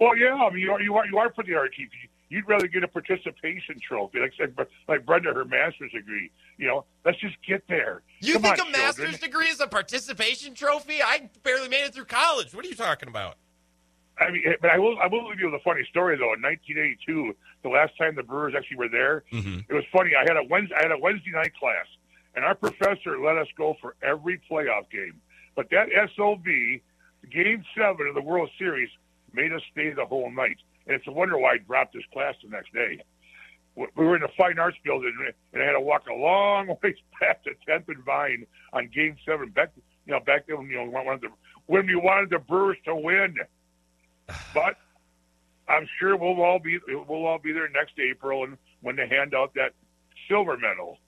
Well, 0.00 0.16
yeah, 0.16 0.34
I 0.34 0.50
mean, 0.50 0.60
you 0.62 0.72
are 0.72 0.80
you 0.80 0.94
are 0.96 1.06
you 1.06 1.18
are 1.18 1.32
for 1.32 1.42
the 1.44 1.52
RTP. 1.52 1.88
You'd 2.30 2.46
rather 2.46 2.66
get 2.66 2.84
a 2.84 2.88
participation 2.88 3.80
trophy, 3.80 4.18
like 4.20 4.32
said, 4.36 4.54
like 4.86 5.06
Brenda, 5.06 5.32
her 5.32 5.44
master's 5.46 5.92
degree. 5.92 6.30
You 6.58 6.66
know, 6.66 6.84
let's 7.04 7.18
just 7.20 7.36
get 7.46 7.62
there. 7.68 8.02
You 8.20 8.34
Come 8.34 8.42
think 8.42 8.60
on, 8.60 8.68
a 8.68 8.72
master's 8.72 9.12
children. 9.12 9.20
degree 9.22 9.46
is 9.46 9.60
a 9.60 9.66
participation 9.66 10.52
trophy? 10.54 11.02
I 11.02 11.30
barely 11.42 11.68
made 11.68 11.84
it 11.84 11.94
through 11.94 12.04
college. 12.04 12.52
What 12.54 12.64
are 12.66 12.68
you 12.68 12.74
talking 12.74 13.08
about? 13.08 13.36
I 14.20 14.30
mean, 14.30 14.42
but 14.60 14.70
I 14.70 14.78
will 14.78 14.98
I 14.98 15.06
will 15.06 15.26
leave 15.28 15.40
you 15.40 15.46
with 15.50 15.54
a 15.60 15.64
funny 15.64 15.84
story 15.90 16.16
though. 16.16 16.34
In 16.34 16.42
1982, 16.42 17.34
the 17.62 17.68
last 17.70 17.96
time 17.96 18.14
the 18.14 18.22
Brewers 18.22 18.52
actually 18.56 18.76
were 18.76 18.88
there, 18.88 19.24
Mm-hmm. 19.32 19.60
it 19.68 19.72
was 19.74 19.84
funny. 19.92 20.10
I 20.14 20.22
had 20.22 20.36
a 20.36 20.44
Wednesday, 20.48 20.74
I 20.78 20.82
had 20.82 20.92
a 20.92 20.98
Wednesday 20.98 21.30
night 21.32 21.52
class, 21.58 21.86
and 22.36 22.44
our 22.44 22.54
professor 22.54 23.18
let 23.18 23.38
us 23.38 23.46
go 23.56 23.76
for 23.80 23.94
every 24.02 24.40
playoff 24.50 24.90
game. 24.92 25.20
But 25.56 25.70
that 25.70 25.88
SOB, 26.14 26.44
Game 27.32 27.64
Seven 27.76 28.06
of 28.08 28.14
the 28.14 28.20
World 28.22 28.50
Series, 28.58 28.90
made 29.32 29.52
us 29.52 29.62
stay 29.72 29.90
the 29.90 30.06
whole 30.06 30.30
night, 30.30 30.58
and 30.86 30.96
it's 30.96 31.06
a 31.06 31.12
wonder 31.12 31.38
why 31.38 31.54
I 31.54 31.58
dropped 31.58 31.94
this 31.94 32.04
class 32.12 32.34
the 32.42 32.50
next 32.50 32.72
day. 32.72 33.02
We 33.74 33.86
we 33.96 34.04
were 34.04 34.16
in 34.16 34.22
the 34.22 34.28
Fine 34.36 34.58
Arts 34.58 34.78
Building, 34.84 35.14
and 35.52 35.62
I 35.62 35.66
had 35.66 35.72
to 35.72 35.80
walk 35.80 36.06
a 36.08 36.14
long 36.14 36.68
ways 36.82 36.96
back 37.20 37.44
to 37.44 37.50
10th 37.68 37.88
and 37.88 38.04
Vine 38.04 38.46
on 38.72 38.88
Game 38.94 39.16
Seven. 39.26 39.50
Back, 39.50 39.72
you 40.06 40.12
know, 40.12 40.20
back 40.20 40.46
then, 40.46 40.58
when, 40.58 40.66
you 40.68 40.76
know, 40.76 40.84
we 40.84 40.90
wanted 40.90 41.22
the, 41.22 41.28
when 41.66 41.86
we 41.86 41.96
wanted 41.96 42.30
the 42.30 42.38
Brewers 42.38 42.78
to 42.84 42.94
win. 42.94 43.36
But 44.52 44.76
I'm 45.68 45.88
sure 45.98 46.16
we'll 46.16 46.42
all 46.42 46.58
be 46.58 46.78
we'll 46.86 47.26
all 47.26 47.38
be 47.38 47.52
there 47.52 47.68
next 47.68 47.98
April, 47.98 48.44
and 48.44 48.58
when 48.80 48.96
they 48.96 49.08
hand 49.08 49.34
out 49.34 49.54
that 49.54 49.72
silver 50.28 50.56
medal. 50.56 50.98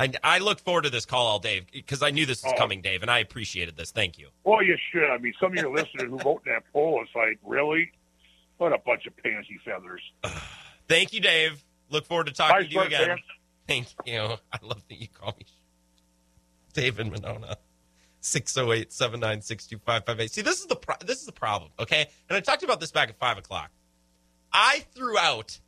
I, 0.00 0.12
I 0.24 0.38
look 0.38 0.58
forward 0.60 0.82
to 0.84 0.90
this 0.90 1.04
call 1.04 1.26
all 1.26 1.38
day 1.38 1.60
because 1.72 2.02
I 2.02 2.10
knew 2.10 2.24
this 2.26 2.42
was 2.42 2.52
Oh. 2.54 2.58
coming, 2.58 2.80
Dave, 2.80 3.02
and 3.02 3.10
I 3.10 3.18
appreciated 3.18 3.76
this. 3.76 3.90
Thank 3.90 4.18
you. 4.18 4.28
Well, 4.44 4.62
you 4.62 4.76
should. 4.90 5.04
I 5.10 5.18
mean, 5.18 5.34
some 5.38 5.52
of 5.52 5.58
your 5.58 5.70
listeners 5.74 6.08
who 6.08 6.18
vote 6.18 6.42
in 6.46 6.52
that 6.52 6.62
poll, 6.72 7.00
it's 7.04 7.14
like, 7.14 7.38
really? 7.44 7.92
What 8.56 8.72
a 8.72 8.78
bunch 8.78 9.06
of 9.06 9.16
pansy 9.18 9.60
feathers. 9.64 10.00
Thank 10.88 11.12
you, 11.12 11.20
Dave. 11.20 11.62
Look 11.90 12.06
forward 12.06 12.26
to 12.28 12.32
talking 12.32 12.56
Bye, 12.56 12.62
to 12.64 12.68
you 12.72 12.80
again. 12.80 13.06
fans. 13.08 13.20
Thank 13.68 13.86
you. 14.06 14.20
I 14.52 14.58
love 14.62 14.82
that 14.88 14.96
you 15.00 15.08
call 15.08 15.34
me 15.38 15.46
David 16.72 17.10
Monona. 17.10 17.56
608 18.22 18.92
796 18.92 19.66
2558. 19.66 20.30
See, 20.30 20.42
this 20.42 20.60
is 20.60 20.66
the 20.66 20.76
pro- 20.76 20.96
this 21.04 21.20
is 21.20 21.26
the 21.26 21.32
problem, 21.32 21.70
okay? 21.78 22.06
And 22.28 22.36
I 22.36 22.40
talked 22.40 22.62
about 22.62 22.78
this 22.80 22.90
back 22.90 23.08
at 23.08 23.18
five 23.18 23.38
o'clock. 23.38 23.70
I 24.52 24.84
threw 24.94 25.16
out 25.16 25.58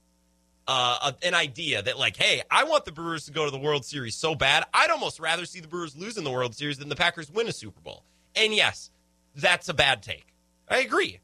uh, 0.67 1.13
an 1.23 1.35
idea 1.35 1.83
that, 1.83 1.99
like, 1.99 2.17
hey, 2.17 2.43
I 2.51 2.65
want 2.65 2.85
the 2.85 2.93
Brewers 2.93 3.27
to 3.27 3.33
go 3.33 3.45
to 3.45 3.51
the 3.51 3.59
World 3.59 3.85
Series 3.85 4.15
so 4.15 4.35
bad. 4.35 4.65
I'd 4.73 4.91
almost 4.91 5.21
rather 5.21 5.45
see 5.45 5.61
the 5.61 5.69
Brewers 5.69 5.97
lose 5.97 6.17
in 6.17 6.25
the 6.25 6.31
World 6.31 6.55
Series 6.55 6.79
than 6.79 6.89
the 6.89 6.97
Packers 6.97 7.31
win 7.31 7.49
a 7.49 7.53
Super 7.53 7.81
Bowl. 7.81 8.05
And 8.35 8.55
yes, 8.55 8.91
that's 9.35 9.69
a 9.69 9.75
bad 9.75 10.03
take. 10.03 10.27
I 10.69 10.79
agree. 10.79 11.21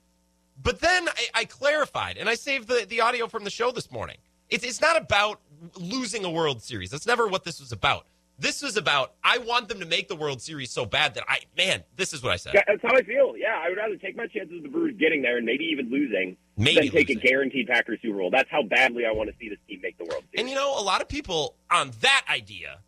But 0.61 0.80
then 0.80 1.09
I, 1.09 1.26
I 1.34 1.45
clarified 1.45 2.16
and 2.16 2.28
I 2.28 2.34
saved 2.34 2.68
the, 2.68 2.84
the 2.89 3.01
audio 3.01 3.28
from 3.28 3.45
the 3.45 3.51
show 3.51 3.70
this 3.70 3.91
morning. 3.91 4.16
It's, 4.51 4.64
it's 4.64 4.80
not 4.80 4.97
about 5.01 5.41
losing 5.76 6.24
a 6.24 6.30
World 6.30 6.62
Series. 6.62 6.91
That's 6.91 7.07
never 7.07 7.28
what 7.28 7.45
this 7.45 7.61
was 7.61 7.70
about. 7.70 8.07
This 8.41 8.62
was 8.62 8.76
about 8.76 9.14
I 9.22 9.39
want 9.39 9.68
them 9.68 9.80
to 9.80 9.86
make 9.86 10.09
the 10.09 10.16
World 10.16 10.41
Series 10.41 10.70
so 10.70 10.84
bad 10.84 11.14
that 11.14 11.24
I, 11.28 11.41
man, 11.57 11.84
this 11.97 12.12
is 12.12 12.22
what 12.22 12.32
I 12.32 12.36
said. 12.36 12.55
Yeah, 12.55 12.62
that's 12.66 12.82
how 12.82 12.95
I 12.95 13.03
feel. 13.03 13.34
Yeah, 13.36 13.61
I 13.61 13.68
would 13.68 13.78
rather 13.78 13.97
take 13.97 14.16
my 14.16 14.26
chances 14.26 14.59
of 14.59 14.62
the 14.62 14.68
Brewers 14.68 14.95
getting 14.99 15.22
there 15.22 15.36
and 15.36 15.47
maybe 15.47 15.64
even 15.64 15.91
losing 15.91 16.36
Maybe 16.59 16.91
take 16.91 17.09
losing. 17.09 17.19
a 17.19 17.21
guaranteed 17.21 17.69
Packers 17.69 18.01
Super 18.03 18.19
Bowl. 18.19 18.31
That's 18.31 18.51
how 18.51 18.63
badly 18.63 19.07
I 19.07 19.13
want 19.13 19.31
to 19.31 19.37
see 19.39 19.49
this 19.49 19.59
team 19.69 19.81
make 19.81 19.97
the 19.97 20.05
World 20.05 20.25
Series. 20.31 20.41
And 20.41 20.49
you 20.49 20.57
know, 20.57 20.79
a 20.79 20.83
lot 20.83 21.01
of 21.01 21.09
people 21.09 21.55
on 21.71 21.93
that 22.01 22.25
idea, 22.29 22.81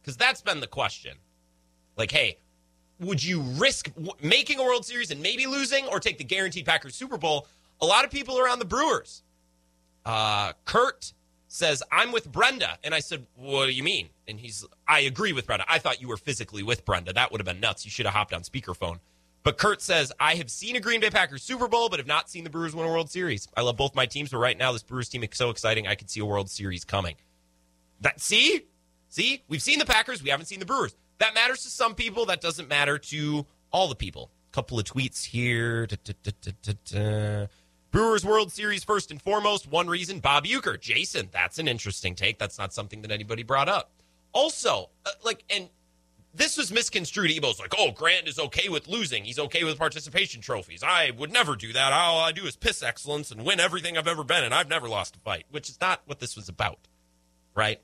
because 0.00 0.16
that's 0.16 0.40
been 0.40 0.60
the 0.60 0.66
question. 0.66 1.16
Like, 1.96 2.10
hey, 2.10 2.38
would 2.98 3.22
you 3.22 3.42
risk 3.42 3.94
w- 3.94 4.12
making 4.22 4.58
a 4.58 4.62
World 4.62 4.86
Series 4.86 5.10
and 5.10 5.22
maybe 5.22 5.46
losing, 5.46 5.86
or 5.86 6.00
take 6.00 6.16
the 6.16 6.24
guaranteed 6.24 6.64
Packers 6.64 6.94
Super 6.94 7.18
Bowl? 7.18 7.46
A 7.82 7.86
lot 7.86 8.04
of 8.04 8.10
people 8.10 8.38
are 8.38 8.48
on 8.48 8.58
the 8.58 8.64
Brewers. 8.64 9.22
Uh, 10.04 10.52
Kurt 10.64 11.12
says, 11.48 11.82
I'm 11.92 12.12
with 12.12 12.30
Brenda. 12.30 12.78
And 12.82 12.94
I 12.94 13.00
said, 13.00 13.26
What 13.36 13.66
do 13.66 13.72
you 13.72 13.82
mean? 13.82 14.08
And 14.28 14.40
he's, 14.40 14.64
I 14.88 15.00
agree 15.00 15.32
with 15.32 15.46
Brenda. 15.46 15.64
I 15.68 15.78
thought 15.78 16.00
you 16.00 16.08
were 16.08 16.16
physically 16.16 16.62
with 16.62 16.84
Brenda. 16.84 17.12
That 17.12 17.32
would 17.32 17.40
have 17.40 17.46
been 17.46 17.60
nuts. 17.60 17.84
You 17.84 17.90
should 17.90 18.06
have 18.06 18.14
hopped 18.14 18.32
on 18.32 18.42
speakerphone. 18.42 19.00
But 19.42 19.56
Kurt 19.56 19.80
says, 19.80 20.12
I 20.20 20.34
have 20.34 20.50
seen 20.50 20.76
a 20.76 20.80
Green 20.80 21.00
Bay 21.00 21.08
Packers 21.08 21.42
Super 21.42 21.66
Bowl, 21.66 21.88
but 21.88 21.98
have 21.98 22.06
not 22.06 22.28
seen 22.28 22.44
the 22.44 22.50
Brewers 22.50 22.74
win 22.74 22.86
a 22.86 22.90
World 22.90 23.10
Series. 23.10 23.48
I 23.56 23.62
love 23.62 23.76
both 23.76 23.94
my 23.94 24.04
teams, 24.04 24.30
but 24.30 24.38
right 24.38 24.56
now 24.56 24.72
this 24.72 24.82
Brewers 24.82 25.08
team 25.08 25.22
is 25.22 25.30
so 25.32 25.48
exciting, 25.50 25.86
I 25.86 25.94
could 25.94 26.10
see 26.10 26.20
a 26.20 26.26
World 26.26 26.50
Series 26.50 26.84
coming. 26.84 27.16
That 28.02 28.20
see? 28.20 28.66
See? 29.08 29.42
We've 29.48 29.62
seen 29.62 29.78
the 29.78 29.86
Packers, 29.86 30.22
we 30.22 30.30
haven't 30.30 30.46
seen 30.46 30.60
the 30.60 30.66
Brewers. 30.66 30.94
That 31.18 31.34
matters 31.34 31.62
to 31.62 31.68
some 31.68 31.94
people, 31.94 32.26
that 32.26 32.40
doesn't 32.40 32.68
matter 32.68 32.98
to 32.98 33.46
all 33.70 33.88
the 33.88 33.94
people. 33.94 34.30
Couple 34.52 34.78
of 34.78 34.84
tweets 34.84 35.24
here. 35.24 35.86
Da, 35.86 35.96
da, 36.04 36.72
da. 36.84 37.46
Brewers 37.90 38.24
World 38.24 38.52
Series 38.52 38.84
first 38.84 39.10
and 39.10 39.20
foremost. 39.22 39.68
One 39.68 39.88
reason, 39.88 40.20
Bob 40.20 40.44
Uecker. 40.44 40.80
Jason, 40.80 41.28
that's 41.32 41.58
an 41.58 41.68
interesting 41.68 42.14
take. 42.14 42.38
That's 42.38 42.58
not 42.58 42.72
something 42.72 43.02
that 43.02 43.10
anybody 43.10 43.42
brought 43.42 43.68
up. 43.68 43.92
Also, 44.32 44.90
uh, 45.06 45.10
like, 45.24 45.44
and 45.50 45.68
this 46.32 46.56
was 46.56 46.72
misconstrued. 46.72 47.30
Ebo's 47.30 47.58
like, 47.58 47.74
oh, 47.76 47.90
Grant 47.90 48.28
is 48.28 48.38
okay 48.38 48.68
with 48.68 48.88
losing. 48.88 49.24
He's 49.24 49.38
okay 49.38 49.64
with 49.64 49.78
participation 49.78 50.40
trophies. 50.40 50.82
I 50.82 51.10
would 51.10 51.32
never 51.32 51.56
do 51.56 51.72
that. 51.72 51.92
All 51.92 52.20
I 52.20 52.32
do 52.32 52.46
is 52.46 52.56
piss 52.56 52.82
excellence 52.82 53.30
and 53.30 53.44
win 53.44 53.58
everything 53.58 53.98
I've 53.98 54.06
ever 54.06 54.24
been, 54.24 54.44
and 54.44 54.54
I've 54.54 54.68
never 54.68 54.88
lost 54.88 55.16
a 55.16 55.18
fight, 55.20 55.46
which 55.50 55.68
is 55.68 55.80
not 55.80 56.02
what 56.06 56.20
this 56.20 56.36
was 56.36 56.48
about, 56.48 56.78
right? 57.54 57.80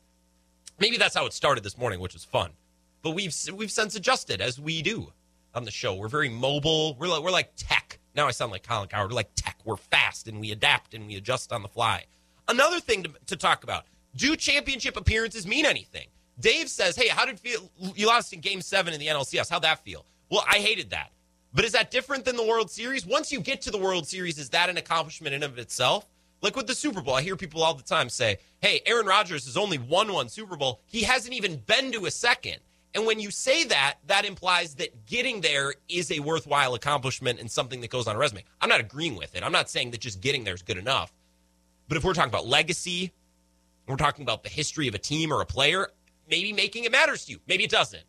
Maybe 0.78 0.96
that's 0.96 1.14
how 1.14 1.26
it 1.26 1.32
started 1.32 1.64
this 1.64 1.78
morning, 1.78 2.00
which 2.00 2.14
was 2.14 2.24
fun. 2.24 2.52
But 3.02 3.12
we've 3.12 3.34
we've 3.54 3.70
since 3.70 3.94
adjusted 3.94 4.40
as 4.40 4.60
we 4.60 4.82
do 4.82 5.12
on 5.54 5.64
the 5.64 5.70
show. 5.70 5.94
We're 5.94 6.08
very 6.08 6.28
mobile. 6.28 6.94
We're 6.96 7.08
like, 7.08 7.22
we're 7.22 7.30
like 7.30 7.52
tech. 7.56 7.98
Now 8.14 8.26
I 8.26 8.30
sound 8.30 8.52
like 8.52 8.66
Colin 8.66 8.88
Cowherd. 8.88 9.10
We're 9.10 9.16
like 9.16 9.30
tech. 9.36 9.58
We're 9.64 9.76
fast 9.76 10.28
and 10.28 10.40
we 10.40 10.52
adapt 10.52 10.94
and 10.94 11.06
we 11.06 11.16
adjust 11.16 11.52
on 11.52 11.62
the 11.62 11.68
fly. 11.68 12.04
Another 12.48 12.80
thing 12.80 13.02
to, 13.04 13.10
to 13.26 13.36
talk 13.36 13.64
about: 13.64 13.84
Do 14.14 14.36
championship 14.36 14.96
appearances 14.96 15.46
mean 15.46 15.66
anything? 15.66 16.08
Dave 16.38 16.68
says, 16.68 16.96
"Hey, 16.96 17.08
how 17.08 17.24
did 17.24 17.40
feel? 17.40 17.70
You 17.94 18.06
lost 18.06 18.32
in 18.32 18.40
Game 18.40 18.60
Seven 18.60 18.92
in 18.92 19.00
the 19.00 19.08
NLCS. 19.08 19.48
How'd 19.48 19.62
that 19.62 19.82
feel?" 19.84 20.04
Well, 20.30 20.44
I 20.48 20.58
hated 20.58 20.90
that. 20.90 21.12
But 21.54 21.64
is 21.64 21.72
that 21.72 21.90
different 21.90 22.24
than 22.24 22.36
the 22.36 22.44
World 22.44 22.70
Series? 22.70 23.06
Once 23.06 23.32
you 23.32 23.40
get 23.40 23.62
to 23.62 23.70
the 23.70 23.78
World 23.78 24.06
Series, 24.06 24.38
is 24.38 24.50
that 24.50 24.68
an 24.68 24.76
accomplishment 24.76 25.34
in 25.34 25.42
of 25.42 25.58
itself? 25.58 26.06
Like 26.42 26.54
with 26.54 26.66
the 26.66 26.74
Super 26.74 27.00
Bowl, 27.00 27.14
I 27.14 27.22
hear 27.22 27.36
people 27.36 27.62
all 27.62 27.74
the 27.74 27.82
time 27.82 28.10
say, 28.10 28.38
"Hey, 28.60 28.82
Aaron 28.84 29.06
Rodgers 29.06 29.46
has 29.46 29.56
only 29.56 29.78
won 29.78 30.12
one 30.12 30.28
Super 30.28 30.56
Bowl. 30.56 30.80
He 30.86 31.02
hasn't 31.02 31.32
even 31.34 31.56
been 31.56 31.92
to 31.92 32.06
a 32.06 32.10
second. 32.10 32.60
And 32.94 33.04
when 33.04 33.20
you 33.20 33.30
say 33.30 33.64
that, 33.64 33.96
that 34.06 34.24
implies 34.24 34.76
that 34.76 35.04
getting 35.04 35.42
there 35.42 35.74
is 35.86 36.10
a 36.10 36.20
worthwhile 36.20 36.74
accomplishment 36.74 37.38
and 37.40 37.50
something 37.50 37.82
that 37.82 37.90
goes 37.90 38.08
on 38.08 38.16
a 38.16 38.18
resume. 38.18 38.42
I'm 38.58 38.70
not 38.70 38.80
agreeing 38.80 39.16
with 39.16 39.34
it. 39.36 39.42
I'm 39.42 39.52
not 39.52 39.68
saying 39.68 39.90
that 39.90 40.00
just 40.00 40.22
getting 40.22 40.44
there 40.44 40.54
is 40.54 40.62
good 40.62 40.78
enough. 40.78 41.12
But 41.88 41.98
if 41.98 42.04
we're 42.04 42.14
talking 42.14 42.30
about 42.30 42.46
legacy, 42.46 43.12
we're 43.86 43.96
talking 43.96 44.22
about 44.22 44.42
the 44.42 44.48
history 44.48 44.88
of 44.88 44.94
a 44.94 44.98
team 44.98 45.30
or 45.30 45.42
a 45.42 45.46
player, 45.46 45.90
maybe 46.28 46.52
making 46.52 46.84
it 46.84 46.92
matters 46.92 47.24
to 47.26 47.32
you. 47.32 47.40
Maybe 47.46 47.64
it 47.64 47.70
doesn't. 47.70 48.04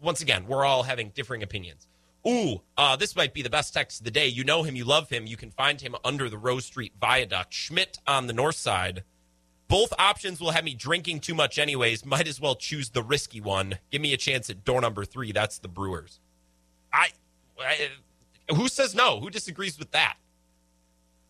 Once 0.00 0.20
again, 0.20 0.46
we're 0.46 0.64
all 0.64 0.82
having 0.82 1.10
differing 1.10 1.42
opinions. 1.42 1.88
Ooh, 2.26 2.60
uh, 2.76 2.96
this 2.96 3.16
might 3.16 3.32
be 3.32 3.42
the 3.42 3.50
best 3.50 3.72
text 3.72 4.00
of 4.00 4.04
the 4.04 4.10
day. 4.10 4.26
You 4.26 4.44
know 4.44 4.62
him, 4.62 4.76
you 4.76 4.84
love 4.84 5.08
him. 5.08 5.26
You 5.26 5.36
can 5.36 5.50
find 5.50 5.80
him 5.80 5.94
under 6.04 6.28
the 6.28 6.38
Rose 6.38 6.66
Street 6.66 6.92
Viaduct. 7.00 7.54
Schmidt 7.54 7.98
on 8.06 8.26
the 8.26 8.32
north 8.32 8.56
side. 8.56 9.04
Both 9.68 9.92
options 9.98 10.40
will 10.40 10.50
have 10.50 10.64
me 10.64 10.74
drinking 10.74 11.20
too 11.20 11.34
much, 11.34 11.58
anyways. 11.58 12.04
Might 12.04 12.26
as 12.26 12.40
well 12.40 12.54
choose 12.54 12.90
the 12.90 13.02
risky 13.02 13.40
one. 13.40 13.78
Give 13.90 14.00
me 14.00 14.12
a 14.12 14.16
chance 14.16 14.48
at 14.50 14.64
door 14.64 14.80
number 14.80 15.04
three. 15.04 15.30
That's 15.30 15.58
the 15.58 15.68
Brewers. 15.68 16.20
I, 16.92 17.08
I 17.60 17.88
who 18.54 18.68
says 18.68 18.94
no? 18.94 19.20
Who 19.20 19.30
disagrees 19.30 19.78
with 19.78 19.90
that? 19.92 20.16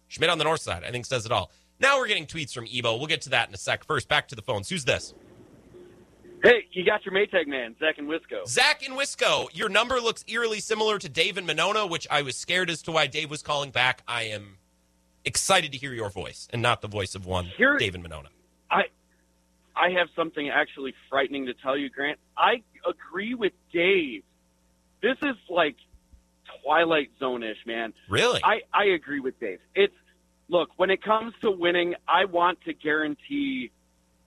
Schmidt 0.06 0.30
on 0.30 0.38
the 0.38 0.44
north 0.44 0.62
side, 0.62 0.84
I 0.84 0.90
think, 0.90 1.04
says 1.04 1.26
it 1.26 1.32
all. 1.32 1.50
Now 1.80 1.98
we're 1.98 2.08
getting 2.08 2.26
tweets 2.26 2.52
from 2.52 2.66
Ebo. 2.72 2.96
We'll 2.96 3.06
get 3.06 3.22
to 3.22 3.30
that 3.30 3.48
in 3.48 3.54
a 3.54 3.58
sec. 3.58 3.84
First, 3.84 4.08
back 4.08 4.28
to 4.28 4.34
the 4.34 4.42
phones. 4.42 4.68
Who's 4.68 4.84
this? 4.84 5.14
Hey, 6.42 6.66
you 6.72 6.84
got 6.84 7.04
your 7.04 7.14
Maytag 7.14 7.46
man, 7.46 7.74
Zach 7.80 7.98
and 7.98 8.08
Wisco. 8.08 8.46
Zach 8.46 8.86
and 8.86 8.96
Wisco. 8.96 9.48
Your 9.52 9.68
number 9.68 10.00
looks 10.00 10.24
eerily 10.28 10.60
similar 10.60 10.98
to 10.98 11.08
Dave 11.08 11.36
and 11.36 11.46
Monona, 11.46 11.86
which 11.86 12.06
I 12.10 12.22
was 12.22 12.36
scared 12.36 12.70
as 12.70 12.82
to 12.82 12.92
why 12.92 13.06
Dave 13.06 13.30
was 13.30 13.42
calling 13.42 13.70
back. 13.70 14.02
I 14.06 14.24
am 14.24 14.58
excited 15.24 15.72
to 15.72 15.78
hear 15.78 15.92
your 15.92 16.10
voice 16.10 16.48
and 16.52 16.62
not 16.62 16.80
the 16.80 16.88
voice 16.88 17.14
of 17.14 17.26
one 17.26 17.46
Here- 17.46 17.76
Dave 17.76 17.94
and 17.94 18.02
Monona. 18.02 18.28
I 18.70 18.84
I 19.74 19.90
have 19.90 20.08
something 20.14 20.48
actually 20.48 20.94
frightening 21.08 21.46
to 21.46 21.54
tell 21.54 21.76
you, 21.76 21.88
Grant. 21.88 22.18
I 22.36 22.62
agree 22.86 23.34
with 23.34 23.52
Dave. 23.72 24.22
This 25.02 25.16
is 25.22 25.36
like 25.48 25.76
Twilight 26.64 27.10
Zone 27.18 27.42
ish, 27.42 27.64
man. 27.66 27.92
Really? 28.08 28.40
I, 28.42 28.60
I 28.72 28.86
agree 28.86 29.20
with 29.20 29.38
Dave. 29.40 29.60
It's 29.74 29.94
look, 30.48 30.70
when 30.76 30.90
it 30.90 31.02
comes 31.02 31.32
to 31.42 31.50
winning, 31.50 31.94
I 32.06 32.24
want 32.24 32.60
to 32.62 32.72
guarantee 32.74 33.70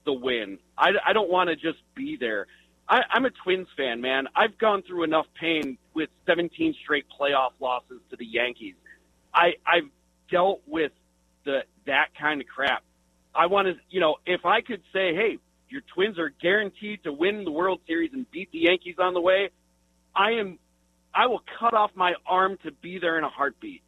the 0.04 0.12
win. 0.12 0.58
I, 0.76 0.90
I 1.06 1.12
don't 1.12 1.30
want 1.30 1.48
to 1.48 1.56
just 1.56 1.78
be 1.94 2.16
there. 2.18 2.46
I, 2.88 3.00
I'm 3.10 3.24
a 3.24 3.30
Twins 3.30 3.68
fan, 3.76 4.00
man. 4.00 4.26
I've 4.34 4.58
gone 4.58 4.82
through 4.82 5.04
enough 5.04 5.26
pain 5.40 5.78
with 5.94 6.10
17 6.26 6.74
straight 6.82 7.06
playoff 7.18 7.52
losses 7.60 8.00
to 8.10 8.16
the 8.16 8.26
Yankees. 8.26 8.74
I, 9.34 9.54
I've 9.66 9.88
dealt 10.30 10.60
with 10.66 10.92
the 11.44 11.60
that 11.86 12.08
kind 12.20 12.40
of 12.40 12.46
crap. 12.46 12.82
I 13.34 13.46
want 13.46 13.68
to, 13.68 13.74
you 13.90 14.00
know, 14.00 14.16
if 14.26 14.44
I 14.44 14.60
could 14.60 14.82
say, 14.92 15.14
hey, 15.14 15.38
your 15.68 15.82
Twins 15.94 16.18
are 16.18 16.30
guaranteed 16.40 17.02
to 17.04 17.12
win 17.12 17.44
the 17.44 17.50
World 17.50 17.80
Series 17.86 18.10
and 18.12 18.30
beat 18.30 18.52
the 18.52 18.58
Yankees 18.58 18.96
on 18.98 19.14
the 19.14 19.20
way, 19.20 19.50
I 20.14 20.32
am, 20.32 20.58
I 21.14 21.26
will 21.26 21.42
cut 21.58 21.74
off 21.74 21.90
my 21.94 22.12
arm 22.26 22.58
to 22.64 22.70
be 22.70 22.98
there 22.98 23.16
in 23.18 23.24
a 23.24 23.30
heartbeat. 23.30 23.82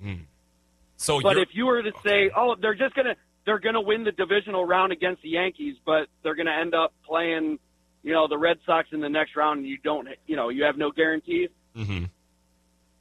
Hmm. 0.00 0.14
So, 0.96 1.20
but 1.20 1.36
if 1.36 1.48
you 1.52 1.66
were 1.66 1.82
to 1.82 1.92
say, 2.04 2.30
oh, 2.36 2.56
they're 2.60 2.74
just 2.74 2.94
gonna, 2.94 3.16
they're 3.48 3.58
gonna 3.58 3.80
win 3.80 4.04
the 4.04 4.12
divisional 4.12 4.62
round 4.66 4.92
against 4.92 5.22
the 5.22 5.30
Yankees, 5.30 5.76
but 5.86 6.08
they're 6.22 6.34
gonna 6.34 6.52
end 6.52 6.74
up 6.74 6.92
playing, 7.06 7.58
you 8.02 8.12
know, 8.12 8.28
the 8.28 8.36
Red 8.36 8.58
Sox 8.66 8.88
in 8.92 9.00
the 9.00 9.08
next 9.08 9.36
round, 9.36 9.60
and 9.60 9.66
you 9.66 9.78
don't, 9.82 10.06
you 10.26 10.36
know, 10.36 10.50
you 10.50 10.64
have 10.64 10.76
no 10.76 10.90
guarantees. 10.90 11.48
Mm-hmm. 11.74 12.04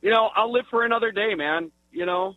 You 0.01 0.09
know, 0.09 0.29
I'll 0.33 0.53
live 0.53 0.63
for 0.69 0.85
another 0.85 1.11
day, 1.11 1.35
man. 1.35 1.69
You 1.91 2.05
know, 2.05 2.35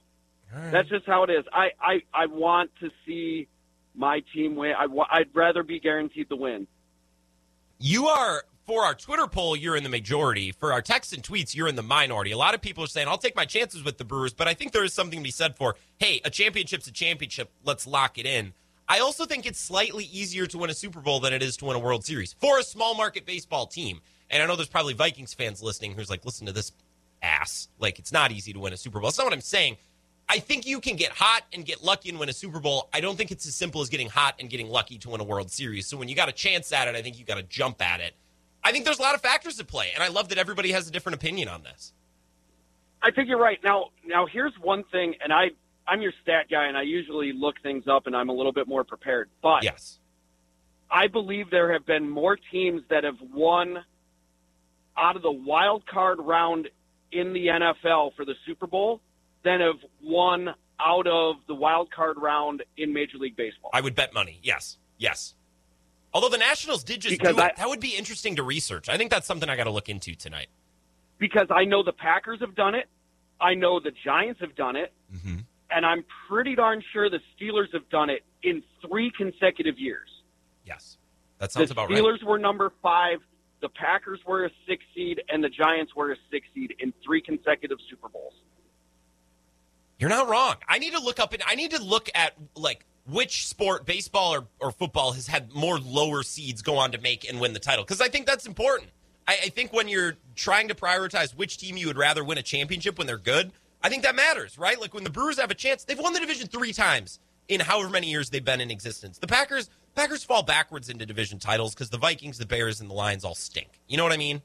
that's 0.73 0.89
just 0.89 1.07
how 1.07 1.23
it 1.23 1.31
is. 1.31 1.45
I, 1.53 1.69
I, 1.81 2.03
I 2.13 2.27
want 2.27 2.73
to 2.81 2.91
see 3.07 3.47
my 3.95 4.23
team 4.35 4.57
win. 4.57 4.73
I, 4.77 4.87
I'd 5.09 5.29
rather 5.33 5.63
be 5.63 5.79
guaranteed 5.79 6.29
the 6.29 6.37
win. 6.37 6.67
You 7.79 8.09
are 8.09 8.43
for 8.71 8.85
our 8.85 8.95
Twitter 8.95 9.27
poll, 9.27 9.57
you're 9.57 9.75
in 9.75 9.83
the 9.83 9.89
majority. 9.89 10.53
For 10.53 10.73
our 10.73 10.81
texts 10.81 11.13
and 11.13 11.25
tweets, 11.25 11.57
you're 11.57 11.67
in 11.67 11.75
the 11.75 11.83
minority. 11.83 12.31
A 12.31 12.37
lot 12.37 12.55
of 12.55 12.63
people 12.63 12.85
are 12.85 12.87
saying, 12.87 13.09
"I'll 13.09 13.19
take 13.19 13.35
my 13.35 13.45
chances 13.45 13.83
with 13.83 13.99
the 13.99 14.05
Brewers," 14.05 14.33
but 14.33 14.47
I 14.47 14.55
think 14.55 14.71
there 14.71 14.85
is 14.85 14.93
something 14.93 15.19
to 15.19 15.25
be 15.25 15.33
said 15.33 15.57
for, 15.57 15.75
"Hey, 15.99 16.21
a 16.25 16.31
championship's 16.31 16.87
a 16.87 16.93
championship. 16.93 17.51
Let's 17.65 17.85
lock 17.85 18.17
it 18.17 18.27
in." 18.27 18.55
I 18.89 19.01
also 19.01 19.27
think 19.27 19.45
it's 19.45 19.59
slightly 19.59 20.05
easier 20.05 20.47
to 20.47 20.57
win 20.57 20.71
a 20.71 20.75
Super 20.75 21.01
Bowl 21.01 21.19
than 21.19 21.33
it 21.33 21.43
is 21.43 21.57
to 21.57 21.65
win 21.65 21.75
a 21.75 21.81
World 21.81 22.05
Series 22.05 22.37
for 22.39 22.61
a 22.61 22.63
small 22.63 22.95
market 22.95 23.27
baseball 23.27 23.67
team. 23.67 24.03
And 24.31 24.41
I 24.41 24.47
know 24.47 24.55
there's 24.55 24.69
probably 24.69 24.95
Vikings 24.95 25.35
fans 25.35 25.61
listening 25.61 25.95
who's 25.95 26.09
like, 26.09 26.25
"Listen 26.25 26.47
to 26.47 26.53
this 26.53 26.71
ass. 27.23 27.67
Like 27.81 27.99
it's 27.99 28.13
not 28.13 28.31
easy 28.31 28.53
to 28.53 28.61
win 28.61 28.73
a 28.73 28.77
Super 28.77 29.01
Bowl." 29.01 29.09
That's 29.11 29.19
not 29.19 29.25
what 29.25 29.33
I'm 29.33 29.41
saying. 29.41 29.79
I 30.29 30.39
think 30.39 30.65
you 30.65 30.79
can 30.79 30.95
get 30.95 31.11
hot 31.11 31.43
and 31.53 31.67
get 31.67 31.83
lucky 31.83 32.11
and 32.11 32.21
win 32.21 32.29
a 32.29 32.33
Super 32.33 32.61
Bowl. 32.61 32.89
I 32.93 33.01
don't 33.01 33.17
think 33.17 33.33
it's 33.33 33.47
as 33.47 33.57
simple 33.57 33.81
as 33.81 33.89
getting 33.89 34.09
hot 34.09 34.37
and 34.39 34.49
getting 34.49 34.69
lucky 34.69 34.97
to 34.99 35.11
win 35.11 35.21
a 35.21 35.25
World 35.25 35.51
Series. 35.51 35.89
So 35.89 35.97
when 35.97 36.07
you 36.07 36.15
got 36.15 36.29
a 36.29 36.33
chance 36.33 36.73
at 36.73 36.87
it, 36.87 36.95
I 36.95 37.03
think 37.03 37.19
you 37.19 37.25
got 37.25 37.39
to 37.39 37.43
jump 37.43 37.83
at 37.83 37.99
it. 37.99 38.15
I 38.63 38.73
think 38.73 38.85
there's 38.85 38.99
a 38.99 39.03
lot 39.03 39.15
of 39.15 39.21
factors 39.21 39.59
at 39.59 39.67
play, 39.67 39.89
and 39.95 40.03
I 40.03 40.09
love 40.09 40.29
that 40.29 40.39
everybody 40.39 40.73
has 40.73 40.89
a 40.89 40.91
different 40.91 41.15
opinion 41.17 41.49
on 41.49 41.63
this. 41.63 41.93
I 43.03 43.11
think 43.11 43.29
you're 43.29 43.39
right. 43.41 43.59
Now, 43.65 43.87
now 44.05 44.27
here's 44.27 44.53
one 44.61 44.85
thing, 44.93 45.15
and 45.23 45.33
I, 45.33 45.47
I'm 45.87 46.03
your 46.03 46.13
stat 46.23 46.47
guy, 46.51 46.67
and 46.67 46.77
I 46.77 46.83
usually 46.83 47.33
look 47.33 47.57
things 47.63 47.85
up, 47.89 48.07
and 48.07 48.15
I'm 48.15 48.29
a 48.29 48.33
little 48.33 48.53
bit 48.53 48.69
more 48.69 48.85
prepared. 48.85 49.31
But 49.43 49.63
yes, 49.63 49.99
I 50.91 51.07
believe 51.07 51.51
there 51.51 51.73
have 51.73 51.87
been 51.87 52.09
more 52.09 52.37
teams 52.51 52.83
that 52.91 53.05
have 53.05 53.17
won 53.33 53.79
out 54.97 55.17
of 55.17 55.23
the 55.23 55.33
wild 55.33 55.87
card 55.87 56.19
round 56.21 56.69
in 57.13 57.33
the 57.33 57.47
NFL 57.47 58.15
for 58.17 58.25
the 58.25 58.35
Super 58.47 58.67
Bowl 58.67 59.01
than 59.45 59.61
have 59.61 59.81
won 60.03 60.55
out 60.79 61.07
of 61.07 61.37
the 61.47 61.55
wild 61.55 61.91
card 61.91 62.19
round 62.19 62.63
in 62.77 62.93
Major 62.93 63.19
League 63.19 63.37
Baseball. 63.37 63.71
I 63.73 63.81
would 63.81 63.95
bet 63.95 64.13
money. 64.13 64.41
Yes, 64.43 64.79
yes. 64.99 65.35
Although 66.13 66.29
the 66.31 66.39
Nationals 66.39 66.83
did 66.83 67.01
just 67.01 67.19
Because 67.19 67.37
do 67.37 67.43
it, 67.43 67.45
I- 67.45 67.53
that 67.57 67.69
would 67.69 67.81
be 67.81 67.97
interesting 67.97 68.37
to 68.37 68.43
research. 68.43 68.89
I 68.89 68.97
think 68.97 69.11
that's 69.11 69.27
something 69.27 69.49
I 69.49 69.57
got 69.57 69.65
to 69.65 69.71
look 69.71 69.89
into 69.89 70.15
tonight. 70.15 70.49
because 71.19 71.47
I 71.51 71.65
know 71.65 71.83
the 71.83 71.93
Packers 71.93 72.41
have 72.41 72.55
done 72.55 72.75
it, 72.75 72.89
I 73.41 73.55
know 73.55 73.79
the 73.81 73.93
Giants 74.05 74.41
have 74.41 74.55
done 74.57 74.75
it, 74.77 74.93
Mm-hmm. 75.15 75.37
and 75.71 75.85
I'm 75.87 76.05
pretty 76.29 76.55
darn 76.55 76.83
sure 76.93 77.11
the 77.11 77.21
Steelers 77.37 77.73
have 77.73 77.89
done 77.91 78.09
it 78.11 78.25
in 78.43 78.63
three 78.87 79.11
consecutive 79.17 79.79
years. 79.79 80.09
Yes, 80.65 80.97
that 81.39 81.53
sounds 81.53 81.69
the 81.69 81.73
about 81.75 81.91
right. 81.91 81.99
Steelers 82.03 82.23
were 82.23 82.39
number 82.39 82.73
five, 82.83 83.19
the 83.61 83.69
Packers 83.69 84.21
were 84.27 84.45
a 84.47 84.51
six 84.67 84.83
seed, 84.95 85.23
and 85.29 85.45
the 85.45 85.49
Giants 85.51 85.95
were 85.95 86.13
a 86.13 86.17
six 86.31 86.47
seed 86.55 86.75
in 86.79 86.93
three 87.05 87.21
consecutive 87.21 87.79
Super 87.91 88.09
Bowls. 88.09 88.35
You're 89.99 90.11
not 90.11 90.29
wrong. 90.29 90.57
I 90.67 90.79
need 90.79 90.93
to 90.95 91.01
look 91.01 91.21
up 91.21 91.35
and 91.35 91.43
I 91.47 91.55
need 91.57 91.73
to 91.73 91.83
look 91.83 92.09
at 92.15 92.33
like 92.57 92.87
which 93.07 93.47
sport, 93.47 93.87
baseball 93.87 94.35
or, 94.35 94.47
or 94.61 94.71
football, 94.71 95.13
has 95.13 95.27
had 95.27 95.53
more 95.53 95.79
lower 95.79 96.23
seeds 96.23 96.63
go 96.63 96.77
on 96.77 96.93
to 96.93 96.99
make 96.99 97.29
and 97.29 97.41
win 97.41 97.53
the 97.53 97.59
title 97.59 97.85
because 97.85 98.01
I 98.01 98.09
think 98.09 98.27
that's 98.27 98.47
important. 98.47 98.91
I, 99.27 99.39
I 99.45 99.49
think 99.49 99.73
when 99.73 99.89
you're 99.89 100.17
trying 100.37 100.69
to 100.69 100.75
prioritize 100.75 101.35
which 101.35 101.59
team 101.59 101.77
you 101.77 101.87
would 101.87 101.99
rather 101.99 102.25
win 102.25 102.39
a 102.39 102.43
championship 102.43 102.99
when 102.99 103.07
they're 103.07 103.19
good, 103.19 103.53
I 103.83 103.89
think 103.89 104.03
that 104.03 104.15
matters, 104.15 104.59
right? 104.59 104.81
Like 104.81 104.95
when 104.95 105.05
the 105.05 105.11
Brewers 105.11 105.39
have 105.39 105.51
a 105.51 105.55
chance, 105.55 105.85
they've 105.85 105.99
won 105.99 106.13
the 106.13 106.21
division 106.21 106.49
three 106.49 106.73
times 106.73 107.19
in 107.49 107.61
however 107.61 107.89
many 107.89 108.09
years 108.09 108.31
they've 108.31 108.45
been 108.45 108.61
in 108.61 108.71
existence. 108.71 109.19
The 109.19 109.27
Packers 109.27 109.71
Packers 109.95 110.23
fall 110.23 110.43
backwards 110.43 110.89
into 110.89 111.05
division 111.05 111.39
titles 111.39 111.75
because 111.75 111.91
the 111.91 111.99
Vikings, 111.99 112.39
the 112.39 112.47
Bears, 112.47 112.81
and 112.81 112.89
the 112.89 112.95
Lions 112.95 113.25
all 113.25 113.35
stink. 113.35 113.81
You 113.89 113.97
know 113.97 114.05
what 114.05 114.13
I 114.13 114.17
mean? 114.17 114.41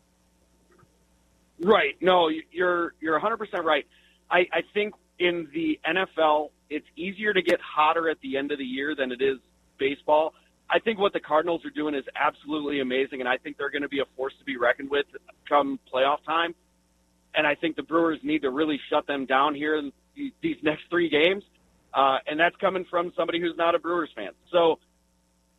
Right. 1.61 1.95
No, 2.01 2.29
you're 2.51 2.93
you're 2.99 3.19
100% 3.19 3.63
right. 3.63 3.85
I, 4.29 4.39
I 4.51 4.63
think 4.73 4.95
in 5.19 5.47
the 5.53 5.79
NFL, 5.87 6.49
it's 6.69 6.85
easier 6.95 7.33
to 7.33 7.41
get 7.41 7.59
hotter 7.61 8.09
at 8.09 8.19
the 8.21 8.37
end 8.37 8.51
of 8.51 8.57
the 8.57 8.65
year 8.65 8.95
than 8.95 9.11
it 9.11 9.21
is 9.21 9.37
baseball. 9.77 10.33
I 10.69 10.79
think 10.79 10.99
what 10.99 11.13
the 11.13 11.19
Cardinals 11.19 11.63
are 11.65 11.69
doing 11.69 11.93
is 11.93 12.03
absolutely 12.15 12.79
amazing, 12.79 13.19
and 13.19 13.29
I 13.29 13.37
think 13.37 13.57
they're 13.57 13.69
going 13.69 13.83
to 13.83 13.89
be 13.89 13.99
a 13.99 14.05
force 14.15 14.33
to 14.39 14.45
be 14.45 14.57
reckoned 14.57 14.89
with 14.89 15.05
come 15.47 15.79
playoff 15.93 16.23
time. 16.25 16.55
And 17.35 17.45
I 17.45 17.55
think 17.55 17.75
the 17.75 17.83
Brewers 17.83 18.19
need 18.23 18.41
to 18.43 18.49
really 18.49 18.79
shut 18.89 19.05
them 19.05 19.25
down 19.25 19.53
here 19.53 19.75
in 19.77 19.91
these 20.41 20.57
next 20.63 20.83
three 20.89 21.09
games. 21.09 21.43
Uh, 21.93 22.17
and 22.27 22.39
that's 22.39 22.55
coming 22.57 22.85
from 22.89 23.13
somebody 23.15 23.39
who's 23.39 23.55
not 23.57 23.75
a 23.75 23.79
Brewers 23.79 24.09
fan. 24.15 24.31
So 24.51 24.79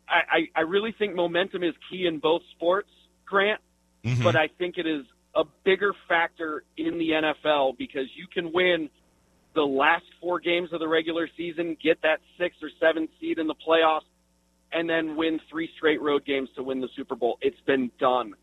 I, 0.09 0.19
I, 0.29 0.47
I 0.57 0.61
really 0.61 0.91
think 0.91 1.15
momentum 1.15 1.63
is 1.63 1.73
key 1.89 2.05
in 2.05 2.19
both 2.19 2.41
sports, 2.55 2.89
Grant, 3.25 3.61
Mm-hmm. 4.07 4.23
but 4.23 4.35
I 4.35 4.47
think 4.57 4.77
it 4.77 4.87
is 4.87 5.05
a 5.35 5.43
bigger 5.63 5.93
factor 6.07 6.63
in 6.77 6.97
the 6.97 7.09
NFL 7.09 7.77
because 7.77 8.05
you 8.15 8.25
can 8.31 8.53
win 8.53 8.89
the 9.57 9.65
last 9.65 10.05
four 10.21 10.39
games 10.39 10.71
of 10.71 10.79
the 10.79 10.87
regular 10.87 11.27
season, 11.35 11.75
get 11.83 11.99
that 12.03 12.19
six 12.37 12.55
or 12.61 12.69
seven 12.79 13.09
seed 13.19 13.39
in 13.39 13.47
the 13.47 13.55
playoffs, 13.55 14.05
and 14.71 14.87
then 14.87 15.15
win 15.15 15.39
three 15.49 15.67
straight 15.75 15.99
road 15.99 16.25
games 16.25 16.47
to 16.55 16.61
win 16.61 16.79
the 16.79 16.89
Super 16.95 17.15
Bowl. 17.15 17.39
It's 17.41 17.59
been 17.61 17.89
done. 17.99 18.35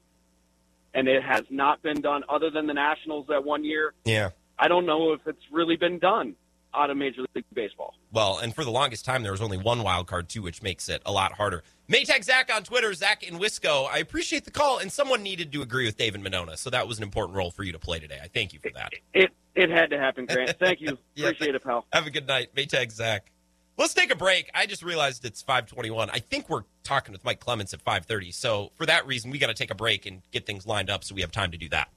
And 0.93 1.07
it 1.07 1.23
has 1.23 1.45
not 1.51 1.83
been 1.83 2.01
done 2.01 2.25
other 2.29 2.51
than 2.51 2.67
the 2.67 2.75
Nationals 2.75 3.27
that 3.29 3.45
one 3.45 3.65
year. 3.65 3.95
Yeah. 4.05 4.31
I 4.59 4.67
don't 4.67 4.87
know 4.87 5.13
if 5.13 5.21
it's 5.27 5.43
really 5.53 5.77
been 5.77 6.01
done 6.01 6.35
out 6.75 6.91
of 6.91 6.97
Major 6.97 7.23
League 7.35 7.45
Baseball. 7.53 7.95
Well, 8.13 8.39
and 8.39 8.53
for 8.53 8.65
the 8.65 8.71
longest 8.73 9.05
time, 9.05 9.23
there 9.23 9.33
was 9.33 9.41
only 9.41 9.57
one 9.57 9.85
wild 9.85 10.09
card 10.09 10.29
too, 10.29 10.43
which 10.43 10.63
makes 10.63 10.89
it 10.89 11.01
a 11.07 11.13
lot 11.13 11.33
harder. 11.33 11.63
Maytag 11.89 12.25
Zach 12.25 12.51
on 12.53 12.65
Twitter, 12.65 12.93
Zach 12.95 13.23
in 13.23 13.39
Wisco. 13.39 13.89
I 13.89 13.99
appreciate 13.99 14.45
the 14.45 14.51
call, 14.51 14.79
and 14.79 14.91
someone 14.91 15.23
needed 15.23 15.53
to 15.53 15.63
agree 15.63 15.87
with 15.87 15.97
David 15.97 16.23
Monona, 16.23 16.57
so 16.57 16.71
that 16.71 16.89
was 16.89 16.99
an 16.99 17.05
important 17.05 17.37
role 17.37 17.53
for 17.53 17.63
you 17.63 17.73
to 17.73 17.79
play 17.79 18.01
today. 18.01 18.19
I 18.23 18.27
thank 18.27 18.53
you 18.53 18.59
for 18.61 18.71
that. 18.75 18.93
It 18.93 19.03
it 19.13 19.31
had 19.57 19.91
to 19.91 19.99
happen, 19.99 20.27
Grant. 20.27 20.59
Thank 20.59 20.81
you. 20.81 20.99
Yeah, 21.15 21.29
Appreciate 21.29 21.55
it, 21.55 21.63
pal. 21.63 21.87
Have 21.93 22.07
a 22.07 22.11
good 22.11 22.27
night, 22.27 22.55
Maytag 22.57 22.91
Zach. 22.91 23.31
Let's 23.77 23.95
take 23.95 24.13
a 24.13 24.17
break. 24.17 24.51
I 24.55 24.67
just 24.67 24.83
realized 24.83 25.25
it's 25.25 25.43
521. 25.43 26.11
I 26.11 26.19
think 26.19 26.49
we're 26.49 26.63
talking 26.83 27.13
with 27.13 27.25
Mike 27.25 27.41
Clemens 27.41 27.73
at 27.73 27.81
530. 27.83 28.33
So 28.33 28.71
for 28.77 28.87
that 28.87 29.07
reason, 29.07 29.31
we 29.31 29.39
got 29.39 29.49
to 29.49 29.55
take 29.55 29.71
a 29.71 29.75
break 29.77 30.07
and 30.07 30.23
get 30.33 30.45
things 30.47 30.67
lined 30.67 30.91
up 30.91 31.05
so 31.05 31.15
we 31.15 31.21
have 31.21 31.33
time 31.33 31.51
to 31.53 31.57
do 31.59 31.69
that. 31.71 31.89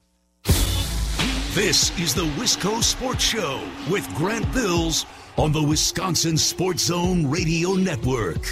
This 1.54 1.96
is 1.98 2.14
the 2.14 2.24
Wisco 2.36 2.82
Sports 2.82 3.24
Show 3.24 3.60
with 3.90 4.08
Grant 4.14 4.52
Bills 4.52 5.06
on 5.36 5.50
the 5.50 5.62
Wisconsin 5.62 6.36
Sports 6.36 6.84
Zone 6.84 7.28
Radio 7.28 7.74
Network. 7.74 8.44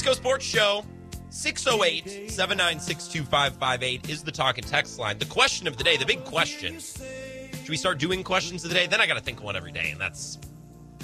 Wisco 0.00 0.14
Sports 0.14 0.46
Show, 0.46 0.82
608 1.28 2.30
796 2.30 3.08
2558 3.08 4.08
is 4.08 4.22
the 4.22 4.32
talk 4.32 4.56
and 4.56 4.66
text 4.66 4.98
line. 4.98 5.18
The 5.18 5.26
question 5.26 5.68
of 5.68 5.76
the 5.76 5.84
day, 5.84 5.98
the 5.98 6.06
big 6.06 6.24
question. 6.24 6.80
Should 6.80 7.68
we 7.68 7.76
start 7.76 7.98
doing 7.98 8.24
questions 8.24 8.64
of 8.64 8.70
the 8.70 8.76
day? 8.76 8.86
Then 8.86 9.02
I 9.02 9.06
got 9.06 9.18
to 9.18 9.20
think 9.20 9.40
of 9.40 9.44
one 9.44 9.56
every 9.56 9.72
day, 9.72 9.90
and 9.90 10.00
that's 10.00 10.38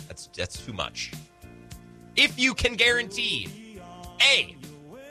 that's 0.08 0.28
that's 0.28 0.64
too 0.64 0.72
much. 0.72 1.12
If 2.16 2.38
you 2.38 2.54
can 2.54 2.72
guarantee 2.72 3.78
A, 4.22 4.56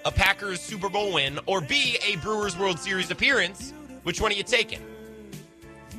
a 0.03 0.11
Packers 0.11 0.61
Super 0.61 0.89
Bowl 0.89 1.13
win, 1.13 1.39
or 1.45 1.61
B, 1.61 1.99
a 2.07 2.15
Brewers 2.17 2.57
World 2.57 2.79
Series 2.79 3.11
appearance, 3.11 3.71
which 4.01 4.19
one 4.19 4.31
are 4.31 4.35
you 4.35 4.41
taking? 4.41 4.81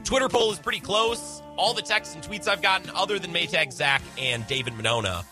Twitter 0.03 0.28
poll 0.28 0.51
is 0.51 0.59
pretty 0.59 0.80
close. 0.80 1.41
All 1.57 1.72
the 1.72 1.82
texts 1.82 2.16
and 2.16 2.24
tweets 2.24 2.49
I've 2.49 2.62
gotten, 2.62 2.91
other 2.97 3.20
than 3.20 3.32
Maytag 3.32 3.72
Zach 3.72 4.03
and 4.18 4.45
David 4.49 4.74
Monona, 4.74 5.24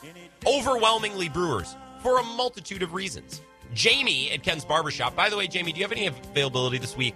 overwhelmingly 0.47 1.29
Brewers 1.29 1.75
for 2.05 2.21
a 2.21 2.23
multitude 2.23 2.83
of 2.83 2.93
reasons. 2.93 3.41
Jamie 3.73 4.31
at 4.31 4.43
Ken's 4.43 4.65
Barbershop. 4.65 5.17
By 5.17 5.31
the 5.31 5.39
way, 5.39 5.49
Jamie, 5.49 5.73
do 5.73 5.79
you 5.79 5.85
have 5.85 5.91
any 5.91 6.07
availability 6.07 6.77
this 6.77 6.97
week? 6.97 7.15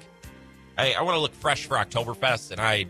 I, 0.78 0.94
I 0.94 1.02
want 1.02 1.14
to 1.14 1.20
look 1.20 1.34
fresh 1.34 1.66
for 1.66 1.76
Oktoberfest, 1.76 2.50
and 2.50 2.60
I. 2.60 2.86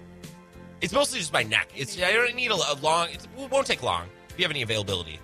It's 0.80 0.92
mostly 0.92 1.18
just 1.18 1.32
my 1.32 1.42
neck. 1.42 1.68
It's 1.74 2.00
I 2.00 2.12
don't 2.12 2.36
need 2.36 2.52
a, 2.52 2.54
a 2.54 2.78
long. 2.80 3.08
It 3.10 3.26
won't 3.50 3.66
take 3.66 3.82
long. 3.82 4.06
If 4.30 4.38
you 4.38 4.44
have 4.44 4.52
any 4.52 4.62
availability, 4.62 5.18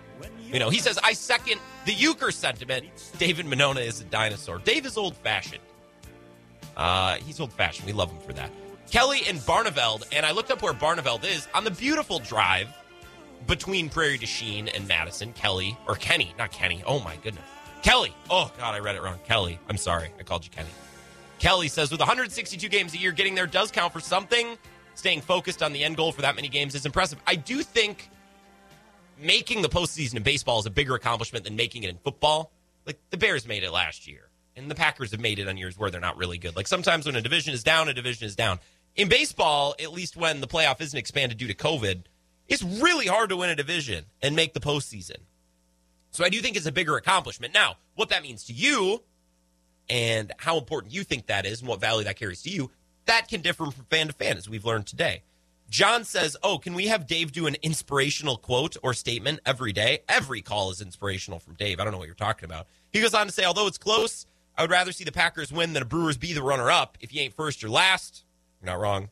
you 0.51 0.59
know. 0.59 0.69
He 0.69 0.81
says 0.81 0.99
I 1.03 1.13
second 1.13 1.61
the 1.87 1.95
Euchre 1.95 2.33
sentiment. 2.33 2.87
David 3.19 3.47
Monona 3.47 3.81
is 3.81 4.01
a 4.01 4.05
dinosaur. 4.05 4.59
Dave 4.59 4.85
is 4.85 4.97
old 4.97 5.17
fashioned. 5.19 5.63
Uh, 6.77 7.15
he's 7.17 7.39
old 7.39 7.53
fashioned. 7.53 7.87
We 7.87 7.93
love 7.93 8.11
him 8.11 8.19
for 8.27 8.33
that. 8.33 8.51
Kelly 8.91 9.21
and 9.29 9.39
Barneveld, 9.39 10.09
and 10.13 10.27
I 10.27 10.33
looked 10.33 10.51
up 10.51 10.61
where 10.61 10.75
Barneveld 10.75 11.25
is 11.25 11.47
on 11.55 11.63
the 11.63 11.71
beautiful 11.71 12.19
drive 12.19 12.69
between 13.47 13.89
Prairie 13.89 14.19
du 14.19 14.27
and 14.75 14.89
Madison. 14.89 15.33
Kelly 15.33 15.77
or 15.87 15.95
Kenny, 15.95 16.35
not 16.39 16.53
Kenny. 16.53 16.83
Oh 16.87 17.01
my 17.01 17.17
goodness, 17.17 17.45
Kelly. 17.83 18.15
Oh 18.31 18.51
God, 18.59 18.75
I 18.75 18.79
read 18.79 18.97
it 18.97 19.03
wrong. 19.03 19.19
Kelly. 19.25 19.59
I'm 19.69 19.77
sorry, 19.77 20.11
I 20.19 20.23
called 20.23 20.45
you 20.45 20.51
Kenny. 20.51 20.71
Kelly 21.39 21.69
says 21.69 21.91
with 21.91 22.01
162 22.01 22.69
games 22.69 22.95
a 22.95 22.99
year, 22.99 23.13
getting 23.13 23.35
there 23.35 23.47
does 23.47 23.71
count 23.71 23.93
for 23.93 24.01
something. 24.01 24.57
Staying 24.95 25.23
focused 25.23 25.63
on 25.63 25.73
the 25.73 25.83
end 25.83 25.97
goal 25.97 26.13
for 26.13 26.23
that 26.23 26.37
many 26.37 26.49
games 26.49 26.75
is 26.75 26.87
impressive. 26.87 27.19
I 27.27 27.35
do 27.35 27.63
think 27.63 28.09
making 29.19 29.63
the 29.63 29.69
postseason 29.69 30.15
in 30.15 30.23
baseball 30.23 30.61
is 30.61 30.67
a 30.67 30.71
bigger 30.71 30.95
accomplishment 30.95 31.45
than 31.45 31.57
making 31.57 31.83
it 31.83 31.91
in 31.91 31.99
football. 31.99 32.53
Like 32.87 32.99
the 33.11 33.17
Bears 33.17 33.47
made 33.47 33.65
it 33.65 33.71
last 33.71 34.07
year, 34.07 34.29
and 34.57 34.71
the 34.71 34.75
Packers 34.75 35.11
have 35.11 35.21
made 35.21 35.39
it 35.39 35.49
on 35.49 35.57
years 35.57 35.79
where 35.79 35.91
they're 35.91 36.01
not 36.01 36.17
really 36.17 36.39
good. 36.39 36.55
Like 36.55 36.69
sometimes 36.69 37.07
when 37.07 37.17
a 37.17 37.21
division 37.21 37.55
is 37.55 37.65
down, 37.65 37.89
a 37.89 37.95
division 37.95 38.27
is 38.27 38.37
down. 38.37 38.61
In 38.97 39.09
baseball, 39.09 39.75
at 39.83 39.93
least 39.93 40.17
when 40.17 40.41
the 40.41 40.47
playoff 40.47 40.81
isn't 40.81 40.99
expanded 40.99 41.39
due 41.39 41.49
to 41.49 41.55
COVID, 41.55 42.05
it's 42.49 42.63
really 42.63 43.07
hard 43.07 43.31
to 43.31 43.37
win 43.37 43.51
a 43.51 43.57
division 43.57 44.05
and 44.23 44.37
make 44.37 44.55
the 44.55 44.61
postseason. 44.61 45.19
So 46.11 46.25
I 46.25 46.29
do 46.29 46.41
think 46.41 46.57
it's 46.57 46.67
a 46.67 46.73
bigger 46.73 46.97
accomplishment. 46.97 47.55
Now, 47.55 47.77
what 47.95 48.11
that 48.11 48.23
means 48.23 48.45
to 48.45 48.53
you 48.53 49.03
and 49.89 50.33
how 50.39 50.59
important 50.59 50.93
you 50.93 51.05
think 51.05 51.27
that 51.27 51.47
is 51.47 51.61
and 51.61 51.69
what 51.69 51.81
value 51.81 52.05
that 52.05 52.17
carries 52.17 52.43
to 52.43 52.51
you, 52.51 52.71
that 53.07 53.29
can 53.29 53.41
differ 53.41 53.71
from 53.71 53.85
fan 53.91 54.07
to 54.07 54.13
fan, 54.13 54.37
as 54.37 54.49
we've 54.49 54.65
learned 54.65 54.87
today. 54.87 55.23
John 55.71 56.05
says, 56.05 56.37
Oh, 56.43 56.59
can 56.59 56.75
we 56.75 56.87
have 56.87 57.07
Dave 57.07 57.33
do 57.33 57.47
an 57.47 57.57
inspirational 57.63 58.37
quote 58.37 58.77
or 58.83 58.95
statement 58.95 59.41
every 59.45 59.73
day? 59.73 60.01
Every 60.09 60.43
call 60.43 60.71
is 60.71 60.81
inspirational 60.81 61.41
from 61.41 61.55
Dave. 61.55 61.81
I 61.81 61.85
don't 61.85 61.93
know 61.93 61.99
what 61.99 62.07
you're 62.07 62.15
talking 62.15 62.45
about. 62.45 62.67
He 62.93 63.01
goes 63.01 63.15
on 63.15 63.27
to 63.27 63.33
say, 63.33 63.45
Although 63.45 63.67
it's 63.67 63.79
close, 63.79 64.27
I 64.57 64.63
would 64.63 64.71
rather 64.71 64.93
see 64.93 65.05
the 65.05 65.13
Packers 65.13 65.53
win 65.53 65.73
than 65.73 65.83
a 65.83 65.87
Brewers 65.87 66.17
be 66.17 66.33
the 66.33 66.43
runner 66.43 66.71
up. 66.71 66.97
If 67.01 67.13
you 67.13 67.23
ain't 67.23 67.35
first, 67.35 67.61
you're 67.61 67.71
last. 67.71 68.25
You're 68.61 68.73
not 68.73 68.81
wrong. 68.81 69.09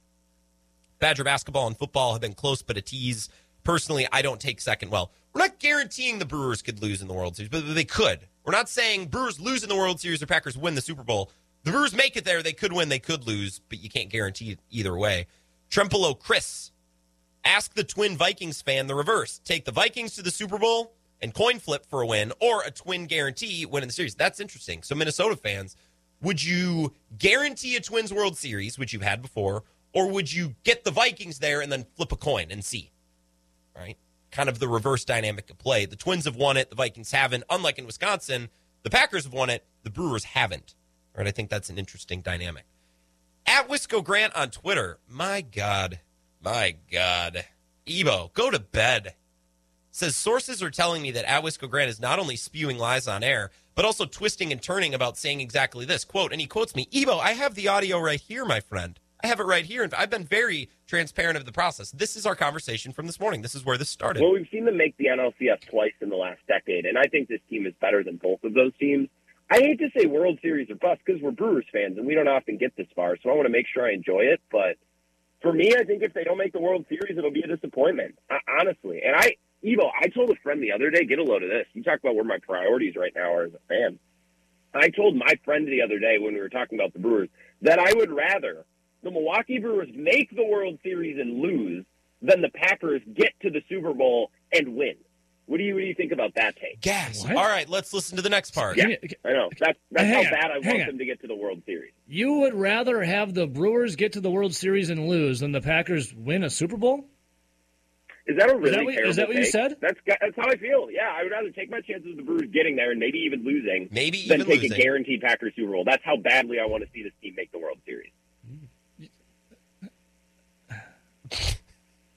Badger 1.03 1.25
basketball 1.25 1.67
and 1.67 1.77
football 1.77 2.13
have 2.13 2.21
been 2.21 2.33
close, 2.33 2.63
but 2.63 2.77
a 2.77 2.81
tease. 2.81 3.29
Personally, 3.65 4.07
I 4.13 4.23
don't 4.23 4.41
take 4.41 4.61
second. 4.61 4.93
Well, 4.93 5.11
we're 5.33 5.41
not 5.41 5.59
guaranteeing 5.59 6.21
the 6.21 6.25
Brewers 6.25 6.63
could 6.63 6.81
lose 6.81 7.03
in 7.03 7.09
the 7.09 7.13
World 7.15 7.35
Series, 7.35 7.49
but 7.49 7.75
they 7.75 7.85
could. 7.85 8.21
We're 8.45 8.53
not 8.53 8.69
saying 8.69 9.07
Brewers 9.07 9.41
lose 9.41 9.65
in 9.65 9.69
the 9.69 9.75
World 9.75 10.01
Series 10.01 10.23
or 10.23 10.27
Packers 10.27 10.57
win 10.57 10.77
the 10.77 10.81
Super 10.81 11.03
Bowl. 11.03 11.33
The 11.65 11.73
Brewers 11.73 11.93
make 11.93 12.17
it 12.17 12.25
there. 12.25 12.41
They 12.41 12.53
could 12.53 12.73
win, 12.73 12.89
they 12.89 13.01
could 13.01 13.27
lose, 13.27 13.61
but 13.69 13.83
you 13.83 13.91
can't 13.91 14.11
guarantee 14.11 14.53
it 14.53 14.61
either 14.71 14.97
way. 14.97 15.27
Trempealeau 15.71 16.17
Chris, 16.17 16.71
ask 17.45 17.75
the 17.75 17.83
Twin 17.83 18.17
Vikings 18.17 18.63
fan 18.63 18.87
the 18.87 18.95
reverse. 18.95 19.41
Take 19.45 19.65
the 19.65 19.73
Vikings 19.73 20.15
to 20.15 20.23
the 20.23 20.31
Super 20.31 20.57
Bowl 20.57 20.93
and 21.21 21.35
coin 21.35 21.59
flip 21.59 21.85
for 21.85 22.03
a 22.03 22.07
win, 22.07 22.33
or 22.41 22.63
a 22.63 22.71
twin 22.71 23.07
guarantee 23.07 23.67
win 23.67 23.83
in 23.83 23.89
the 23.89 23.93
series. 23.93 24.15
That's 24.15 24.39
interesting. 24.39 24.85
So, 24.85 24.95
Minnesota 24.95 25.35
fans, 25.35 25.75
would 26.21 26.45
you 26.45 26.93
guarantee 27.19 27.75
a 27.75 27.81
Twins 27.81 28.13
World 28.13 28.37
Series, 28.37 28.79
which 28.79 28.93
you've 28.93 29.03
had 29.03 29.21
before, 29.21 29.65
or 29.93 30.11
would 30.11 30.33
you 30.33 30.55
get 30.65 30.85
the 30.85 30.91
Vikings 30.91 31.39
there 31.39 31.61
and 31.61 31.71
then 31.71 31.87
flip 31.97 32.13
a 32.13 32.17
coin 32.17 32.47
and 32.51 32.65
see? 32.65 32.91
Right? 33.77 33.99
Kind 34.31 34.49
of 34.49 34.59
the 34.59 34.69
reverse 34.69 35.05
dynamic 35.05 35.51
of 35.51 35.59
play. 35.59 35.87
The 35.87 35.97
Twins 35.97 36.25
have 36.25 36.37
won 36.37 36.57
it, 36.57 36.71
the 36.71 36.77
Vikings 36.77 37.13
haven't. 37.13 37.45
Unlike 37.51 37.79
in 37.79 37.87
Wisconsin, 37.87 38.49
the 38.83 38.91
Packers 38.91 39.25
have 39.25 39.33
won 39.33 39.51
it, 39.51 39.65
the 39.83 39.91
Brewers 39.91 40.25
haven't. 40.25 40.75
Right? 41.17 41.27
I 41.27 41.31
think 41.31 41.51
that's 41.51 41.71
an 41.71 41.79
interesting 41.79 42.21
dynamic. 42.21 42.65
At 43.47 43.69
Wisco 43.69 44.03
Grant 44.03 44.35
on 44.35 44.51
Twitter, 44.51 44.99
my 45.09 45.41
God, 45.41 46.01
my 46.43 46.77
God. 46.91 47.45
Ebo, 47.87 48.31
go 48.35 48.51
to 48.51 48.61
bed. 48.61 49.15
Says 49.91 50.17
sources 50.17 50.63
are 50.63 50.71
telling 50.71 51.03
me 51.03 51.11
that 51.11 51.27
at 51.27 51.43
Wisco 51.45 51.69
Grant 51.69 51.91
is 51.91 52.01
not 52.01 52.19
only 52.19 52.37
spewing 52.37 52.79
lies 52.79 53.07
on 53.07 53.23
air, 53.23 53.51
but 53.75 53.85
also 53.85 54.07
twisting 54.07 54.53
and 54.53 54.63
turning 54.63 54.95
about 54.95 55.19
saying 55.19 55.41
exactly 55.41 55.85
this. 55.85 56.05
Quote, 56.05 56.33
and 56.33 56.41
he 56.41 56.47
quotes 56.47 56.75
me, 56.75 56.89
Ebo, 56.93 57.19
I 57.19 57.33
have 57.33 57.55
the 57.55 57.69
audio 57.69 57.99
right 57.99 58.21
here, 58.21 58.45
my 58.45 58.61
friend. 58.61 58.99
I 59.23 59.29
have 59.29 59.41
it 59.41 59.45
right 59.45 59.65
here. 59.65 59.85
And 59.85 59.95
I've 59.95 60.11
been 60.11 60.25
very 60.25 60.69
transparent 60.87 61.37
of 61.37 61.45
the 61.45 61.53
process. 61.53 61.91
This 61.93 62.17
is 62.17 62.27
our 62.27 62.35
conversation 62.35 62.93
from 62.93 63.07
this 63.07 63.21
morning. 63.21 63.43
This 63.43 63.55
is 63.55 63.65
where 63.65 63.79
this 63.79 63.89
started. 63.89 64.23
Well, 64.23 64.33
we've 64.33 64.49
seen 64.51 64.65
them 64.65 64.77
make 64.77 64.97
the 64.97 65.07
NLCS 65.07 65.69
twice 65.71 65.93
in 66.01 66.09
the 66.09 66.17
last 66.17 66.41
decade, 66.49 66.87
and 66.87 66.99
I 66.99 67.05
think 67.05 67.29
this 67.29 67.41
team 67.49 67.67
is 67.67 67.75
better 67.81 68.03
than 68.03 68.17
both 68.17 68.43
of 68.43 68.55
those 68.55 68.73
teams. 68.79 69.09
I 69.51 69.59
hate 69.59 69.79
to 69.81 69.89
say 69.97 70.07
World 70.07 70.39
Series 70.43 70.71
or 70.71 70.77
bust 70.77 71.03
because 71.05 71.21
we're 71.23 71.31
Brewers 71.31 71.67
fans 71.73 71.99
and 71.99 72.07
we 72.07 72.15
don't 72.15 72.29
often 72.29 72.57
get 72.57 72.75
this 72.77 72.87
far, 72.97 73.17
so 73.23 73.31
I 73.31 73.35
want 73.35 73.47
to 73.47 73.53
make 73.53 73.67
sure 73.73 73.87
I 73.87 73.93
enjoy 73.93 74.23
it. 74.23 74.41
But 74.51 74.77
for 75.41 75.53
me, 75.53 75.75
I 75.79 75.85
think 75.85 76.03
if 76.03 76.15
they 76.15 76.25
don't 76.25 76.39
make 76.39 76.53
the 76.53 76.61
World 76.61 76.87
Series, 76.89 77.17
it'll 77.19 77.31
be 77.31 77.43
a 77.43 77.47
disappointment, 77.47 78.19
honestly. 78.49 79.03
And 79.05 79.15
I, 79.15 79.37
Ebo, 79.63 79.91
I 80.01 80.09
told 80.09 80.31
a 80.31 80.37
friend 80.43 80.63
the 80.63 80.73
other 80.73 80.91
day, 80.91 81.05
get 81.05 81.19
a 81.19 81.23
load 81.23 81.43
of 81.43 81.51
this. 81.51 81.67
You 81.75 81.83
talk 81.83 82.01
about 82.01 82.15
where 82.15 82.25
my 82.25 82.39
priorities 82.39 82.97
right 82.97 83.13
now 83.15 83.35
are 83.35 83.45
as 83.45 83.53
a 83.53 83.61
fan. 83.69 83.99
I 84.75 84.89
told 84.89 85.17
my 85.17 85.35
friend 85.45 85.69
the 85.69 85.83
other 85.83 85.99
day 85.99 86.17
when 86.19 86.35
we 86.35 86.41
were 86.41 86.49
talking 86.49 86.79
about 86.79 86.95
the 86.95 86.99
Brewers 86.99 87.29
that 87.61 87.79
I 87.79 87.93
would 87.95 88.11
rather 88.11 88.65
the 89.03 89.11
Milwaukee 89.11 89.59
Brewers 89.59 89.89
make 89.95 90.35
the 90.35 90.45
World 90.45 90.79
Series 90.83 91.19
and 91.19 91.41
lose 91.41 91.85
than 92.21 92.41
the 92.41 92.51
Packers 92.51 93.03
get 93.15 93.33
to 93.43 93.51
the 93.51 93.61
Super 93.69 93.93
Bowl 93.93 94.31
and 94.53 94.77
win. 94.77 94.95
What 95.47 95.59
do 95.59 95.65
you 95.65 95.75
what 95.75 95.81
do 95.81 95.87
you 95.87 95.95
think 95.95 96.13
about 96.13 96.35
that 96.37 96.55
take? 96.57 96.81
Gas. 96.81 97.25
All 97.25 97.35
right, 97.35 97.69
let's 97.69 97.93
listen 97.93 98.17
to 98.17 98.23
the 98.23 98.31
next 98.31 98.53
part. 98.55 98.77
Yeah, 98.77 98.87
I 99.25 99.33
know. 99.33 99.51
That's 99.59 99.79
that's 99.91 100.05
Hang 100.05 100.13
how 100.13 100.19
on, 100.21 100.41
bad 100.41 100.51
I 100.53 100.59
want 100.67 100.81
on. 100.83 100.87
them 100.87 100.99
to 100.99 101.05
get 101.05 101.21
to 101.23 101.27
the 101.27 101.35
World 101.35 101.63
Series. 101.67 101.93
You 102.07 102.33
would 102.41 102.55
rather 102.55 103.03
have 103.03 103.35
the 103.35 103.47
Brewers 103.49 103.97
get 103.97 104.13
to 104.13 104.21
the 104.21 104.31
World 104.31 104.55
Series 104.55 104.89
and 104.89 105.09
lose 105.09 105.41
than 105.41 105.51
the 105.53 105.61
Packers 105.61 106.15
win 106.15 106.45
a 106.45 106.49
Super 106.51 106.77
Bowl? 106.77 107.05
Is 108.25 108.37
that 108.39 108.51
a 108.51 108.55
Is 108.55 108.61
really 108.61 108.71
that 108.77 108.85
what- 108.85 108.93
terrible 108.95 109.11
is 109.11 109.17
that 109.17 109.27
what 109.29 109.37
you 109.37 109.43
take? 109.43 109.51
said? 109.53 109.77
That's 109.81 109.99
that's 110.07 110.37
how 110.37 110.49
I 110.49 110.57
feel. 110.57 110.89
Yeah, 110.93 111.11
I 111.13 111.25
would 111.25 111.33
rather 111.33 111.51
take 111.51 111.71
my 111.71 111.81
chances 111.81 112.13
of 112.13 112.17
the 112.19 112.23
Brewers 112.23 112.49
getting 112.53 112.77
there 112.77 112.93
and 112.93 113.01
maybe 113.01 113.19
even 113.27 113.43
losing, 113.45 113.89
maybe 113.91 114.25
than 114.29 114.43
even 114.43 114.47
take 114.47 114.63
losing. 114.63 114.79
a 114.79 114.83
guaranteed 114.83 115.23
Packers 115.23 115.55
Super 115.57 115.73
Bowl. 115.73 115.83
That's 115.85 116.05
how 116.05 116.17
badly 116.17 116.61
I 116.61 116.67
want 116.67 116.85
to 116.85 116.91
see 116.95 117.03
this 117.03 117.13
team 117.21 117.35
make 117.37 117.51
the 117.51 117.59
World 117.59 117.79
Series. 117.85 118.13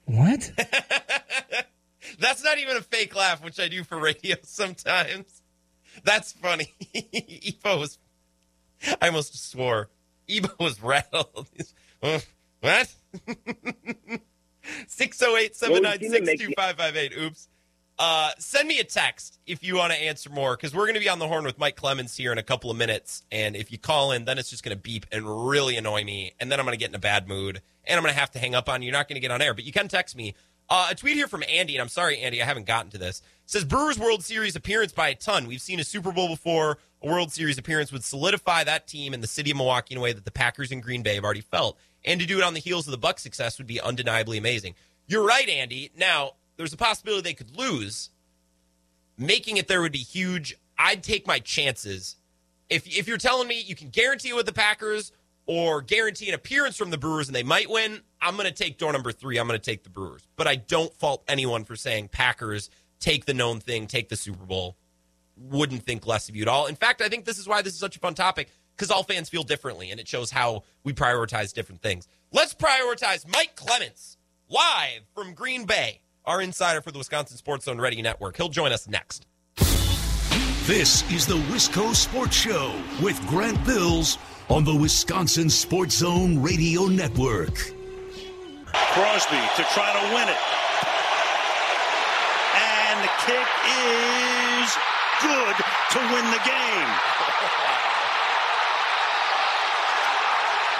What? 0.04 0.50
That's 2.20 2.42
not 2.44 2.58
even 2.58 2.76
a 2.76 2.80
fake 2.80 3.14
laugh, 3.14 3.42
which 3.42 3.58
I 3.58 3.68
do 3.68 3.82
for 3.84 3.98
radio 3.98 4.36
sometimes. 4.42 5.42
That's 6.04 6.32
funny. 6.32 6.74
Ebo 6.94 7.78
was. 7.78 7.98
I 9.00 9.08
almost 9.08 9.50
swore. 9.50 9.88
Ebo 10.28 10.48
was 10.60 10.82
rattled. 10.82 11.48
"Uh, 12.02 12.20
what? 12.60 12.94
608 14.86 15.56
796 15.56 16.42
2558. 16.54 17.18
Oops. 17.18 17.48
Uh, 17.98 18.30
send 18.38 18.68
me 18.68 18.78
a 18.78 18.84
text 18.84 19.38
if 19.46 19.64
you 19.64 19.76
want 19.76 19.90
to 19.92 19.98
answer 19.98 20.28
more 20.28 20.54
because 20.54 20.74
we're 20.74 20.84
going 20.84 20.94
to 20.94 21.00
be 21.00 21.08
on 21.08 21.18
the 21.18 21.26
horn 21.26 21.44
with 21.44 21.58
Mike 21.58 21.76
Clemens 21.76 22.14
here 22.14 22.30
in 22.30 22.36
a 22.36 22.42
couple 22.42 22.70
of 22.70 22.76
minutes. 22.76 23.22
And 23.32 23.56
if 23.56 23.72
you 23.72 23.78
call 23.78 24.12
in, 24.12 24.26
then 24.26 24.38
it's 24.38 24.50
just 24.50 24.62
going 24.62 24.76
to 24.76 24.82
beep 24.82 25.06
and 25.10 25.48
really 25.48 25.76
annoy 25.76 26.04
me. 26.04 26.32
And 26.38 26.52
then 26.52 26.60
I'm 26.60 26.66
going 26.66 26.76
to 26.76 26.80
get 26.80 26.90
in 26.90 26.94
a 26.94 26.98
bad 27.00 27.26
mood 27.26 27.62
and 27.84 27.96
I'm 27.96 28.02
going 28.02 28.12
to 28.12 28.20
have 28.20 28.30
to 28.32 28.38
hang 28.38 28.54
up 28.54 28.68
on 28.68 28.82
you. 28.82 28.86
You're 28.86 28.98
not 28.98 29.08
going 29.08 29.16
to 29.16 29.20
get 29.20 29.30
on 29.30 29.40
air, 29.40 29.54
but 29.54 29.64
you 29.64 29.72
can 29.72 29.88
text 29.88 30.14
me. 30.14 30.34
Uh, 30.68 30.88
a 30.90 30.94
tweet 30.94 31.14
here 31.14 31.28
from 31.28 31.44
Andy, 31.48 31.76
and 31.76 31.80
I'm 31.80 31.88
sorry, 31.88 32.18
Andy, 32.18 32.42
I 32.42 32.44
haven't 32.44 32.66
gotten 32.66 32.90
to 32.90 32.98
this. 32.98 33.22
Says 33.46 33.64
Brewers 33.64 33.98
World 33.98 34.24
Series 34.24 34.56
appearance 34.56 34.90
by 34.90 35.10
a 35.10 35.14
ton. 35.14 35.46
We've 35.46 35.60
seen 35.60 35.78
a 35.78 35.84
Super 35.84 36.10
Bowl 36.10 36.28
before. 36.28 36.78
A 37.02 37.06
World 37.06 37.30
Series 37.30 37.56
appearance 37.56 37.92
would 37.92 38.02
solidify 38.02 38.64
that 38.64 38.88
team 38.88 39.14
in 39.14 39.20
the 39.20 39.28
city 39.28 39.52
of 39.52 39.58
Milwaukee 39.58 39.94
in 39.94 39.98
a 39.98 40.02
way 40.02 40.12
that 40.12 40.24
the 40.24 40.32
Packers 40.32 40.72
and 40.72 40.82
Green 40.82 41.02
Bay 41.02 41.14
have 41.14 41.24
already 41.24 41.40
felt. 41.40 41.78
And 42.04 42.20
to 42.20 42.26
do 42.26 42.38
it 42.38 42.42
on 42.42 42.54
the 42.54 42.60
heels 42.60 42.88
of 42.88 42.90
the 42.90 42.98
Buck 42.98 43.20
success 43.20 43.58
would 43.58 43.68
be 43.68 43.80
undeniably 43.80 44.38
amazing. 44.38 44.74
You're 45.06 45.24
right, 45.24 45.48
Andy. 45.48 45.92
Now, 45.96 46.32
there's 46.56 46.72
a 46.72 46.76
possibility 46.76 47.22
they 47.22 47.34
could 47.34 47.56
lose. 47.56 48.10
Making 49.18 49.56
it 49.56 49.68
there 49.68 49.80
would 49.80 49.92
be 49.92 49.98
huge. 49.98 50.56
I'd 50.78 51.02
take 51.02 51.26
my 51.26 51.38
chances. 51.38 52.16
If 52.68 52.86
if 52.86 53.06
you're 53.08 53.18
telling 53.18 53.48
me 53.48 53.60
you 53.60 53.74
can 53.74 53.88
guarantee 53.90 54.30
it 54.30 54.36
with 54.36 54.46
the 54.46 54.52
Packers 54.52 55.12
or 55.46 55.80
guarantee 55.80 56.28
an 56.28 56.34
appearance 56.34 56.76
from 56.76 56.90
the 56.90 56.98
Brewers 56.98 57.28
and 57.28 57.34
they 57.34 57.42
might 57.42 57.70
win, 57.70 58.00
I'm 58.20 58.36
going 58.36 58.48
to 58.48 58.52
take 58.52 58.78
door 58.78 58.92
number 58.92 59.12
three. 59.12 59.38
I'm 59.38 59.46
going 59.46 59.58
to 59.58 59.64
take 59.64 59.84
the 59.84 59.90
Brewers. 59.90 60.26
But 60.36 60.46
I 60.46 60.56
don't 60.56 60.92
fault 60.94 61.22
anyone 61.28 61.64
for 61.64 61.76
saying 61.76 62.08
Packers 62.08 62.68
take 62.98 63.24
the 63.24 63.34
known 63.34 63.60
thing, 63.60 63.86
take 63.86 64.08
the 64.08 64.16
Super 64.16 64.44
Bowl. 64.44 64.76
Wouldn't 65.36 65.84
think 65.84 66.06
less 66.06 66.28
of 66.28 66.36
you 66.36 66.42
at 66.42 66.48
all. 66.48 66.66
In 66.66 66.76
fact, 66.76 67.00
I 67.00 67.08
think 67.08 67.24
this 67.24 67.38
is 67.38 67.46
why 67.46 67.62
this 67.62 67.74
is 67.74 67.78
such 67.78 67.96
a 67.96 68.00
fun 68.00 68.14
topic 68.14 68.48
because 68.74 68.90
all 68.90 69.02
fans 69.02 69.28
feel 69.28 69.42
differently 69.42 69.90
and 69.90 70.00
it 70.00 70.08
shows 70.08 70.30
how 70.30 70.64
we 70.84 70.92
prioritize 70.92 71.52
different 71.52 71.82
things. 71.82 72.08
Let's 72.32 72.54
prioritize 72.54 73.26
Mike 73.30 73.54
Clemens 73.56 74.16
live 74.48 75.02
from 75.14 75.34
Green 75.34 75.64
Bay, 75.64 76.00
our 76.26 76.42
insider 76.42 76.80
for 76.80 76.90
the 76.90 76.98
Wisconsin 76.98 77.36
Sports 77.36 77.66
Zone 77.66 77.80
Ready 77.80 78.02
Network. 78.02 78.36
He'll 78.36 78.48
join 78.48 78.72
us 78.72 78.88
next. 78.88 79.26
This 80.66 81.08
is 81.12 81.26
the 81.26 81.36
Wisco 81.46 81.94
Sports 81.94 82.34
Show 82.34 82.74
with 83.00 83.24
Grant 83.28 83.64
Bills 83.64 84.18
on 84.48 84.64
the 84.64 84.74
Wisconsin 84.74 85.48
Sports 85.48 85.98
Zone 85.98 86.42
Radio 86.42 86.86
Network. 86.86 87.54
Crosby 88.74 89.38
to 89.56 89.62
try 89.70 89.92
to 89.94 90.14
win 90.14 90.26
it. 90.26 90.42
And 92.58 92.98
the 93.04 93.12
kick 93.30 93.48
is 93.62 94.68
good 95.22 95.56
to 95.92 95.98
win 96.12 96.26
the 96.34 96.42
game. 96.42 96.90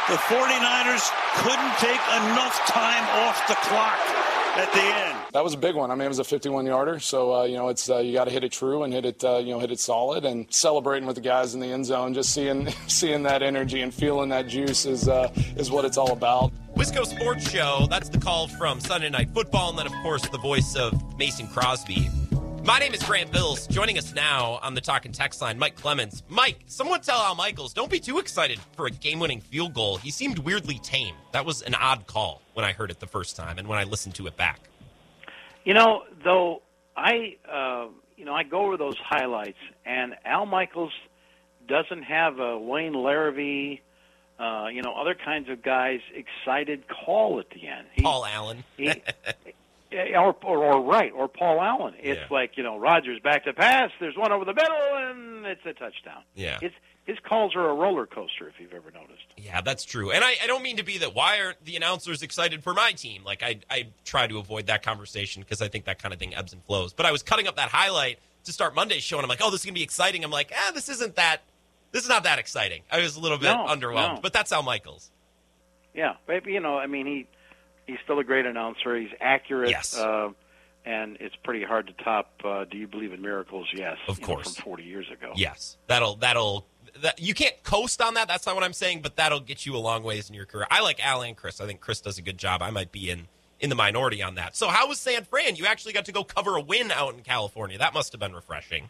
The 0.09 0.19
49ers 0.31 1.11
couldn't 1.35 1.75
take 1.79 2.03
enough 2.23 2.59
time 2.67 3.05
off 3.23 3.47
the 3.49 3.55
clock 3.67 3.99
at 4.57 4.73
the 4.73 4.81
end. 4.81 5.19
That 5.33 5.45
was 5.45 5.55
a 5.55 5.59
big 5.59 5.75
one. 5.75 5.91
I 5.91 5.95
mean, 5.95 6.07
it 6.07 6.09
was 6.09 6.19
a 6.19 6.23
51-yarder, 6.23 7.01
so 7.01 7.35
uh, 7.35 7.43
you 7.45 7.57
know 7.57 7.69
it's 7.69 7.91
uh, 7.91 7.99
you 7.99 8.13
got 8.13 8.25
to 8.25 8.31
hit 8.31 8.45
it 8.45 8.53
true 8.53 8.83
and 8.85 8.93
hit 8.93 9.05
it 9.05 9.25
uh, 9.25 9.37
you 9.37 9.53
know 9.53 9.59
hit 9.59 9.71
it 9.71 9.79
solid 9.81 10.25
and 10.25 10.47
celebrating 10.53 11.07
with 11.07 11.17
the 11.17 11.23
guys 11.23 11.55
in 11.55 11.61
the 11.61 11.67
end 11.67 11.87
zone. 11.87 12.15
Just 12.15 12.33
seeing 12.33 12.69
seeing 12.87 13.23
that 13.25 13.43
energy 13.43 13.83
and 13.83 13.93
feeling 13.93 14.29
that 14.31 14.49
juice 14.49 14.87
is 14.87 15.09
uh, 15.09 15.33
is 15.57 15.71
what 15.71 15.85
it's 15.85 15.99
all 15.99 16.13
about. 16.13 16.53
Wisco 16.77 17.07
Sports 17.07 17.51
Show. 17.51 17.87
That's 17.89 18.09
the 18.09 18.19
call 18.19 18.49
from 18.49 18.81
Sunday 18.81 19.11
Night 19.11 19.31
Football, 19.31 19.71
and 19.71 19.79
then 19.79 19.87
of 19.87 19.95
course 20.03 20.27
the 20.29 20.39
voice 20.39 20.75
of 20.77 21.19
Mason 21.19 21.47
Crosby. 21.49 22.09
My 22.67 22.81
name 22.81 22.93
is 22.95 23.03
Grant 23.05 23.31
Bills. 23.31 23.69
Joining 23.69 23.97
us 23.97 24.13
now 24.13 24.59
on 24.61 24.75
the 24.75 24.81
Talking 24.81 25.13
Text 25.13 25.41
line, 25.41 25.57
Mike 25.57 25.77
Clemens. 25.77 26.25
Mike, 26.29 26.59
someone 26.67 27.01
tell 27.01 27.21
Al 27.21 27.37
Michaels, 27.37 27.73
don't 27.73 27.89
be 27.89 28.01
too 28.01 28.19
excited 28.19 28.59
for 28.73 28.87
a 28.87 28.91
game-winning 28.91 29.41
field 29.41 29.73
goal. 29.73 29.99
He 29.99 30.11
seemed 30.11 30.41
weirdly 30.41 30.81
tame. 30.81 31.15
That 31.31 31.47
was 31.47 31.63
an 31.63 31.77
odd 31.77 32.09
call 32.09 32.43
when 32.55 32.67
I 32.67 32.73
heard 32.73 32.91
it 32.91 32.99
the 32.99 33.07
first 33.07 33.37
time, 33.37 33.59
and 33.59 33.69
when 33.69 33.79
I 33.79 33.85
listened 33.85 34.17
to 34.17 34.27
it 34.27 34.37
back. 34.37 34.59
You 35.65 35.75
know, 35.75 36.03
though 36.25 36.63
I, 36.97 37.37
uh, 37.49 37.87
you 38.17 38.25
know, 38.25 38.35
I 38.35 38.43
go 38.43 38.67
over 38.67 38.77
those 38.77 38.97
highlights, 38.99 39.59
and 39.85 40.17
Al 40.25 40.45
Michaels 40.45 40.93
doesn't 41.69 42.03
have 42.03 42.41
a 42.41 42.59
Wayne 42.59 42.95
Larrivee, 42.95 43.79
uh, 44.41 44.67
you 44.73 44.83
know, 44.83 44.93
other 44.93 45.15
kinds 45.15 45.49
of 45.49 45.63
guys 45.63 46.01
excited 46.13 46.83
call 46.89 47.39
at 47.39 47.49
the 47.51 47.69
end. 47.69 47.87
He, 47.93 48.03
Paul 48.03 48.27
Allen. 48.27 48.65
he, 48.77 48.93
or, 49.93 50.35
or 50.45 50.65
or 50.65 50.81
right 50.83 51.13
or 51.15 51.29
Paul 51.29 51.61
Allen. 51.61 51.95
It's 51.99 52.21
Yeah. 52.21 52.27
like 52.31 52.57
you 52.57 52.63
know 52.63 52.79
Rodgers 52.79 53.21
back 53.21 53.45
to 53.45 53.53
pass. 53.53 53.91
There's 54.01 54.17
one 54.17 54.33
over 54.33 54.45
the 54.45 54.55
middle, 54.55 54.77
and 54.95 55.47
it's 55.47 55.65
a 55.65 55.73
touchdown. 55.73 56.23
Yeah. 56.35 56.59
It's 56.63 56.75
his 57.05 57.19
calls 57.21 57.55
are 57.55 57.69
a 57.71 57.75
roller 57.75 58.05
coaster. 58.07 58.49
If 58.49 58.55
you've 58.59 58.73
ever 58.73 58.91
noticed. 58.91 59.23
Yeah, 59.37 59.61
that's 59.61 59.85
true. 59.85 60.11
And 60.11 60.25
I, 60.25 60.35
I 60.43 60.47
don't 60.49 60.63
mean 60.63 60.77
to 60.79 60.83
be 60.83 60.99
that. 60.99 61.15
Why 61.15 61.41
aren't 61.41 61.65
the 61.65 61.77
announcers 61.77 62.23
excited 62.23 62.65
for 62.65 62.75
my 62.75 62.93
team? 62.93 63.23
Like 63.25 63.43
I, 63.45 63.61
I 63.71 63.89
try 64.05 64.27
to 64.27 64.39
avoid 64.39 64.67
that 64.67 64.83
conversation 64.83 65.43
because 65.43 65.63
I 65.63 65.69
think 65.69 65.85
that 65.85 66.01
kind 66.03 66.13
of 66.13 66.19
thing 66.19 66.35
ebbs 66.35 66.53
and 66.53 66.63
flows. 66.65 66.93
But 66.93 67.07
I 67.07 67.13
was 67.13 67.23
cutting 67.23 67.47
up 67.47 67.57
that 67.57 67.69
highlight 67.69 68.19
to 68.45 68.53
start 68.53 68.75
Monday's 68.75 69.03
show, 69.05 69.19
and 69.19 69.25
I'm 69.25 69.29
like, 69.29 69.41
oh, 69.43 69.51
this 69.51 69.61
is 69.61 69.67
gonna 69.67 69.75
be 69.75 69.83
exciting. 69.85 70.25
I'm 70.25 70.31
like, 70.33 70.53
ah, 70.57 70.73
this 70.75 70.89
isn't 70.89 71.15
that. 71.17 71.43
This 71.93 72.03
is 72.03 72.09
not 72.09 72.25
that 72.25 72.39
exciting. 72.41 72.83
I 72.91 72.99
was 73.01 73.17
a 73.17 73.21
little 73.21 73.39
bit 73.39 73.47
No, 73.53 73.67
underwhelmed, 73.67 74.17
no. 74.17 74.21
but 74.21 74.33
that's 74.33 74.51
Al 74.53 74.63
Michaels. 74.65 75.11
Yeah, 75.95 76.15
but 76.27 76.45
you 76.47 76.61
know, 76.61 76.77
I 76.77 76.87
mean, 76.89 77.07
he 77.07 77.27
he's 77.87 77.99
still 78.05 78.19
a 78.19 78.25
great 78.25 78.47
announcer. 78.47 78.97
He's 78.97 79.11
accurate. 79.21 79.71
Yes. 79.71 79.97
Uh, 79.97 80.31
and 80.85 81.17
it's 81.21 81.35
pretty 81.43 81.65
hard 81.65 81.89
to 81.89 81.93
top. 82.05 82.31
Uh, 82.45 82.65
Do 82.65 82.77
you 82.77 82.87
believe 82.87 83.13
in 83.13 83.21
miracles? 83.21 83.69
Yes, 83.75 83.97
Of 84.07 84.19
you 84.21 84.27
know, 84.27 84.35
course. 84.35 84.55
from 84.57 84.65
40 84.65 84.83
years 84.85 85.07
ago. 85.11 85.33
Yes, 85.35 85.77
that'll 85.89 86.17
that'll. 86.17 86.67
That, 87.03 87.21
you 87.21 87.35
can't 87.35 87.61
coast 87.63 88.01
on 88.01 88.15
that. 88.15 88.27
That's 88.29 88.47
not 88.47 88.55
what 88.55 88.65
I'm 88.65 88.73
saying, 88.73 89.03
but 89.03 89.17
that'll 89.17 89.41
get 89.41 89.67
you 89.67 89.75
a 89.77 89.79
long 89.79 90.03
ways 90.03 90.29
in 90.31 90.35
your 90.35 90.47
career. 90.47 90.67
I 90.71 90.81
like 90.81 91.05
Al 91.05 91.23
and 91.23 91.37
Cris. 91.37 91.61
I 91.61 91.67
think 91.67 91.81
Cris 91.81 92.01
does 92.01 92.17
a 92.19 92.23
good 92.23 92.39
job. 92.39 92.63
I 92.63 92.71
might 92.71 92.91
be 92.93 93.11
in 93.11 93.27
in 93.59 93.69
the 93.71 93.75
minority 93.77 94.23
on 94.23 94.37
that. 94.37 94.55
So 94.55 94.69
how 94.69 94.87
was 94.89 94.99
San 94.99 95.25
Fran? 95.25 95.57
You 95.57 95.67
actually 95.67 95.93
got 95.95 96.05
to 96.07 96.13
go 96.13 96.23
cover 96.25 96.57
a 96.57 96.61
win 96.61 96.91
out 96.93 97.15
in 97.15 97.21
California. 97.23 97.79
That 97.79 97.93
must 97.95 98.13
have 98.13 98.21
been 98.21 98.35
refreshing. 98.35 98.89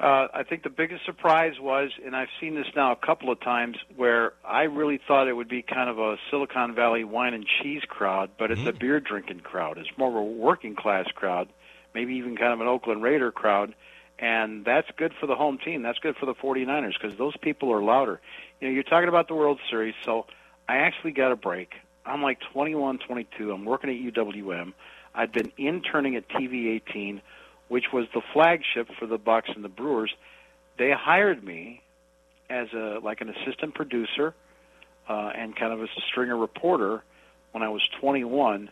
Uh, 0.00 0.28
I 0.32 0.44
think 0.44 0.62
the 0.62 0.70
biggest 0.70 1.04
surprise 1.04 1.54
was, 1.60 1.90
and 2.04 2.14
I've 2.14 2.28
seen 2.40 2.54
this 2.54 2.68
now 2.76 2.92
a 2.92 2.96
couple 2.96 3.32
of 3.32 3.40
times, 3.40 3.76
where 3.96 4.32
I 4.44 4.62
really 4.62 5.00
thought 5.08 5.26
it 5.26 5.32
would 5.32 5.48
be 5.48 5.62
kind 5.62 5.90
of 5.90 5.98
a 5.98 6.16
Silicon 6.30 6.74
Valley 6.76 7.02
wine 7.02 7.34
and 7.34 7.44
cheese 7.44 7.82
crowd, 7.88 8.30
but 8.38 8.52
it's 8.52 8.64
a 8.64 8.72
beer 8.72 9.00
drinking 9.00 9.40
crowd. 9.40 9.76
It's 9.76 9.90
more 9.96 10.08
of 10.08 10.14
a 10.14 10.22
working 10.22 10.76
class 10.76 11.06
crowd, 11.12 11.48
maybe 11.94 12.14
even 12.14 12.36
kind 12.36 12.52
of 12.52 12.60
an 12.60 12.68
Oakland 12.68 13.02
Raider 13.02 13.32
crowd, 13.32 13.74
and 14.20 14.64
that's 14.64 14.88
good 14.96 15.14
for 15.18 15.26
the 15.26 15.34
home 15.34 15.58
team. 15.58 15.82
That's 15.82 15.98
good 15.98 16.14
for 16.16 16.26
the 16.26 16.34
49ers 16.34 16.94
because 17.00 17.18
those 17.18 17.36
people 17.36 17.72
are 17.72 17.82
louder. 17.82 18.20
You 18.60 18.68
know, 18.68 18.74
you're 18.74 18.84
talking 18.84 19.08
about 19.08 19.26
the 19.26 19.34
World 19.34 19.58
Series, 19.68 19.94
so 20.04 20.26
I 20.68 20.78
actually 20.78 21.12
got 21.12 21.32
a 21.32 21.36
break. 21.36 21.72
I'm 22.06 22.22
like 22.22 22.38
21, 22.52 22.98
22. 22.98 23.50
I'm 23.50 23.64
working 23.64 23.90
at 23.90 24.14
UWM. 24.14 24.74
I'd 25.12 25.32
been 25.32 25.50
interning 25.58 26.14
at 26.14 26.28
TV 26.28 26.76
18 26.76 27.20
which 27.68 27.86
was 27.92 28.06
the 28.14 28.22
flagship 28.32 28.88
for 28.98 29.06
the 29.06 29.18
Bucks 29.18 29.50
and 29.54 29.64
the 29.64 29.68
Brewers. 29.68 30.12
They 30.78 30.90
hired 30.92 31.42
me 31.44 31.82
as 32.50 32.68
a 32.72 32.98
like 33.02 33.20
an 33.20 33.28
assistant 33.28 33.74
producer 33.74 34.34
uh, 35.08 35.32
and 35.36 35.54
kind 35.56 35.72
of 35.72 35.82
as 35.82 35.88
a 35.96 36.00
stringer 36.10 36.36
reporter 36.36 37.02
when 37.52 37.62
I 37.62 37.68
was 37.68 37.82
21 38.00 38.70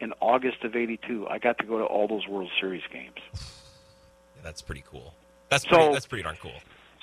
in 0.00 0.12
August 0.20 0.62
of 0.64 0.76
'82. 0.76 1.26
I 1.28 1.38
got 1.38 1.58
to 1.58 1.64
go 1.66 1.78
to 1.78 1.84
all 1.84 2.06
those 2.08 2.26
World 2.26 2.50
Series 2.60 2.82
games. 2.92 3.16
Yeah, 3.34 4.42
that's 4.42 4.62
pretty 4.62 4.84
cool. 4.90 5.14
That's 5.48 5.64
So- 5.64 5.70
pretty, 5.70 5.92
that's 5.92 6.06
pretty 6.06 6.22
darn 6.24 6.36
cool. 6.40 6.52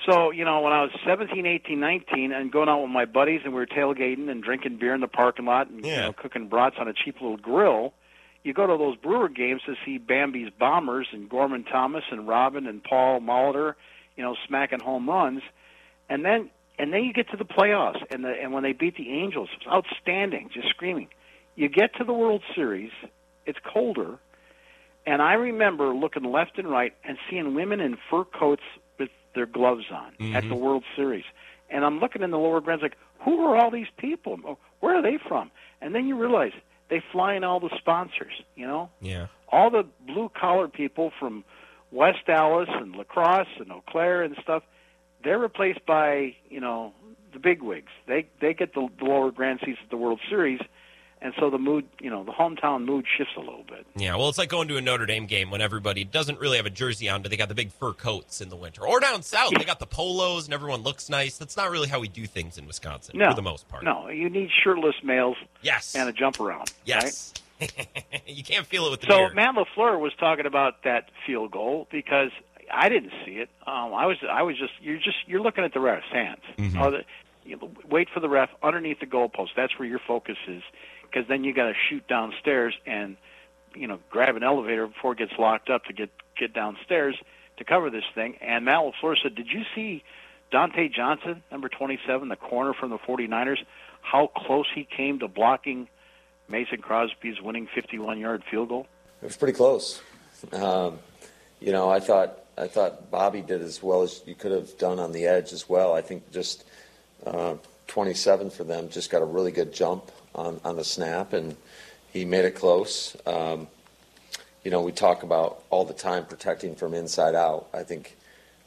So, 0.05 0.29
you 0.29 0.45
know, 0.45 0.61
when 0.61 0.71
I 0.71 0.83
was 0.83 0.91
17, 1.03 1.47
18, 1.47 1.79
19, 1.79 2.31
and 2.31 2.51
going 2.51 2.69
out 2.69 2.79
with 2.79 2.91
my 2.91 3.05
buddies 3.05 3.41
and 3.43 3.53
we 3.53 3.59
were 3.59 3.65
tailgating 3.65 4.29
and 4.29 4.43
drinking 4.43 4.77
beer 4.77 4.93
in 4.93 5.01
the 5.01 5.07
parking 5.07 5.45
lot 5.45 5.67
and 5.71 5.83
you 5.83 5.95
know, 5.95 6.13
cooking 6.13 6.47
brats 6.47 6.75
on 6.77 6.87
a 6.87 6.93
cheap 6.93 7.19
little 7.21 7.37
grill, 7.37 7.91
you 8.45 8.53
go 8.53 8.67
to 8.67 8.77
those 8.77 8.95
Brewer 8.95 9.27
games 9.27 9.61
to 9.65 9.73
see 9.83 9.97
Bambi's 9.97 10.51
Bombers 10.57 11.07
and 11.11 11.27
Gorman 11.27 11.63
Thomas 11.63 12.03
and 12.11 12.27
Robin 12.27 12.67
and 12.67 12.83
Paul 12.83 13.19
Molitor, 13.19 13.73
you 14.15 14.23
know, 14.23 14.35
smacking 14.47 14.79
home 14.79 15.09
runs. 15.09 15.41
and 16.09 16.23
then 16.23 16.49
and 16.77 16.91
then 16.91 17.05
you 17.05 17.13
get 17.13 17.29
to 17.29 17.37
the 17.37 17.45
playoffs, 17.45 18.03
and 18.11 18.23
the 18.23 18.29
and 18.29 18.51
when 18.53 18.61
they 18.63 18.73
beat 18.73 18.97
the 18.97 19.09
Angels, 19.09 19.49
it 19.53 19.65
was 19.65 19.85
outstanding, 19.85 20.49
just 20.53 20.67
screaming. 20.69 21.07
You 21.55 21.69
get 21.69 21.95
to 21.95 22.03
the 22.03 22.13
World 22.13 22.43
Series, 22.53 22.91
it's 23.45 23.57
colder, 23.73 24.19
and 25.05 25.21
I 25.21 25.33
remember 25.33 25.95
looking 25.95 26.23
left 26.23 26.57
and 26.59 26.69
right 26.69 26.93
and 27.05 27.17
seeing 27.29 27.55
women 27.55 27.79
in 27.79 27.97
fur 28.09 28.25
coats 28.25 28.63
with 28.99 29.09
their 29.33 29.45
gloves 29.45 29.85
on 29.89 30.33
at 30.35 30.43
Mhm. 30.43 30.49
the 30.49 30.55
World 30.55 30.83
Series, 30.97 31.23
and 31.69 31.85
I'm 31.85 31.99
looking 31.99 32.21
in 32.21 32.31
the 32.31 32.37
lower 32.39 32.59
grounds 32.59 32.83
like, 32.83 32.97
who 33.19 33.43
are 33.45 33.55
all 33.55 33.71
these 33.71 33.89
people? 33.97 34.59
Where 34.81 34.95
are 34.97 35.01
they 35.01 35.17
from? 35.17 35.49
And 35.81 35.95
then 35.95 36.07
you 36.07 36.15
realize 36.15 36.53
they 36.89 37.01
fly 37.11 37.33
in 37.35 37.43
all 37.43 37.59
the 37.59 37.71
sponsors, 37.77 38.33
you 38.55 38.67
know 38.67 38.89
Yeah. 39.01 39.27
all 39.49 39.69
the 39.69 39.85
blue 40.05 40.29
collar 40.29 40.67
people 40.67 41.11
from 41.19 41.43
West 41.91 42.27
Allis 42.27 42.69
and 42.71 42.95
La 42.95 43.03
Crosse 43.03 43.47
and 43.59 43.71
Eau 43.71 43.83
Claire 43.87 44.23
and 44.23 44.35
stuff, 44.41 44.63
they're 45.23 45.39
replaced 45.39 45.85
by 45.85 46.35
you 46.49 46.59
know 46.59 46.93
the 47.33 47.39
big 47.39 47.61
wigs. 47.61 47.91
They 48.07 48.27
they 48.41 48.53
get 48.53 48.73
the, 48.73 48.87
the 48.99 49.05
lower 49.05 49.31
grand 49.31 49.59
seats 49.65 49.79
at 49.83 49.89
the 49.89 49.97
World 49.97 50.19
Series, 50.29 50.59
and 51.21 51.33
so 51.39 51.49
the 51.49 51.57
mood, 51.57 51.85
you 51.99 52.09
know, 52.09 52.23
the 52.23 52.31
hometown 52.31 52.85
mood 52.85 53.05
shifts 53.17 53.33
a 53.35 53.39
little 53.39 53.63
bit. 53.67 53.85
Yeah, 53.95 54.15
well, 54.15 54.29
it's 54.29 54.37
like 54.37 54.49
going 54.49 54.67
to 54.67 54.77
a 54.77 54.81
Notre 54.81 55.05
Dame 55.05 55.25
game 55.25 55.49
when 55.49 55.61
everybody 55.61 56.03
doesn't 56.03 56.39
really 56.39 56.57
have 56.57 56.65
a 56.65 56.69
jersey 56.71 57.09
on, 57.09 57.21
but 57.21 57.31
they 57.31 57.37
got 57.37 57.49
the 57.49 57.55
big 57.55 57.71
fur 57.71 57.93
coats 57.93 58.41
in 58.41 58.49
the 58.49 58.55
winter. 58.55 58.85
Or 58.87 58.99
down 58.99 59.23
south, 59.23 59.51
they 59.57 59.63
got 59.63 59.79
the 59.79 59.87
polos 59.87 60.45
and 60.45 60.53
everyone 60.53 60.81
looks 60.81 61.09
nice. 61.09 61.37
That's 61.37 61.57
not 61.57 61.71
really 61.71 61.87
how 61.87 61.99
we 61.99 62.07
do 62.07 62.25
things 62.27 62.57
in 62.57 62.67
Wisconsin 62.67 63.17
No, 63.17 63.29
for 63.29 63.35
the 63.35 63.41
most 63.41 63.67
part. 63.67 63.83
No, 63.83 64.07
you 64.09 64.29
need 64.29 64.49
shirtless 64.63 64.95
males. 65.03 65.37
Yes. 65.61 65.95
and 65.95 66.07
a 66.07 66.13
jump 66.13 66.39
around. 66.39 66.71
Yes. 66.85 67.33
you 68.27 68.43
can't 68.43 68.65
feel 68.67 68.85
it 68.87 68.91
with 68.91 69.01
the 69.01 69.07
So 69.07 69.17
beard. 69.17 69.35
Matt 69.35 69.55
Lafleur 69.55 69.99
was 69.99 70.13
talking 70.19 70.45
about 70.45 70.83
that 70.83 71.09
field 71.25 71.51
goal 71.51 71.87
because 71.91 72.31
I 72.71 72.89
didn't 72.89 73.11
see 73.25 73.33
it. 73.33 73.49
Um, 73.65 73.93
I 73.93 74.05
was 74.05 74.17
I 74.29 74.41
was 74.43 74.57
just 74.57 74.73
you're 74.81 74.97
just 74.97 75.17
you're 75.27 75.41
looking 75.41 75.63
at 75.63 75.73
the 75.73 75.79
ref's 75.79 76.05
hands. 76.11 76.41
The, 76.57 77.03
you 77.45 77.55
know, 77.57 77.71
wait 77.89 78.09
for 78.13 78.19
the 78.19 78.27
ref 78.27 78.49
underneath 78.63 78.99
the 78.99 79.05
goalpost. 79.05 79.49
That's 79.55 79.77
where 79.79 79.87
your 79.87 79.99
focus 80.05 80.37
is 80.47 80.63
because 81.15 81.27
then 81.29 81.43
you 81.43 81.53
got 81.53 81.67
to 81.67 81.73
shoot 81.89 82.05
downstairs 82.07 82.73
and 82.85 83.15
you 83.73 83.87
know 83.87 83.99
grab 84.09 84.35
an 84.35 84.43
elevator 84.43 84.87
before 84.87 85.13
it 85.13 85.17
gets 85.17 85.31
locked 85.39 85.69
up 85.69 85.85
to 85.85 85.93
get 85.93 86.09
get 86.37 86.53
downstairs 86.53 87.15
to 87.57 87.63
cover 87.63 87.89
this 87.89 88.03
thing. 88.13 88.35
And 88.41 88.65
Matt 88.65 88.81
Lafleur 88.81 89.15
said, 89.21 89.35
"Did 89.35 89.47
you 89.47 89.63
see 89.73 90.03
Dontae 90.51 90.93
Johnson, 90.93 91.41
number 91.51 91.69
27, 91.69 92.27
the 92.27 92.35
corner 92.35 92.73
from 92.73 92.89
the 92.89 92.97
49ers? 92.97 93.59
How 94.01 94.27
close 94.27 94.67
he 94.73 94.83
came 94.83 95.19
to 95.19 95.27
blocking 95.27 95.87
Mason 96.49 96.81
Crosby's 96.81 97.41
winning 97.41 97.67
51-yard 97.67 98.43
field 98.51 98.69
goal." 98.69 98.87
It 99.21 99.25
was 99.25 99.37
pretty 99.37 99.53
close. 99.53 100.01
Um, 100.51 100.99
you 101.61 101.71
know, 101.71 101.89
I 101.89 102.01
thought 102.01 102.39
I 102.57 102.67
thought 102.67 103.09
Bobby 103.09 103.41
did 103.41 103.61
as 103.61 103.81
well 103.81 104.01
as 104.01 104.21
you 104.25 104.35
could 104.35 104.51
have 104.51 104.77
done 104.77 104.99
on 104.99 105.13
the 105.13 105.27
edge 105.27 105.53
as 105.53 105.69
well. 105.69 105.93
I 105.93 106.01
think 106.01 106.29
just 106.33 106.65
uh, 107.25 107.55
27 107.87 108.49
for 108.49 108.65
them 108.65 108.89
just 108.89 109.09
got 109.09 109.21
a 109.21 109.25
really 109.25 109.53
good 109.53 109.73
jump 109.73 110.11
on, 110.35 110.59
on 110.63 110.75
the 110.75 110.83
snap, 110.83 111.33
and 111.33 111.55
he 112.11 112.25
made 112.25 112.45
it 112.45 112.55
close. 112.55 113.15
Um, 113.25 113.67
you 114.63 114.71
know, 114.71 114.81
we 114.81 114.91
talk 114.91 115.23
about 115.23 115.63
all 115.69 115.85
the 115.85 115.93
time 115.93 116.25
protecting 116.25 116.75
from 116.75 116.93
inside 116.93 117.35
out. 117.35 117.67
I 117.73 117.83
think 117.83 118.17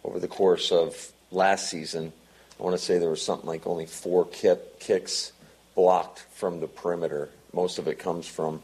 over 0.05 0.19
the 0.19 0.28
course 0.28 0.70
of 0.73 1.12
last 1.31 1.69
season, 1.69 2.12
I 2.59 2.62
want 2.62 2.77
to 2.77 2.82
say 2.82 2.99
there 2.99 3.11
was 3.11 3.23
something 3.23 3.49
like 3.49 3.66
only 3.66 3.86
four 3.86 4.24
kick, 4.24 4.81
kicks 4.81 5.32
blocked 5.74 6.27
from 6.32 6.61
the 6.61 6.66
perimeter. 6.66 7.31
Most 7.53 7.78
of 7.78 7.89
it 7.89 7.99
comes 7.99 8.27
from 8.27 8.62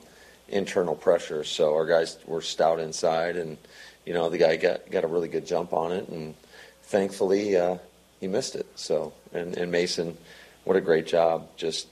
internal 0.48 0.94
pressure. 0.94 1.44
So 1.44 1.74
our 1.74 1.86
guys 1.86 2.18
were 2.26 2.42
stout 2.42 2.80
inside, 2.80 3.36
and 3.36 3.56
you 4.04 4.14
know 4.14 4.28
the 4.28 4.38
guy 4.38 4.56
got 4.56 4.90
got 4.90 5.04
a 5.04 5.06
really 5.06 5.28
good 5.28 5.46
jump 5.46 5.72
on 5.72 5.92
it, 5.92 6.08
and 6.08 6.34
thankfully 6.82 7.56
uh, 7.56 7.78
he 8.20 8.28
missed 8.28 8.54
it. 8.54 8.66
So 8.74 9.12
and, 9.32 9.56
and 9.56 9.70
Mason, 9.70 10.16
what 10.64 10.76
a 10.76 10.80
great 10.80 11.06
job! 11.06 11.48
Just 11.56 11.88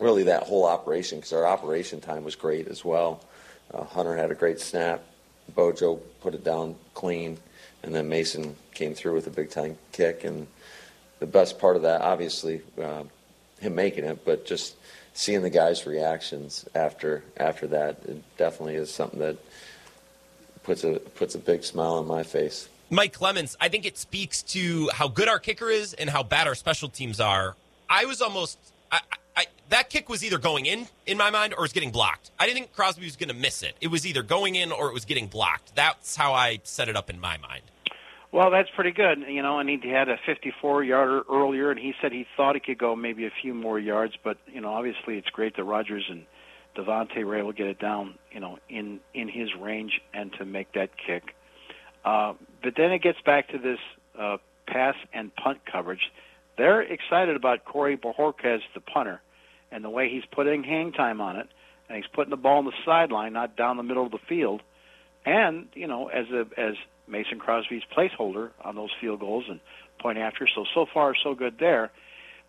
really 0.00 0.24
that 0.24 0.44
whole 0.44 0.64
operation 0.64 1.18
because 1.18 1.32
our 1.32 1.46
operation 1.46 2.00
time 2.00 2.24
was 2.24 2.36
great 2.36 2.68
as 2.68 2.84
well. 2.84 3.22
Uh, 3.72 3.84
Hunter 3.84 4.16
had 4.16 4.30
a 4.30 4.34
great 4.34 4.60
snap. 4.60 5.02
Bojo 5.54 5.96
put 6.20 6.34
it 6.34 6.44
down 6.44 6.74
clean, 6.94 7.38
and 7.82 7.94
then 7.94 8.08
Mason 8.08 8.56
came 8.74 8.94
through 8.94 9.14
with 9.14 9.26
a 9.26 9.30
big 9.30 9.50
time 9.50 9.78
kick. 9.92 10.24
And 10.24 10.46
the 11.20 11.26
best 11.26 11.58
part 11.58 11.76
of 11.76 11.82
that, 11.82 12.00
obviously, 12.00 12.62
uh, 12.82 13.04
him 13.60 13.74
making 13.74 14.04
it, 14.04 14.24
but 14.24 14.44
just 14.44 14.76
seeing 15.14 15.42
the 15.42 15.50
guys' 15.50 15.86
reactions 15.86 16.68
after 16.74 17.24
after 17.36 17.66
that, 17.68 18.02
it 18.04 18.22
definitely 18.36 18.74
is 18.74 18.92
something 18.92 19.20
that 19.20 19.36
puts 20.62 20.84
a 20.84 20.98
puts 21.14 21.34
a 21.34 21.38
big 21.38 21.64
smile 21.64 21.94
on 21.94 22.06
my 22.06 22.22
face. 22.22 22.68
Mike 22.90 23.12
Clemens, 23.12 23.56
I 23.60 23.68
think 23.68 23.84
it 23.84 23.98
speaks 23.98 24.42
to 24.42 24.88
how 24.92 25.08
good 25.08 25.28
our 25.28 25.40
kicker 25.40 25.68
is 25.70 25.94
and 25.94 26.08
how 26.08 26.22
bad 26.22 26.46
our 26.46 26.54
special 26.54 26.88
teams 26.88 27.18
are. 27.18 27.56
I 27.88 28.04
was 28.04 28.20
almost 28.20 28.58
I, 28.92 29.00
I, 29.36 29.46
that 29.68 29.90
kick 29.90 30.08
was 30.08 30.24
either 30.24 30.38
going 30.38 30.66
in 30.66 30.86
in 31.06 31.18
my 31.18 31.30
mind 31.30 31.52
or 31.52 31.58
it 31.58 31.62
was 31.62 31.72
getting 31.72 31.90
blocked. 31.92 32.30
I 32.38 32.46
didn't 32.46 32.58
think 32.58 32.72
Crosby 32.72 33.04
was 33.04 33.16
going 33.16 33.28
to 33.28 33.34
miss 33.34 33.62
it. 33.62 33.76
It 33.80 33.88
was 33.88 34.06
either 34.06 34.22
going 34.22 34.54
in 34.54 34.72
or 34.72 34.88
it 34.88 34.94
was 34.94 35.04
getting 35.04 35.26
blocked. 35.26 35.74
That's 35.74 36.16
how 36.16 36.32
I 36.32 36.60
set 36.64 36.88
it 36.88 36.96
up 36.96 37.10
in 37.10 37.20
my 37.20 37.36
mind. 37.36 37.62
Well, 38.32 38.50
that's 38.50 38.68
pretty 38.74 38.90
good, 38.90 39.24
you 39.28 39.42
know. 39.42 39.58
And 39.58 39.68
he 39.68 39.78
had 39.88 40.08
a 40.08 40.18
54-yarder 40.28 41.22
earlier, 41.30 41.70
and 41.70 41.78
he 41.78 41.94
said 42.00 42.12
he 42.12 42.26
thought 42.36 42.54
he 42.54 42.60
could 42.60 42.78
go 42.78 42.96
maybe 42.96 43.24
a 43.24 43.30
few 43.42 43.54
more 43.54 43.78
yards. 43.78 44.14
But 44.22 44.36
you 44.52 44.60
know, 44.60 44.72
obviously, 44.74 45.16
it's 45.16 45.30
great 45.30 45.56
that 45.56 45.64
Rodgers 45.64 46.04
and 46.10 46.26
Davante 46.76 47.24
were 47.24 47.38
able 47.38 47.52
to 47.52 47.56
get 47.56 47.68
it 47.68 47.78
down, 47.78 48.18
you 48.32 48.40
know, 48.40 48.58
in 48.68 49.00
in 49.14 49.28
his 49.28 49.54
range 49.58 50.00
and 50.12 50.32
to 50.34 50.44
make 50.44 50.72
that 50.72 50.90
kick. 50.98 51.34
Uh, 52.04 52.34
but 52.62 52.74
then 52.76 52.92
it 52.92 53.00
gets 53.00 53.20
back 53.24 53.48
to 53.48 53.58
this 53.58 53.78
uh, 54.18 54.36
pass 54.66 54.96
and 55.12 55.34
punt 55.34 55.60
coverage. 55.70 56.12
They're 56.58 56.82
excited 56.82 57.36
about 57.36 57.64
Corey 57.64 57.96
Bojorquez, 57.96 58.60
the 58.74 58.80
punter, 58.80 59.20
and 59.70 59.84
the 59.84 59.90
way 59.90 60.08
he's 60.08 60.24
putting 60.30 60.62
hang 60.62 60.92
time 60.92 61.20
on 61.20 61.36
it, 61.36 61.48
and 61.88 61.96
he's 61.96 62.10
putting 62.12 62.30
the 62.30 62.36
ball 62.36 62.58
on 62.58 62.64
the 62.64 62.72
sideline, 62.84 63.32
not 63.32 63.56
down 63.56 63.76
the 63.76 63.82
middle 63.82 64.04
of 64.04 64.12
the 64.12 64.18
field. 64.28 64.62
And 65.24 65.68
you 65.74 65.86
know, 65.86 66.08
as 66.08 66.26
a 66.30 66.46
as 66.58 66.74
Mason 67.08 67.38
Crosby's 67.38 67.82
placeholder 67.96 68.50
on 68.64 68.74
those 68.74 68.90
field 69.00 69.20
goals 69.20 69.44
and 69.48 69.60
point 70.00 70.18
after. 70.18 70.46
So 70.52 70.64
so 70.74 70.86
far 70.92 71.14
so 71.22 71.34
good 71.34 71.56
there. 71.58 71.90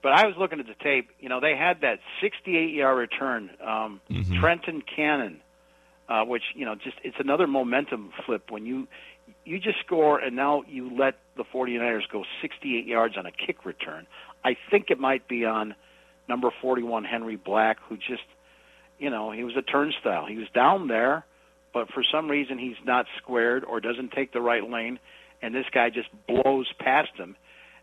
But 0.03 0.13
I 0.13 0.27
was 0.27 0.35
looking 0.37 0.59
at 0.59 0.67
the 0.67 0.75
tape. 0.83 1.09
You 1.19 1.29
know, 1.29 1.39
they 1.39 1.55
had 1.55 1.81
that 1.81 1.99
68-yard 2.21 2.97
return. 2.97 3.49
Um, 3.65 3.99
Trenton 4.39 4.83
Cannon, 4.83 5.41
uh, 6.07 6.23
which 6.23 6.43
you 6.53 6.65
know, 6.65 6.75
just 6.75 6.97
it's 7.03 7.17
another 7.19 7.47
momentum 7.47 8.11
flip 8.25 8.51
when 8.51 8.65
you 8.65 8.87
you 9.43 9.59
just 9.59 9.79
score 9.85 10.19
and 10.19 10.35
now 10.35 10.63
you 10.67 10.95
let 10.95 11.15
the 11.35 11.43
49ers 11.43 12.07
go 12.11 12.23
68 12.41 12.85
yards 12.85 13.17
on 13.17 13.25
a 13.25 13.31
kick 13.31 13.65
return. 13.65 14.07
I 14.43 14.55
think 14.71 14.89
it 14.89 14.99
might 14.99 15.27
be 15.27 15.45
on 15.45 15.75
number 16.27 16.49
41 16.61 17.03
Henry 17.03 17.35
Black, 17.35 17.77
who 17.87 17.97
just 17.97 18.23
you 18.99 19.09
know 19.09 19.31
he 19.31 19.43
was 19.43 19.55
a 19.57 19.61
turnstile. 19.61 20.25
He 20.25 20.37
was 20.37 20.47
down 20.53 20.87
there 20.87 21.25
but 21.77 21.91
for 21.93 22.03
some 22.11 22.27
reason 22.27 22.57
he's 22.57 22.77
not 22.85 23.05
squared 23.17 23.63
or 23.63 23.79
doesn't 23.79 24.11
take 24.11 24.33
the 24.33 24.41
right 24.41 24.67
lane, 24.67 24.99
and 25.43 25.53
this 25.53 25.65
guy 25.71 25.91
just 25.91 26.07
blows 26.27 26.65
past 26.79 27.11
him. 27.15 27.35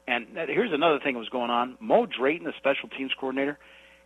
And 0.09 0.27
here's 0.49 0.73
another 0.73 0.99
thing 0.99 1.15
that 1.15 1.21
was 1.21 1.29
going 1.29 1.51
on. 1.51 1.77
Mo 1.79 2.05
Drayton, 2.05 2.45
the 2.45 2.53
special 2.59 2.89
teams 2.89 3.13
coordinator, 3.19 3.57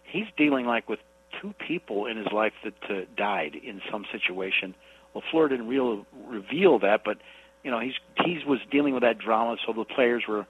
he's 0.05 0.27
dealing 0.37 0.67
like 0.67 0.91
with 0.91 0.99
two 1.41 1.55
people 1.67 2.05
in 2.05 2.19
his 2.19 2.27
life 2.33 2.53
that 2.65 2.75
uh, 2.91 3.05
died 3.17 3.55
in 3.55 3.81
some 3.91 4.05
situation. 4.13 4.75
Lafleur 5.15 5.49
didn't 5.49 5.69
real, 5.69 6.07
reveal 6.27 6.79
that, 6.81 7.01
but 7.03 7.17
you 7.65 7.71
know 7.71 7.81
he's 7.81 7.95
he 8.25 8.39
was 8.47 8.61
dealing 8.71 8.93
with 8.93 9.03
that 9.03 9.19
drama, 9.19 9.57
so 9.67 9.73
the 9.73 9.85
players 9.85 10.23
were, 10.29 10.47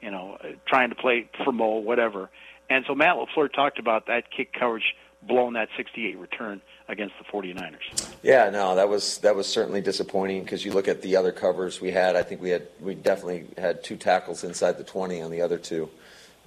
you 0.00 0.10
know, 0.10 0.38
trying 0.66 0.88
to 0.88 0.96
play 0.96 1.30
for 1.44 1.52
Mo, 1.52 1.76
whatever. 1.76 2.30
And 2.72 2.86
so 2.86 2.94
Matt 2.94 3.16
Lafleur 3.16 3.52
talked 3.52 3.78
about 3.78 4.06
that 4.06 4.30
kick 4.30 4.54
coverage 4.54 4.94
blowing 5.22 5.52
that 5.52 5.68
68 5.76 6.18
return 6.18 6.62
against 6.88 7.14
the 7.18 7.24
49ers. 7.24 8.10
Yeah, 8.22 8.48
no, 8.48 8.74
that 8.76 8.88
was 8.88 9.18
that 9.18 9.36
was 9.36 9.46
certainly 9.46 9.82
disappointing 9.82 10.42
because 10.42 10.64
you 10.64 10.72
look 10.72 10.88
at 10.88 11.02
the 11.02 11.16
other 11.16 11.32
covers 11.32 11.82
we 11.82 11.90
had. 11.90 12.16
I 12.16 12.22
think 12.22 12.40
we 12.40 12.48
had 12.48 12.66
we 12.80 12.94
definitely 12.94 13.46
had 13.58 13.84
two 13.84 13.96
tackles 13.96 14.42
inside 14.42 14.78
the 14.78 14.84
20 14.84 15.20
on 15.20 15.30
the 15.30 15.42
other 15.42 15.58
two. 15.58 15.90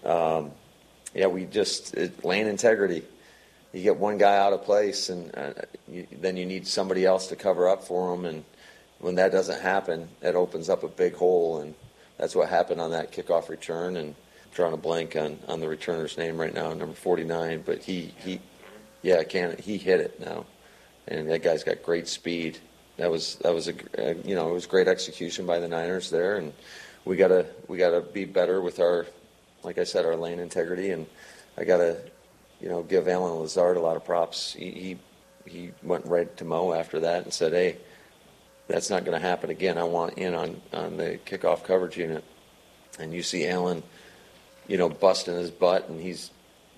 Um, 0.04 0.52
yeah, 1.14 1.28
we 1.28 1.46
just 1.46 1.94
it, 1.94 2.26
lane 2.26 2.48
integrity. 2.48 3.04
You 3.72 3.84
get 3.84 3.98
one 3.98 4.18
guy 4.18 4.38
out 4.38 4.52
of 4.52 4.64
place, 4.64 5.10
and 5.10 5.36
uh, 5.38 5.54
you, 5.88 6.08
then 6.12 6.38
you 6.38 6.46
need 6.48 6.66
somebody 6.66 7.06
else 7.06 7.28
to 7.28 7.36
cover 7.36 7.70
up 7.70 7.84
for 7.84 8.14
him. 8.14 8.26
And 8.26 8.44
when 9.00 9.16
that 9.16 9.32
doesn't 9.32 9.62
happen, 9.62 10.10
it 10.24 10.34
opens 10.34 10.70
up 10.70 10.84
a 10.84 10.88
big 10.88 11.14
hole, 11.14 11.60
and 11.60 11.76
that's 12.18 12.36
what 12.36 12.50
happened 12.50 12.82
on 12.82 12.92
that 12.92 13.12
kickoff 13.12 13.48
return. 13.48 13.98
And 13.98 14.16
drawing 14.56 14.74
a 14.74 14.78
blank 14.78 15.16
on 15.16 15.38
on 15.48 15.60
the 15.60 15.68
returner's 15.68 16.18
name 16.18 16.40
right 16.40 16.54
now, 16.54 16.74
number 16.74 16.96
49, 16.96 17.62
but 17.66 17.84
he 17.84 18.14
he 18.24 18.40
yeah, 19.04 19.24
can 19.24 19.56
he 19.58 19.78
hit 19.78 20.00
it 20.00 20.20
now, 20.20 20.46
and 21.08 21.30
that 21.30 21.44
guy's 21.44 21.64
got 21.64 21.84
great 21.84 22.08
speed. 22.08 22.58
That 22.98 23.12
was 23.12 23.36
that 23.36 23.54
was 23.54 23.68
a 23.68 23.74
uh, 24.00 24.16
you 24.24 24.34
know 24.34 24.50
it 24.50 24.54
was 24.54 24.66
great 24.66 24.88
execution 24.88 25.46
by 25.46 25.60
the 25.60 25.68
Niners 25.68 26.10
there, 26.10 26.38
and 26.38 26.54
we 27.04 27.18
gotta 27.18 27.46
we 27.68 27.78
gotta 27.78 28.02
be 28.02 28.26
better 28.26 28.62
with 28.62 28.80
our, 28.80 29.06
like 29.62 29.78
I 29.78 29.84
said, 29.84 30.06
our 30.06 30.16
lane 30.16 30.40
integrity, 30.40 30.90
and 30.90 31.06
I 31.58 31.66
gotta 31.66 32.00
you 32.60 32.70
know 32.70 32.82
give 32.82 33.08
Allen 33.08 33.40
Lazard 33.42 33.78
a 33.78 33.82
lot 33.82 33.98
of 33.98 34.06
props. 34.06 34.54
He 34.54 34.98
he, 35.46 35.52
he 35.52 35.72
went 35.84 36.06
right 36.06 36.36
to 36.38 36.46
Mo 36.46 36.74
after 36.74 37.02
that 37.02 37.26
and 37.26 37.34
said, 37.34 37.52
hey, 37.52 37.78
that's 38.68 38.90
not 38.90 39.06
going 39.06 39.20
to 39.20 39.24
happen 39.24 39.52
again. 39.52 39.78
I 39.78 39.84
want 39.84 40.18
in 40.18 40.34
on 40.34 40.62
on 40.74 40.98
the 40.98 41.20
kickoff 41.26 41.64
coverage 41.64 41.98
unit, 41.98 42.24
and 42.98 43.14
you 43.14 43.22
see 43.22 43.48
Allen 43.48 43.84
you 44.68 44.78
know, 44.78 44.90
busting 44.90 45.36
his 45.36 45.52
butt, 45.52 45.90
and 45.90 46.02
he's 46.02 46.32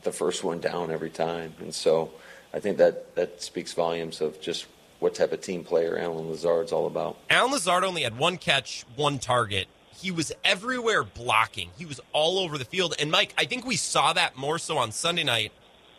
the 0.03 0.11
first 0.11 0.43
one 0.43 0.59
down 0.59 0.91
every 0.91 1.09
time. 1.09 1.53
And 1.59 1.73
so 1.73 2.11
I 2.53 2.59
think 2.59 2.77
that 2.77 3.15
that 3.15 3.41
speaks 3.41 3.73
volumes 3.73 4.21
of 4.21 4.39
just 4.41 4.67
what 4.99 5.13
type 5.13 5.31
of 5.31 5.41
team 5.41 5.63
player 5.63 5.97
Allen 5.97 6.29
Lazard's 6.29 6.71
all 6.71 6.87
about. 6.87 7.17
Allen 7.29 7.51
Lazard 7.51 7.83
only 7.83 8.03
had 8.03 8.17
one 8.17 8.37
catch, 8.37 8.85
one 8.95 9.19
target. 9.19 9.67
He 9.95 10.11
was 10.11 10.31
everywhere 10.43 11.03
blocking. 11.03 11.69
He 11.77 11.85
was 11.85 11.99
all 12.13 12.39
over 12.39 12.57
the 12.57 12.65
field. 12.65 12.95
And 12.99 13.11
Mike, 13.11 13.33
I 13.37 13.45
think 13.45 13.65
we 13.65 13.75
saw 13.75 14.13
that 14.13 14.35
more 14.35 14.59
so 14.59 14.77
on 14.77 14.91
Sunday 14.91 15.23
night, 15.23 15.51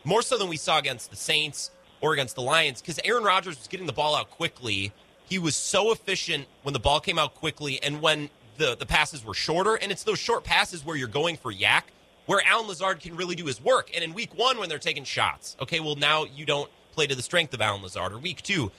more 0.05 0.23
so 0.23 0.39
than 0.39 0.48
we 0.48 0.56
saw 0.56 0.78
against 0.78 1.10
the 1.10 1.16
Saints 1.16 1.70
or 2.01 2.12
against 2.12 2.36
the 2.36 2.43
Lions, 2.43 2.81
because 2.81 3.01
Aaron 3.05 3.24
Rodgers 3.24 3.59
was 3.59 3.66
getting 3.66 3.86
the 3.86 3.93
ball 3.93 4.15
out 4.15 4.31
quickly. 4.31 4.93
He 5.28 5.39
was 5.39 5.56
so 5.56 5.93
efficient 5.93 6.47
when 6.62 6.73
the 6.73 6.78
ball 6.78 7.01
came 7.01 7.19
out 7.19 7.35
quickly 7.35 7.82
and 7.82 8.01
when 8.01 8.31
the, 8.59 8.76
the 8.76 8.86
passes 8.86 9.24
were 9.24 9.35
shorter. 9.35 9.74
And 9.76 9.90
it's 9.90 10.02
those 10.02 10.18
short 10.18 10.44
passes 10.44 10.85
where 10.85 10.97
you're 10.97 11.09
going 11.09 11.36
for 11.36 11.51
yak, 11.51 11.86
where 12.26 12.40
Allen 12.47 12.68
Lazard 12.68 13.01
can 13.01 13.16
really 13.16 13.35
do 13.35 13.47
his 13.47 13.62
work. 13.62 13.90
And 13.94 14.05
in 14.05 14.12
week 14.12 14.36
one, 14.36 14.59
when 14.59 14.68
they're 14.68 14.78
taking 14.78 15.05
shots, 15.05 15.56
okay, 15.60 15.80
well, 15.80 15.97
now 15.97 16.24
you 16.24 16.44
don't 16.44 16.70
play 16.93 17.06
to 17.06 17.14
the 17.14 17.22
strength 17.22 17.55
of 17.55 17.60
Allen 17.62 17.82
Lazard. 17.82 18.12
Or 18.12 18.18
week 18.18 18.43
two, 18.43 18.70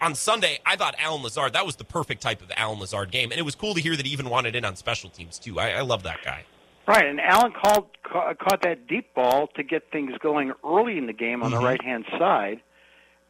on 0.00 0.14
Sunday, 0.14 0.58
I 0.66 0.76
thought 0.76 0.94
Allen 0.98 1.22
Lazard, 1.22 1.52
that 1.52 1.64
was 1.64 1.76
the 1.76 1.84
perfect 1.84 2.20
type 2.20 2.42
of 2.42 2.50
Allen 2.56 2.80
Lazard 2.80 3.10
game. 3.10 3.30
And 3.30 3.38
it 3.38 3.44
was 3.44 3.54
cool 3.54 3.74
to 3.74 3.80
hear 3.80 3.96
that 3.96 4.04
he 4.06 4.12
even 4.12 4.28
wanted 4.28 4.56
in 4.56 4.64
on 4.64 4.76
special 4.76 5.08
teams, 5.08 5.38
too. 5.38 5.58
I, 5.60 5.70
I 5.70 5.80
love 5.82 6.02
that 6.02 6.18
guy. 6.24 6.44
Right, 6.86 7.04
and 7.06 7.20
Allen 7.20 7.52
called, 7.52 7.86
ca- 8.04 8.34
caught 8.34 8.62
that 8.62 8.86
deep 8.86 9.12
ball 9.14 9.48
to 9.56 9.62
get 9.64 9.90
things 9.90 10.12
going 10.20 10.52
early 10.64 10.98
in 10.98 11.06
the 11.06 11.12
game 11.12 11.42
on 11.42 11.50
Mhm. 11.50 11.58
the 11.58 11.64
right 11.64 11.82
hand 11.82 12.04
side, 12.16 12.60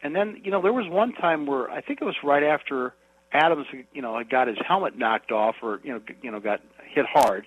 and 0.02 0.14
then 0.14 0.38
you 0.44 0.50
know 0.50 0.60
there 0.60 0.74
was 0.74 0.86
one 0.88 1.14
time 1.14 1.46
where 1.46 1.70
I 1.70 1.80
think 1.80 2.02
it 2.02 2.04
was 2.04 2.16
right 2.22 2.42
after 2.42 2.92
Adams, 3.32 3.66
you 3.92 4.02
know, 4.02 4.22
got 4.28 4.48
his 4.48 4.58
helmet 4.66 4.96
knocked 4.96 5.32
off 5.32 5.56
or 5.62 5.80
you 5.82 5.92
know, 5.92 6.00
you 6.22 6.30
know, 6.30 6.40
got 6.40 6.60
hit 6.84 7.06
hard, 7.06 7.46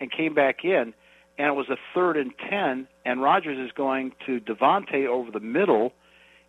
and 0.00 0.10
came 0.10 0.34
back 0.34 0.64
in, 0.64 0.94
and 1.38 1.48
it 1.48 1.54
was 1.54 1.68
a 1.68 1.76
third 1.94 2.16
and 2.16 2.32
ten, 2.50 2.86
and 3.04 3.22
Rodgers 3.22 3.58
is 3.58 3.72
going 3.72 4.12
to 4.26 4.40
Davante 4.40 5.06
over 5.06 5.30
the 5.30 5.40
middle 5.40 5.92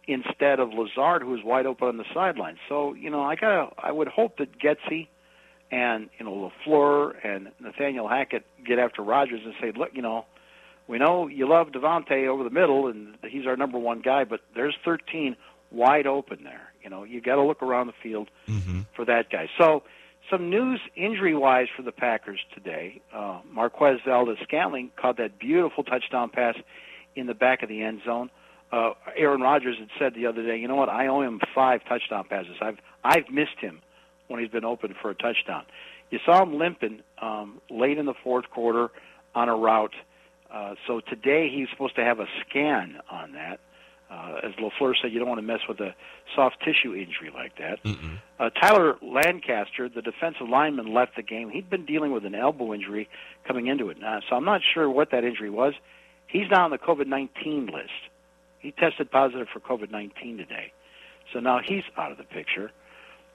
instead 0.08 0.60
of 0.60 0.70
Lazard, 0.74 1.24
who 1.24 1.30
was 1.30 1.44
wide 1.44 1.66
open 1.66 1.88
on 1.88 1.98
the 1.98 2.06
sideline. 2.14 2.58
So 2.70 2.94
you 2.94 3.10
know, 3.10 3.24
I 3.24 3.36
got 3.36 3.74
I 3.78 3.92
would 3.92 4.08
hope 4.08 4.38
that 4.38 4.60
Getsy 4.60 5.08
and 5.72 6.10
you 6.20 6.26
know 6.26 6.52
Lafleur 6.68 7.14
and 7.24 7.50
Nathaniel 7.60 8.08
Hackett 8.08 8.46
get 8.66 8.80
after 8.80 9.02
Rodgers 9.02 9.42
and 9.44 9.54
say, 9.62 9.72
look, 9.76 9.90
you 9.94 10.02
know, 10.02 10.26
we 10.88 11.00
know 11.00 11.28
you 11.28 11.48
love 11.48 11.68
Davante 11.68 12.28
over 12.28 12.44
the 12.44 12.50
middle, 12.50 12.88
and 12.88 13.18
he's 13.28 13.48
our 13.48 13.58
number 13.58 13.80
one 13.80 14.02
guy, 14.02 14.24
but 14.24 14.42
there's 14.54 14.76
13 14.86 15.36
wide 15.72 16.08
open 16.08 16.44
there. 16.44 16.72
You 16.86 16.92
know, 16.92 17.04
you 17.04 17.20
got 17.20 17.36
to 17.36 17.42
look 17.42 17.64
around 17.64 17.88
the 17.88 17.94
field 18.04 18.30
for 18.96 19.06
that 19.06 19.32
guy. 19.32 19.50
So, 19.58 19.82
some 20.30 20.50
news 20.52 20.80
injury-wise 20.96 21.68
for 21.76 21.82
the 21.82 21.92
Packers 21.92 22.40
today. 22.54 23.02
Uh, 23.14 23.40
Marquez 23.52 24.00
Valdes 24.06 24.38
Scantling 24.44 24.92
caught 24.96 25.18
that 25.18 25.40
beautiful 25.40 25.84
touchdown 25.84 26.30
pass 26.30 26.56
in 27.16 27.26
the 27.26 27.34
back 27.34 27.64
of 27.64 27.70
the 27.70 27.82
end 27.82 28.02
zone. 28.06 28.30
Uh, 28.72 28.92
Aaron 29.16 29.42
Rodgers 29.42 29.78
had 29.80 29.90
said 29.98 30.14
the 30.14 30.28
other 30.28 30.44
day, 30.44 30.58
you 30.58 30.68
know 30.68 30.76
what? 30.76 30.90
I 30.90 31.08
owe 31.08 31.22
him 31.22 31.42
five 31.56 31.82
touchdown 31.90 32.26
passes. 32.30 32.56
I've 32.62 32.78
I've 33.04 33.30
missed 33.32 33.60
him 33.60 33.82
when 34.28 34.40
he's 34.40 34.50
been 34.50 34.66
open 34.66 34.94
for 35.02 35.10
a 35.10 35.16
touchdown. 35.16 35.64
You 36.12 36.20
saw 36.24 36.44
him 36.44 36.58
limping 36.58 37.02
um, 37.20 37.62
late 37.70 37.98
in 37.98 38.06
the 38.06 38.16
fourth 38.24 38.50
quarter 38.52 38.90
on 39.34 39.50
a 39.50 39.56
route. 39.56 39.96
Uh, 40.52 40.76
so 40.86 41.02
today 41.02 41.50
he's 41.50 41.68
supposed 41.72 41.96
to 41.96 42.04
have 42.04 42.20
a 42.20 42.28
scan 42.48 42.98
on 43.10 43.34
that. 43.34 43.60
Uh, 44.10 44.40
as 44.44 44.52
Lafleur 44.54 44.94
said, 45.02 45.12
you 45.12 45.20
don't 45.20 45.28
want 45.28 45.40
to 45.40 45.46
mess 45.46 45.62
with 45.68 45.80
a 45.80 45.96
soft 46.36 46.60
tissue 46.60 46.94
injury 46.94 47.32
like 47.34 47.58
that. 47.58 47.80
Uh, 48.40 48.50
Tyler 48.52 48.98
Lancaster, 49.02 49.90
the 49.90 50.02
defensive 50.02 50.48
lineman, 50.48 50.94
left 50.94 51.16
the 51.16 51.24
game. 51.24 51.50
He'd 51.50 51.70
been 51.70 51.86
dealing 51.86 52.12
with 52.12 52.24
an 52.26 52.36
elbow 52.36 52.74
injury 52.74 53.10
coming 53.48 53.68
into 53.68 53.90
it, 53.90 54.00
now, 54.00 54.20
so 54.30 54.36
I'm 54.36 54.46
not 54.46 54.62
sure 54.74 54.90
what 54.90 55.12
that 55.12 55.24
injury 55.24 55.50
was. 55.50 55.74
He's 56.28 56.50
now 56.52 56.66
on 56.66 56.72
the 56.72 56.78
COVID 56.78 57.08
19 57.08 57.68
list. 57.68 57.90
He 58.60 58.72
tested 58.72 59.10
positive 59.12 59.48
for 59.52 59.60
COVID 59.60 59.92
19 59.92 60.38
today, 60.38 60.72
so 61.34 61.40
now 61.40 61.60
he's 61.66 61.84
out 61.98 62.12
of 62.12 62.18
the 62.18 62.24
picture. 62.24 62.72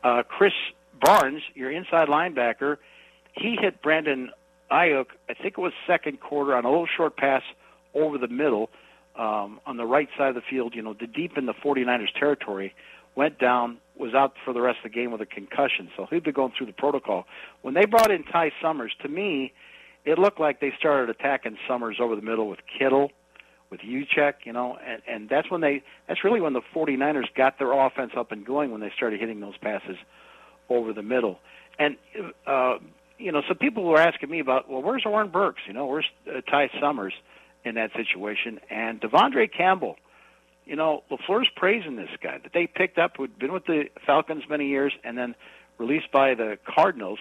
Uh, 0.04 0.22
Krys 0.22 0.52
Barnes, 1.00 1.42
your 1.54 1.70
inside 1.70 2.08
linebacker, 2.08 2.76
he 3.32 3.56
hit 3.60 3.82
Brandon 3.82 4.30
Aiyuk, 4.70 5.06
I 5.28 5.34
think 5.34 5.54
it 5.58 5.58
was 5.58 5.72
second 5.86 6.20
quarter, 6.20 6.54
on 6.54 6.64
a 6.64 6.70
little 6.70 6.86
short 6.86 7.16
pass 7.16 7.42
over 7.94 8.18
the 8.18 8.28
middle 8.28 8.70
um, 9.20 9.60
on 9.66 9.76
the 9.76 9.84
right 9.84 10.08
side 10.16 10.30
of 10.30 10.34
the 10.34 10.40
field, 10.48 10.74
you 10.74 10.80
know, 10.80 10.94
to 10.94 11.06
deep 11.06 11.36
in 11.36 11.44
the 11.44 11.52
49ers 11.52 12.12
territory, 12.18 12.74
went 13.14 13.38
down, 13.38 13.76
was 13.98 14.14
out 14.14 14.32
for 14.44 14.54
the 14.54 14.62
rest 14.62 14.78
of 14.82 14.90
the 14.90 14.94
game 14.94 15.12
with 15.12 15.20
a 15.20 15.26
concussion. 15.26 15.90
So 15.94 16.06
he'd 16.08 16.24
be 16.24 16.32
going 16.32 16.52
through 16.56 16.68
the 16.68 16.72
protocol. 16.72 17.26
When 17.60 17.74
they 17.74 17.84
brought 17.84 18.10
in 18.10 18.24
Ty 18.24 18.52
Summers, 18.62 18.92
to 19.02 19.08
me, 19.08 19.52
it 20.06 20.18
looked 20.18 20.40
like 20.40 20.60
they 20.60 20.72
started 20.78 21.10
attacking 21.10 21.58
Summers 21.68 21.98
over 22.00 22.16
the 22.16 22.22
middle 22.22 22.48
with 22.48 22.60
Kittle, 22.78 23.10
with 23.70 23.80
Juszczyk, 23.80 24.34
you 24.44 24.54
know, 24.54 24.78
and, 24.84 25.02
and 25.06 25.28
that's 25.28 25.50
when 25.50 25.60
they, 25.60 25.82
that's 26.08 26.24
really 26.24 26.40
when 26.40 26.54
the 26.54 26.62
49ers 26.74 27.26
got 27.36 27.58
their 27.58 27.72
offense 27.72 28.12
up 28.16 28.32
and 28.32 28.46
going 28.46 28.70
when 28.70 28.80
they 28.80 28.90
started 28.96 29.20
hitting 29.20 29.40
those 29.40 29.56
passes 29.58 29.96
over 30.70 30.94
the 30.94 31.02
middle. 31.02 31.38
And, 31.78 31.96
uh, 32.46 32.78
you 33.18 33.32
know, 33.32 33.42
so 33.46 33.54
people 33.54 33.84
were 33.84 34.00
asking 34.00 34.30
me 34.30 34.40
about, 34.40 34.70
well, 34.70 34.82
where's 34.82 35.04
Oren 35.04 35.28
Burks? 35.28 35.60
You 35.66 35.74
know, 35.74 35.84
where's 35.84 36.06
uh, 36.26 36.40
Ty 36.40 36.70
Summers 36.80 37.12
in 37.64 37.74
that 37.76 37.90
situation? 37.94 38.60
And 38.70 39.00
Devondre 39.00 39.50
Campbell, 39.52 39.96
you 40.64 40.76
know, 40.76 41.02
LaFleur's 41.10 41.48
praising 41.56 41.96
this 41.96 42.10
guy 42.22 42.38
that 42.38 42.52
they 42.52 42.66
picked 42.66 42.98
up, 42.98 43.16
who'd 43.16 43.38
been 43.38 43.52
with 43.52 43.66
the 43.66 43.84
Falcons 44.06 44.44
many 44.48 44.68
years 44.68 44.92
and 45.04 45.16
then 45.16 45.34
released 45.78 46.12
by 46.12 46.34
the 46.34 46.58
Cardinals. 46.66 47.18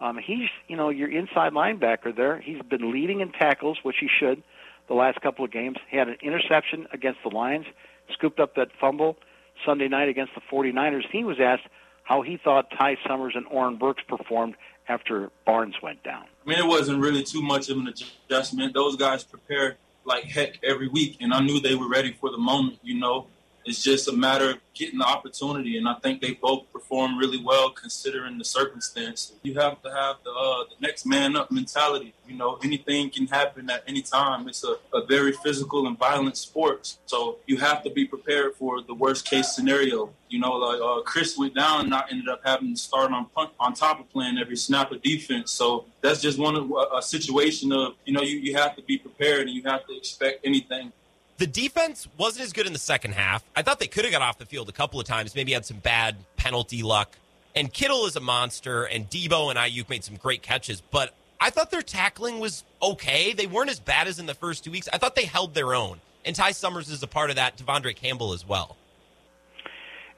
Um, 0.00 0.18
he's, 0.18 0.48
you 0.68 0.76
know, 0.76 0.88
your 0.88 1.10
inside 1.10 1.52
linebacker 1.52 2.14
there. 2.14 2.40
He's 2.40 2.60
been 2.62 2.92
leading 2.92 3.20
in 3.20 3.32
tackles, 3.32 3.78
which 3.82 3.96
he 4.00 4.08
should, 4.08 4.42
the 4.88 4.94
last 4.94 5.20
couple 5.20 5.44
of 5.44 5.50
games. 5.50 5.78
He 5.90 5.96
had 5.96 6.08
an 6.08 6.16
interception 6.22 6.86
against 6.92 7.20
the 7.22 7.34
Lions, 7.34 7.66
scooped 8.12 8.40
up 8.40 8.56
that 8.56 8.68
fumble 8.80 9.16
Sunday 9.64 9.88
night 9.88 10.08
against 10.08 10.34
the 10.34 10.40
49ers. 10.52 11.04
He 11.10 11.24
was 11.24 11.38
asked 11.40 11.66
how 12.04 12.22
he 12.22 12.36
thought 12.36 12.70
Ty 12.76 12.96
Summers 13.06 13.34
and 13.36 13.46
Oren 13.46 13.76
Burks 13.76 14.02
performed 14.06 14.56
after 14.88 15.30
Barnes 15.46 15.76
went 15.82 16.02
down. 16.02 16.24
I 16.44 16.48
mean, 16.48 16.58
it 16.58 16.66
wasn't 16.66 17.00
really 17.00 17.22
too 17.22 17.42
much 17.42 17.68
of 17.68 17.78
an 17.78 17.88
adjustment. 17.88 18.74
Those 18.74 18.96
guys 18.96 19.22
prepared 19.22 19.76
like 20.04 20.24
heck 20.24 20.58
every 20.64 20.88
week, 20.88 21.18
and 21.20 21.32
I 21.32 21.40
knew 21.40 21.60
they 21.60 21.76
were 21.76 21.88
ready 21.88 22.12
for 22.12 22.30
the 22.30 22.38
moment. 22.38 22.78
You 22.82 22.98
know, 22.98 23.26
it's 23.64 23.82
just 23.82 24.08
a 24.08 24.12
matter 24.12 24.50
of 24.50 24.56
getting 24.74 24.98
the 24.98 25.04
opportunity, 25.04 25.76
and 25.76 25.88
I 25.88 25.94
think 26.02 26.20
they 26.20 26.32
both 26.32 26.70
performed 26.72 27.18
really 27.18 27.42
well 27.42 27.70
considering 27.70 28.38
the 28.38 28.44
circumstance. 28.44 29.32
You 29.42 29.54
have 29.54 29.80
to 29.82 29.90
have 29.90 30.16
the 30.24 30.30
uh, 30.30 30.64
the 30.64 30.76
next 30.80 31.06
man 31.06 31.36
up 31.36 31.50
mentality. 31.50 32.14
You 32.26 32.36
know, 32.36 32.58
anything 32.64 33.10
can 33.10 33.26
happen 33.26 33.70
at 33.70 33.84
any 33.86 34.02
time. 34.02 34.48
It's 34.48 34.64
a, 34.64 34.76
a 34.94 35.04
very 35.06 35.32
physical 35.32 35.86
and 35.86 35.98
violent 35.98 36.36
sport, 36.36 36.96
so 37.06 37.38
you 37.46 37.58
have 37.58 37.82
to 37.84 37.90
be 37.90 38.06
prepared 38.06 38.54
for 38.56 38.82
the 38.82 38.94
worst 38.94 39.26
case 39.28 39.52
scenario. 39.52 40.10
You 40.28 40.40
know, 40.40 40.52
like 40.52 40.80
uh, 40.80 41.02
Chris 41.02 41.36
went 41.36 41.54
down, 41.54 41.84
and 41.84 41.94
I 41.94 42.04
ended 42.10 42.28
up 42.28 42.40
having 42.44 42.74
to 42.74 42.80
start 42.80 43.12
on 43.12 43.26
punt, 43.26 43.50
on 43.60 43.74
top 43.74 44.00
of 44.00 44.10
playing 44.10 44.38
every 44.38 44.56
snap 44.56 44.90
of 44.90 45.02
defense. 45.02 45.52
So 45.52 45.84
that's 46.00 46.20
just 46.20 46.38
one 46.38 46.56
of 46.56 46.70
a, 46.70 46.96
a 46.96 47.02
situation 47.02 47.72
of 47.72 47.94
you 48.06 48.12
know 48.14 48.22
you, 48.22 48.38
you 48.38 48.56
have 48.56 48.74
to 48.76 48.82
be 48.82 48.98
prepared 48.98 49.42
and 49.42 49.50
you 49.50 49.62
have 49.64 49.86
to 49.86 49.96
expect 49.96 50.44
anything. 50.44 50.92
The 51.38 51.46
defense 51.46 52.08
wasn't 52.18 52.44
as 52.44 52.52
good 52.52 52.66
in 52.66 52.72
the 52.72 52.78
second 52.78 53.12
half. 53.14 53.42
I 53.56 53.62
thought 53.62 53.80
they 53.80 53.86
could 53.86 54.04
have 54.04 54.12
got 54.12 54.22
off 54.22 54.38
the 54.38 54.46
field 54.46 54.68
a 54.68 54.72
couple 54.72 55.00
of 55.00 55.06
times, 55.06 55.34
maybe 55.34 55.52
had 55.52 55.66
some 55.66 55.78
bad 55.78 56.16
penalty 56.36 56.82
luck. 56.82 57.16
And 57.54 57.72
Kittle 57.72 58.06
is 58.06 58.16
a 58.16 58.20
monster, 58.20 58.84
and 58.84 59.08
Deebo 59.10 59.50
and 59.50 59.58
Aiyuk 59.58 59.88
made 59.88 60.04
some 60.04 60.16
great 60.16 60.42
catches, 60.42 60.80
but 60.80 61.14
I 61.40 61.50
thought 61.50 61.70
their 61.72 61.82
tackling 61.82 62.38
was 62.38 62.64
okay. 62.80 63.32
They 63.32 63.46
weren't 63.46 63.68
as 63.68 63.80
bad 63.80 64.06
as 64.06 64.20
in 64.20 64.26
the 64.26 64.34
first 64.34 64.62
two 64.62 64.70
weeks. 64.70 64.88
I 64.92 64.98
thought 64.98 65.16
they 65.16 65.24
held 65.24 65.54
their 65.54 65.74
own. 65.74 66.00
And 66.24 66.36
Ty 66.36 66.52
Summers 66.52 66.88
is 66.88 67.02
a 67.02 67.08
part 67.08 67.30
of 67.30 67.36
that, 67.36 67.56
Devondre 67.56 67.96
Campbell 67.96 68.32
as 68.32 68.46
well. 68.46 68.76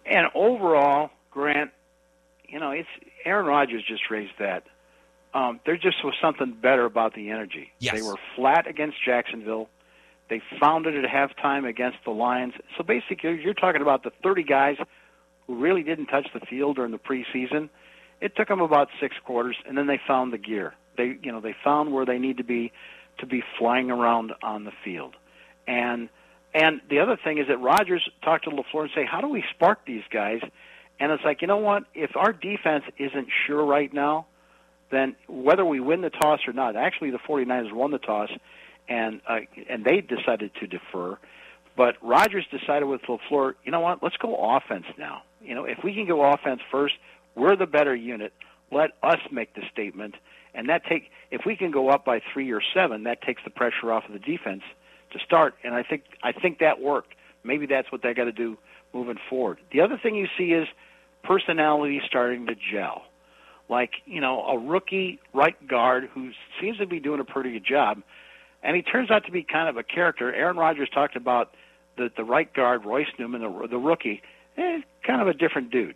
And 0.04 0.26
overall, 0.34 1.10
Grant, 1.30 1.70
you 2.46 2.60
know, 2.60 2.72
it's 2.72 2.88
Aaron 3.24 3.46
Rodgers 3.46 3.82
just 3.88 4.10
raised 4.10 4.34
that. 4.38 4.64
Um, 5.32 5.60
there 5.64 5.76
just 5.76 6.04
was 6.04 6.14
something 6.20 6.52
better 6.52 6.84
about 6.84 7.14
the 7.14 7.30
energy. 7.30 7.72
Yes. 7.78 7.94
They 7.94 8.02
were 8.02 8.16
flat 8.36 8.66
against 8.66 9.02
Jacksonville. 9.02 9.68
They 10.28 10.40
found 10.60 10.86
it 10.86 10.94
at 10.94 11.10
halftime 11.10 11.68
against 11.68 11.98
the 12.04 12.10
Lions. 12.10 12.54
So 12.76 12.82
basically, 12.82 13.40
you're 13.42 13.54
talking 13.54 13.82
about 13.82 14.02
the 14.02 14.10
30 14.22 14.42
guys 14.44 14.76
who 15.46 15.56
really 15.56 15.82
didn't 15.82 16.06
touch 16.06 16.28
the 16.32 16.40
field 16.40 16.76
during 16.76 16.92
the 16.92 16.98
preseason. 16.98 17.68
It 18.20 18.34
took 18.36 18.48
them 18.48 18.60
about 18.60 18.88
six 19.00 19.16
quarters, 19.24 19.56
and 19.66 19.76
then 19.76 19.86
they 19.86 20.00
found 20.06 20.32
the 20.32 20.38
gear. 20.38 20.74
They, 20.96 21.18
you 21.22 21.32
know, 21.32 21.40
they 21.40 21.54
found 21.62 21.92
where 21.92 22.06
they 22.06 22.18
need 22.18 22.38
to 22.38 22.44
be 22.44 22.72
to 23.18 23.26
be 23.26 23.42
flying 23.58 23.90
around 23.90 24.32
on 24.42 24.64
the 24.64 24.72
field. 24.84 25.14
And 25.66 26.08
and 26.54 26.80
the 26.88 27.00
other 27.00 27.18
thing 27.22 27.38
is 27.38 27.48
that 27.48 27.58
Rodgers 27.58 28.08
talked 28.22 28.44
to 28.44 28.50
LaFleur 28.50 28.82
and 28.82 28.90
say, 28.94 29.04
how 29.04 29.20
do 29.20 29.28
we 29.28 29.42
spark 29.54 29.84
these 29.86 30.04
guys? 30.10 30.40
And 31.00 31.10
it's 31.10 31.24
like, 31.24 31.42
you 31.42 31.48
know 31.48 31.56
what? 31.56 31.84
If 31.94 32.16
our 32.16 32.32
defense 32.32 32.84
isn't 32.96 33.26
sure 33.46 33.64
right 33.64 33.92
now, 33.92 34.26
then 34.92 35.16
whether 35.26 35.64
we 35.64 35.80
win 35.80 36.02
the 36.02 36.10
toss 36.10 36.40
or 36.46 36.52
not, 36.52 36.76
actually 36.76 37.10
the 37.10 37.18
49ers 37.18 37.72
won 37.72 37.90
the 37.90 37.98
toss, 37.98 38.30
and 38.88 39.20
uh, 39.28 39.40
and 39.68 39.84
they 39.84 40.00
decided 40.00 40.52
to 40.60 40.66
defer. 40.66 41.18
But 41.76 41.96
Rodgers 42.02 42.46
decided 42.50 42.86
with 42.86 43.02
LaFleur, 43.02 43.54
you 43.64 43.72
know 43.72 43.80
what? 43.80 44.02
Let's 44.02 44.16
go 44.16 44.36
offense 44.56 44.86
now. 44.96 45.22
You 45.42 45.54
know, 45.54 45.64
if 45.64 45.78
we 45.82 45.92
can 45.92 46.06
go 46.06 46.24
offense 46.24 46.60
first, 46.70 46.94
we're 47.34 47.56
the 47.56 47.66
better 47.66 47.94
unit. 47.94 48.32
let 48.70 48.92
us 49.02 49.18
make 49.32 49.54
the 49.54 49.62
statement, 49.72 50.14
and 50.54 50.68
that 50.68 50.84
take 50.86 51.10
if 51.30 51.42
we 51.44 51.56
can 51.56 51.70
go 51.70 51.88
up 51.88 52.04
by 52.04 52.20
three 52.32 52.52
or 52.52 52.62
seven, 52.74 53.04
that 53.04 53.22
takes 53.22 53.42
the 53.44 53.50
pressure 53.50 53.92
off 53.92 54.04
of 54.06 54.12
the 54.12 54.18
defense 54.18 54.62
to 55.12 55.18
start. 55.18 55.54
And 55.64 55.74
I 55.74 55.82
think 55.82 56.04
I 56.22 56.32
think 56.32 56.58
that 56.60 56.80
worked. 56.80 57.14
Maybe 57.42 57.66
that's 57.66 57.90
what 57.92 58.02
they 58.02 58.14
got 58.14 58.24
to 58.24 58.32
do 58.32 58.56
moving 58.92 59.18
forward. 59.28 59.58
The 59.72 59.80
other 59.80 59.98
thing 60.00 60.14
you 60.14 60.28
see 60.38 60.52
is 60.52 60.66
personality 61.22 62.00
starting 62.06 62.46
to 62.46 62.54
gel. 62.54 63.02
Like 63.68 63.92
you 64.06 64.20
know, 64.20 64.42
a 64.46 64.58
rookie 64.58 65.20
right 65.32 65.56
guard 65.66 66.08
who 66.12 66.30
seems 66.60 66.78
to 66.78 66.86
be 66.86 67.00
doing 67.00 67.20
a 67.20 67.24
pretty 67.24 67.52
good 67.52 67.64
job, 67.64 68.02
and 68.64 68.74
he 68.74 68.82
turns 68.82 69.10
out 69.10 69.24
to 69.26 69.30
be 69.30 69.42
kind 69.44 69.68
of 69.68 69.76
a 69.76 69.82
character. 69.82 70.34
Aaron 70.34 70.56
Rodgers 70.56 70.88
talked 70.92 71.14
about 71.14 71.54
the 71.96 72.10
the 72.16 72.24
right 72.24 72.52
guard, 72.52 72.84
Royce 72.84 73.06
Newman, 73.18 73.42
the, 73.42 73.68
the 73.68 73.78
rookie, 73.78 74.22
eh, 74.56 74.80
kind 75.06 75.20
of 75.20 75.28
a 75.28 75.34
different 75.34 75.70
dude. 75.70 75.94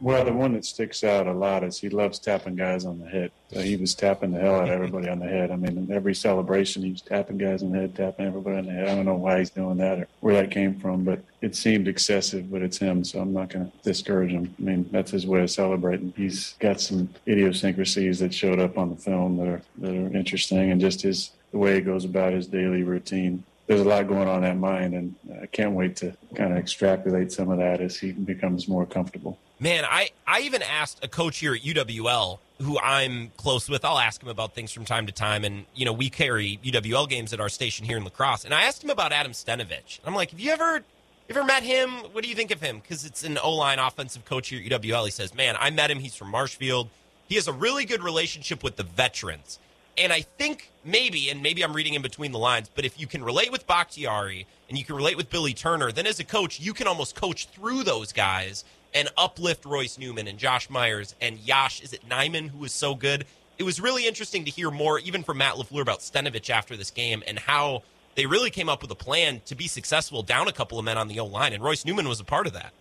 Well, 0.00 0.24
the 0.24 0.32
one 0.32 0.52
that 0.52 0.64
sticks 0.64 1.02
out 1.02 1.26
a 1.26 1.32
lot 1.32 1.64
is 1.64 1.78
he 1.78 1.88
loves 1.88 2.20
tapping 2.20 2.54
guys 2.54 2.84
on 2.84 3.00
the 3.00 3.08
head. 3.08 3.32
Uh, 3.54 3.60
he 3.60 3.76
was 3.76 3.94
tapping 3.94 4.30
the 4.30 4.38
hell 4.38 4.56
out 4.56 4.64
of 4.64 4.70
everybody 4.70 5.08
on 5.08 5.18
the 5.18 5.26
head. 5.26 5.50
I 5.50 5.56
mean, 5.56 5.76
in 5.76 5.92
every 5.92 6.14
celebration, 6.14 6.84
he 6.84 6.92
was 6.92 7.02
tapping 7.02 7.36
guys 7.36 7.62
on 7.64 7.72
the 7.72 7.80
head, 7.80 7.96
tapping 7.96 8.26
everybody 8.26 8.58
on 8.58 8.66
the 8.66 8.72
head. 8.72 8.88
I 8.88 8.94
don't 8.94 9.06
know 9.06 9.14
why 9.14 9.40
he's 9.40 9.50
doing 9.50 9.76
that 9.78 9.98
or 9.98 10.08
where 10.20 10.34
that 10.34 10.52
came 10.52 10.78
from, 10.78 11.02
but 11.02 11.20
it 11.40 11.56
seemed 11.56 11.88
excessive, 11.88 12.50
but 12.50 12.62
it's 12.62 12.78
him, 12.78 13.02
so 13.04 13.20
I'm 13.20 13.32
not 13.32 13.48
going 13.48 13.70
to 13.70 13.72
discourage 13.82 14.30
him. 14.30 14.54
I 14.58 14.62
mean, 14.62 14.88
that's 14.92 15.10
his 15.10 15.26
way 15.26 15.42
of 15.42 15.50
celebrating. 15.50 16.12
He's 16.16 16.54
got 16.60 16.80
some 16.80 17.08
idiosyncrasies 17.26 18.20
that 18.20 18.32
showed 18.32 18.60
up 18.60 18.78
on 18.78 18.90
the 18.90 18.96
film 18.96 19.36
that 19.38 19.48
are, 19.48 19.62
that 19.78 19.94
are 19.94 20.16
interesting, 20.16 20.70
and 20.70 20.80
just 20.80 21.02
his 21.02 21.32
the 21.50 21.58
way 21.58 21.76
he 21.76 21.80
goes 21.80 22.04
about 22.04 22.34
his 22.34 22.46
daily 22.46 22.82
routine 22.82 23.42
there's 23.66 23.80
a 23.82 23.84
lot 23.84 24.08
going 24.08 24.26
on 24.26 24.36
in 24.36 24.42
that 24.44 24.56
mind, 24.56 24.94
and 24.94 25.14
I 25.42 25.46
can't 25.46 25.72
wait 25.72 25.94
to 25.96 26.16
kind 26.34 26.52
of 26.52 26.58
extrapolate 26.58 27.30
some 27.30 27.50
of 27.50 27.58
that 27.58 27.82
as 27.82 27.98
he 27.98 28.12
becomes 28.12 28.66
more 28.66 28.86
comfortable. 28.86 29.38
Man, 29.60 29.84
I, 29.84 30.10
I 30.26 30.40
even 30.40 30.62
asked 30.62 31.04
a 31.04 31.08
coach 31.08 31.38
here 31.38 31.52
at 31.52 31.62
UWL 31.62 32.38
who 32.62 32.78
I'm 32.78 33.32
close 33.36 33.68
with. 33.68 33.84
I'll 33.84 33.98
ask 33.98 34.22
him 34.22 34.28
about 34.28 34.54
things 34.54 34.72
from 34.72 34.84
time 34.84 35.06
to 35.06 35.12
time. 35.12 35.44
And, 35.44 35.64
you 35.74 35.84
know, 35.84 35.92
we 35.92 36.10
carry 36.10 36.60
UWL 36.64 37.08
games 37.08 37.32
at 37.32 37.40
our 37.40 37.48
station 37.48 37.84
here 37.84 37.96
in 37.96 38.04
La 38.04 38.10
Crosse. 38.10 38.44
And 38.44 38.54
I 38.54 38.62
asked 38.62 38.84
him 38.84 38.90
about 38.90 39.12
Adam 39.12 39.32
Stenavich. 39.32 39.98
I'm 40.04 40.14
like, 40.14 40.30
have 40.30 40.40
you 40.40 40.52
ever 40.52 40.82
ever 41.28 41.44
met 41.44 41.62
him? 41.62 41.90
What 42.12 42.24
do 42.24 42.30
you 42.30 42.36
think 42.36 42.50
of 42.50 42.60
him? 42.60 42.78
Because 42.78 43.04
it's 43.04 43.22
an 43.22 43.36
O 43.38 43.52
line 43.54 43.78
offensive 43.78 44.24
coach 44.24 44.48
here 44.48 44.60
at 44.64 44.82
UWL. 44.82 45.04
He 45.04 45.10
says, 45.10 45.34
man, 45.34 45.56
I 45.58 45.70
met 45.70 45.90
him. 45.90 45.98
He's 45.98 46.14
from 46.14 46.30
Marshfield. 46.30 46.88
He 47.28 47.34
has 47.34 47.48
a 47.48 47.52
really 47.52 47.84
good 47.84 48.02
relationship 48.02 48.62
with 48.62 48.76
the 48.76 48.84
veterans. 48.84 49.58
And 49.98 50.12
I 50.12 50.20
think 50.20 50.70
maybe, 50.84 51.28
and 51.28 51.42
maybe 51.42 51.62
I'm 51.62 51.74
reading 51.74 51.94
in 51.94 52.02
between 52.02 52.30
the 52.30 52.38
lines, 52.38 52.70
but 52.72 52.84
if 52.84 53.00
you 53.00 53.08
can 53.08 53.24
relate 53.24 53.50
with 53.50 53.66
Bakhtiari 53.66 54.46
and 54.68 54.78
you 54.78 54.84
can 54.84 54.94
relate 54.94 55.16
with 55.16 55.28
Billy 55.28 55.52
Turner, 55.52 55.90
then 55.90 56.06
as 56.06 56.20
a 56.20 56.24
coach, 56.24 56.60
you 56.60 56.72
can 56.72 56.86
almost 56.86 57.16
coach 57.16 57.48
through 57.48 57.82
those 57.82 58.12
guys 58.12 58.64
and 58.94 59.08
uplift 59.16 59.64
Royce 59.64 59.98
Newman 59.98 60.26
and 60.28 60.38
Josh 60.38 60.68
Myers 60.70 61.14
and 61.20 61.38
Yosh. 61.38 61.80
Is 61.80 61.92
it 61.92 62.08
Nijman 62.08 62.48
who 62.50 62.58
was 62.58 62.72
so 62.72 62.94
good? 62.94 63.24
It 63.58 63.62
was 63.64 63.80
really 63.80 64.06
interesting 64.06 64.44
to 64.44 64.50
hear 64.50 64.70
more, 64.70 64.98
even 65.00 65.22
from 65.22 65.38
Matt 65.38 65.54
LaFleur, 65.54 65.82
about 65.82 65.98
Stenavich 66.00 66.48
after 66.50 66.76
this 66.76 66.90
game 66.90 67.22
and 67.26 67.38
how 67.38 67.82
they 68.14 68.26
really 68.26 68.50
came 68.50 68.68
up 68.68 68.82
with 68.82 68.90
a 68.90 68.94
plan 68.96 69.40
to 69.46 69.54
be 69.54 69.66
successful 69.68 70.22
down 70.22 70.48
a 70.48 70.52
couple 70.52 70.78
of 70.78 70.84
men 70.84 70.96
on 70.98 71.08
the 71.08 71.18
O 71.20 71.26
line, 71.26 71.52
and 71.52 71.62
Royce 71.62 71.84
Newman 71.84 72.08
was 72.08 72.20
a 72.20 72.24
part 72.24 72.46
of 72.46 72.52
that. 72.52 72.72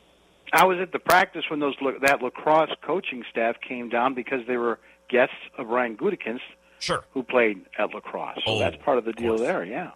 I 0.53 0.65
was 0.65 0.79
at 0.79 0.91
the 0.93 0.99
practice 0.99 1.43
when 1.49 1.59
those 1.59 1.75
that 2.01 2.21
La 2.21 2.29
Crosse 2.29 2.69
coaching 2.81 3.23
staff 3.29 3.55
came 3.67 3.89
down 3.89 4.13
because 4.13 4.45
they 4.47 4.57
were 4.57 4.79
guests 5.09 5.35
of 5.57 5.67
Brian 5.67 5.97
Gutekunst, 5.97 6.39
Sure. 6.79 7.03
Who 7.13 7.23
played 7.23 7.65
at 7.79 7.91
La 7.93 7.99
Crosse. 7.99 8.35
So 8.45 8.53
Oh, 8.53 8.59
that's 8.59 8.77
part 8.77 8.97
of 8.99 9.05
the 9.05 9.13
deal 9.13 9.35
course. 9.35 9.41
there, 9.41 9.65
yeah. 9.65 9.91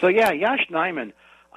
So, 0.00 0.08
yeah, 0.08 0.32
Yash 0.32 0.66
Nijman, 0.68 1.12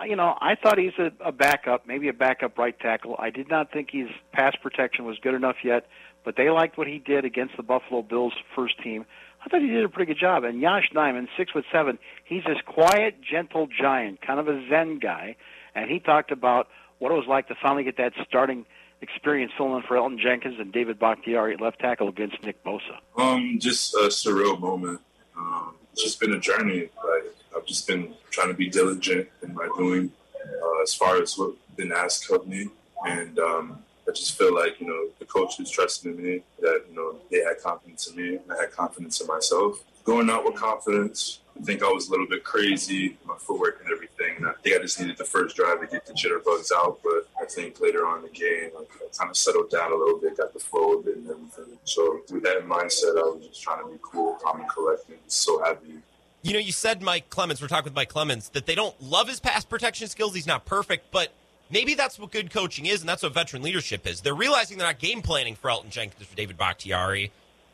you 0.05 0.15
know, 0.15 0.35
I 0.39 0.55
thought 0.55 0.77
he's 0.77 0.97
a, 0.97 1.11
a 1.23 1.31
backup, 1.31 1.87
maybe 1.87 2.07
a 2.07 2.13
backup 2.13 2.57
right 2.57 2.77
tackle. 2.79 3.15
I 3.19 3.29
did 3.29 3.49
not 3.49 3.71
think 3.71 3.89
his 3.91 4.09
pass 4.31 4.55
protection 4.61 5.05
was 5.05 5.17
good 5.19 5.33
enough 5.33 5.57
yet, 5.63 5.87
but 6.23 6.35
they 6.35 6.49
liked 6.49 6.77
what 6.77 6.87
he 6.87 6.99
did 6.99 7.25
against 7.25 7.57
the 7.57 7.63
Buffalo 7.63 8.01
Bills 8.01 8.33
first 8.55 8.81
team. 8.81 9.05
I 9.43 9.49
thought 9.49 9.61
he 9.61 9.67
did 9.67 9.83
a 9.83 9.89
pretty 9.89 10.13
good 10.13 10.19
job. 10.19 10.43
And 10.43 10.61
Yash 10.61 10.89
Nijman, 10.93 11.27
six 11.37 11.51
foot 11.51 11.65
seven, 11.71 11.97
he's 12.25 12.43
this 12.43 12.59
quiet, 12.65 13.15
gentle 13.21 13.67
giant, 13.67 14.21
kind 14.21 14.39
of 14.39 14.47
a 14.47 14.63
Zen 14.69 14.99
guy. 14.99 15.35
And 15.73 15.89
he 15.89 15.99
talked 15.99 16.31
about 16.31 16.67
what 16.99 17.11
it 17.11 17.15
was 17.15 17.25
like 17.27 17.47
to 17.47 17.55
finally 17.61 17.83
get 17.83 17.97
that 17.97 18.13
starting 18.27 18.65
experience 19.01 19.51
filling 19.57 19.77
in 19.77 19.81
for 19.81 19.95
Elgton 19.97 20.19
Jenkins 20.19 20.59
and 20.59 20.71
David 20.71 20.99
Bakhtiari 20.99 21.55
at 21.55 21.61
left 21.61 21.79
tackle 21.79 22.07
against 22.07 22.43
Nick 22.43 22.63
Bosa. 22.63 22.99
Um, 23.17 23.57
just 23.59 23.95
a 23.95 24.09
surreal 24.09 24.59
moment. 24.59 25.01
Um, 25.35 25.75
it's 25.91 26.03
just 26.03 26.19
been 26.19 26.33
a 26.33 26.39
journey. 26.39 26.89
Like 27.03 27.33
I've 27.55 27.65
just 27.65 27.87
been 27.87 28.13
trying 28.29 28.49
to 28.49 28.53
be 28.53 28.69
diligent 28.69 29.27
in 29.43 29.53
my 29.53 29.69
doing, 29.77 30.11
uh, 30.45 30.81
as 30.81 30.93
far 30.93 31.21
as 31.21 31.37
what's 31.37 31.57
been 31.75 31.91
asked 31.91 32.29
of 32.31 32.47
me, 32.47 32.69
and 33.05 33.39
um, 33.39 33.79
I 34.07 34.11
just 34.11 34.37
feel 34.37 34.53
like 34.53 34.79
you 34.79 34.87
know 34.87 35.07
the 35.19 35.25
coach 35.25 35.59
is 35.59 35.69
trusting 35.69 36.11
in 36.11 36.23
me. 36.23 36.43
That 36.59 36.83
you 36.89 36.95
know 36.95 37.15
they 37.29 37.39
had 37.39 37.61
confidence 37.61 38.07
in 38.07 38.15
me, 38.15 38.35
and 38.37 38.51
I 38.51 38.61
had 38.61 38.71
confidence 38.71 39.21
in 39.21 39.27
myself. 39.27 39.83
Going 40.03 40.29
out 40.29 40.45
with 40.45 40.55
confidence. 40.55 41.39
I 41.59 41.63
think 41.63 41.83
I 41.83 41.87
was 41.87 42.07
a 42.07 42.11
little 42.11 42.27
bit 42.27 42.43
crazy, 42.43 43.17
my 43.25 43.35
footwork 43.37 43.81
and 43.83 43.91
everything. 43.91 44.37
And 44.37 44.47
I 44.47 44.53
think 44.63 44.75
I 44.75 44.81
just 44.81 44.99
needed 44.99 45.17
the 45.17 45.25
first 45.25 45.55
drive 45.55 45.81
to 45.81 45.87
get 45.87 46.05
the 46.05 46.13
jitterbugs 46.13 46.71
out. 46.73 46.99
But 47.03 47.27
I 47.39 47.45
think 47.45 47.79
later 47.79 48.07
on 48.07 48.19
in 48.19 48.23
the 48.23 48.29
game, 48.29 48.71
like, 48.73 48.87
I 48.95 49.05
kind 49.15 49.29
of 49.29 49.37
settled 49.37 49.69
down 49.69 49.91
a 49.91 49.95
little 49.95 50.17
bit, 50.17 50.37
got 50.37 50.53
the 50.53 50.59
flow 50.59 50.99
of 50.99 51.07
it 51.07 51.17
and 51.17 51.29
everything. 51.29 51.77
So 51.83 52.21
with 52.31 52.43
that 52.43 52.65
mindset, 52.65 53.17
I 53.17 53.27
was 53.29 53.45
just 53.47 53.61
trying 53.61 53.83
to 53.83 53.91
be 53.91 53.99
cool, 54.01 54.39
calm, 54.41 54.61
and 54.61 54.69
collected. 54.69 55.19
So 55.27 55.63
happy. 55.63 55.99
You 56.43 56.53
know, 56.53 56.59
you 56.59 56.71
said 56.71 57.01
Mike 57.01 57.29
Clemens, 57.29 57.61
we're 57.61 57.67
talking 57.67 57.85
with 57.85 57.95
Mike 57.95 58.09
Clemens, 58.09 58.49
that 58.49 58.65
they 58.65 58.75
don't 58.75 58.99
love 59.01 59.27
his 59.27 59.39
pass 59.39 59.63
protection 59.63 60.07
skills. 60.07 60.33
He's 60.33 60.47
not 60.47 60.65
perfect, 60.65 61.11
but 61.11 61.31
maybe 61.69 61.93
that's 61.93 62.17
what 62.17 62.31
good 62.31 62.51
coaching 62.51 62.87
is, 62.87 63.01
and 63.01 63.09
that's 63.09 63.21
what 63.21 63.33
veteran 63.33 63.61
leadership 63.61 64.07
is. 64.07 64.21
They're 64.21 64.33
realizing 64.33 64.77
they're 64.77 64.87
not 64.87 64.99
game 64.99 65.21
planning 65.21 65.55
for 65.55 65.69
Elgton 65.69 65.89
Jenkins 65.89 66.31
or 66.31 66.35
David 66.35 66.57
Bakhtiari. 66.57 67.31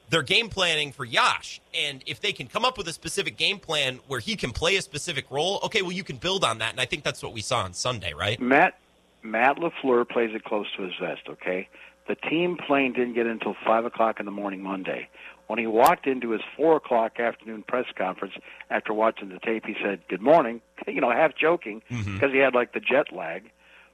They're 0.09 0.23
game 0.23 0.49
planning 0.49 0.91
for 0.91 1.05
Yash. 1.05 1.59
And 1.73 2.03
if 2.05 2.21
they 2.21 2.31
can 2.31 2.47
come 2.47 2.63
up 2.63 2.77
with 2.77 2.87
a 2.87 2.93
specific 2.93 3.37
game 3.37 3.59
plan 3.59 3.99
where 4.07 4.19
he 4.19 4.35
can 4.35 4.51
play 4.51 4.77
a 4.77 4.81
specific 4.81 5.29
role, 5.29 5.59
okay, 5.63 5.81
well, 5.81 5.91
you 5.91 6.03
can 6.03 6.17
build 6.17 6.43
on 6.43 6.59
that. 6.59 6.71
And 6.71 6.79
I 6.79 6.85
think 6.85 7.03
that's 7.03 7.21
what 7.21 7.33
we 7.33 7.41
saw 7.41 7.63
on 7.63 7.73
Sunday, 7.73 8.13
right? 8.13 8.39
Matt 8.39 8.77
Matt 9.23 9.57
Lafleur 9.57 10.07
plays 10.07 10.33
it 10.33 10.43
close 10.43 10.67
to 10.77 10.83
his 10.83 10.93
vest. 11.01 11.23
Okay, 11.27 11.67
the 12.07 12.15
team 12.15 12.57
plane 12.57 12.93
didn't 12.93 13.13
get 13.13 13.27
until 13.27 13.55
five 13.65 13.85
o'clock 13.85 14.19
in 14.19 14.25
the 14.25 14.31
morning 14.31 14.61
Monday. 14.61 15.09
When 15.47 15.57
he 15.59 15.65
walked 15.67 16.07
into 16.07 16.31
his 16.31 16.41
four 16.57 16.75
o'clock 16.75 17.19
afternoon 17.19 17.63
press 17.63 17.85
conference 17.97 18.33
after 18.69 18.93
watching 18.93 19.29
the 19.29 19.39
tape, 19.39 19.65
he 19.65 19.75
said, 19.81 20.01
"Good 20.09 20.21
morning," 20.21 20.61
you 20.87 20.99
know, 21.01 21.09
half 21.09 21.35
joking 21.35 21.81
because 21.89 22.31
he 22.33 22.37
had 22.39 22.53
like 22.53 22.73
the 22.73 22.81
jet 22.81 23.13
lag, 23.13 23.49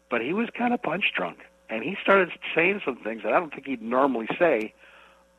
but 0.10 0.22
he 0.22 0.34
was 0.34 0.50
kind 0.58 0.74
of 0.74 0.82
punch 0.82 1.12
drunk, 1.16 1.40
and 1.70 1.84
he 1.84 1.96
started 2.02 2.30
saying 2.56 2.82
some 2.84 2.98
things 2.98 3.22
that 3.24 3.34
I 3.34 3.40
don't 3.40 3.54
think 3.54 3.68
he'd 3.68 3.82
normally 3.84 4.28
say 4.40 4.74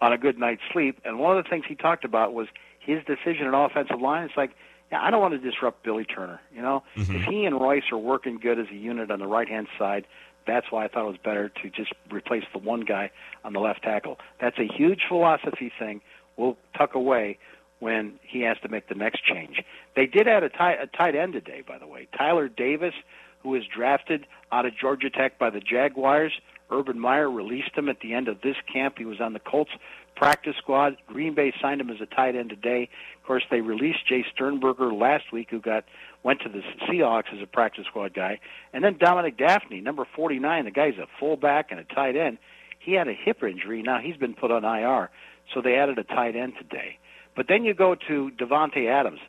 on 0.01 0.13
a 0.13 0.19
good 0.19 0.39
night's 0.39 0.63
sleep. 0.73 1.01
And 1.05 1.19
one 1.19 1.37
of 1.37 1.43
the 1.43 1.49
things 1.51 1.65
he 1.69 1.75
talked 1.75 2.05
about 2.05 2.33
was 2.33 2.47
his 2.79 3.03
decision 3.05 3.47
at 3.47 3.55
offensive 3.55 4.01
line. 4.01 4.25
It's 4.25 4.37
like, 4.37 4.51
yeah, 4.93 5.03
I 5.03 5.11
don't 5.11 5.21
want 5.21 5.33
to 5.33 5.39
disrupt 5.51 5.83
Billy 5.83 6.05
Turner. 6.05 6.41
You 6.55 6.63
know, 6.63 6.83
Mhm. 6.97 7.15
if 7.17 7.23
he 7.25 7.45
and 7.47 7.59
Royce 7.61 7.91
are 7.91 7.97
working 7.99 8.39
good 8.39 8.59
as 8.59 8.69
a 8.71 8.75
unit 8.75 9.11
on 9.11 9.19
the 9.19 9.27
right 9.27 9.49
hand 9.49 9.67
side, 9.79 10.07
that's 10.47 10.71
why 10.71 10.85
I 10.85 10.89
thought 10.89 11.07
it 11.07 11.11
was 11.11 11.17
better 11.23 11.49
to 11.49 11.71
just 11.71 11.93
replace 12.11 12.45
the 12.53 12.59
one 12.59 12.83
guy 12.83 13.11
on 13.45 13.53
the 13.53 13.61
left 13.61 13.83
tackle. 13.83 14.19
That's 14.41 14.59
a 14.59 14.67
huge 14.67 15.03
philosophy 15.09 15.73
thing. 15.79 16.01
We'll 16.37 16.57
tuck 16.77 16.95
away 16.95 17.39
when 17.81 18.19
he 18.23 18.41
has 18.43 18.57
to 18.63 18.69
make 18.69 18.89
the 18.89 18.95
next 18.95 19.25
change. 19.25 19.63
They 19.97 20.07
did 20.07 20.29
add 20.29 20.43
a 20.43 20.49
tight, 20.49 20.79
a 20.81 20.87
tight 20.87 21.15
end 21.15 21.33
today, 21.35 21.63
by 21.67 21.79
the 21.79 21.87
way. 21.87 22.09
Tyler 22.17 22.49
Davis, 22.49 22.95
who 23.43 23.51
was 23.51 23.63
drafted 23.67 24.27
out 24.51 24.67
of 24.67 24.77
Georgia 24.77 25.11
Tech 25.11 25.39
by 25.39 25.51
the 25.51 25.61
Jaguars. 25.61 26.33
Urban 26.71 26.99
Meyer 26.99 27.31
released 27.31 27.77
him 27.77 27.89
at 27.89 28.01
the 28.01 28.15
end 28.15 28.29
of 28.29 28.41
this 28.41 28.57
camp. 28.73 28.95
He 28.99 29.05
was 29.05 29.21
on 29.21 29.35
the 29.35 29.39
Colts 29.39 29.73
practice 30.15 30.55
squad. 30.59 30.97
Green 31.07 31.35
Bay 31.35 31.53
signed 31.61 31.81
him 31.81 31.91
as 31.91 32.01
a 32.01 32.07
tight 32.07 32.37
end 32.37 32.51
today. 32.51 32.89
Of 33.21 33.27
course, 33.27 33.45
they 33.51 33.61
released 33.61 34.01
Jace 34.11 34.31
Sternberger 34.33 34.93
last 34.93 35.33
week, 35.33 35.49
who 35.51 35.61
got 35.61 35.85
went 36.23 36.41
to 36.41 36.49
the 36.49 36.63
Seahawks 36.87 37.33
as 37.33 37.43
a 37.43 37.47
practice 37.47 37.85
squad 37.87 38.15
guy. 38.15 38.41
And 38.73 38.83
then 38.83 38.97
Dominique 38.99 39.37
Dafney, 39.37 39.83
number 39.83 40.07
49, 40.17 40.65
the 40.65 40.71
guy's 40.71 40.99
a 40.99 41.07
fullback 41.21 41.71
and 41.71 41.79
a 41.79 41.85
tight 41.85 42.17
end. 42.17 42.39
He 42.79 42.93
had 42.93 43.09
a 43.09 43.15
hip 43.15 43.43
injury. 43.43 43.83
Now 43.83 44.01
he's 44.01 44.17
been 44.17 44.35
put 44.35 44.51
on 44.51 44.65
IR. 44.65 45.11
So 45.53 45.61
they 45.61 45.75
added 45.75 45.99
a 45.99 46.05
tight 46.05 46.37
end 46.37 46.55
today. 46.59 46.99
But 47.37 47.47
then 47.49 47.65
you 47.65 47.75
go 47.75 47.95
to 48.09 48.31
Davante 48.39 48.89
Adams. 48.89 49.21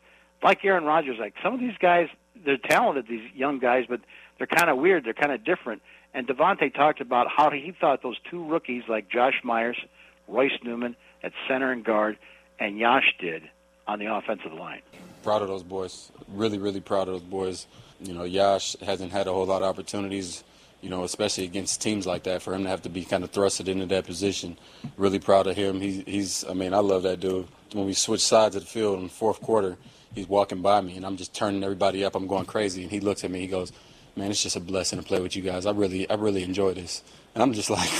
Like 0.42 0.64
Aaron 0.64 0.84
Rodgers, 0.84 1.16
like 1.18 1.34
some 1.42 1.54
of 1.54 1.60
these 1.60 1.76
guys, 1.80 2.08
they're 2.44 2.58
talented, 2.58 3.06
these 3.08 3.28
young 3.34 3.58
guys, 3.58 3.84
but 3.88 4.00
they're 4.38 4.46
kind 4.46 4.70
of 4.70 4.78
weird. 4.78 5.04
They're 5.04 5.14
kind 5.14 5.32
of 5.32 5.44
different. 5.44 5.82
And 6.14 6.26
Davante 6.26 6.74
talked 6.74 7.00
about 7.00 7.26
how 7.34 7.50
he 7.50 7.74
thought 7.78 8.02
those 8.02 8.18
two 8.30 8.44
rookies 8.44 8.84
like 8.88 9.10
Josh 9.10 9.40
Myers, 9.42 9.78
Royce 10.28 10.58
Newman 10.64 10.96
at 11.22 11.32
center 11.48 11.72
and 11.72 11.84
guard, 11.84 12.18
and 12.58 12.78
Yash 12.78 13.14
did 13.20 13.42
on 13.86 13.98
the 13.98 14.12
offensive 14.12 14.52
line. 14.52 14.80
proud 15.22 15.42
of 15.42 15.48
those 15.48 15.62
boys. 15.62 16.10
Really, 16.28 16.58
really 16.58 16.80
proud 16.80 17.08
of 17.08 17.14
those 17.14 17.22
boys. 17.22 17.66
You 18.00 18.12
know, 18.14 18.24
Yash 18.24 18.76
hasn't 18.80 19.12
had 19.12 19.26
a 19.26 19.32
whole 19.32 19.46
lot 19.46 19.62
of 19.62 19.68
opportunities, 19.68 20.44
you 20.82 20.90
know, 20.90 21.04
especially 21.04 21.44
against 21.44 21.80
teams 21.80 22.06
like 22.06 22.24
that, 22.24 22.42
for 22.42 22.54
him 22.54 22.64
to 22.64 22.68
have 22.68 22.82
to 22.82 22.88
be 22.88 23.04
kind 23.04 23.24
of 23.24 23.32
thrusted 23.32 23.68
into 23.68 23.86
that 23.86 24.04
position. 24.04 24.58
Really 24.96 25.18
proud 25.18 25.46
of 25.46 25.56
him. 25.56 25.80
He, 25.80 26.02
he's, 26.06 26.44
I 26.48 26.52
mean, 26.52 26.74
I 26.74 26.78
love 26.78 27.02
that 27.04 27.20
dude. 27.20 27.46
When 27.72 27.86
we 27.86 27.94
switch 27.94 28.20
sides 28.20 28.56
of 28.56 28.62
the 28.62 28.68
field 28.68 28.98
in 28.98 29.04
the 29.04 29.10
fourth 29.10 29.40
quarter, 29.40 29.76
he's 30.14 30.28
walking 30.28 30.62
by 30.62 30.80
me, 30.80 30.96
and 30.96 31.06
I'm 31.06 31.16
just 31.16 31.34
turning 31.34 31.62
everybody 31.64 32.04
up. 32.04 32.14
I'm 32.14 32.26
going 32.26 32.44
crazy, 32.46 32.82
and 32.82 32.90
he 32.90 33.00
looks 33.00 33.24
at 33.24 33.30
me. 33.30 33.40
He 33.40 33.46
goes, 33.46 33.72
"Man, 34.14 34.30
it's 34.30 34.42
just 34.42 34.56
a 34.56 34.60
blessing 34.60 34.98
to 35.00 35.04
play 35.04 35.20
with 35.20 35.34
you 35.36 35.42
guys. 35.42 35.66
I 35.66 35.70
really, 35.72 36.08
I 36.10 36.14
really 36.14 36.42
enjoy 36.42 36.74
this." 36.74 37.02
And 37.34 37.42
I'm 37.42 37.52
just 37.52 37.70
like, 37.78 37.90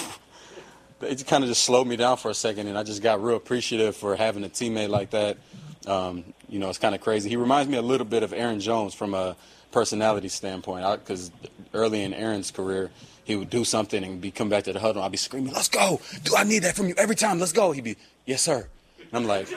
it 1.00 1.26
kind 1.26 1.44
of 1.44 1.48
just 1.48 1.64
slowed 1.64 1.86
me 1.86 1.96
down 1.96 2.16
for 2.16 2.30
a 2.30 2.34
second, 2.34 2.68
and 2.68 2.78
I 2.78 2.82
just 2.82 3.02
got 3.02 3.22
real 3.22 3.36
appreciative 3.36 3.96
for 3.96 4.16
having 4.16 4.44
a 4.44 4.48
teammate 4.48 4.88
like 4.88 5.10
that. 5.10 5.38
Um, 5.86 6.24
you 6.48 6.58
know, 6.58 6.68
it's 6.68 6.78
kind 6.78 6.94
of 6.94 7.00
crazy. 7.00 7.28
He 7.28 7.36
reminds 7.36 7.70
me 7.70 7.76
a 7.76 7.82
little 7.82 8.06
bit 8.06 8.22
of 8.22 8.32
Aaron 8.32 8.60
Jones 8.60 8.94
from 8.94 9.14
a 9.14 9.36
personality 9.72 10.28
standpoint, 10.28 10.84
because 11.00 11.30
early 11.74 12.02
in 12.02 12.14
Aaron's 12.14 12.50
career, 12.50 12.90
he 13.24 13.36
would 13.36 13.50
do 13.50 13.64
something 13.64 14.02
and 14.02 14.20
be 14.20 14.30
come 14.30 14.48
back 14.48 14.64
to 14.64 14.72
the 14.72 14.80
huddle. 14.80 15.02
I'd 15.02 15.12
be 15.12 15.18
screaming, 15.18 15.52
"Let's 15.52 15.68
go! 15.68 16.00
Do 16.24 16.36
I 16.36 16.44
need 16.44 16.60
that 16.60 16.76
from 16.76 16.88
you 16.88 16.94
every 16.96 17.16
time? 17.16 17.38
Let's 17.38 17.52
go!" 17.52 17.72
He'd 17.72 17.84
be, 17.84 17.96
"Yes, 18.24 18.42
sir." 18.42 18.68
And 18.98 19.12
I'm 19.12 19.26
like, 19.26 19.48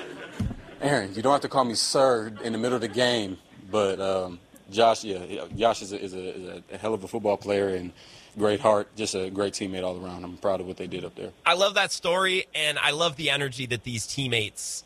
Aaron, 0.82 1.14
you 1.14 1.22
don't 1.22 1.32
have 1.32 1.42
to 1.42 1.50
call 1.50 1.66
me 1.66 1.76
sir 1.76 2.32
in 2.44 2.54
the 2.54 2.60
middle 2.60 2.76
of 2.76 2.82
the 2.82 2.88
game, 2.88 3.38
but 3.72 4.00
um, 4.00 4.40
Josh, 4.72 5.04
yeah, 5.04 5.46
Josh 5.56 5.82
is 5.82 5.92
a, 5.94 6.02
is, 6.02 6.14
a, 6.14 6.36
is 6.36 6.64
a 6.72 6.78
hell 6.78 6.94
of 6.94 7.04
a 7.04 7.08
football 7.08 7.38
player 7.38 7.70
and 7.70 7.92
great 8.38 8.60
heart, 8.60 8.88
just 8.96 9.16
a 9.16 9.30
great 9.30 9.54
teammate 9.54 9.84
all 9.84 10.04
around. 10.04 10.24
I'm 10.24 10.38
proud 10.38 10.62
of 10.62 10.68
what 10.68 10.78
they 10.78 10.88
did 10.88 11.06
up 11.06 11.16
there. 11.16 11.32
I 11.46 11.54
love 11.54 11.74
that 11.76 11.92
story, 11.92 12.46
and 12.54 12.78
I 12.80 12.92
love 12.92 13.16
the 13.16 13.30
energy 13.30 13.66
that 13.68 13.84
these 13.84 14.06
teammates 14.08 14.84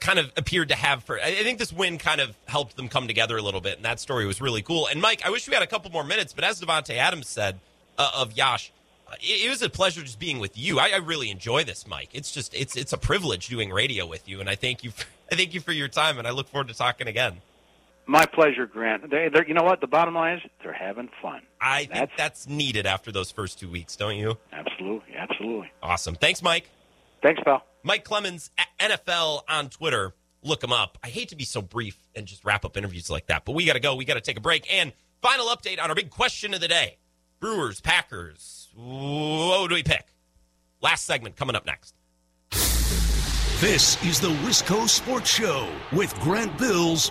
kind 0.00 0.18
of 0.18 0.30
appeared 0.36 0.68
to 0.68 0.74
have 0.74 1.04
for. 1.04 1.20
I 1.20 1.34
think 1.42 1.58
this 1.58 1.72
win 1.72 1.98
kind 1.98 2.20
of 2.20 2.36
helped 2.46 2.76
them 2.76 2.88
come 2.88 3.06
together 3.06 3.36
a 3.36 3.42
little 3.42 3.60
bit, 3.60 3.76
and 3.76 3.84
that 3.84 4.00
story 4.00 4.26
was 4.26 4.40
really 4.40 4.62
cool. 4.62 4.86
And 4.86 5.00
Mike, 5.00 5.22
I 5.24 5.30
wish 5.30 5.48
we 5.48 5.54
had 5.54 5.62
a 5.62 5.66
couple 5.66 5.90
more 5.90 6.04
minutes, 6.04 6.32
but 6.32 6.44
as 6.44 6.60
Davante 6.60 6.96
Adams 6.96 7.28
said 7.28 7.58
uh, 7.98 8.10
of 8.14 8.36
Yosh, 8.36 8.72
it, 9.20 9.46
it, 9.46 9.48
was 9.48 9.62
a 9.62 9.70
pleasure 9.70 10.02
just 10.02 10.18
being 10.18 10.38
with 10.38 10.56
you. 10.58 10.78
I, 10.78 10.90
I, 10.90 10.96
really 10.96 11.30
enjoy 11.30 11.64
this, 11.64 11.86
Mike. 11.86 12.10
It's 12.12 12.32
just 12.32 12.54
it's 12.54 12.76
it's 12.76 12.92
a 12.92 12.98
privilege 12.98 13.48
doing 13.48 13.70
radio 13.70 14.06
with 14.06 14.28
you, 14.28 14.40
and 14.40 14.48
I 14.48 14.56
thank 14.56 14.84
you. 14.84 14.90
For, 14.90 15.06
I 15.30 15.36
thank 15.36 15.54
you 15.54 15.60
for 15.60 15.72
your 15.72 15.88
time, 15.88 16.18
and 16.18 16.26
I 16.26 16.30
look 16.30 16.48
forward 16.48 16.68
to 16.68 16.74
talking 16.74 17.06
again. 17.06 17.40
My 18.06 18.24
pleasure, 18.24 18.66
Grant. 18.66 19.10
They, 19.10 19.28
you 19.48 19.54
know 19.54 19.64
what? 19.64 19.80
The 19.80 19.88
bottom 19.88 20.14
line 20.14 20.36
is 20.36 20.42
they're 20.62 20.72
having 20.72 21.08
fun. 21.20 21.42
I 21.60 21.86
think 21.86 21.92
that's, 21.92 22.12
that's 22.16 22.48
needed 22.48 22.86
after 22.86 23.10
those 23.10 23.32
first 23.32 23.58
two 23.58 23.68
weeks, 23.68 23.96
don't 23.96 24.16
you? 24.16 24.38
Absolutely, 24.52 25.14
absolutely. 25.16 25.72
Awesome. 25.82 26.14
Thanks, 26.14 26.40
Mike. 26.42 26.70
Thanks, 27.22 27.40
pal. 27.44 27.64
Mike 27.82 28.04
Clemens, 28.04 28.50
NFL 28.78 29.42
on 29.48 29.68
Twitter. 29.70 30.14
Look 30.42 30.62
him 30.62 30.72
up. 30.72 30.98
I 31.02 31.08
hate 31.08 31.30
to 31.30 31.36
be 31.36 31.44
so 31.44 31.60
brief 31.60 31.98
and 32.14 32.26
just 32.26 32.44
wrap 32.44 32.64
up 32.64 32.76
interviews 32.76 33.10
like 33.10 33.26
that, 33.26 33.44
but 33.44 33.52
we 33.52 33.64
got 33.64 33.72
to 33.72 33.80
go. 33.80 33.96
We 33.96 34.04
got 34.04 34.14
to 34.14 34.20
take 34.20 34.36
a 34.36 34.40
break. 34.40 34.72
And 34.72 34.92
final 35.20 35.46
update 35.46 35.82
on 35.82 35.88
our 35.88 35.94
big 35.96 36.10
question 36.10 36.54
of 36.54 36.60
the 36.60 36.68
day 36.68 36.98
Brewers, 37.40 37.80
Packers. 37.80 38.68
What 38.76 39.68
do 39.68 39.74
we 39.74 39.82
pick? 39.82 40.06
Last 40.80 41.04
segment 41.04 41.34
coming 41.34 41.56
up 41.56 41.66
next. 41.66 41.94
This 43.60 44.02
is 44.04 44.20
the 44.20 44.28
Wisco 44.28 44.88
Sports 44.88 45.30
Show 45.30 45.68
with 45.90 46.14
Grant 46.20 46.56
Bills 46.58 47.10